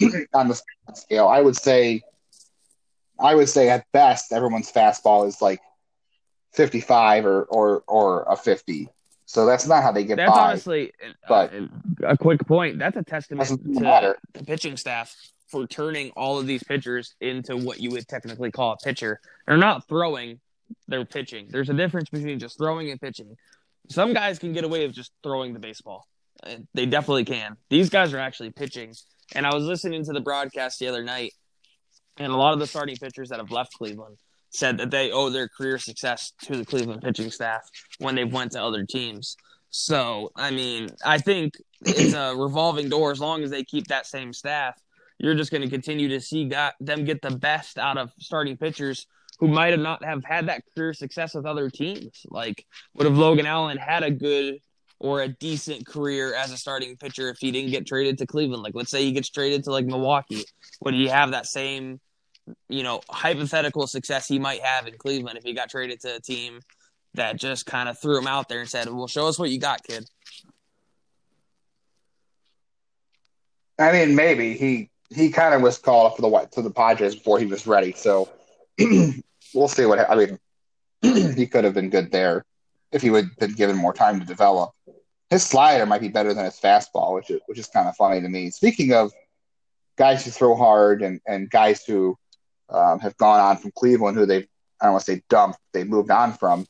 on 0.34 0.48
the 0.48 0.60
scale. 0.94 1.28
I 1.28 1.40
would 1.40 1.56
say, 1.56 2.02
I 3.18 3.34
would 3.34 3.48
say 3.48 3.68
at 3.68 3.84
best, 3.92 4.32
everyone's 4.32 4.72
fastball 4.72 5.26
is 5.28 5.42
like 5.42 5.60
fifty-five 6.52 7.26
or 7.26 7.42
or 7.44 7.84
or 7.86 8.24
a 8.28 8.36
fifty. 8.36 8.88
So 9.26 9.46
that's 9.46 9.66
not 9.66 9.82
how 9.82 9.92
they 9.92 10.04
get 10.04 10.16
that's 10.16 10.30
by. 10.30 10.48
honestly, 10.48 10.92
but 11.28 11.52
uh, 11.54 11.66
a 12.02 12.16
quick 12.16 12.44
point. 12.46 12.78
That's 12.78 12.96
a 12.96 13.02
testament 13.02 13.48
to 13.48 14.16
the 14.32 14.44
pitching 14.44 14.76
staff 14.78 15.14
for 15.46 15.66
turning 15.66 16.10
all 16.12 16.38
of 16.38 16.46
these 16.46 16.62
pitchers 16.62 17.14
into 17.20 17.56
what 17.56 17.80
you 17.80 17.90
would 17.90 18.08
technically 18.08 18.50
call 18.50 18.72
a 18.72 18.76
pitcher. 18.78 19.20
They're 19.46 19.58
not 19.58 19.86
throwing; 19.86 20.40
they're 20.88 21.04
pitching. 21.04 21.48
There's 21.50 21.68
a 21.68 21.74
difference 21.74 22.08
between 22.08 22.38
just 22.38 22.56
throwing 22.56 22.90
and 22.90 22.98
pitching 22.98 23.36
some 23.88 24.12
guys 24.12 24.38
can 24.38 24.52
get 24.52 24.64
away 24.64 24.86
with 24.86 24.94
just 24.94 25.12
throwing 25.22 25.52
the 25.52 25.58
baseball. 25.58 26.06
Uh, 26.42 26.56
they 26.74 26.86
definitely 26.86 27.24
can. 27.24 27.56
These 27.68 27.90
guys 27.90 28.14
are 28.14 28.18
actually 28.18 28.50
pitching. 28.50 28.94
And 29.34 29.46
I 29.46 29.54
was 29.54 29.64
listening 29.64 30.04
to 30.04 30.12
the 30.12 30.20
broadcast 30.20 30.78
the 30.78 30.88
other 30.88 31.02
night, 31.02 31.32
and 32.16 32.32
a 32.32 32.36
lot 32.36 32.52
of 32.52 32.58
the 32.58 32.66
starting 32.66 32.96
pitchers 32.96 33.28
that 33.28 33.38
have 33.38 33.50
left 33.50 33.72
Cleveland 33.74 34.16
said 34.50 34.78
that 34.78 34.90
they 34.90 35.12
owe 35.12 35.30
their 35.30 35.48
career 35.48 35.78
success 35.78 36.32
to 36.42 36.56
the 36.56 36.64
Cleveland 36.64 37.02
pitching 37.02 37.30
staff 37.30 37.62
when 37.98 38.16
they 38.16 38.24
went 38.24 38.52
to 38.52 38.62
other 38.62 38.84
teams. 38.84 39.36
So, 39.70 40.32
I 40.34 40.50
mean, 40.50 40.88
I 41.04 41.18
think 41.18 41.54
it's 41.82 42.14
a 42.14 42.34
revolving 42.34 42.88
door. 42.88 43.12
As 43.12 43.20
long 43.20 43.44
as 43.44 43.50
they 43.50 43.62
keep 43.62 43.86
that 43.86 44.06
same 44.06 44.32
staff, 44.32 44.74
you're 45.18 45.36
just 45.36 45.52
going 45.52 45.62
to 45.62 45.70
continue 45.70 46.08
to 46.08 46.20
see 46.20 46.46
got, 46.46 46.74
them 46.80 47.04
get 47.04 47.22
the 47.22 47.30
best 47.30 47.78
out 47.78 47.96
of 47.96 48.10
starting 48.18 48.56
pitchers 48.56 49.06
who 49.40 49.48
might 49.48 49.70
have 49.70 49.80
not 49.80 50.04
have 50.04 50.22
had 50.22 50.48
that 50.48 50.62
career 50.76 50.92
success 50.92 51.34
with 51.34 51.46
other 51.46 51.70
teams. 51.70 52.26
Like, 52.28 52.66
would 52.94 53.06
have 53.06 53.16
Logan 53.16 53.46
Allen 53.46 53.78
had 53.78 54.02
a 54.02 54.10
good 54.10 54.58
or 54.98 55.22
a 55.22 55.28
decent 55.28 55.86
career 55.86 56.34
as 56.34 56.52
a 56.52 56.58
starting 56.58 56.94
pitcher 56.98 57.30
if 57.30 57.38
he 57.38 57.50
didn't 57.50 57.70
get 57.70 57.86
traded 57.86 58.18
to 58.18 58.26
Cleveland? 58.26 58.62
Like, 58.62 58.74
let's 58.74 58.90
say 58.90 59.02
he 59.02 59.12
gets 59.12 59.30
traded 59.30 59.64
to 59.64 59.70
like 59.70 59.86
Milwaukee, 59.86 60.44
would 60.82 60.92
he 60.92 61.08
have 61.08 61.30
that 61.30 61.46
same, 61.46 62.00
you 62.68 62.82
know, 62.82 63.00
hypothetical 63.08 63.86
success 63.86 64.28
he 64.28 64.38
might 64.38 64.60
have 64.60 64.86
in 64.86 64.98
Cleveland 64.98 65.38
if 65.38 65.44
he 65.44 65.54
got 65.54 65.70
traded 65.70 66.00
to 66.00 66.16
a 66.16 66.20
team 66.20 66.60
that 67.14 67.36
just 67.36 67.64
kind 67.64 67.88
of 67.88 67.98
threw 67.98 68.18
him 68.18 68.26
out 68.26 68.48
there 68.48 68.60
and 68.60 68.68
said, 68.68 68.88
"Well, 68.88 69.08
show 69.08 69.26
us 69.26 69.38
what 69.38 69.50
you 69.50 69.58
got, 69.58 69.82
kid." 69.82 70.08
I 73.78 73.90
mean, 73.90 74.14
maybe 74.14 74.56
he 74.56 74.90
he 75.08 75.30
kind 75.30 75.54
of 75.54 75.62
was 75.62 75.78
called 75.78 76.12
up 76.12 76.16
for 76.16 76.22
the 76.22 76.48
to 76.52 76.62
the 76.62 76.70
Padres 76.70 77.14
before 77.16 77.40
he 77.40 77.46
was 77.46 77.66
ready. 77.66 77.92
So 77.92 78.28
we'll 79.54 79.68
see 79.68 79.86
what 79.86 80.10
I 80.10 80.14
mean. 80.14 80.38
he 81.34 81.46
could 81.46 81.64
have 81.64 81.74
been 81.74 81.90
good 81.90 82.10
there 82.10 82.44
if 82.92 83.02
he 83.02 83.10
would 83.10 83.24
have 83.24 83.36
been 83.38 83.54
given 83.54 83.76
more 83.76 83.92
time 83.92 84.20
to 84.20 84.26
develop. 84.26 84.70
His 85.30 85.44
slider 85.44 85.86
might 85.86 86.00
be 86.00 86.08
better 86.08 86.34
than 86.34 86.44
his 86.44 86.58
fastball, 86.58 87.14
which 87.14 87.30
is 87.30 87.40
which 87.46 87.58
is 87.58 87.66
kind 87.68 87.88
of 87.88 87.96
funny 87.96 88.20
to 88.20 88.28
me. 88.28 88.50
Speaking 88.50 88.92
of 88.92 89.12
guys 89.96 90.24
who 90.24 90.30
throw 90.30 90.56
hard 90.56 91.02
and 91.02 91.20
and 91.26 91.48
guys 91.48 91.84
who 91.84 92.16
um, 92.68 92.98
have 93.00 93.16
gone 93.16 93.40
on 93.40 93.56
from 93.56 93.70
Cleveland, 93.76 94.16
who 94.16 94.26
they 94.26 94.38
I 94.80 94.86
don't 94.86 94.92
want 94.92 95.04
to 95.04 95.12
say 95.12 95.22
dumped, 95.28 95.58
they 95.72 95.84
moved 95.84 96.10
on 96.10 96.32
from. 96.32 96.66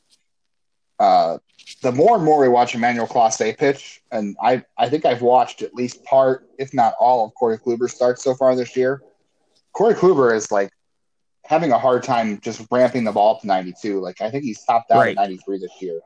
Uh, 0.99 1.39
the 1.81 1.91
more 1.91 2.15
and 2.15 2.23
more 2.23 2.39
we 2.39 2.47
watch 2.47 2.75
Emmanuel 2.75 3.07
Clase 3.07 3.57
pitch, 3.57 4.01
and 4.11 4.35
I 4.41 4.63
I 4.77 4.89
think 4.89 5.05
I've 5.05 5.21
watched 5.21 5.61
at 5.61 5.73
least 5.73 6.03
part, 6.03 6.47
if 6.59 6.73
not 6.73 6.93
all, 6.99 7.25
of 7.25 7.33
Corey 7.33 7.57
Kluber's 7.57 7.93
starts 7.93 8.23
so 8.23 8.35
far 8.35 8.55
this 8.55 8.75
year. 8.75 9.01
Corey 9.73 9.95
Kluber 9.95 10.35
is 10.35 10.51
like 10.51 10.71
having 11.51 11.73
a 11.73 11.77
hard 11.77 12.01
time 12.01 12.39
just 12.39 12.65
ramping 12.71 13.03
the 13.03 13.11
ball 13.11 13.37
to 13.37 13.45
92. 13.45 13.99
Like 13.99 14.21
I 14.21 14.31
think 14.31 14.45
he's 14.45 14.63
topped 14.63 14.89
out 14.89 14.99
right. 14.99 15.09
at 15.09 15.21
93 15.21 15.59
this 15.59 15.81
year, 15.81 15.99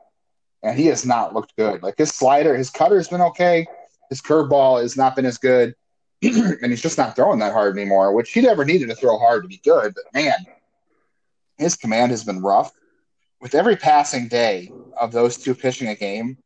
and 0.64 0.76
he 0.76 0.86
has 0.86 1.06
not 1.06 1.34
looked 1.34 1.56
good. 1.56 1.84
Like 1.84 1.96
his 1.96 2.10
slider, 2.10 2.56
his 2.56 2.68
cutter's 2.68 3.08
been 3.08 3.20
okay. 3.20 3.64
His 4.10 4.20
curveball 4.20 4.82
has 4.82 4.96
not 4.96 5.14
been 5.14 5.24
as 5.24 5.38
good, 5.38 5.74
and 6.22 6.66
he's 6.66 6.82
just 6.82 6.98
not 6.98 7.14
throwing 7.14 7.38
that 7.38 7.52
hard 7.52 7.78
anymore. 7.78 8.12
Which 8.12 8.32
he 8.32 8.40
never 8.40 8.64
needed 8.64 8.88
to 8.88 8.96
throw 8.96 9.18
hard 9.18 9.44
to 9.44 9.48
be 9.48 9.60
good. 9.64 9.94
But 9.94 10.04
man, 10.12 10.34
his 11.58 11.76
command 11.76 12.10
has 12.10 12.24
been 12.24 12.42
rough. 12.42 12.72
With 13.40 13.54
every 13.54 13.76
passing 13.76 14.26
day 14.26 14.72
of 15.00 15.12
those 15.12 15.36
two 15.36 15.54
pitching 15.54 15.88
a 15.88 15.94
game, 15.94 16.38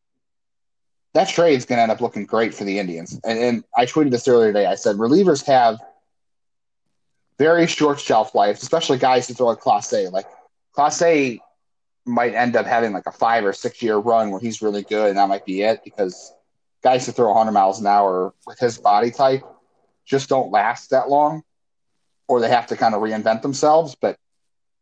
that 1.14 1.28
trade 1.28 1.55
is 1.55 1.64
going 1.64 1.78
to 1.78 1.82
end 1.82 1.92
up 1.92 2.03
looking 2.03 2.26
great 2.26 2.53
for 2.53 2.64
the 2.64 2.78
Indians. 2.78 3.18
And, 3.24 3.38
and 3.38 3.64
I 3.76 3.86
tweeted 3.86 4.11
this 4.11 4.28
earlier 4.28 4.53
today. 4.53 4.66
I 4.66 4.74
said 4.74 4.96
relievers 4.96 5.46
have 5.46 5.78
very 7.41 7.66
short 7.66 7.99
shelf 7.99 8.34
life, 8.34 8.57
especially 8.62 8.99
guys 8.99 9.26
who 9.26 9.34
throw 9.34 9.49
a 9.51 9.57
Clase. 9.57 10.12
Like 10.12 10.26
Clase 10.76 11.41
might 12.05 12.34
end 12.34 12.55
up 12.55 12.66
having 12.66 12.93
like 12.93 13.07
a 13.07 13.12
five 13.12 13.45
or 13.47 13.53
six 13.55 13.82
year 13.82 13.97
run 13.97 14.30
where 14.30 14.41
he's 14.41 14.61
really 14.61 14.82
good, 14.82 15.09
and 15.09 15.18
that 15.18 15.28
might 15.28 15.47
be 15.47 15.62
it 15.62 15.80
because 15.82 16.32
guys 16.82 17.07
who 17.07 17.12
throw 17.12 17.28
100 17.28 17.53
miles 17.53 17.80
an 17.80 17.86
hour 17.86 18.34
with 18.47 18.59
his 18.59 18.76
body 18.78 19.11
type 19.11 19.43
just 20.07 20.28
don't 20.28 20.51
last 20.51 20.91
that 20.91 21.09
long. 21.09 21.43
or 22.28 22.41
they 22.41 22.49
have 22.49 22.66
to 22.68 22.76
kind 22.76 22.95
of 22.95 23.01
reinvent 23.03 23.43
themselves. 23.43 23.97
But 24.01 24.16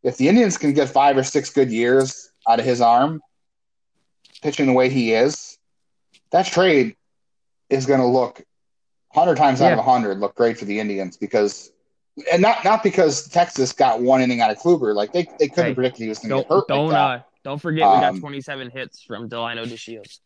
if 0.03 0.17
the 0.17 0.27
Indians 0.27 0.57
can 0.57 0.73
get 0.73 0.89
five 0.89 1.17
or 1.17 1.23
six 1.23 1.49
good 1.49 1.71
years 1.71 2.29
out 2.47 2.59
of 2.59 2.65
his 2.65 2.79
arm, 2.81 3.21
pitching 4.43 4.67
the 4.67 4.73
way 4.73 4.87
he 4.89 5.13
is, 5.13 5.57
that 6.31 6.45
trade 6.45 6.95
is 7.69 7.85
going 7.87 8.01
to 8.01 8.05
look 8.19 8.41
hundred 9.13 9.37
times 9.37 9.61
out 9.61 9.69
Yeah. 9.71 9.79
of 9.79 9.85
hundred 9.85 10.19
look 10.19 10.35
great 10.35 10.57
for 10.59 10.65
the 10.65 10.79
Indians 10.79 11.17
because, 11.17 11.71
and 12.31 12.41
not 12.41 12.63
not 12.63 12.83
because 12.83 13.27
Texas 13.29 13.71
got 13.71 14.01
one 14.01 14.21
inning 14.21 14.41
out 14.41 14.51
of 14.51 14.57
Kluber, 14.57 14.93
like 14.95 15.11
they 15.11 15.27
they 15.39 15.47
couldn't 15.47 15.65
Hey, 15.65 15.67
have 15.67 15.75
predicted 15.75 16.03
he 16.03 16.09
was 16.09 16.19
going 16.19 16.29
to 16.31 16.35
Don't 16.35 16.41
get 16.41 16.47
hurt. 16.49 16.67
don't 16.67 16.91
like 16.91 16.97
uh 16.97 17.19
don't 17.43 17.59
forget 17.61 17.89
we 17.91 17.99
got 17.99 18.15
Um, 18.15 18.19
27 18.19 18.69
hits 18.71 19.01
from 19.03 19.29
Delino 19.29 19.65
DeShields. 19.65 20.19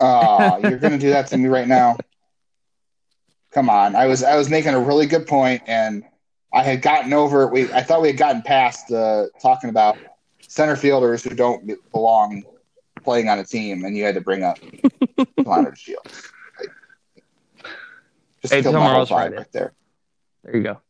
Oh, 0.00 0.58
you're 0.62 0.78
going 0.78 0.92
to 0.92 0.98
do 0.98 1.10
that 1.10 1.26
to 1.28 1.36
me 1.36 1.48
right 1.48 1.68
now. 1.68 1.98
Come 3.52 3.68
on. 3.68 3.96
I 3.96 4.06
was 4.06 4.22
I 4.22 4.36
was 4.36 4.48
making 4.48 4.74
a 4.74 4.80
really 4.80 5.06
good 5.06 5.26
point 5.26 5.62
and 5.66 6.04
I 6.52 6.62
had 6.62 6.82
gotten 6.82 7.12
over 7.12 7.46
we 7.48 7.72
I 7.72 7.82
thought 7.82 8.00
we 8.00 8.08
had 8.08 8.16
gotten 8.16 8.42
past 8.42 8.92
uh, 8.92 9.26
talking 9.42 9.70
about 9.70 9.98
center 10.46 10.76
fielders 10.76 11.22
who 11.24 11.30
don't 11.34 11.68
belong 11.92 12.44
playing 13.04 13.28
on 13.28 13.38
a 13.38 13.44
team 13.44 13.84
and 13.84 13.96
you 13.96 14.04
had 14.04 14.14
to 14.14 14.20
bring 14.20 14.42
up 14.44 14.58
Delino 15.44 15.70
DeShields. 15.72 16.32
Like, 16.60 16.70
just 18.42 18.54
Hey, 18.54 18.62
killed 18.62 18.76
my 18.76 18.88
whole 18.88 19.04
tomorrow's 19.04 19.08
vibe 19.08 19.12
Friday. 19.12 19.36
right 19.36 19.50
there. 19.52 19.72
There 20.44 20.56
you 20.56 20.62
go. 20.62 20.80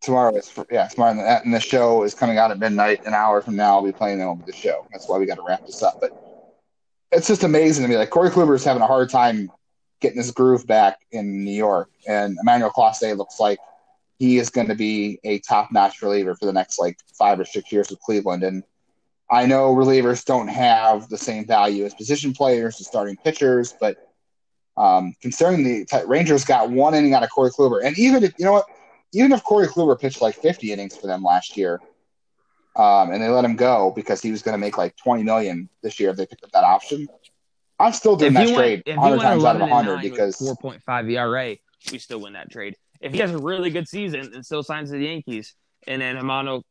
Tomorrow 0.00 0.36
is 0.36 0.52
yeah, 0.70 0.86
tomorrow 0.86 1.18
and 1.18 1.52
the 1.52 1.60
show 1.60 2.04
is 2.04 2.14
coming 2.14 2.38
out 2.38 2.50
at 2.50 2.58
midnight. 2.58 3.04
An 3.04 3.14
hour 3.14 3.40
from 3.40 3.56
now, 3.56 3.72
I'll 3.72 3.82
be 3.82 3.92
playing 3.92 4.18
them 4.18 4.28
over 4.28 4.42
the 4.46 4.52
show. 4.52 4.86
That's 4.92 5.08
why 5.08 5.18
we 5.18 5.26
got 5.26 5.36
to 5.36 5.42
wrap 5.46 5.66
this 5.66 5.82
up. 5.82 5.98
But 6.00 6.12
it's 7.10 7.26
just 7.26 7.42
amazing 7.42 7.82
to 7.82 7.88
me. 7.88 7.96
Like 7.96 8.10
Corey 8.10 8.30
Kluber 8.30 8.54
is 8.54 8.64
having 8.64 8.82
a 8.82 8.86
hard 8.86 9.10
time 9.10 9.50
getting 10.00 10.18
his 10.18 10.30
groove 10.30 10.66
back 10.66 11.00
in 11.10 11.44
New 11.44 11.50
York, 11.50 11.90
and 12.06 12.36
Emmanuel 12.40 12.70
Clase 12.70 13.16
looks 13.16 13.40
like 13.40 13.58
he 14.18 14.38
is 14.38 14.50
going 14.50 14.68
to 14.68 14.74
be 14.74 15.18
a 15.24 15.38
top-notch 15.40 16.02
reliever 16.02 16.34
for 16.34 16.46
the 16.46 16.52
next 16.52 16.78
like 16.78 16.98
five 17.16 17.38
or 17.38 17.44
six 17.44 17.70
years 17.72 17.90
with 17.90 18.00
Cleveland. 18.00 18.42
And 18.42 18.62
I 19.30 19.46
know 19.46 19.74
relievers 19.74 20.24
don't 20.24 20.48
have 20.48 21.08
the 21.08 21.18
same 21.18 21.44
value 21.44 21.84
as 21.84 21.94
position 21.94 22.32
players 22.32 22.78
and 22.78 22.86
starting 22.86 23.16
pitchers, 23.16 23.74
but 23.78 24.07
um, 24.78 25.12
considering 25.20 25.64
the 25.64 26.04
Rangers 26.06 26.44
got 26.44 26.70
one 26.70 26.94
inning 26.94 27.12
out 27.12 27.24
of 27.24 27.30
Corey 27.30 27.50
Kluber, 27.50 27.84
and 27.84 27.98
even 27.98 28.22
if 28.22 28.32
you 28.38 28.44
know 28.44 28.52
what, 28.52 28.66
even 29.12 29.32
if 29.32 29.42
Corey 29.42 29.66
Kluber 29.66 29.98
pitched 29.98 30.22
like 30.22 30.36
50 30.36 30.72
innings 30.72 30.96
for 30.96 31.08
them 31.08 31.22
last 31.22 31.56
year, 31.56 31.80
um, 32.76 33.10
and 33.10 33.20
they 33.20 33.28
let 33.28 33.44
him 33.44 33.56
go 33.56 33.92
because 33.94 34.22
he 34.22 34.30
was 34.30 34.40
going 34.40 34.52
to 34.52 34.58
make 34.58 34.78
like 34.78 34.96
20 34.96 35.24
million 35.24 35.68
this 35.82 35.98
year 35.98 36.10
if 36.10 36.16
they 36.16 36.26
picked 36.26 36.44
up 36.44 36.52
that 36.52 36.62
option, 36.62 37.08
I'm 37.80 37.92
still 37.92 38.14
doing 38.14 38.34
that 38.34 38.54
trade 38.54 38.84
if 38.86 38.96
100 38.96 39.20
times 39.20 39.44
out 39.44 39.56
of 39.56 39.62
and 39.62 39.70
100 39.70 40.00
because 40.00 40.36
4.5 40.36 41.10
ERA, 41.10 41.56
we 41.90 41.98
still 41.98 42.20
win 42.20 42.34
that 42.34 42.50
trade. 42.50 42.76
If 43.00 43.12
he 43.12 43.18
has 43.18 43.32
a 43.32 43.38
really 43.38 43.70
good 43.70 43.88
season 43.88 44.32
and 44.32 44.46
still 44.46 44.62
signs 44.62 44.90
with 44.90 45.00
the 45.00 45.06
Yankees, 45.06 45.54
and 45.88 46.00
then 46.00 46.16
Emmanuel, 46.16 46.64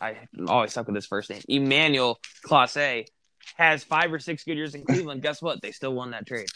I 0.00 0.16
always 0.46 0.72
suck 0.72 0.86
with 0.86 0.94
his 0.94 1.06
first 1.06 1.30
name, 1.30 1.42
Emmanuel 1.48 2.20
Clase 2.44 3.06
has 3.56 3.82
five 3.82 4.12
or 4.12 4.18
six 4.18 4.44
good 4.44 4.56
years 4.56 4.74
in 4.74 4.84
Cleveland. 4.84 5.22
Guess 5.22 5.42
what? 5.42 5.62
They 5.62 5.72
still 5.72 5.94
won 5.94 6.10
that 6.10 6.26
trade. 6.26 6.48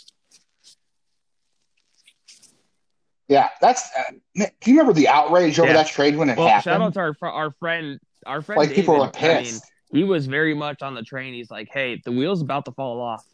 Yeah, 3.30 3.48
that's. 3.62 3.88
Uh, 3.96 4.46
do 4.60 4.70
you 4.70 4.76
remember 4.78 4.92
the 4.92 5.08
outrage 5.08 5.58
over 5.58 5.68
Yeah. 5.68 5.74
that 5.76 5.86
trade 5.86 6.16
when 6.16 6.28
it 6.28 6.36
Well, 6.36 6.48
happened? 6.48 6.64
shout 6.64 6.82
out 6.82 6.94
to 6.94 7.00
our 7.00 7.14
our 7.22 7.50
friend, 7.52 7.98
our 8.26 8.42
friend. 8.42 8.58
like 8.58 8.74
people 8.74 8.98
were 8.98 9.06
David. 9.12 9.30
I 9.30 9.34
mean, 9.36 9.44
pissed. 9.44 9.64
he 9.92 10.04
was 10.04 10.26
very 10.26 10.52
much 10.54 10.82
on 10.82 10.94
the 10.94 11.02
train. 11.02 11.32
He's 11.32 11.50
like, 11.50 11.68
"Hey, 11.72 12.02
the 12.04 12.10
wheel's 12.12 12.42
about 12.42 12.64
to 12.66 12.72
fall 12.72 13.00
off 13.00 13.24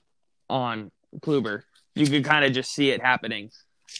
on 0.50 0.92
Kluber. 1.20 1.62
You 1.94 2.06
could 2.06 2.24
kind 2.24 2.44
of 2.44 2.52
just 2.52 2.72
see 2.72 2.90
it 2.90 3.00
happening." 3.02 3.50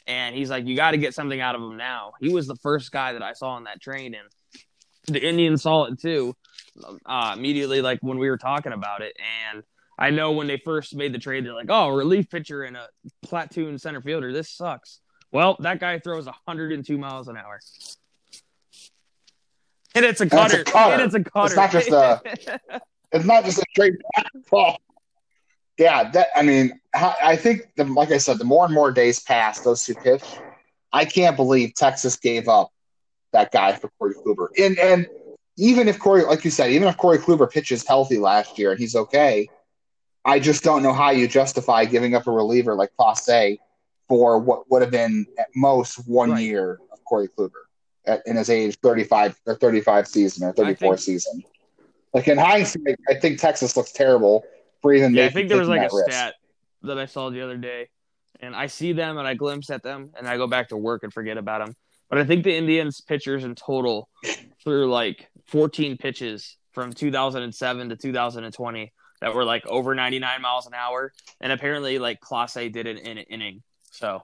And 0.06 0.36
he's 0.36 0.50
like, 0.50 0.66
"You 0.66 0.76
got 0.76 0.90
to 0.90 0.98
get 0.98 1.14
something 1.14 1.40
out 1.40 1.54
of 1.54 1.62
him 1.62 1.76
now." 1.78 2.12
He 2.20 2.28
was 2.28 2.46
the 2.46 2.56
first 2.56 2.92
guy 2.92 3.14
that 3.14 3.22
I 3.22 3.32
saw 3.32 3.50
on 3.52 3.64
that 3.64 3.80
train, 3.80 4.14
and 4.14 4.28
the 5.06 5.26
Indians 5.26 5.62
saw 5.62 5.84
it 5.84 5.98
too 5.98 6.36
uh, 7.06 7.34
immediately. 7.36 7.80
Like 7.80 8.00
when 8.02 8.18
we 8.18 8.28
were 8.28 8.36
talking 8.38 8.72
about 8.72 9.00
it, 9.00 9.16
and 9.52 9.62
I 9.98 10.10
know 10.10 10.32
when 10.32 10.46
they 10.46 10.58
first 10.58 10.94
made 10.94 11.14
the 11.14 11.18
trade, 11.18 11.46
they're 11.46 11.54
like, 11.54 11.70
"Oh, 11.70 11.88
relief 11.88 12.28
pitcher 12.28 12.64
and 12.64 12.76
a 12.76 12.88
platoon 13.22 13.78
center 13.78 14.02
fielder. 14.02 14.30
This 14.32 14.50
sucks." 14.50 15.00
Well, 15.32 15.56
that 15.60 15.80
guy 15.80 15.98
throws 15.98 16.26
102 16.26 16.98
miles 16.98 17.28
an 17.28 17.36
hour. 17.36 17.60
And 19.94 20.04
it's 20.04 20.20
a 20.20 20.24
And 20.24 20.32
it's 20.32 20.40
cutter. 20.40 20.60
a 20.60 20.64
cutter. 20.64 21.04
It's 21.04 21.14
a 21.14 21.24
cutter. 21.24 21.56
not 21.56 21.70
just 21.70 21.88
a- 21.90 22.20
It's 23.12 23.24
not 23.24 23.44
just 23.44 23.58
a 23.58 23.64
straight 23.70 23.94
ball. 24.50 24.78
Yeah, 25.78 26.10
that 26.10 26.28
I 26.34 26.42
mean, 26.42 26.78
I 26.94 27.14
I 27.22 27.36
think 27.36 27.70
the, 27.76 27.84
like 27.84 28.10
I 28.10 28.18
said, 28.18 28.38
the 28.38 28.44
more 28.44 28.64
and 28.64 28.74
more 28.74 28.90
days 28.90 29.20
pass, 29.20 29.60
those 29.60 29.84
two 29.84 29.94
pitch. 29.94 30.24
I 30.92 31.04
can't 31.04 31.36
believe 31.36 31.74
Texas 31.74 32.16
gave 32.16 32.48
up 32.48 32.72
that 33.32 33.52
guy 33.52 33.72
for 33.74 33.90
Corey 33.98 34.14
Kluber. 34.14 34.48
And 34.58 34.78
and 34.78 35.06
even 35.56 35.88
if 35.88 35.98
Corey, 35.98 36.24
like 36.24 36.44
you 36.44 36.50
said, 36.50 36.72
even 36.72 36.88
if 36.88 36.96
Corey 36.96 37.18
Kluber 37.18 37.50
pitches 37.50 37.86
healthy 37.86 38.18
last 38.18 38.58
year 38.58 38.72
and 38.72 38.80
he's 38.80 38.96
okay, 38.96 39.48
I 40.24 40.38
just 40.40 40.62
don't 40.64 40.82
know 40.82 40.92
how 40.92 41.10
you 41.10 41.28
justify 41.28 41.84
giving 41.84 42.14
up 42.14 42.26
a 42.26 42.30
reliever 42.32 42.74
like 42.74 42.90
Clase 42.98 43.58
for 44.08 44.38
what 44.38 44.70
would 44.70 44.82
have 44.82 44.90
been 44.90 45.26
at 45.38 45.46
most 45.54 45.96
one 46.08 46.30
Right. 46.32 46.42
year 46.44 46.78
of 46.92 47.04
Corey 47.04 47.28
Kluber 47.28 47.50
at, 48.06 48.22
in 48.26 48.36
his 48.36 48.50
age 48.50 48.76
thirty 48.82 49.04
five 49.04 49.38
or 49.46 49.54
thirty 49.56 49.80
five 49.80 50.06
season 50.06 50.46
or 50.48 50.52
thirty 50.52 50.74
four 50.74 50.94
think- 50.96 51.04
season. 51.04 51.42
Like 52.14 52.28
in 52.28 52.38
hindsight, 52.38 52.96
I 53.10 53.14
think 53.14 53.40
Texas 53.40 53.76
looks 53.76 53.92
terrible 53.92 54.44
for 54.80 54.94
even 54.94 55.12
yeah, 55.14 55.26
I 55.26 55.28
think 55.28 55.48
there 55.48 55.58
was 55.58 55.68
like 55.68 55.80
a 55.90 55.94
risk. 55.94 56.10
stat 56.10 56.34
that 56.82 56.98
I 56.98 57.04
saw 57.06 57.28
the 57.30 57.42
other 57.42 57.56
day, 57.58 57.88
and 58.40 58.54
I 58.56 58.68
see 58.68 58.92
them 58.92 59.18
and 59.18 59.26
I 59.28 59.34
glimpse 59.34 59.68
at 59.70 59.82
them, 59.82 60.12
and 60.16 60.26
I 60.26 60.36
go 60.38 60.46
back 60.46 60.68
to 60.70 60.76
work 60.78 61.02
and 61.02 61.12
forget 61.12 61.36
about 61.36 61.66
them. 61.66 61.74
But 62.08 62.18
I 62.18 62.24
think 62.24 62.44
the 62.44 62.56
Indians 62.56 63.00
pitchers 63.02 63.44
in 63.44 63.54
total 63.54 64.08
threw 64.64 64.90
like 64.90 65.28
14 65.48 65.98
pitches 65.98 66.56
from 66.72 66.92
2007 66.92 67.88
to 67.90 67.96
2020 67.96 68.92
that 69.20 69.34
were 69.34 69.44
like 69.44 69.66
over 69.66 69.94
99 69.94 70.40
miles 70.40 70.66
an 70.66 70.72
hour, 70.74 71.12
and 71.40 71.52
apparently 71.52 71.98
like 71.98 72.20
Clase 72.20 72.72
did 72.72 72.86
it 72.86 72.98
in 73.00 73.18
an 73.18 73.24
inning. 73.28 73.62
So 73.96 74.22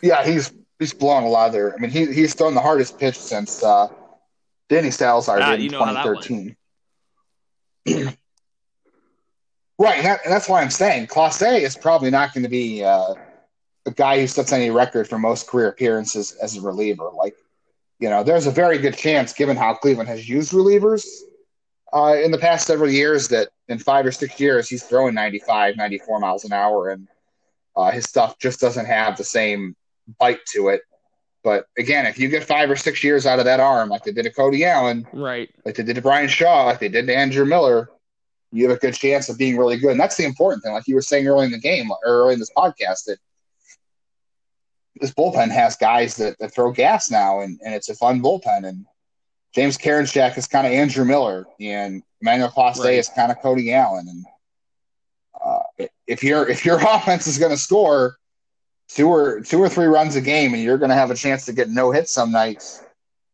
Yeah, 0.00 0.24
he's 0.24 0.52
he's 0.78 0.94
blown 0.94 1.24
a 1.24 1.28
lot 1.28 1.48
of 1.48 1.52
their. 1.52 1.74
I 1.74 1.76
mean, 1.76 1.90
he 1.90 2.06
he's 2.06 2.34
thrown 2.34 2.54
the 2.54 2.62
hardest 2.62 2.98
pitch 2.98 3.18
since 3.18 3.62
uh, 3.62 3.88
Danny 4.70 4.90
Salazar 4.90 5.40
Ah, 5.40 5.50
did 5.50 5.60
in 5.60 5.66
you 5.66 5.70
know 5.70 5.84
how 5.84 5.92
that 5.92 6.06
went. 6.06 6.22
2013. 6.22 6.56
right, 9.78 9.96
and, 9.96 10.06
that, 10.06 10.20
and 10.24 10.32
that's 10.32 10.48
why 10.48 10.62
I'm 10.62 10.70
saying 10.70 11.08
Clase 11.08 11.60
is 11.60 11.76
probably 11.76 12.10
not 12.10 12.32
going 12.32 12.44
to 12.44 12.48
be 12.48 12.82
uh, 12.82 13.14
the 13.84 13.90
guy 13.90 14.18
who 14.18 14.26
sets 14.26 14.52
any 14.52 14.70
record 14.70 15.06
for 15.06 15.18
most 15.18 15.46
career 15.46 15.68
appearances 15.68 16.32
as 16.42 16.56
a 16.56 16.62
reliever. 16.62 17.10
Like, 17.14 17.36
you 17.98 18.08
know, 18.08 18.22
there's 18.22 18.46
a 18.46 18.50
very 18.50 18.78
good 18.78 18.96
chance, 18.96 19.34
given 19.34 19.58
how 19.58 19.74
Cleveland 19.74 20.08
has 20.08 20.26
used 20.26 20.52
relievers 20.52 21.06
uh, 21.92 22.16
in 22.22 22.30
the 22.30 22.38
past 22.38 22.66
several 22.66 22.90
years, 22.90 23.28
that 23.28 23.48
in 23.68 23.78
five 23.78 24.06
or 24.06 24.12
six 24.12 24.38
years 24.38 24.68
he's 24.68 24.82
throwing 24.82 25.14
95, 25.14 25.76
94 25.76 26.20
miles 26.20 26.44
an 26.44 26.52
hour, 26.52 26.90
and 26.90 27.08
uh, 27.76 27.90
his 27.90 28.04
stuff 28.04 28.38
just 28.38 28.60
doesn't 28.60 28.86
have 28.86 29.16
the 29.16 29.24
same 29.24 29.74
bite 30.18 30.44
to 30.52 30.68
it. 30.68 30.82
But 31.42 31.66
again, 31.78 32.06
if 32.06 32.18
you 32.18 32.28
get 32.28 32.44
five 32.44 32.70
or 32.70 32.76
six 32.76 33.02
years 33.02 33.26
out 33.26 33.38
of 33.38 33.46
that 33.46 33.60
arm, 33.60 33.88
like 33.88 34.04
they 34.04 34.12
did 34.12 34.24
to 34.24 34.32
Cody 34.32 34.64
Allen, 34.64 35.06
right, 35.12 35.48
like 35.64 35.74
they 35.74 35.82
did 35.82 35.96
to 35.96 36.02
Bryan 36.02 36.28
Shaw, 36.28 36.66
like 36.66 36.80
they 36.80 36.88
did 36.88 37.06
to 37.06 37.16
Andrew 37.16 37.46
Miller, 37.46 37.88
you 38.52 38.68
have 38.68 38.76
a 38.76 38.80
good 38.80 38.94
chance 38.94 39.28
of 39.28 39.38
being 39.38 39.56
really 39.56 39.78
good. 39.78 39.92
And 39.92 40.00
that's 40.00 40.16
the 40.16 40.24
important 40.24 40.62
thing. 40.62 40.72
Like 40.72 40.86
you 40.86 40.94
were 40.94 41.02
saying 41.02 41.26
early 41.26 41.46
in 41.46 41.52
the 41.52 41.58
game, 41.58 41.90
or 41.90 41.98
early 42.04 42.34
in 42.34 42.40
this 42.40 42.50
podcast, 42.56 43.04
that 43.06 43.18
this 44.96 45.12
bullpen 45.12 45.50
has 45.50 45.76
guys 45.76 46.16
that, 46.16 46.38
that 46.40 46.52
throw 46.54 46.72
gas 46.72 47.10
now, 47.10 47.40
and, 47.40 47.58
and 47.64 47.74
it's 47.74 47.88
a 47.88 47.94
fun 47.94 48.20
bullpen. 48.20 48.68
And 48.68 48.84
James 49.54 49.76
Karinchak 49.76 50.38
is 50.38 50.46
kind 50.46 50.66
of 50.66 50.72
Andrew 50.72 51.04
Miller, 51.04 51.46
and 51.60 52.02
Emmanuel 52.20 52.50
Clase 52.50 52.78
Right. 52.78 52.94
is 52.94 53.08
kind 53.08 53.32
of 53.32 53.40
Cody 53.40 53.72
Allen. 53.72 54.06
And 54.08 54.24
uh, 55.44 55.86
if 56.06 56.22
your 56.22 56.48
if 56.48 56.64
your 56.64 56.78
offense 56.88 57.26
is 57.26 57.38
going 57.38 57.50
to 57.50 57.56
score 57.58 58.16
two 58.88 59.08
or 59.08 59.40
two 59.40 59.60
or 59.60 59.68
three 59.68 59.86
runs 59.86 60.16
a 60.16 60.20
game, 60.20 60.54
and 60.54 60.62
you're 60.62 60.78
going 60.78 60.90
to 60.90 60.94
have 60.94 61.10
a 61.10 61.16
chance 61.16 61.44
to 61.46 61.52
get 61.52 61.68
no 61.68 61.90
hits 61.90 62.12
some 62.12 62.30
nights, 62.30 62.82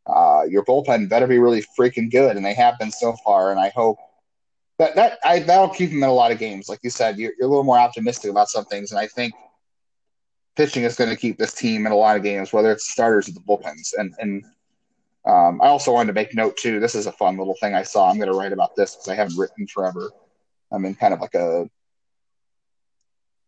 uh, 0.06 0.42
your 0.48 0.64
bullpen 0.64 1.08
better 1.08 1.26
be 1.26 1.38
really 1.38 1.62
freaking 1.78 2.10
good, 2.10 2.36
and 2.36 2.44
they 2.46 2.54
have 2.54 2.78
been 2.78 2.90
so 2.92 3.14
far. 3.24 3.50
And 3.50 3.60
I 3.60 3.68
hope 3.70 3.98
that 4.78 4.94
that 4.96 5.18
I, 5.24 5.40
that'll 5.40 5.68
keep 5.68 5.90
them 5.90 6.02
in 6.02 6.08
a 6.08 6.12
lot 6.14 6.32
of 6.32 6.38
games. 6.38 6.68
Like 6.68 6.80
you 6.82 6.90
said, 6.90 7.18
you're, 7.18 7.32
you're 7.38 7.46
a 7.46 7.50
little 7.50 7.64
more 7.64 7.78
optimistic 7.78 8.30
about 8.30 8.48
some 8.48 8.64
things, 8.64 8.90
and 8.90 8.98
I 8.98 9.06
think 9.06 9.34
pitching 10.56 10.84
is 10.84 10.96
going 10.96 11.10
to 11.10 11.16
keep 11.16 11.36
this 11.38 11.52
team 11.52 11.84
in 11.84 11.92
a 11.92 11.96
lot 11.96 12.16
of 12.16 12.22
games, 12.22 12.52
whether 12.52 12.72
it's 12.72 12.88
starters 12.88 13.28
or 13.28 13.32
the 13.32 13.40
bullpens. 13.40 13.92
And 13.98 14.14
and 14.18 14.44
um, 15.26 15.60
I 15.60 15.66
also 15.66 15.92
wanted 15.92 16.08
to 16.08 16.12
make 16.12 16.34
note 16.34 16.56
too. 16.56 16.78
This 16.78 16.94
is 16.94 17.06
a 17.06 17.12
fun 17.12 17.36
little 17.36 17.56
thing 17.60 17.74
I 17.74 17.82
saw. 17.82 18.08
I'm 18.08 18.16
going 18.16 18.30
to 18.30 18.38
write 18.38 18.52
about 18.52 18.76
this 18.76 18.94
because 18.94 19.08
I 19.08 19.14
haven't 19.14 19.38
written 19.38 19.66
forever. 19.66 20.10
I'm 20.70 20.84
in 20.84 20.94
kind 20.94 21.14
of 21.14 21.20
like 21.20 21.34
a 21.34 21.68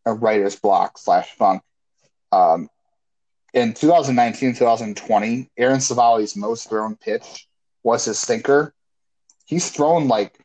a 0.05 0.15
writer's 0.15 0.57
block 0.57 0.99
slash 0.99 1.31
funk. 1.33 1.63
Um, 2.33 2.69
in 3.55 3.75
2019, 3.75 4.55
2020, 4.55 5.51
Aaron 5.57 5.81
Civale's 5.81 6.37
most 6.37 6.69
thrown 6.69 6.97
pitch 6.97 7.47
was 7.83 8.05
his 8.07 8.19
sinker. 8.19 8.75
He's 9.45 9.71
thrown 9.71 10.09
like 10.09 10.39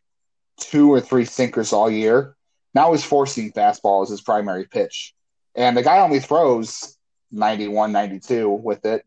two 0.59 0.91
or 0.91 1.01
three 1.01 1.25
sinkers 1.25 1.73
all 1.73 1.89
year. 1.89 2.35
Now 2.73 2.91
he's 2.91 3.03
four 3.03 3.25
seam 3.27 3.51
fastball 3.51 4.03
as 4.03 4.09
his 4.09 4.21
primary 4.21 4.65
pitch. 4.65 5.13
And 5.55 5.77
the 5.77 5.83
guy 5.83 5.99
only 5.99 6.19
throws 6.19 6.97
91, 7.31 7.91
92 7.91 8.49
with 8.49 8.85
it. 8.85 9.05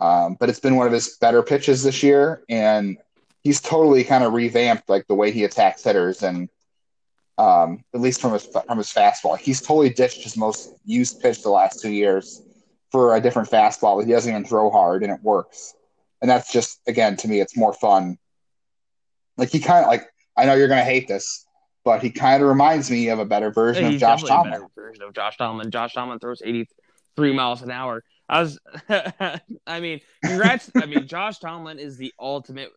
Um, 0.00 0.36
but 0.38 0.48
it's 0.48 0.60
been 0.60 0.76
one 0.76 0.86
of 0.86 0.92
his 0.92 1.16
better 1.18 1.42
pitches 1.42 1.82
this 1.82 2.02
year, 2.02 2.42
and 2.48 2.98
he's 3.42 3.60
totally 3.60 4.02
kind 4.04 4.24
of 4.24 4.32
revamped 4.32 4.88
like 4.88 5.06
the 5.06 5.14
way 5.14 5.30
he 5.30 5.44
attacks 5.44 5.84
hitters, 5.84 6.22
and 6.22 6.48
um, 7.38 7.84
at 7.94 8.00
least 8.00 8.20
from 8.20 8.32
his 8.32 8.46
from 8.46 8.78
his 8.78 8.92
fastball, 8.92 9.38
he's 9.38 9.60
totally 9.60 9.90
ditched 9.90 10.22
his 10.22 10.36
most 10.36 10.74
used 10.84 11.20
pitch 11.20 11.42
the 11.42 11.50
last 11.50 11.80
two 11.80 11.90
years 11.90 12.42
for 12.90 13.16
a 13.16 13.20
different 13.20 13.50
fastball 13.50 13.98
that 14.00 14.06
he 14.06 14.12
doesn't 14.12 14.30
even 14.30 14.44
throw 14.44 14.70
hard, 14.70 15.02
and 15.02 15.12
it 15.12 15.20
works. 15.22 15.74
And 16.20 16.30
that's 16.30 16.52
just 16.52 16.80
again 16.86 17.16
to 17.18 17.28
me, 17.28 17.40
it's 17.40 17.56
more 17.56 17.72
fun. 17.72 18.18
Like 19.36 19.50
he 19.50 19.60
kind 19.60 19.84
of 19.84 19.88
like 19.88 20.04
I 20.36 20.46
know 20.46 20.54
you're 20.54 20.68
gonna 20.68 20.84
hate 20.84 21.06
this, 21.06 21.44
but 21.84 22.02
he 22.02 22.10
kind 22.10 22.42
of 22.42 22.48
reminds 22.48 22.90
me 22.90 23.08
of 23.08 23.18
a 23.18 23.24
better 23.24 23.50
version 23.50 23.84
He's 23.86 23.96
of 23.96 24.00
Josh 24.00 24.22
Tomlin. 24.24 24.66
version 24.74 25.02
of 25.02 25.12
Josh 25.12 25.36
Tomlin. 25.36 25.70
Josh 25.70 25.92
Tomlin 25.92 26.18
throws 26.18 26.40
83 26.44 27.32
miles 27.32 27.62
an 27.62 27.70
hour. 27.70 28.02
I 28.28 28.40
was, 28.42 28.58
I 29.66 29.80
mean, 29.80 30.00
congrats. 30.24 30.70
I 30.74 30.86
mean, 30.86 31.06
Josh 31.06 31.38
Tomlin 31.38 31.78
is 31.78 31.96
the 31.96 32.12
ultimate. 32.18 32.70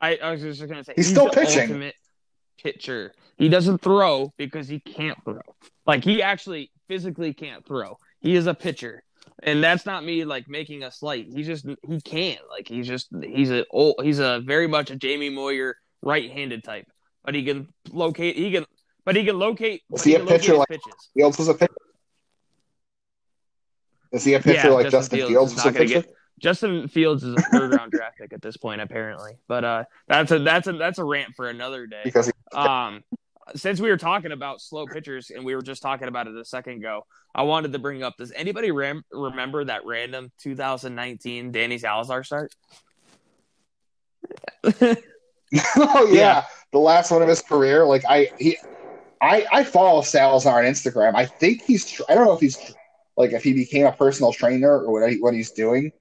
I, 0.00 0.16
I 0.16 0.32
was 0.32 0.40
just 0.42 0.60
going 0.60 0.74
to 0.74 0.84
say 0.84 0.94
He's 0.96 1.08
still 1.08 1.26
the 1.26 1.32
pitching. 1.32 1.62
Ultimate 1.62 1.94
pitcher. 2.62 3.12
He 3.38 3.48
doesn't 3.48 3.78
throw 3.78 4.32
because 4.36 4.68
he 4.68 4.80
can't 4.80 5.18
throw. 5.24 5.40
Like 5.86 6.02
he 6.04 6.22
actually 6.22 6.70
physically 6.88 7.32
can't 7.32 7.64
throw. 7.64 7.98
He 8.20 8.34
is 8.34 8.46
a 8.46 8.54
pitcher, 8.54 9.02
and 9.42 9.62
that's 9.62 9.86
not 9.86 10.04
me 10.04 10.24
like 10.24 10.48
making 10.48 10.82
a 10.82 10.90
slight. 10.90 11.26
He 11.32 11.42
just 11.42 11.66
he 11.86 12.00
can't. 12.00 12.40
Like 12.50 12.68
he's 12.68 12.86
just 12.86 13.08
he's 13.22 13.50
a 13.50 13.64
old, 13.70 13.96
he's 14.02 14.18
a 14.18 14.40
very 14.44 14.66
much 14.66 14.90
a 14.90 14.96
Jamie 14.96 15.30
Moyer 15.30 15.76
right-handed 16.02 16.64
type, 16.64 16.86
but 17.24 17.34
he 17.34 17.44
can 17.44 17.68
locate. 17.90 18.36
He 18.36 18.50
can. 18.52 18.64
But 19.04 19.16
he 19.16 19.24
can 19.24 19.38
locate. 19.38 19.82
Is 19.92 20.02
but 20.02 20.04
he 20.04 20.14
a 20.14 20.24
pitcher 20.24 20.54
like- 20.56 20.68
pitches. 20.68 21.10
Fields 21.14 21.38
was 21.38 21.48
a 21.48 21.54
pitcher. 21.54 21.74
Is 24.12 24.24
he 24.24 24.34
a 24.34 24.40
pitcher 24.40 24.68
Yeah, 24.68 24.74
like 24.74 24.90
Justin 24.90 25.18
Justin 25.18 25.28
Fields 25.28 25.62
Fields, 25.62 25.80
is 25.80 25.90
get- 25.92 26.14
Justin 26.38 26.88
Fields 26.88 27.22
is 27.22 27.34
a 27.34 27.40
third 27.52 27.72
round 27.74 27.92
draft 27.92 28.18
pick 28.18 28.32
at 28.32 28.42
this 28.42 28.56
point, 28.56 28.80
apparently. 28.80 29.32
But 29.48 29.64
uh, 29.64 29.84
that's 30.08 30.30
a 30.32 30.38
that's 30.40 30.66
a 30.66 30.72
that's 30.72 30.98
a 30.98 31.04
rant 31.04 31.34
for 31.36 31.48
another 31.48 31.86
day. 31.86 32.00
Because 32.04 32.26
he, 32.26 32.32
Um, 32.56 33.04
since 33.54 33.80
we 33.80 33.88
were 33.90 33.96
talking 33.96 34.32
about 34.32 34.60
slow 34.60 34.86
pitchers 34.86 35.30
and 35.30 35.44
we 35.44 35.54
were 35.54 35.62
just 35.62 35.82
talking 35.82 36.08
about 36.08 36.26
it 36.26 36.36
a 36.36 36.44
second 36.44 36.74
ago, 36.74 37.06
I 37.34 37.42
wanted 37.42 37.72
to 37.72 37.78
bring 37.78 38.02
up: 38.02 38.16
Does 38.16 38.32
anybody 38.32 38.70
rem- 38.70 39.04
remember 39.12 39.64
that 39.64 39.84
random 39.86 40.32
2019 40.38 41.52
Danny 41.52 41.78
Salazar 41.78 42.24
start? 42.24 42.54
oh 44.64 44.96
yeah, 45.50 46.06
Yeah. 46.10 46.44
the 46.72 46.78
last 46.78 47.10
one 47.10 47.22
of 47.22 47.28
his 47.28 47.42
career. 47.42 47.84
Like 47.84 48.02
I 48.08 48.30
he, 48.38 48.56
I 49.20 49.46
I 49.52 49.64
follow 49.64 50.02
Salazar 50.02 50.58
on 50.60 50.64
Instagram. 50.64 51.14
I 51.14 51.26
think 51.26 51.62
he's. 51.62 52.00
I 52.08 52.14
don't 52.14 52.24
know 52.26 52.32
if 52.32 52.40
he's 52.40 52.74
like 53.22 53.32
if 53.32 53.44
he 53.44 53.52
became 53.52 53.86
a 53.86 53.92
personal 53.92 54.32
trainer 54.32 54.78
or 54.78 54.92
what 55.00 55.10
he, 55.10 55.20
what 55.20 55.34
he's 55.34 55.52
doing. 55.52 55.92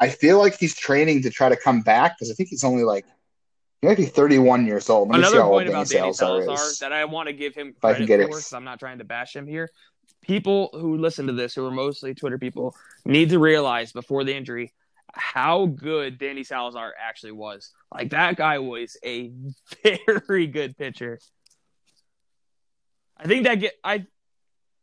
I 0.00 0.08
feel 0.08 0.38
like 0.38 0.56
he's 0.56 0.76
training 0.76 1.22
to 1.22 1.30
try 1.30 1.48
to 1.48 1.56
come 1.56 1.82
back 1.82 2.16
because 2.16 2.30
I 2.30 2.34
think 2.34 2.50
he's 2.50 2.62
only 2.62 2.84
like 2.84 3.04
he 3.80 3.88
might 3.88 3.96
be 3.96 4.06
31 4.06 4.64
years 4.66 4.88
old. 4.88 5.08
Let 5.08 5.18
Another 5.18 5.42
point 5.42 5.68
about 5.68 5.88
Danny 5.88 6.12
Salazar 6.12 6.54
is. 6.54 6.78
that 6.78 6.92
I 6.92 7.04
want 7.04 7.28
to 7.28 7.32
give 7.32 7.54
him 7.54 7.74
I 7.82 7.94
can 7.94 8.06
credit 8.06 8.06
get 8.06 8.20
for, 8.22 8.28
because 8.28 8.52
I'm 8.52 8.64
not 8.64 8.78
trying 8.78 8.98
to 8.98 9.04
bash 9.04 9.34
him 9.34 9.46
here. 9.46 9.70
People 10.22 10.70
who 10.72 10.96
listen 10.96 11.26
to 11.26 11.32
this, 11.32 11.54
who 11.54 11.66
are 11.66 11.70
mostly 11.70 12.14
Twitter 12.14 12.38
people, 12.38 12.76
need 13.04 13.30
to 13.30 13.38
realize 13.38 13.92
before 13.92 14.22
the 14.22 14.34
injury 14.34 14.72
how 15.12 15.66
good 15.66 16.18
Danny 16.18 16.44
Salazar 16.44 16.94
actually 17.00 17.32
was. 17.32 17.72
Like 17.92 18.10
that 18.10 18.36
guy 18.36 18.60
was 18.60 18.96
a 19.04 19.32
very 20.16 20.46
good 20.46 20.76
pitcher. 20.76 21.18
I 23.16 23.26
think 23.26 23.44
that 23.44 23.56
get 23.56 23.74
I 23.82 24.06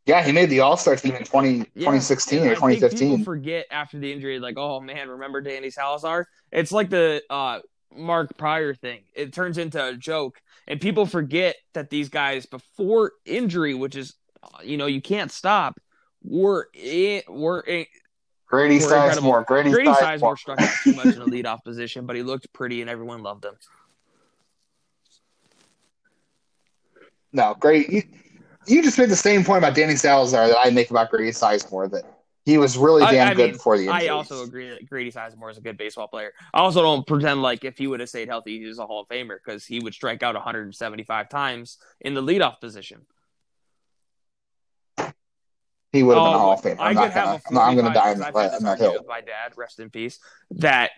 Yeah, 0.06 0.22
he 0.22 0.30
made 0.30 0.50
the 0.50 0.60
All 0.60 0.76
Star 0.76 0.94
team 0.94 1.16
in 1.16 1.24
20, 1.24 1.50
yeah, 1.50 1.64
2016 1.74 2.38
and 2.38 2.50
or 2.50 2.54
2015. 2.54 2.98
People 3.10 3.24
forget 3.24 3.66
after 3.72 3.98
the 3.98 4.12
injury, 4.12 4.38
like, 4.38 4.56
oh 4.56 4.80
man, 4.80 5.08
remember 5.08 5.40
Danny 5.40 5.68
Salazar? 5.68 6.28
It's 6.52 6.70
like 6.70 6.90
the 6.90 7.22
uh, 7.28 7.58
Mark 7.94 8.36
Prior 8.38 8.72
thing. 8.72 9.00
It 9.14 9.32
turns 9.32 9.58
into 9.58 9.84
a 9.84 9.96
joke, 9.96 10.40
and 10.68 10.80
people 10.80 11.06
forget 11.06 11.56
that 11.74 11.90
these 11.90 12.08
guys 12.08 12.46
before 12.46 13.12
injury, 13.24 13.74
which 13.74 13.96
is, 13.96 14.14
you 14.62 14.76
know, 14.76 14.86
you 14.86 15.02
can't 15.02 15.32
stop. 15.32 15.80
Were 16.22 16.68
in, 16.72 17.22
were 17.28 17.60
in, 17.60 17.86
Grady 18.46 18.78
Sizemore. 18.78 19.44
Grady, 19.44 19.70
Grady 19.70 19.90
Sizemore. 19.90 20.38
Struck 20.38 20.60
out 20.60 20.70
too 20.84 20.94
much 20.94 21.16
in 21.16 21.22
a 21.22 21.26
leadoff 21.26 21.64
position, 21.64 22.06
but 22.06 22.14
he 22.14 22.22
looked 22.22 22.52
pretty 22.52 22.80
and 22.80 22.88
everyone 22.88 23.22
loved 23.22 23.44
him. 23.44 23.54
No, 27.32 27.54
Grady. 27.58 28.08
You, 28.66 28.82
just 28.82 28.98
made 28.98 29.08
the 29.08 29.16
same 29.16 29.44
point 29.44 29.58
about 29.58 29.74
Danny 29.74 29.96
Salazar 29.96 30.48
that 30.48 30.58
I 30.62 30.70
make 30.70 30.90
about 30.90 31.10
Grady 31.10 31.30
Sizemore 31.30 31.90
that 31.90 32.04
he 32.44 32.58
was 32.58 32.78
really 32.78 33.04
damn 33.06 33.28
I 33.28 33.34
good 33.34 33.46
mean, 33.46 33.52
before 33.54 33.76
the 33.76 33.86
injury. 33.86 34.08
I 34.08 34.12
also 34.12 34.44
agree 34.44 34.70
that 34.70 34.88
Grady 34.88 35.10
Sizemore 35.10 35.50
is 35.50 35.58
a 35.58 35.60
good 35.60 35.76
baseball 35.76 36.06
player. 36.06 36.32
I 36.54 36.60
also 36.60 36.80
don't 36.80 37.06
pretend 37.06 37.42
like 37.42 37.64
if 37.64 37.76
he 37.76 37.88
would 37.88 38.00
have 38.00 38.08
stayed 38.08 38.28
healthy, 38.28 38.60
he's 38.60 38.78
a 38.78 38.86
Hall 38.86 39.00
of 39.00 39.08
Famer 39.08 39.38
because 39.44 39.66
he 39.66 39.80
would 39.80 39.94
strike 39.94 40.22
out 40.22 40.34
175 40.34 41.28
times 41.28 41.78
in 42.00 42.14
the 42.14 42.22
leadoff 42.22 42.60
position. 42.60 43.04
He 45.96 46.02
would 46.02 46.16
have 46.16 46.24
been 46.26 46.32
a 46.34 46.44
Oh, 46.44 46.50
of 46.52 46.62
Famer. 46.62 46.76
I 46.80 46.88
I'm 46.90 46.94
not 46.94 47.14
not 47.14 47.14
gonna. 47.14 47.40
I'm, 47.48 47.54
not, 47.54 47.62
I'm 47.68 47.76
gonna 47.76 47.94
die 47.94 48.10
on, 48.14 48.22
I've 48.22 48.34
that- 48.34 48.42
had 48.42 48.50
this 48.52 48.56
on 48.58 48.62
that 48.64 48.68
argument 48.70 48.92
hill. 48.92 49.00
with 49.02 49.08
my 49.08 49.20
dad, 49.20 49.52
rest 49.56 49.80
in 49.80 49.90
peace, 49.90 50.18
that 50.52 50.90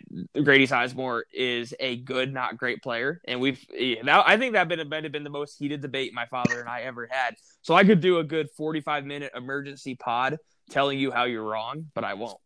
Grady 0.42 0.66
Sizemore 0.66 1.22
is 1.32 1.74
a 1.80 1.96
good, 1.96 2.32
not 2.34 2.56
great 2.56 2.82
player, 2.82 3.20
and 3.26 3.40
we've 3.40 3.64
now 4.02 4.22
I 4.26 4.36
think 4.36 4.54
that 4.54 4.68
been 4.68 4.86
might 4.88 5.04
have 5.04 5.12
been 5.12 5.24
the 5.24 5.30
most 5.30 5.56
heated 5.58 5.80
debate 5.80 6.12
my 6.12 6.26
father 6.26 6.60
and 6.60 6.68
I 6.68 6.82
ever 6.82 7.08
had. 7.10 7.34
So 7.62 7.74
I 7.74 7.84
could 7.84 8.00
do 8.00 8.18
a 8.18 8.24
good 8.24 8.48
45 8.56 9.04
minute 9.04 9.32
emergency 9.34 9.94
pod 9.94 10.38
telling 10.70 10.98
you 10.98 11.10
how 11.10 11.24
you're 11.24 11.44
wrong, 11.44 11.86
but 11.94 12.04
I 12.04 12.14
won't. 12.14 12.38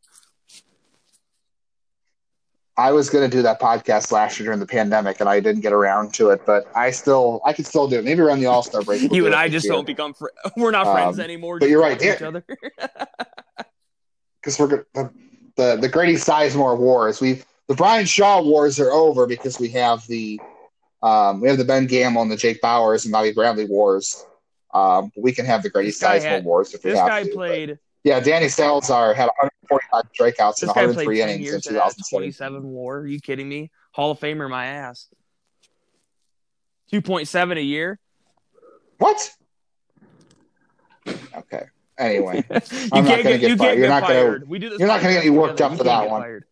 I 2.82 2.90
was 2.90 3.08
gonna 3.10 3.28
do 3.28 3.42
that 3.42 3.60
podcast 3.60 4.10
last 4.10 4.38
year 4.40 4.46
during 4.46 4.58
the 4.58 4.66
pandemic, 4.66 5.20
and 5.20 5.28
I 5.28 5.38
didn't 5.38 5.60
get 5.62 5.72
around 5.72 6.12
to 6.14 6.30
it. 6.30 6.44
But 6.44 6.64
I 6.74 6.90
still, 6.90 7.40
I 7.46 7.52
could 7.52 7.64
still 7.66 7.86
do 7.86 7.98
it. 8.00 8.04
Maybe 8.04 8.20
around 8.20 8.40
the 8.40 8.46
All 8.46 8.62
Star 8.64 8.82
break. 8.82 9.02
we'll 9.02 9.14
you 9.14 9.26
and 9.26 9.34
I 9.36 9.48
just 9.48 9.64
year. 9.66 9.74
don't 9.74 9.86
become 9.86 10.14
fr- 10.14 10.26
we're 10.56 10.72
not 10.72 10.92
friends 10.92 11.18
Um, 11.20 11.24
anymore. 11.24 11.60
but 11.60 11.68
you're 11.68 11.80
right, 11.80 12.00
each 12.02 12.20
other. 12.22 12.44
because 14.40 14.58
we're 14.58 14.84
the, 14.94 15.10
the 15.56 15.76
the 15.80 15.88
Grady 15.88 16.14
Sizemore 16.14 16.76
wars. 16.76 17.20
We 17.20 17.42
the 17.68 17.74
Bryan 17.74 18.04
Shaw 18.06 18.42
wars 18.42 18.80
are 18.80 18.90
over 18.90 19.26
because 19.26 19.60
we 19.60 19.68
have 19.70 20.04
the 20.08 20.40
um, 21.02 21.40
we 21.40 21.48
have 21.48 21.58
the 21.58 21.64
Ben 21.64 21.86
Gamel 21.86 22.22
and 22.22 22.30
the 22.30 22.36
Jake 22.36 22.60
Bauers 22.60 23.04
and 23.04 23.12
Bobby 23.12 23.32
Bradley 23.32 23.66
wars. 23.66 24.26
Um, 24.74 25.12
we 25.16 25.32
can 25.32 25.44
have 25.46 25.62
the 25.62 25.70
Grady 25.70 25.90
Sizemore 25.90 26.22
had- 26.22 26.44
wars 26.44 26.74
if 26.74 26.82
we 26.82 26.90
this 26.90 26.98
guy 27.00 27.22
to. 27.22 27.28
but- 27.28 27.34
played. 27.34 27.78
yeah, 28.04 28.18
Danny 28.20 28.48
Salazar 28.48 29.14
had 29.14 29.28
145 29.72 30.12
strikeouts 30.34 30.60
This 30.60 30.62
and 30.62 30.68
guy 30.74 30.92
played 30.92 31.06
103 31.06 31.18
ten 31.18 31.28
innings 31.28 31.38
in 31.38 31.44
years 31.44 31.66
and 31.66 31.76
had 31.76 31.82
2007. 31.84 32.20
27 32.20 32.62
WAR. 32.68 32.98
Are 32.98 33.06
you 33.06 33.20
kidding 33.20 33.48
me? 33.48 33.70
Hall 33.92 34.10
of 34.12 34.20
Famer, 34.20 34.48
my 34.50 34.66
ass. 34.66 35.08
2.7 36.92 37.56
a 37.56 37.62
year. 37.62 37.98
What? 38.98 39.30
Okay. 41.34 41.64
Anyway, 41.98 42.36
you 42.50 42.88
I'm 42.92 43.04
not 43.04 43.14
can't 43.14 43.22
gonna 43.22 43.22
get, 43.22 43.40
get 43.40 43.50
you 43.50 43.56
fired. 43.56 43.78
You're 43.78 43.88
get 43.88 43.88
not 43.88 44.02
gonna- 44.02 44.14
fired. 44.14 44.48
we 44.48 44.58
do 44.58 44.70
this 44.70 44.78
you're 44.78 44.88
not 44.88 45.00
gonna 45.02 45.14
get 45.14 45.22
podcast 45.22 45.24
me 45.24 45.30
worked 45.30 45.60
up 45.60 45.76
for 45.76 45.84
that 45.84 46.10
one. 46.10 46.44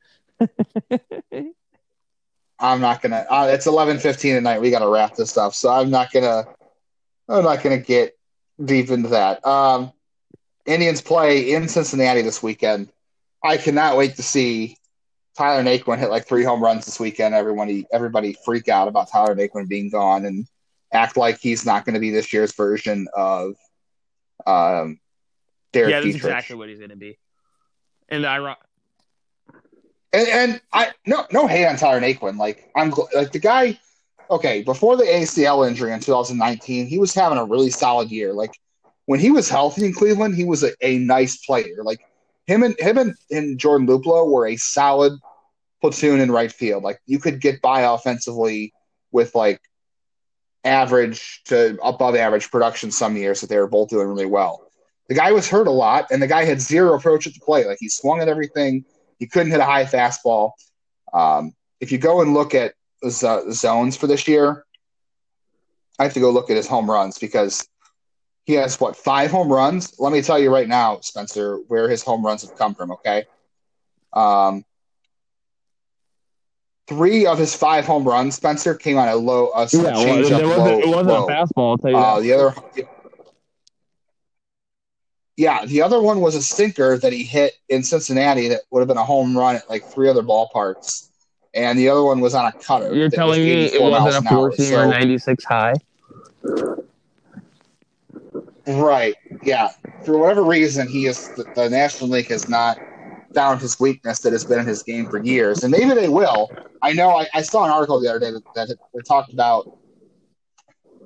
I'm 2.58 2.80
not 2.80 3.00
gonna. 3.00 3.24
Uh, 3.28 3.48
it's 3.50 3.66
11:15 3.66 4.36
at 4.36 4.42
night. 4.42 4.60
We 4.60 4.70
got 4.70 4.80
to 4.80 4.88
wrap 4.88 5.16
this 5.16 5.30
stuff, 5.30 5.54
so 5.54 5.70
I'm 5.70 5.90
not 5.90 6.12
gonna. 6.12 6.44
I'm 7.28 7.44
not 7.44 7.62
gonna 7.62 7.78
get 7.78 8.18
deep 8.62 8.90
into 8.90 9.08
that. 9.10 9.44
Um, 9.46 9.92
Indians 10.66 11.00
play 11.00 11.52
in 11.52 11.68
Cincinnati 11.68 12.20
this 12.22 12.42
weekend. 12.42 12.90
I 13.42 13.56
cannot 13.56 13.96
wait 13.96 14.16
to 14.16 14.22
see 14.22 14.76
Tyler 15.36 15.62
Naquin 15.62 15.98
hit 15.98 16.10
like 16.10 16.26
three 16.26 16.44
home 16.44 16.62
runs 16.62 16.84
this 16.84 17.00
weekend. 17.00 17.34
Everybody, 17.34 17.86
everybody 17.92 18.36
freak 18.44 18.68
out 18.68 18.88
about 18.88 19.10
Tyler 19.10 19.34
Naquin 19.34 19.68
being 19.68 19.90
gone 19.90 20.26
and 20.26 20.46
act 20.92 21.16
like 21.16 21.38
he's 21.38 21.64
not 21.64 21.84
going 21.84 21.94
to 21.94 22.00
be 22.00 22.10
this 22.10 22.32
year's 22.32 22.54
version 22.54 23.08
of 23.14 23.54
um, 24.46 24.98
Derek 25.72 25.90
yeah, 25.90 26.00
that's 26.00 26.04
Dietrich. 26.04 26.24
exactly 26.24 26.56
what 26.56 26.68
he's 26.68 26.78
going 26.78 26.90
to 26.90 26.96
be. 26.96 27.18
And 28.08 28.26
I, 28.26 28.38
And, 30.12 30.28
and 30.28 30.60
I 30.72 30.92
no 31.06 31.24
no 31.32 31.46
hate 31.46 31.66
on 31.66 31.76
Tyler 31.76 32.00
Naquin. 32.00 32.36
Like 32.36 32.70
I'm 32.74 32.92
like 33.14 33.32
the 33.32 33.38
guy. 33.38 33.78
Okay, 34.30 34.62
before 34.62 34.96
the 34.96 35.04
ACL 35.04 35.66
injury 35.66 35.92
in 35.92 35.98
2019, 35.98 36.86
he 36.86 36.98
was 36.98 37.12
having 37.14 37.38
a 37.38 37.44
really 37.44 37.70
solid 37.70 38.10
year. 38.10 38.32
Like 38.32 38.52
when 39.06 39.18
he 39.18 39.30
was 39.30 39.48
healthy 39.48 39.84
in 39.84 39.92
Cleveland, 39.92 40.36
he 40.36 40.44
was 40.44 40.62
a, 40.62 40.70
a 40.82 40.98
nice 40.98 41.36
player. 41.38 41.82
Like 41.82 42.00
him 42.50 42.64
and 42.64 42.78
him 42.80 42.98
and, 42.98 43.14
and 43.30 43.58
Jordan 43.58 43.86
Luplow 43.86 44.28
were 44.28 44.48
a 44.48 44.56
solid 44.56 45.12
platoon 45.80 46.20
in 46.20 46.32
right 46.32 46.50
field. 46.50 46.82
Like 46.82 47.00
you 47.06 47.20
could 47.20 47.40
get 47.40 47.62
by 47.62 47.82
offensively 47.82 48.72
with 49.12 49.36
like 49.36 49.60
average 50.64 51.42
to 51.44 51.78
above 51.82 52.16
average 52.16 52.50
production 52.50 52.90
some 52.90 53.16
years 53.16 53.40
that 53.40 53.46
they 53.46 53.58
were 53.58 53.68
both 53.68 53.88
doing 53.88 54.08
really 54.08 54.26
well. 54.26 54.66
The 55.08 55.14
guy 55.14 55.30
was 55.30 55.48
hurt 55.48 55.68
a 55.68 55.72
lot, 55.72 56.06
and 56.10 56.20
the 56.20 56.26
guy 56.26 56.44
had 56.44 56.60
zero 56.60 56.94
approach 56.94 57.26
at 57.26 57.34
the 57.34 57.40
plate. 57.40 57.66
Like 57.66 57.78
he 57.80 57.88
swung 57.88 58.20
at 58.20 58.28
everything. 58.28 58.84
He 59.18 59.26
couldn't 59.26 59.52
hit 59.52 59.60
a 59.60 59.64
high 59.64 59.84
fastball. 59.84 60.52
Um, 61.12 61.52
if 61.80 61.92
you 61.92 61.98
go 61.98 62.20
and 62.20 62.34
look 62.34 62.54
at 62.54 62.74
zo- 63.08 63.50
zones 63.50 63.96
for 63.96 64.08
this 64.08 64.26
year, 64.26 64.64
I 65.98 66.04
have 66.04 66.14
to 66.14 66.20
go 66.20 66.30
look 66.30 66.50
at 66.50 66.56
his 66.56 66.66
home 66.66 66.90
runs 66.90 67.18
because 67.18 67.68
he 68.44 68.54
has 68.54 68.80
what 68.80 68.96
five 68.96 69.30
home 69.30 69.52
runs. 69.52 69.94
Let 69.98 70.12
me 70.12 70.22
tell 70.22 70.38
you 70.38 70.52
right 70.52 70.68
now, 70.68 71.00
Spencer, 71.00 71.56
where 71.68 71.88
his 71.88 72.02
home 72.02 72.24
runs 72.24 72.42
have 72.42 72.56
come 72.56 72.74
from. 72.74 72.92
Okay, 72.92 73.24
um, 74.12 74.64
three 76.88 77.26
of 77.26 77.38
his 77.38 77.54
five 77.54 77.84
home 77.86 78.04
runs, 78.04 78.34
Spencer, 78.36 78.74
came 78.74 78.96
on 78.98 79.08
a 79.08 79.16
low, 79.16 79.50
a 79.54 79.68
Yeah, 79.72 79.92
change 79.94 80.26
it, 80.26 80.32
up 80.32 80.42
wasn't, 80.44 80.58
low. 80.66 80.78
it 80.80 80.88
wasn't 80.88 81.06
low. 81.08 81.26
a 81.26 81.30
fastball. 81.30 81.70
I'll 81.70 81.78
tell 81.78 81.90
you 81.90 81.96
Uh, 81.96 82.20
the 82.20 82.32
other, 82.32 82.54
yeah, 85.36 85.64
the 85.64 85.82
other 85.82 86.00
one 86.02 86.20
was 86.20 86.34
a 86.34 86.42
sinker 86.42 86.98
that 86.98 87.12
he 87.12 87.22
hit 87.22 87.54
in 87.68 87.82
Cincinnati 87.82 88.48
that 88.48 88.62
would 88.70 88.80
have 88.80 88.88
been 88.88 88.96
a 88.98 89.04
home 89.04 89.36
run 89.36 89.56
at 89.56 89.68
like 89.70 89.84
three 89.84 90.08
other 90.08 90.22
ballparks, 90.22 91.08
and 91.54 91.78
the 91.78 91.88
other 91.88 92.02
one 92.02 92.20
was 92.20 92.34
on 92.34 92.46
a 92.46 92.52
cutter. 92.52 92.92
You're 92.94 93.08
telling 93.10 93.42
me 93.42 93.66
it 93.66 93.80
wasn't 93.80 94.14
a 94.14 94.18
an 94.18 94.26
hour. 94.26 94.50
four 94.50 94.52
seam 94.56 94.66
So- 94.66 94.90
96 94.90 95.44
high? 95.44 95.74
Right. 98.78 99.14
Yeah. 99.42 99.70
For 100.04 100.18
whatever 100.18 100.42
reason, 100.42 100.88
he 100.88 101.06
is 101.06 101.28
the, 101.30 101.44
the 101.54 101.68
National 101.68 102.10
League 102.10 102.28
has 102.28 102.48
not 102.48 102.78
found 103.34 103.60
his 103.60 103.78
weakness 103.78 104.20
that 104.20 104.32
has 104.32 104.44
been 104.44 104.60
in 104.60 104.66
his 104.66 104.82
game 104.82 105.08
for 105.08 105.22
years, 105.22 105.62
and 105.62 105.70
maybe 105.70 105.94
they 105.94 106.08
will. 106.08 106.50
I 106.82 106.92
know. 106.92 107.10
I, 107.10 107.26
I 107.34 107.42
saw 107.42 107.64
an 107.64 107.70
article 107.70 108.00
the 108.00 108.08
other 108.08 108.18
day 108.18 108.30
that, 108.30 108.44
that 108.54 109.04
talked 109.06 109.32
about 109.32 109.78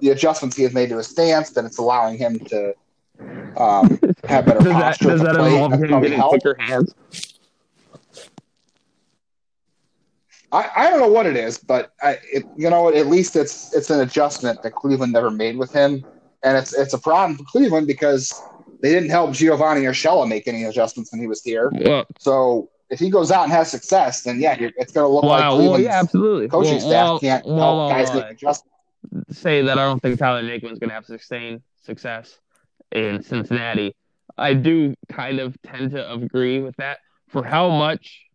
the 0.00 0.10
adjustments 0.10 0.56
he 0.56 0.62
has 0.64 0.72
made 0.72 0.88
to 0.90 0.96
his 0.96 1.06
stance, 1.06 1.50
that 1.50 1.64
it's 1.64 1.78
allowing 1.78 2.18
him 2.18 2.38
to 2.38 2.74
um, 3.56 3.98
have 4.24 4.46
better 4.46 4.60
Does 4.60 4.64
that, 4.64 4.98
posture 4.98 5.08
does 5.08 5.20
that 5.22 5.36
involve 5.36 5.72
him 5.72 6.00
getting 6.00 6.18
helped. 6.18 6.42
quicker 6.42 6.60
hands? 6.60 6.94
I, 10.52 10.70
I 10.76 10.90
don't 10.90 11.00
know 11.00 11.08
what 11.08 11.26
it 11.26 11.36
is, 11.36 11.58
but 11.58 11.92
I, 12.00 12.18
it, 12.32 12.44
you 12.56 12.70
know? 12.70 12.94
At 12.94 13.08
least 13.08 13.34
it's 13.34 13.74
it's 13.74 13.90
an 13.90 14.00
adjustment 14.00 14.62
that 14.62 14.72
Cleveland 14.74 15.12
never 15.12 15.30
made 15.30 15.56
with 15.56 15.72
him, 15.72 16.04
and 16.44 16.56
it's 16.56 16.72
it's 16.74 16.94
a 16.94 16.98
problem 16.98 17.36
for 17.38 17.44
Cleveland 17.44 17.86
because 17.86 18.32
they 18.80 18.92
didn't 18.92 19.10
help 19.10 19.30
Giovanny 19.30 19.82
Urshela 19.82 20.28
make 20.28 20.46
any 20.46 20.64
adjustments 20.64 21.10
when 21.10 21.20
he 21.20 21.26
was 21.26 21.42
here. 21.42 21.70
Well, 21.72 22.06
So 22.18 22.70
if 22.90 23.00
he 23.00 23.10
goes 23.10 23.30
out 23.30 23.44
and 23.44 23.52
has 23.52 23.70
success, 23.70 24.22
then 24.22 24.40
yeah, 24.40 24.58
you're, 24.58 24.70
it's 24.76 24.92
going 24.92 25.04
to 25.04 25.08
look 25.08 25.24
like 25.24 25.40
wow. 25.40 25.56
Well, 25.56 25.80
yeah, 25.80 25.98
absolutely. 26.00 26.48
coaching 26.48 26.76
well, 26.76 26.80
staff 26.80 27.06
well, 27.06 27.18
can't 27.20 27.46
help 27.46 27.90
guys 27.90 28.14
make 28.14 28.32
adjustments. 28.32 28.76
say 29.30 29.62
that 29.62 29.78
I 29.78 29.84
don't 29.84 30.00
think 30.00 30.18
Tyler 30.18 30.42
Naquin's 30.42 30.78
going 30.78 30.90
to 30.90 30.94
have 30.94 31.06
sustained 31.06 31.62
success 31.82 32.38
in 32.92 33.22
Cincinnati. 33.22 33.96
I 34.36 34.54
do 34.54 34.94
kind 35.08 35.40
of 35.40 35.56
tend 35.62 35.92
to 35.92 36.12
agree 36.12 36.60
with 36.60 36.76
that. 36.76 36.98
For 37.28 37.42
how 37.42 37.68
much 37.68 38.26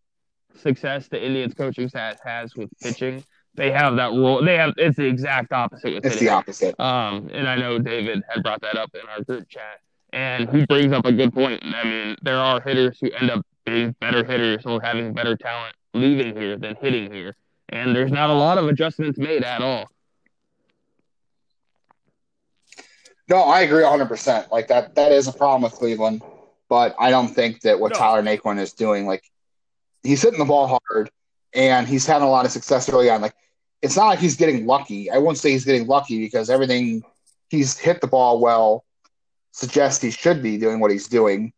success 0.58 1.08
the 1.08 1.24
Indians 1.24 1.54
coaching 1.54 1.88
staff 1.88 2.18
has 2.24 2.54
with 2.54 2.70
pitching, 2.82 3.24
they 3.60 3.70
have 3.70 3.96
that 3.96 4.12
role. 4.12 4.42
They 4.42 4.56
have 4.56 4.72
it's 4.78 4.96
the 4.96 5.04
exact 5.04 5.52
opposite 5.52 5.92
with 5.94 6.06
It's 6.06 6.14
hitting. 6.14 6.28
the 6.28 6.32
opposite. 6.32 6.80
Um, 6.80 7.28
and 7.30 7.46
I 7.46 7.56
know 7.56 7.78
David 7.78 8.22
had 8.26 8.42
brought 8.42 8.62
that 8.62 8.76
up 8.78 8.90
in 8.94 9.02
our 9.06 9.22
group 9.22 9.46
chat, 9.50 9.80
and 10.14 10.48
he 10.48 10.64
brings 10.64 10.94
up 10.94 11.04
a 11.04 11.12
good 11.12 11.34
point. 11.34 11.62
I 11.62 11.84
mean, 11.84 12.16
there 12.22 12.38
are 12.38 12.58
hitters 12.62 12.98
who 13.00 13.10
end 13.10 13.30
up 13.30 13.44
being 13.66 13.94
better 14.00 14.24
hitters 14.24 14.64
or 14.64 14.80
having 14.80 15.12
better 15.12 15.36
talent 15.36 15.74
leaving 15.92 16.34
here 16.34 16.56
than 16.56 16.74
hitting 16.76 17.12
here, 17.12 17.36
and 17.68 17.94
there's 17.94 18.10
not 18.10 18.30
a 18.30 18.32
lot 18.32 18.56
of 18.56 18.66
adjustments 18.66 19.18
made 19.18 19.44
at 19.44 19.60
all. 19.60 19.90
No, 23.28 23.42
I 23.42 23.60
agree 23.60 23.82
100. 23.82 24.06
percent 24.06 24.50
Like 24.50 24.68
that, 24.68 24.94
that 24.94 25.12
is 25.12 25.28
a 25.28 25.32
problem 25.34 25.62
with 25.62 25.72
Cleveland, 25.74 26.22
but 26.70 26.94
I 26.98 27.10
don't 27.10 27.28
think 27.28 27.60
that 27.60 27.78
what 27.78 27.92
No. 27.92 27.98
Tyler 27.98 28.22
Naquin 28.22 28.58
is 28.58 28.72
doing, 28.72 29.06
like 29.06 29.22
he's 30.02 30.22
hitting 30.22 30.38
the 30.38 30.46
ball 30.46 30.80
hard 30.90 31.10
and 31.52 31.86
he's 31.86 32.06
having 32.06 32.26
a 32.26 32.30
lot 32.30 32.46
of 32.46 32.50
success 32.52 32.88
early 32.88 33.10
on. 33.10 33.20
Like 33.20 33.34
it's 33.82 33.96
not 33.96 34.06
like 34.06 34.18
he's 34.18 34.36
getting 34.36 34.66
lucky. 34.66 35.10
I 35.10 35.18
won't 35.18 35.38
say 35.38 35.52
he's 35.52 35.64
getting 35.64 35.86
lucky 35.86 36.18
because 36.18 36.50
everything 36.50 37.02
he's 37.48 37.78
hit 37.78 38.00
the 38.00 38.06
ball 38.06 38.40
well 38.40 38.84
suggests 39.52 40.02
he 40.02 40.10
should 40.10 40.42
be 40.42 40.58
doing 40.58 40.80
what 40.80 40.90
he's 40.90 41.08
doing. 41.08 41.52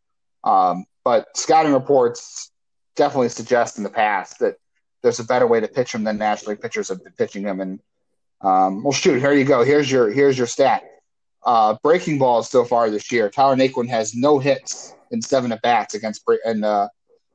Um, 0.44 0.85
but 1.05 1.36
scouting 1.36 1.73
reports 1.73 2.51
definitely 2.97 3.28
suggest 3.28 3.77
in 3.78 3.85
the 3.85 3.90
past 3.90 4.39
that 4.40 4.57
there's 5.03 5.19
a 5.19 5.24
better 5.24 5.47
way 5.47 5.61
to 5.61 5.69
pitch 5.69 5.94
him 5.94 6.05
than 6.05 6.16
National 6.16 6.51
League 6.51 6.61
pitchers 6.61 6.89
have 6.89 7.03
been 7.03 7.12
pitching 7.12 7.43
him. 7.43 7.61
And 7.61 7.81
um, 8.40 8.82
well, 8.82 8.93
shoot, 8.93 9.19
here 9.19 9.32
you 9.32 9.44
go. 9.44 9.65
Here's 9.65 9.90
your 9.90 10.11
here's 10.11 10.39
your 10.39 10.47
stat. 10.47 10.85
Uh, 11.44 11.77
breaking 11.82 12.19
balls 12.19 12.49
so 12.49 12.65
far 12.65 12.89
this 12.89 13.11
year. 13.11 13.28
Tyler 13.28 13.57
Naquin 13.57 13.89
has 13.89 14.15
no 14.15 14.39
hits 14.39 14.94
in 15.11 15.20
seven 15.20 15.51
at 15.51 15.61
bats 15.61 15.94
against 15.94 16.23
and 16.44 16.65
uh, 16.65 16.89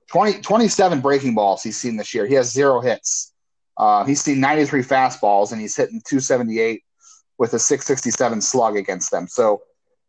20, 0.07 0.39
27 0.39 1.01
breaking 1.01 1.35
balls 1.35 1.61
he's 1.61 1.77
seen 1.77 1.97
this 1.97 2.13
year. 2.13 2.25
He 2.25 2.33
has 2.35 2.51
zero 2.51 2.79
hits. 2.79 3.33
Uh, 3.77 4.03
he's 4.05 4.21
seen 4.21 4.39
93 4.39 4.81
fastballs 4.81 5.51
and 5.51 5.61
he's 5.61 5.75
hitting 5.75 6.01
278 6.05 6.83
with 7.37 7.53
a 7.53 7.59
667 7.59 8.41
slug 8.41 8.75
against 8.75 9.11
them. 9.11 9.27
So 9.27 9.61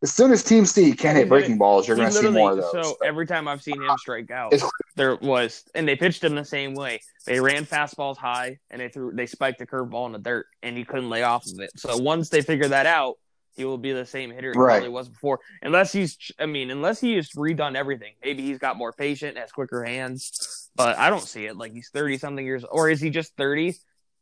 as 0.03 0.13
soon 0.13 0.31
as 0.33 0.45
see 0.45 0.85
he 0.85 0.93
can't 0.93 1.17
hit 1.17 1.29
breaking 1.29 1.59
balls, 1.59 1.87
you're 1.89 1.97
going 1.97 2.09
to 2.09 2.15
see 2.15 2.31
more 2.31 2.53
of 2.53 2.59
those. 2.59 2.71
So 2.71 2.97
every 3.05 3.27
time 3.27 3.49
I've 3.49 3.63
seen 3.63 3.83
him 3.83 3.97
strike 3.99 4.31
out, 4.31 4.55
there 4.95 5.17
was, 5.17 5.65
and 5.75 5.89
they 5.89 5.97
pitched 5.97 6.23
him 6.23 6.35
the 6.35 6.45
same 6.45 6.75
way. 6.75 7.01
They 7.27 7.41
ran 7.41 7.67
fastballs 7.67 8.17
high, 8.17 8.59
and 8.71 8.81
they 8.81 8.89
threw, 8.89 9.13
they 9.13 9.27
spiked 9.27 9.59
the 9.59 9.67
curveball 9.67 10.07
in 10.07 10.13
the 10.13 10.19
dirt, 10.19 10.47
and 10.63 10.77
he 10.77 10.85
couldn't 10.85 11.11
lay 11.11 11.25
off 11.25 11.47
of 11.47 11.61
it. 11.61 11.71
So 11.77 11.97
once 11.97 12.29
they 12.29 12.43
figure 12.43 12.69
that 12.69 12.87
out, 12.87 13.17
he 13.57 13.65
will 13.65 13.77
be 13.77 13.93
the 13.93 14.07
same 14.07 14.31
hitter 14.31 14.53
he 14.53 14.59
Right. 14.59 14.75
probably 14.75 14.89
was 14.89 15.09
before. 15.09 15.41
Unless 15.63 15.93
he's, 15.93 16.17
I 16.39 16.47
mean, 16.47 16.71
unless 16.71 17.01
he 17.01 17.17
has 17.17 17.31
redone 17.31 17.75
everything. 17.75 18.13
Maybe 18.25 18.45
he's 18.45 18.59
got 18.59 18.77
more 18.77 18.93
patient, 18.93 19.37
has 19.37 19.51
quicker 19.51 19.83
hands, 19.83 20.58
but 20.79 20.97
I 20.97 21.11
don't 21.11 21.21
see 21.21 21.45
it. 21.45 21.57
Like 21.59 21.73
he's 21.73 21.91
thirty 21.91 22.17
something 22.17 22.45
years, 22.45 22.65
or 22.65 22.89
is 22.89 23.01
he 23.03 23.11
just 23.11 23.37
thirty? 23.37 23.75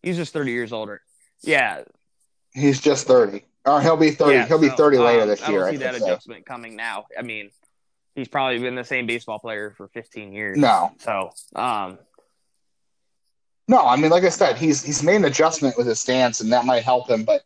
He's 0.02 0.16
just 0.16 0.32
thirty 0.32 0.50
years 0.50 0.72
older. 0.72 1.02
Yeah, 1.42 1.84
He's 2.56 2.80
just 2.80 3.06
30. 3.06 3.44
Or 3.66 3.82
he'll 3.82 3.98
be 3.98 4.12
30. 4.12 4.32
yeah, 4.34 4.46
he'll 4.46 4.58
be 4.58 4.70
30 4.70 4.96
later 4.98 5.22
um, 5.22 5.28
this 5.28 5.42
I 5.42 5.50
year. 5.50 5.66
I 5.66 5.70
see 5.72 5.76
that 5.78 5.94
say. 5.96 6.02
adjustment 6.02 6.46
coming 6.46 6.74
now. 6.74 7.04
I 7.18 7.20
mean, 7.22 7.50
he's 8.14 8.28
probably 8.28 8.58
been 8.58 8.74
the 8.74 8.84
same 8.84 9.06
baseball 9.06 9.38
player 9.38 9.74
for 9.76 9.88
15 9.88 10.32
years. 10.32 10.56
No. 10.56 10.92
So, 10.98 11.30
um, 11.54 11.98
No, 13.68 13.86
I 13.86 13.96
mean, 13.96 14.10
like 14.10 14.24
I 14.24 14.30
said, 14.30 14.56
he's 14.56 14.82
he's 14.82 15.02
made 15.02 15.16
an 15.16 15.26
adjustment 15.26 15.76
with 15.76 15.86
his 15.86 16.00
stance, 16.00 16.40
and 16.40 16.50
that 16.52 16.64
might 16.64 16.82
help 16.82 17.10
him. 17.10 17.24
But 17.24 17.42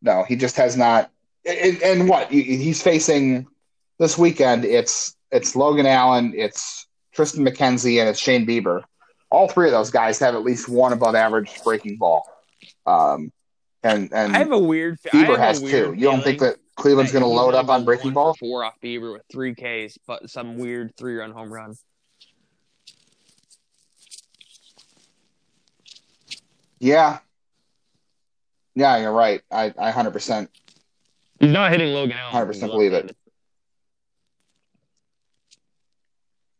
no, 0.00 0.22
he 0.22 0.34
just 0.34 0.56
has 0.56 0.76
not. 0.76 1.10
And, 1.44 1.82
and 1.82 2.08
what 2.08 2.30
he's 2.30 2.82
facing 2.82 3.46
this 3.98 4.16
weekend? 4.16 4.64
It's 4.64 5.14
it's 5.30 5.54
Logan 5.54 5.84
Allen, 5.86 6.32
it's 6.34 6.86
Triston 7.18 7.46
McKenzie, 7.46 7.98
and 7.98 8.08
it's 8.08 8.18
Shane 8.18 8.46
Bieber. 8.46 8.82
All 9.30 9.48
three 9.48 9.66
of 9.66 9.72
those 9.72 9.90
guys 9.90 10.20
have 10.20 10.34
at 10.36 10.44
least 10.44 10.68
one 10.68 10.92
above 10.92 11.16
average 11.16 11.50
breaking 11.64 11.96
ball. 11.96 12.24
Um, 12.86 13.32
and 13.82 14.12
and 14.12 14.34
I 14.34 14.38
have 14.38 14.52
a 14.52 14.58
weird. 14.58 14.98
I 15.12 15.16
Bieber 15.16 15.26
have 15.30 15.38
has 15.38 15.60
weird 15.60 15.86
two. 15.86 15.94
You 15.94 16.04
don't 16.04 16.22
think 16.22 16.38
that 16.40 16.56
Cleveland's 16.76 17.12
going 17.12 17.24
to 17.24 17.28
load 17.28 17.54
up 17.54 17.68
on 17.68 17.84
breaking 17.84 18.12
ball? 18.12 18.34
Four 18.38 18.64
off 18.64 18.74
Bieber 18.82 19.12
with 19.12 19.22
three 19.30 19.54
Ks, 19.54 19.98
but 20.06 20.30
some 20.30 20.58
weird 20.58 20.96
three 20.96 21.16
run 21.16 21.32
home 21.32 21.52
run. 21.52 21.74
Yeah, 26.78 27.18
yeah, 28.74 28.96
you're 28.98 29.12
right. 29.12 29.42
I 29.50 29.74
I 29.76 29.90
hundred 29.90 30.12
percent. 30.12 30.50
He's 31.40 31.52
not 31.52 31.70
hitting 31.70 31.92
Logan 31.92 32.16
Allen. 32.16 32.48
100% 32.48 32.60
believe 32.66 32.92
it. 32.92 33.16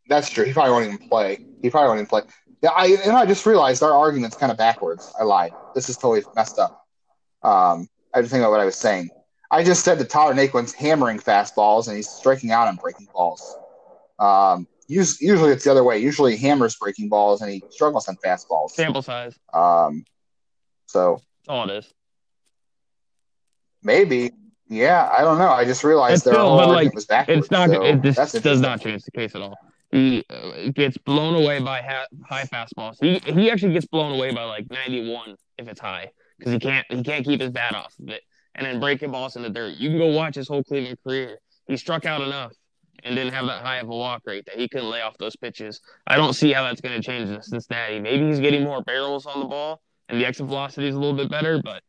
That's 0.08 0.30
true. 0.30 0.44
He 0.44 0.52
probably 0.52 0.72
won't 0.72 0.86
even 0.86 1.08
play. 1.08 1.44
He 1.62 1.70
probably 1.70 1.88
won't 1.88 1.98
even 1.98 2.06
play. 2.06 2.22
Yeah, 2.62 2.70
I 2.70 2.86
and 3.04 3.12
I 3.12 3.24
just 3.26 3.46
realized 3.46 3.82
our 3.82 3.92
argument's 3.92 4.36
kind 4.36 4.50
of 4.50 4.58
backwards. 4.58 5.12
I 5.18 5.22
lied. 5.24 5.52
This 5.74 5.88
is 5.88 5.96
totally 5.96 6.22
messed 6.34 6.58
up. 6.58 6.84
Um, 7.42 7.88
I 8.14 8.20
just 8.20 8.32
think 8.32 8.40
about 8.42 8.50
what 8.50 8.60
I 8.60 8.64
was 8.64 8.74
saying. 8.76 9.10
I 9.50 9.62
just 9.62 9.84
said 9.84 9.98
that 9.98 10.10
Tyler 10.10 10.34
Naquin's 10.34 10.72
hammering 10.72 11.18
fastballs 11.18 11.88
and 11.88 11.96
he's 11.96 12.08
striking 12.08 12.50
out 12.50 12.68
on 12.68 12.76
breaking 12.76 13.08
balls. 13.14 13.56
Um, 14.18 14.66
us- 14.90 15.20
usually 15.20 15.52
it's 15.52 15.64
the 15.64 15.70
other 15.70 15.84
way. 15.84 15.98
Usually 15.98 16.36
he 16.36 16.46
hammers 16.46 16.74
breaking 16.76 17.08
balls 17.08 17.40
and 17.42 17.50
he 17.50 17.62
struggles 17.70 18.08
on 18.08 18.16
fastballs. 18.16 18.70
Sample 18.70 19.02
size. 19.02 19.38
Um, 19.54 20.04
so 20.86 21.20
That's 21.46 21.48
all 21.48 21.64
it 21.70 21.76
is. 21.78 21.94
maybe, 23.82 24.32
yeah, 24.68 25.10
I 25.16 25.22
don't 25.22 25.38
know. 25.38 25.48
I 25.50 25.64
just 25.64 25.84
realized 25.84 26.14
It's 26.16 26.24
their 26.24 26.34
still- 26.34 26.58
whole 26.58 26.68
like, 26.68 26.92
was 26.94 27.06
backwards. 27.06 27.42
It's 27.44 27.50
not. 27.50 27.70
so 27.70 27.82
it 27.84 28.02
this 28.02 28.32
does 28.32 28.60
not 28.60 28.80
change 28.80 29.04
the 29.04 29.10
case 29.12 29.34
at 29.34 29.42
all. 29.42 29.56
He 29.90 30.24
uh, 30.28 30.70
gets 30.74 30.98
blown 30.98 31.34
away 31.34 31.60
by 31.60 31.80
ha- 31.80 32.06
high 32.26 32.44
fastballs. 32.44 32.96
He 33.00 33.18
he 33.32 33.50
actually 33.50 33.72
gets 33.72 33.86
blown 33.86 34.12
away 34.12 34.34
by 34.34 34.44
like 34.44 34.70
91 34.70 35.36
if 35.56 35.68
it's 35.68 35.80
high 35.80 36.10
because 36.38 36.52
he 36.52 36.58
can't 36.58 36.86
he 36.90 37.02
can't 37.02 37.24
keep 37.24 37.40
his 37.40 37.50
bat 37.50 37.74
off 37.74 37.94
of 37.98 38.08
it. 38.08 38.22
And 38.54 38.66
then 38.66 38.80
breaking 38.80 39.12
balls 39.12 39.36
in 39.36 39.42
the 39.42 39.50
dirt. 39.50 39.76
You 39.76 39.90
can 39.90 39.98
go 39.98 40.08
watch 40.08 40.34
his 40.34 40.48
whole 40.48 40.64
Cleveland 40.64 40.98
career. 41.04 41.38
He 41.66 41.76
struck 41.76 42.04
out 42.04 42.20
enough 42.20 42.52
and 43.04 43.14
didn't 43.14 43.32
have 43.32 43.46
that 43.46 43.62
high 43.62 43.76
of 43.76 43.88
a 43.88 43.94
walk 43.94 44.22
rate 44.26 44.44
that 44.46 44.56
he 44.56 44.68
couldn't 44.68 44.90
lay 44.90 45.00
off 45.00 45.16
those 45.18 45.36
pitches. 45.36 45.80
I 46.06 46.16
don't 46.16 46.32
see 46.32 46.52
how 46.52 46.64
that's 46.64 46.80
going 46.80 47.00
to 47.00 47.06
change 47.06 47.30
in 47.30 47.40
Cincinnati. 47.42 48.00
Maybe 48.00 48.26
he's 48.26 48.40
getting 48.40 48.64
more 48.64 48.82
barrels 48.82 49.26
on 49.26 49.40
the 49.40 49.46
ball 49.46 49.80
and 50.08 50.20
the 50.20 50.26
exit 50.26 50.46
velocity 50.46 50.88
is 50.88 50.94
a 50.94 50.98
little 50.98 51.16
bit 51.16 51.30
better, 51.30 51.60
but 51.62 51.82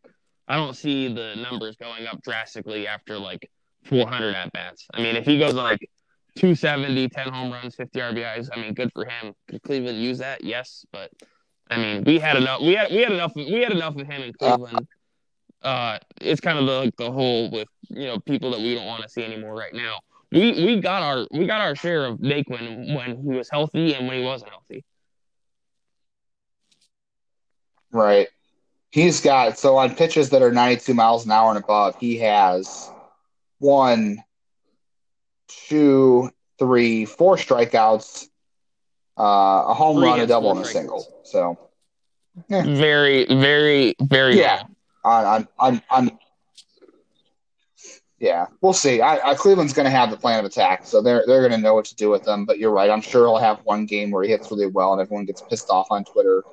I 0.48 0.56
don't 0.56 0.76
see 0.76 1.14
the 1.14 1.36
numbers 1.36 1.76
going 1.76 2.06
up 2.08 2.22
drastically 2.22 2.88
after 2.88 3.18
like 3.18 3.50
400 3.86 4.36
at 4.36 4.52
bats. 4.52 4.86
I 4.94 5.02
mean, 5.02 5.16
if 5.16 5.26
he 5.26 5.40
goes 5.40 5.54
like 5.54 5.90
270, 6.36 7.10
10 7.10 7.28
home 7.30 7.52
runs, 7.52 7.76
50 7.76 8.00
RBIs, 8.00 8.50
I 8.54 8.60
mean, 8.60 8.74
good 8.74 8.92
for 8.94 9.06
him. 9.06 9.34
Could 9.48 9.62
Cleveland 9.64 10.02
use 10.02 10.20
that? 10.20 10.44
Yes, 10.44 10.86
but 10.92 11.12
I 11.70 11.78
mean, 11.78 12.04
we 12.04 12.20
had 12.20 12.38
enough. 12.38 12.62
We 12.62 12.74
had 12.74 12.92
we 12.92 12.98
had 12.98 13.12
enough. 13.12 13.34
We 13.36 13.62
had 13.62 13.72
enough 13.72 13.96
of 13.96 14.08
him 14.08 14.22
in 14.22 14.34
Cleveland 14.34 14.88
uh, 15.62 16.00
it's 16.22 16.42
kind 16.42 16.58
of 16.58 16.66
the, 16.66 16.72
like 16.74 16.96
the 16.98 17.12
whole 17.12 17.50
with 17.52 17.68
you 17.90 18.06
know 18.06 18.20
people 18.20 18.52
that 18.52 18.60
we 18.60 18.76
don't 18.76 18.86
want 18.86 19.04
to 19.04 19.10
see 19.10 19.24
anymore 19.24 19.56
right 19.56 19.74
now. 19.74 20.00
We 20.32 20.52
we 20.66 20.80
got 20.80 21.02
our 21.02 21.28
we 21.32 21.48
got 21.48 21.62
our 21.62 21.76
share 21.76 22.06
of 22.06 22.20
Naquin 22.20 22.96
when 22.96 23.22
he 23.24 23.38
was 23.38 23.50
healthy 23.50 23.94
and 23.94 24.08
when 24.08 24.20
he 24.20 24.24
wasn't 24.24 24.52
healthy. 24.52 24.86
Right. 27.92 28.28
He's 28.92 29.22
got 29.22 29.58
so 29.58 29.78
on 29.78 29.96
pitches 29.96 30.30
that 30.32 30.42
are 30.42 30.52
92 30.52 30.94
miles 30.94 31.26
an 31.26 31.32
hour 31.32 31.50
and 31.50 31.64
above, 31.64 31.96
he 32.00 32.18
has 32.20 32.90
one, 33.60 34.24
two, 35.68 36.30
three, 36.58 37.06
four 37.06 37.36
strikeouts, 37.36 38.28
uh, 39.18 39.66
a 39.68 39.74
home 39.74 39.98
Three 39.98 40.06
run, 40.06 40.20
a 40.22 40.28
double, 40.28 40.52
and 40.52 40.62
a 40.62 40.66
single. 40.66 41.06
So 41.24 41.58
Very 42.50 43.26
very 43.26 43.96
very 44.02 44.40
Yeah. 44.40 44.64
on 45.04 45.26
on 45.26 45.48
on, 45.60 45.82
on 45.90 46.20
yeah, 48.20 48.48
we'll 48.62 48.74
see. 48.74 49.00
I, 49.00 49.32
I 49.32 49.36
Cleveland's 49.36 49.72
going 49.72 49.86
to 49.86 49.92
have 49.92 50.12
the 50.12 50.18
plan 50.18 50.40
of 50.40 50.46
attack, 50.46 50.86
so 50.86 51.02
they're 51.02 51.24
they're 51.26 51.40
going 51.40 51.54
to 51.54 51.58
know 51.58 51.74
what 51.74 51.86
to 51.86 51.96
do 51.96 52.10
with 52.10 52.24
them. 52.24 52.46
But 52.46 52.60
you're 52.60 52.72
right. 52.72 52.90
I'm 52.90 53.02
sure 53.02 53.26
he'll 53.26 53.38
have 53.38 53.60
one 53.64 53.86
game 53.86 54.12
where 54.12 54.24
he 54.24 54.30
hits 54.30 54.52
really 54.52 54.68
well, 54.68 54.92
and 54.92 55.02
everyone 55.02 55.26
gets 55.26 55.42
pissed 55.42 55.70
off 55.70 55.88
on 55.90 56.04
Twitter, 56.04 56.44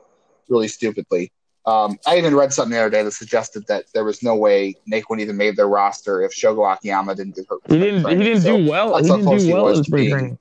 really 0.49 0.69
stupidly. 0.69 1.33
Um, 1.67 1.99
I 2.07 2.17
even 2.17 2.35
read 2.37 2.53
something 2.53 2.71
the 2.73 2.79
other 2.79 2.91
day 2.91 3.03
that 3.03 3.11
suggested 3.11 3.67
that 3.67 3.87
there 3.93 4.05
was 4.05 4.23
no 4.23 4.37
way 4.37 4.77
Naquin 4.91 5.21
even 5.21 5.37
made 5.37 5.57
their 5.57 5.67
roster 5.69 6.23
if 6.23 6.33
Shogo 6.33 6.73
Akiyama 6.73 7.15
didn't 7.17 7.35
get 7.35 7.47
hurt. 7.49 7.61
He 7.69 7.79
didn't. 7.79 8.09
He 8.09 8.23
didn't 8.23 8.43
So 8.43 8.57
do 8.57 8.71
well. 8.71 8.93
that's 8.95 9.09
He 9.09 9.13
didn't 9.17 9.31
do 9.39 9.45
he 9.45 9.53
well 9.53 9.69
in 9.69 9.83
spring 9.85 10.11
training. 10.11 10.39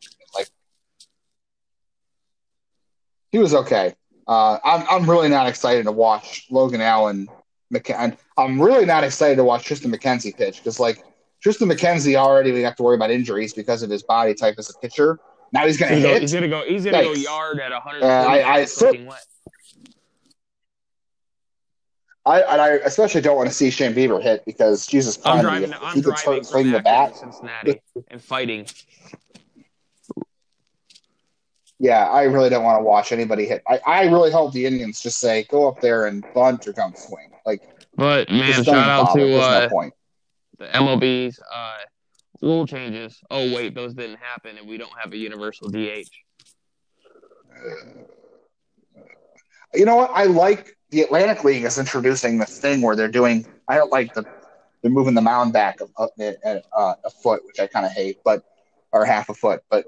he 3.31 3.39
was 3.39 3.53
okay. 3.53 3.95
Uh, 4.27 4.57
I'm 4.63 4.85
I'm 4.89 5.09
really 5.09 5.29
not 5.29 5.47
excited 5.47 5.83
to 5.85 5.91
watch 5.91 6.45
Logan 6.49 6.81
Allen. 6.81 7.27
McK- 7.73 8.17
I'm 8.37 8.61
really 8.61 8.85
not 8.85 9.03
excited 9.03 9.35
to 9.37 9.43
watch 9.43 9.67
Triston 9.67 9.93
McKenzie 9.93 10.35
pitch 10.35 10.57
because 10.57 10.79
like 10.79 11.03
Triston 11.43 11.71
McKenzie 11.71 12.15
already 12.15 12.51
we 12.51 12.61
have 12.61 12.75
to 12.77 12.83
worry 12.83 12.95
about 12.95 13.11
injuries 13.11 13.53
because 13.53 13.83
of 13.83 13.89
his 13.89 14.03
body 14.03 14.33
type 14.33 14.55
as 14.57 14.69
a 14.69 14.73
pitcher. 14.79 15.19
Now 15.51 15.65
he's 15.65 15.77
going 15.77 15.89
to 15.89 15.95
He's 15.95 16.03
gonna, 16.03 16.13
hit. 16.13 16.21
he's 16.21 16.33
gonna 16.33 16.47
go. 16.47 16.63
He's 16.67 16.85
gonna 16.85 17.03
go 17.03 17.13
yard 17.13 17.59
at 17.59 17.71
100. 17.71 18.03
Uh, 18.03 18.07
I- 18.07 18.41
I 18.41 18.59
wet. 18.61 19.25
I 22.25 22.41
and 22.41 22.59
I 22.61 22.69
especially 22.83 23.21
don't 23.21 23.37
want 23.37 23.49
to 23.49 23.53
see 23.55 23.69
Shane 23.69 23.93
Bieber 23.93 24.21
hit 24.21 24.43
because 24.45 24.87
Jesus 24.87 25.17
I'm 25.25 25.41
Christ, 25.41 25.43
driving. 25.43 25.69
if 25.71 25.77
I'm 25.83 25.95
he 25.95 26.01
gets 26.01 26.23
driving 26.23 26.39
hurt 26.43 26.45
swinging 26.47 26.71
the 26.73 26.79
bat. 26.79 27.15
Cincinnati 27.15 27.81
and 28.07 28.21
fighting. 28.21 28.65
Yeah, 31.77 32.05
I 32.07 32.23
really 32.23 32.49
don't 32.49 32.63
want 32.63 32.79
to 32.79 32.83
watch 32.83 33.11
anybody 33.11 33.45
hit. 33.45 33.61
I, 33.67 33.79
I 33.85 34.03
really 34.05 34.31
hope 34.31 34.53
the 34.53 34.65
Indians 34.65 35.01
just 35.01 35.19
say 35.19 35.43
go 35.49 35.67
up 35.67 35.81
there 35.81 36.05
and 36.07 36.25
bunt 36.33 36.67
or 36.67 36.71
don't 36.73 36.97
swing. 36.97 37.29
Like 37.45 37.61
But 37.95 38.29
man, 38.29 38.63
shout 38.63 38.89
out 38.89 39.07
bother. 39.07 39.19
to 39.19 39.37
uh, 39.39 39.59
no 39.61 39.69
point. 39.69 39.93
the 40.57 40.65
MLB's 40.67 41.39
uh, 41.53 41.75
rule 42.41 42.65
changes. 42.65 43.19
Oh 43.29 43.53
wait, 43.53 43.75
those 43.75 43.93
didn't 43.93 44.19
happen, 44.19 44.57
and 44.57 44.67
we 44.67 44.77
don't 44.77 44.93
have 44.99 45.11
a 45.13 45.17
universal 45.17 45.69
DH. 45.69 46.07
You 49.73 49.85
know 49.85 49.97
what? 49.97 50.11
I 50.13 50.23
like 50.25 50.74
the 50.89 51.01
Atlantic 51.01 51.43
League 51.43 51.63
is 51.63 51.77
introducing 51.77 52.37
this 52.37 52.59
thing 52.59 52.81
where 52.81 52.95
they're 52.95 53.07
doing. 53.07 53.45
I 53.67 53.75
don't 53.75 53.91
like 53.91 54.13
the 54.13 54.23
they're 54.81 54.91
moving 54.91 55.15
the 55.15 55.21
mound 55.21 55.51
back 55.51 55.79
a, 55.81 56.07
a, 56.19 56.61
a, 56.77 56.95
a 57.05 57.09
foot, 57.09 57.43
which 57.45 57.59
I 57.59 57.65
kind 57.67 57.85
of 57.85 57.91
hate, 57.91 58.19
but 58.23 58.43
or 58.91 59.03
half 59.03 59.29
a 59.29 59.33
foot. 59.33 59.63
But 59.69 59.85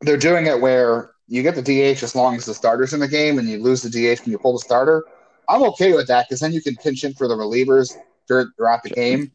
they're 0.00 0.16
doing 0.16 0.46
it 0.46 0.60
where 0.60 1.12
you 1.28 1.42
get 1.42 1.54
the 1.54 1.62
DH 1.62 2.02
as 2.02 2.14
long 2.14 2.34
as 2.36 2.46
the 2.46 2.54
starter's 2.54 2.92
in 2.94 3.00
the 3.00 3.08
game, 3.08 3.38
and 3.38 3.48
you 3.48 3.62
lose 3.62 3.82
the 3.82 3.90
DH 3.90 4.20
when 4.24 4.32
you 4.32 4.38
pull 4.38 4.54
the 4.54 4.58
starter. 4.58 5.04
I'm 5.48 5.62
okay 5.62 5.92
with 5.94 6.08
that 6.08 6.26
because 6.28 6.40
then 6.40 6.52
you 6.52 6.60
can 6.60 6.74
pinch 6.76 7.04
in 7.04 7.14
for 7.14 7.28
the 7.28 7.34
relievers 7.36 7.96
throughout 8.26 8.82
the 8.82 8.90
game. 8.90 9.30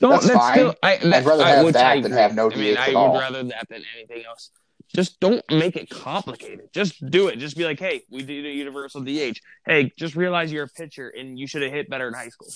Don't, 0.00 0.10
That's 0.22 0.30
fine. 0.30 0.54
Still, 0.54 0.74
I, 0.82 0.94
I'd 0.94 1.24
rather 1.24 1.44
I- 1.44 1.50
have 1.50 1.72
that 1.74 1.86
I 1.86 2.00
than 2.00 2.12
have 2.12 2.34
no 2.34 2.50
I 2.50 2.56
mean, 2.56 2.74
DH 2.74 2.78
I 2.78 2.82
at 2.82 2.88
would 2.88 2.96
all. 2.96 3.18
rather 3.18 3.42
that 3.44 3.68
than 3.68 3.82
anything 3.96 4.24
else. 4.26 4.50
Just 4.94 5.20
don't 5.20 5.42
make 5.50 5.76
it 5.76 5.88
complicated. 5.88 6.68
Just 6.72 7.04
do 7.10 7.28
it. 7.28 7.36
Just 7.38 7.56
be 7.56 7.64
like, 7.64 7.78
hey, 7.78 8.02
we 8.10 8.22
did 8.22 8.44
a 8.44 8.50
universal 8.50 9.00
DH. 9.00 9.38
Hey, 9.64 9.92
just 9.98 10.16
realize 10.16 10.52
you're 10.52 10.64
a 10.64 10.68
pitcher 10.68 11.08
and 11.08 11.38
you 11.38 11.46
should 11.46 11.62
have 11.62 11.72
hit 11.72 11.88
better 11.88 12.08
in 12.08 12.14
high 12.14 12.28
school. 12.28 12.48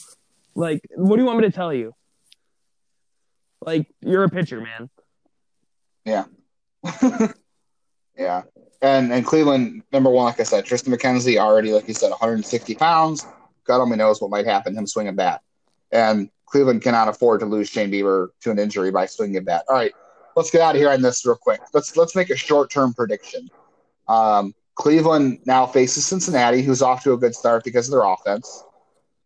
Like, 0.55 0.81
what 0.95 1.17
do 1.17 1.23
you 1.23 1.27
want 1.27 1.39
me 1.39 1.45
to 1.45 1.53
tell 1.53 1.73
you? 1.73 1.95
Like, 3.63 3.87
you're 4.01 4.25
a 4.25 4.29
pitcher, 4.29 4.61
man. 4.61 4.91
yeah. 6.05 6.25
Yeah. 8.17 8.43
And 8.83 9.13
and 9.13 9.25
Cleveland, 9.25 9.83
number 9.93 10.11
one, 10.11 10.27
like 10.27 10.41
I 10.41 10.45
said, 10.45 10.65
Triston 10.65 10.95
McKenzie 10.95 11.39
already, 11.39 11.73
like 11.73 11.89
you 11.89 11.95
said, 11.95 12.11
160 12.11 12.75
pounds. 12.75 13.27
God 13.65 13.81
only 13.81 13.97
knows 13.97 14.21
what 14.21 14.31
might 14.31 14.47
happen 14.47 14.77
him 14.77 14.87
swinging 14.87 15.17
bat. 15.17 15.43
And 15.91 16.31
Cleveland 16.47 16.83
cannot 16.83 17.09
afford 17.09 17.41
to 17.41 17.47
lose 17.47 17.69
Shane 17.69 17.91
Bieber 17.91 18.29
to 18.43 18.51
an 18.51 18.59
injury 18.59 18.91
by 18.91 19.07
swinging 19.07 19.37
a 19.37 19.41
bat. 19.41 19.65
All 19.69 19.77
right, 19.77 19.93
let's 20.37 20.51
get 20.51 20.61
out 20.61 20.77
of 20.77 20.81
here 20.81 20.91
on 20.91 21.03
this 21.03 21.27
real 21.27 21.37
quick. 21.37 21.61
Let's 21.75 21.97
let's 21.97 22.15
make 22.15 22.31
a 22.31 22.37
short 22.37 22.71
term 22.71 22.95
prediction. 22.95 23.49
Um, 24.07 24.55
Cleveland 24.77 25.41
now 25.47 25.67
faces 25.67 26.07
Cincinnati, 26.07 26.63
who's 26.63 26.83
off 26.83 27.03
to 27.05 27.15
a 27.15 27.17
good 27.17 27.35
start 27.35 27.65
because 27.65 27.89
of 27.89 27.93
their 27.93 28.05
offense. 28.05 28.63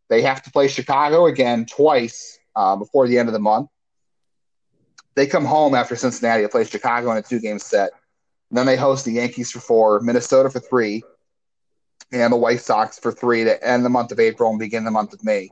They 0.09 0.23
have 0.23 0.43
to 0.45 0.51
play 0.51 0.69
Chicago 0.69 1.27
again 1.27 1.67
twice 1.67 2.39
uh, 2.57 2.77
before 2.77 3.09
the 3.09 3.19
end 3.19 3.29
of 3.29 3.33
the 3.33 3.41
month. 3.41 3.69
They 5.17 5.27
come 5.27 5.45
home 5.45 5.75
after 5.75 5.97
Cincinnati 5.97 6.43
to 6.43 6.49
play 6.49 6.65
Chicago 6.65 7.11
in 7.11 7.19
a 7.19 7.23
two 7.23 7.41
game 7.41 7.59
set. 7.59 7.91
And 8.51 8.59
then 8.59 8.67
they 8.67 8.77
host 8.77 9.05
the 9.05 9.13
Yankees 9.13 9.51
for 9.51 9.61
four, 9.61 10.01
Minnesota 10.01 10.51
for 10.51 10.61
three, 10.61 11.03
and 12.13 12.33
the 12.33 12.37
White 12.37 12.61
Sox 12.61 12.99
for 12.99 13.13
three 13.13 13.45
to 13.45 13.65
end 13.67 13.85
the 13.85 13.91
month 13.91 14.11
of 14.13 14.19
April 14.19 14.51
and 14.51 14.59
begin 14.59 14.85
the 14.85 14.91
month 14.91 15.13
of 15.13 15.25
May. 15.25 15.51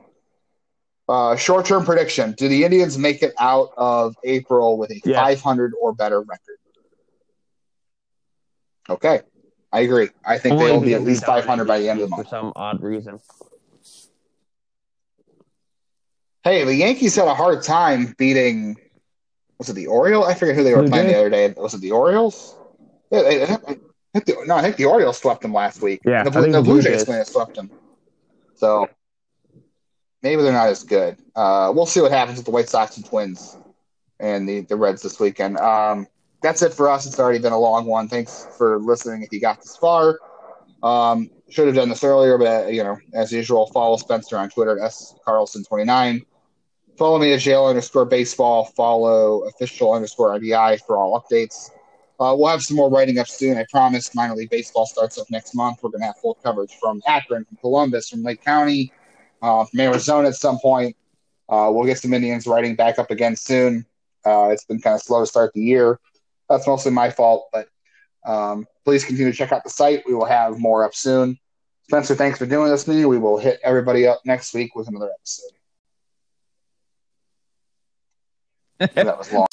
Uh, 1.09 1.35
short 1.35 1.65
term 1.65 1.83
prediction 1.83 2.33
Do 2.33 2.47
the 2.47 2.63
Indians 2.63 2.95
make 2.99 3.23
it 3.23 3.33
out 3.39 3.69
of 3.75 4.15
April 4.23 4.77
with 4.77 4.91
a 4.91 5.01
Yes. 5.03 5.17
500 5.41 5.73
or 5.81 5.91
better 5.91 6.21
record? 6.21 6.57
Okay. 8.87 9.21
I 9.71 9.79
agree. 9.81 10.09
I 10.23 10.37
think 10.37 10.53
Only 10.53 10.65
they 10.67 10.71
will 10.73 10.81
be 10.81 10.93
at 10.93 11.01
least 11.01 11.25
500 11.25 11.65
by 11.65 11.79
the 11.79 11.89
end 11.89 11.99
of 12.01 12.09
the 12.09 12.15
month. 12.15 12.27
for 12.27 12.29
some 12.29 12.53
odd 12.55 12.83
reason. 12.83 13.19
Hey, 16.43 16.63
the 16.63 16.73
Yankees 16.75 17.15
had 17.15 17.27
a 17.27 17.33
hard 17.33 17.63
time 17.63 18.13
beating. 18.17 18.77
Was 19.57 19.69
it 19.69 19.73
the 19.73 19.87
Orioles? 19.87 20.27
I 20.27 20.35
forget 20.35 20.55
who 20.55 20.63
they 20.63 20.73
were 20.75 20.87
playing 20.87 21.07
did? 21.07 21.15
the 21.15 21.19
other 21.19 21.29
day. 21.29 21.53
Was 21.57 21.73
it 21.73 21.81
the 21.81 21.91
Orioles? 21.91 22.55
Yeah, 23.11 23.23
they- 23.23 23.37
they- 23.39 23.43
I 23.45 23.55
think 23.55 24.25
the- 24.25 24.45
no, 24.45 24.55
I 24.55 24.61
think 24.61 24.75
the 24.77 24.85
Orioles 24.85 25.17
swept 25.17 25.41
them 25.41 25.53
last 25.53 25.81
week. 25.81 26.01
Yeah, 26.05 26.23
the, 26.23 26.29
the 26.29 26.41
the 26.41 26.47
Blue 26.61 26.63
Blue 26.63 26.81
Jays 26.81 27.05
Jays. 27.05 27.27
swept 27.27 27.55
them. 27.55 27.69
So 28.55 28.87
maybe 30.21 30.41
they're 30.41 30.53
not 30.53 30.69
as 30.69 30.83
good. 30.83 31.17
Uh, 31.35 31.71
we'll 31.73 31.85
see 31.85 32.01
what 32.01 32.11
happens 32.11 32.37
with 32.37 32.45
the 32.45 32.51
White 32.51 32.69
Sox 32.69 32.97
and 32.97 33.05
Twins 33.05 33.57
and 34.19 34.47
the, 34.47 34.61
the 34.61 34.75
Reds 34.75 35.01
this 35.01 35.19
weekend. 35.19 35.57
Um, 35.57 36.07
that's 36.41 36.61
it 36.61 36.73
for 36.73 36.89
us. 36.89 37.05
It's 37.05 37.19
already 37.19 37.39
been 37.39 37.53
a 37.53 37.59
long 37.59 37.85
one. 37.85 38.07
Thanks 38.07 38.47
for 38.57 38.79
listening. 38.79 39.23
If 39.23 39.31
you 39.31 39.39
got 39.39 39.61
this 39.61 39.75
far, 39.75 40.19
um, 40.83 41.29
should 41.49 41.67
have 41.67 41.75
done 41.75 41.89
this 41.89 42.03
earlier, 42.03 42.37
but 42.37 42.65
uh, 42.65 42.67
you 42.67 42.83
know, 42.83 42.97
as 43.13 43.31
usual, 43.31 43.67
follow 43.67 43.97
Spencer 43.97 44.37
on 44.37 44.49
Twitter 44.49 44.79
at 44.79 44.85
s 44.85 45.15
carlson29. 45.27 46.25
Follow 46.97 47.17
me 47.17 47.33
at 47.33 47.39
jail 47.39 47.65
underscore 47.65 48.05
baseball. 48.05 48.65
Follow 48.65 49.43
official 49.47 49.93
underscore 49.93 50.37
RBI 50.37 50.81
for 50.85 50.97
all 50.97 51.19
updates. 51.19 51.71
Uh, 52.19 52.35
we'll 52.37 52.49
have 52.49 52.61
some 52.61 52.75
more 52.75 52.89
writing 52.89 53.17
up 53.17 53.27
soon. 53.27 53.57
I 53.57 53.65
promise. 53.71 54.13
Minor 54.13 54.35
league 54.35 54.49
baseball 54.49 54.85
starts 54.85 55.17
up 55.17 55.25
next 55.31 55.55
month. 55.55 55.79
We're 55.81 55.91
going 55.91 56.01
to 56.01 56.07
have 56.07 56.17
full 56.17 56.35
coverage 56.35 56.75
from 56.81 57.01
Akron, 57.07 57.45
from 57.45 57.57
Columbus, 57.57 58.09
from 58.09 58.23
Lake 58.23 58.43
County, 58.43 58.91
uh, 59.41 59.65
from 59.65 59.79
Arizona 59.79 60.27
at 60.27 60.35
some 60.35 60.59
point. 60.59 60.95
Uh, 61.47 61.69
we'll 61.73 61.85
get 61.85 61.97
some 61.97 62.13
Indians 62.13 62.45
writing 62.45 62.75
back 62.75 62.99
up 62.99 63.11
again 63.11 63.35
soon. 63.35 63.85
Uh, 64.25 64.49
it's 64.49 64.65
been 64.65 64.79
kind 64.79 64.95
of 64.95 65.01
slow 65.01 65.21
to 65.21 65.25
start 65.25 65.53
the 65.53 65.61
year. 65.61 65.99
That's 66.49 66.67
mostly 66.67 66.91
my 66.91 67.09
fault, 67.09 67.49
but 67.51 67.67
um, 68.25 68.67
please 68.85 69.05
continue 69.05 69.31
to 69.31 69.37
check 69.37 69.51
out 69.51 69.63
the 69.63 69.69
site. 69.69 70.03
We 70.05 70.13
will 70.13 70.25
have 70.25 70.59
more 70.59 70.83
up 70.83 70.93
soon. 70.93 71.39
Spencer, 71.83 72.15
thanks 72.15 72.37
for 72.37 72.45
doing 72.45 72.69
this 72.69 72.85
with 72.85 72.97
me. 72.97 73.05
We 73.05 73.17
will 73.17 73.39
hit 73.39 73.59
everybody 73.63 74.05
up 74.05 74.21
next 74.25 74.53
week 74.53 74.75
with 74.75 74.87
another 74.87 75.09
episode. 75.19 75.51
that 78.95 79.17
was 79.17 79.33
long. 79.33 79.47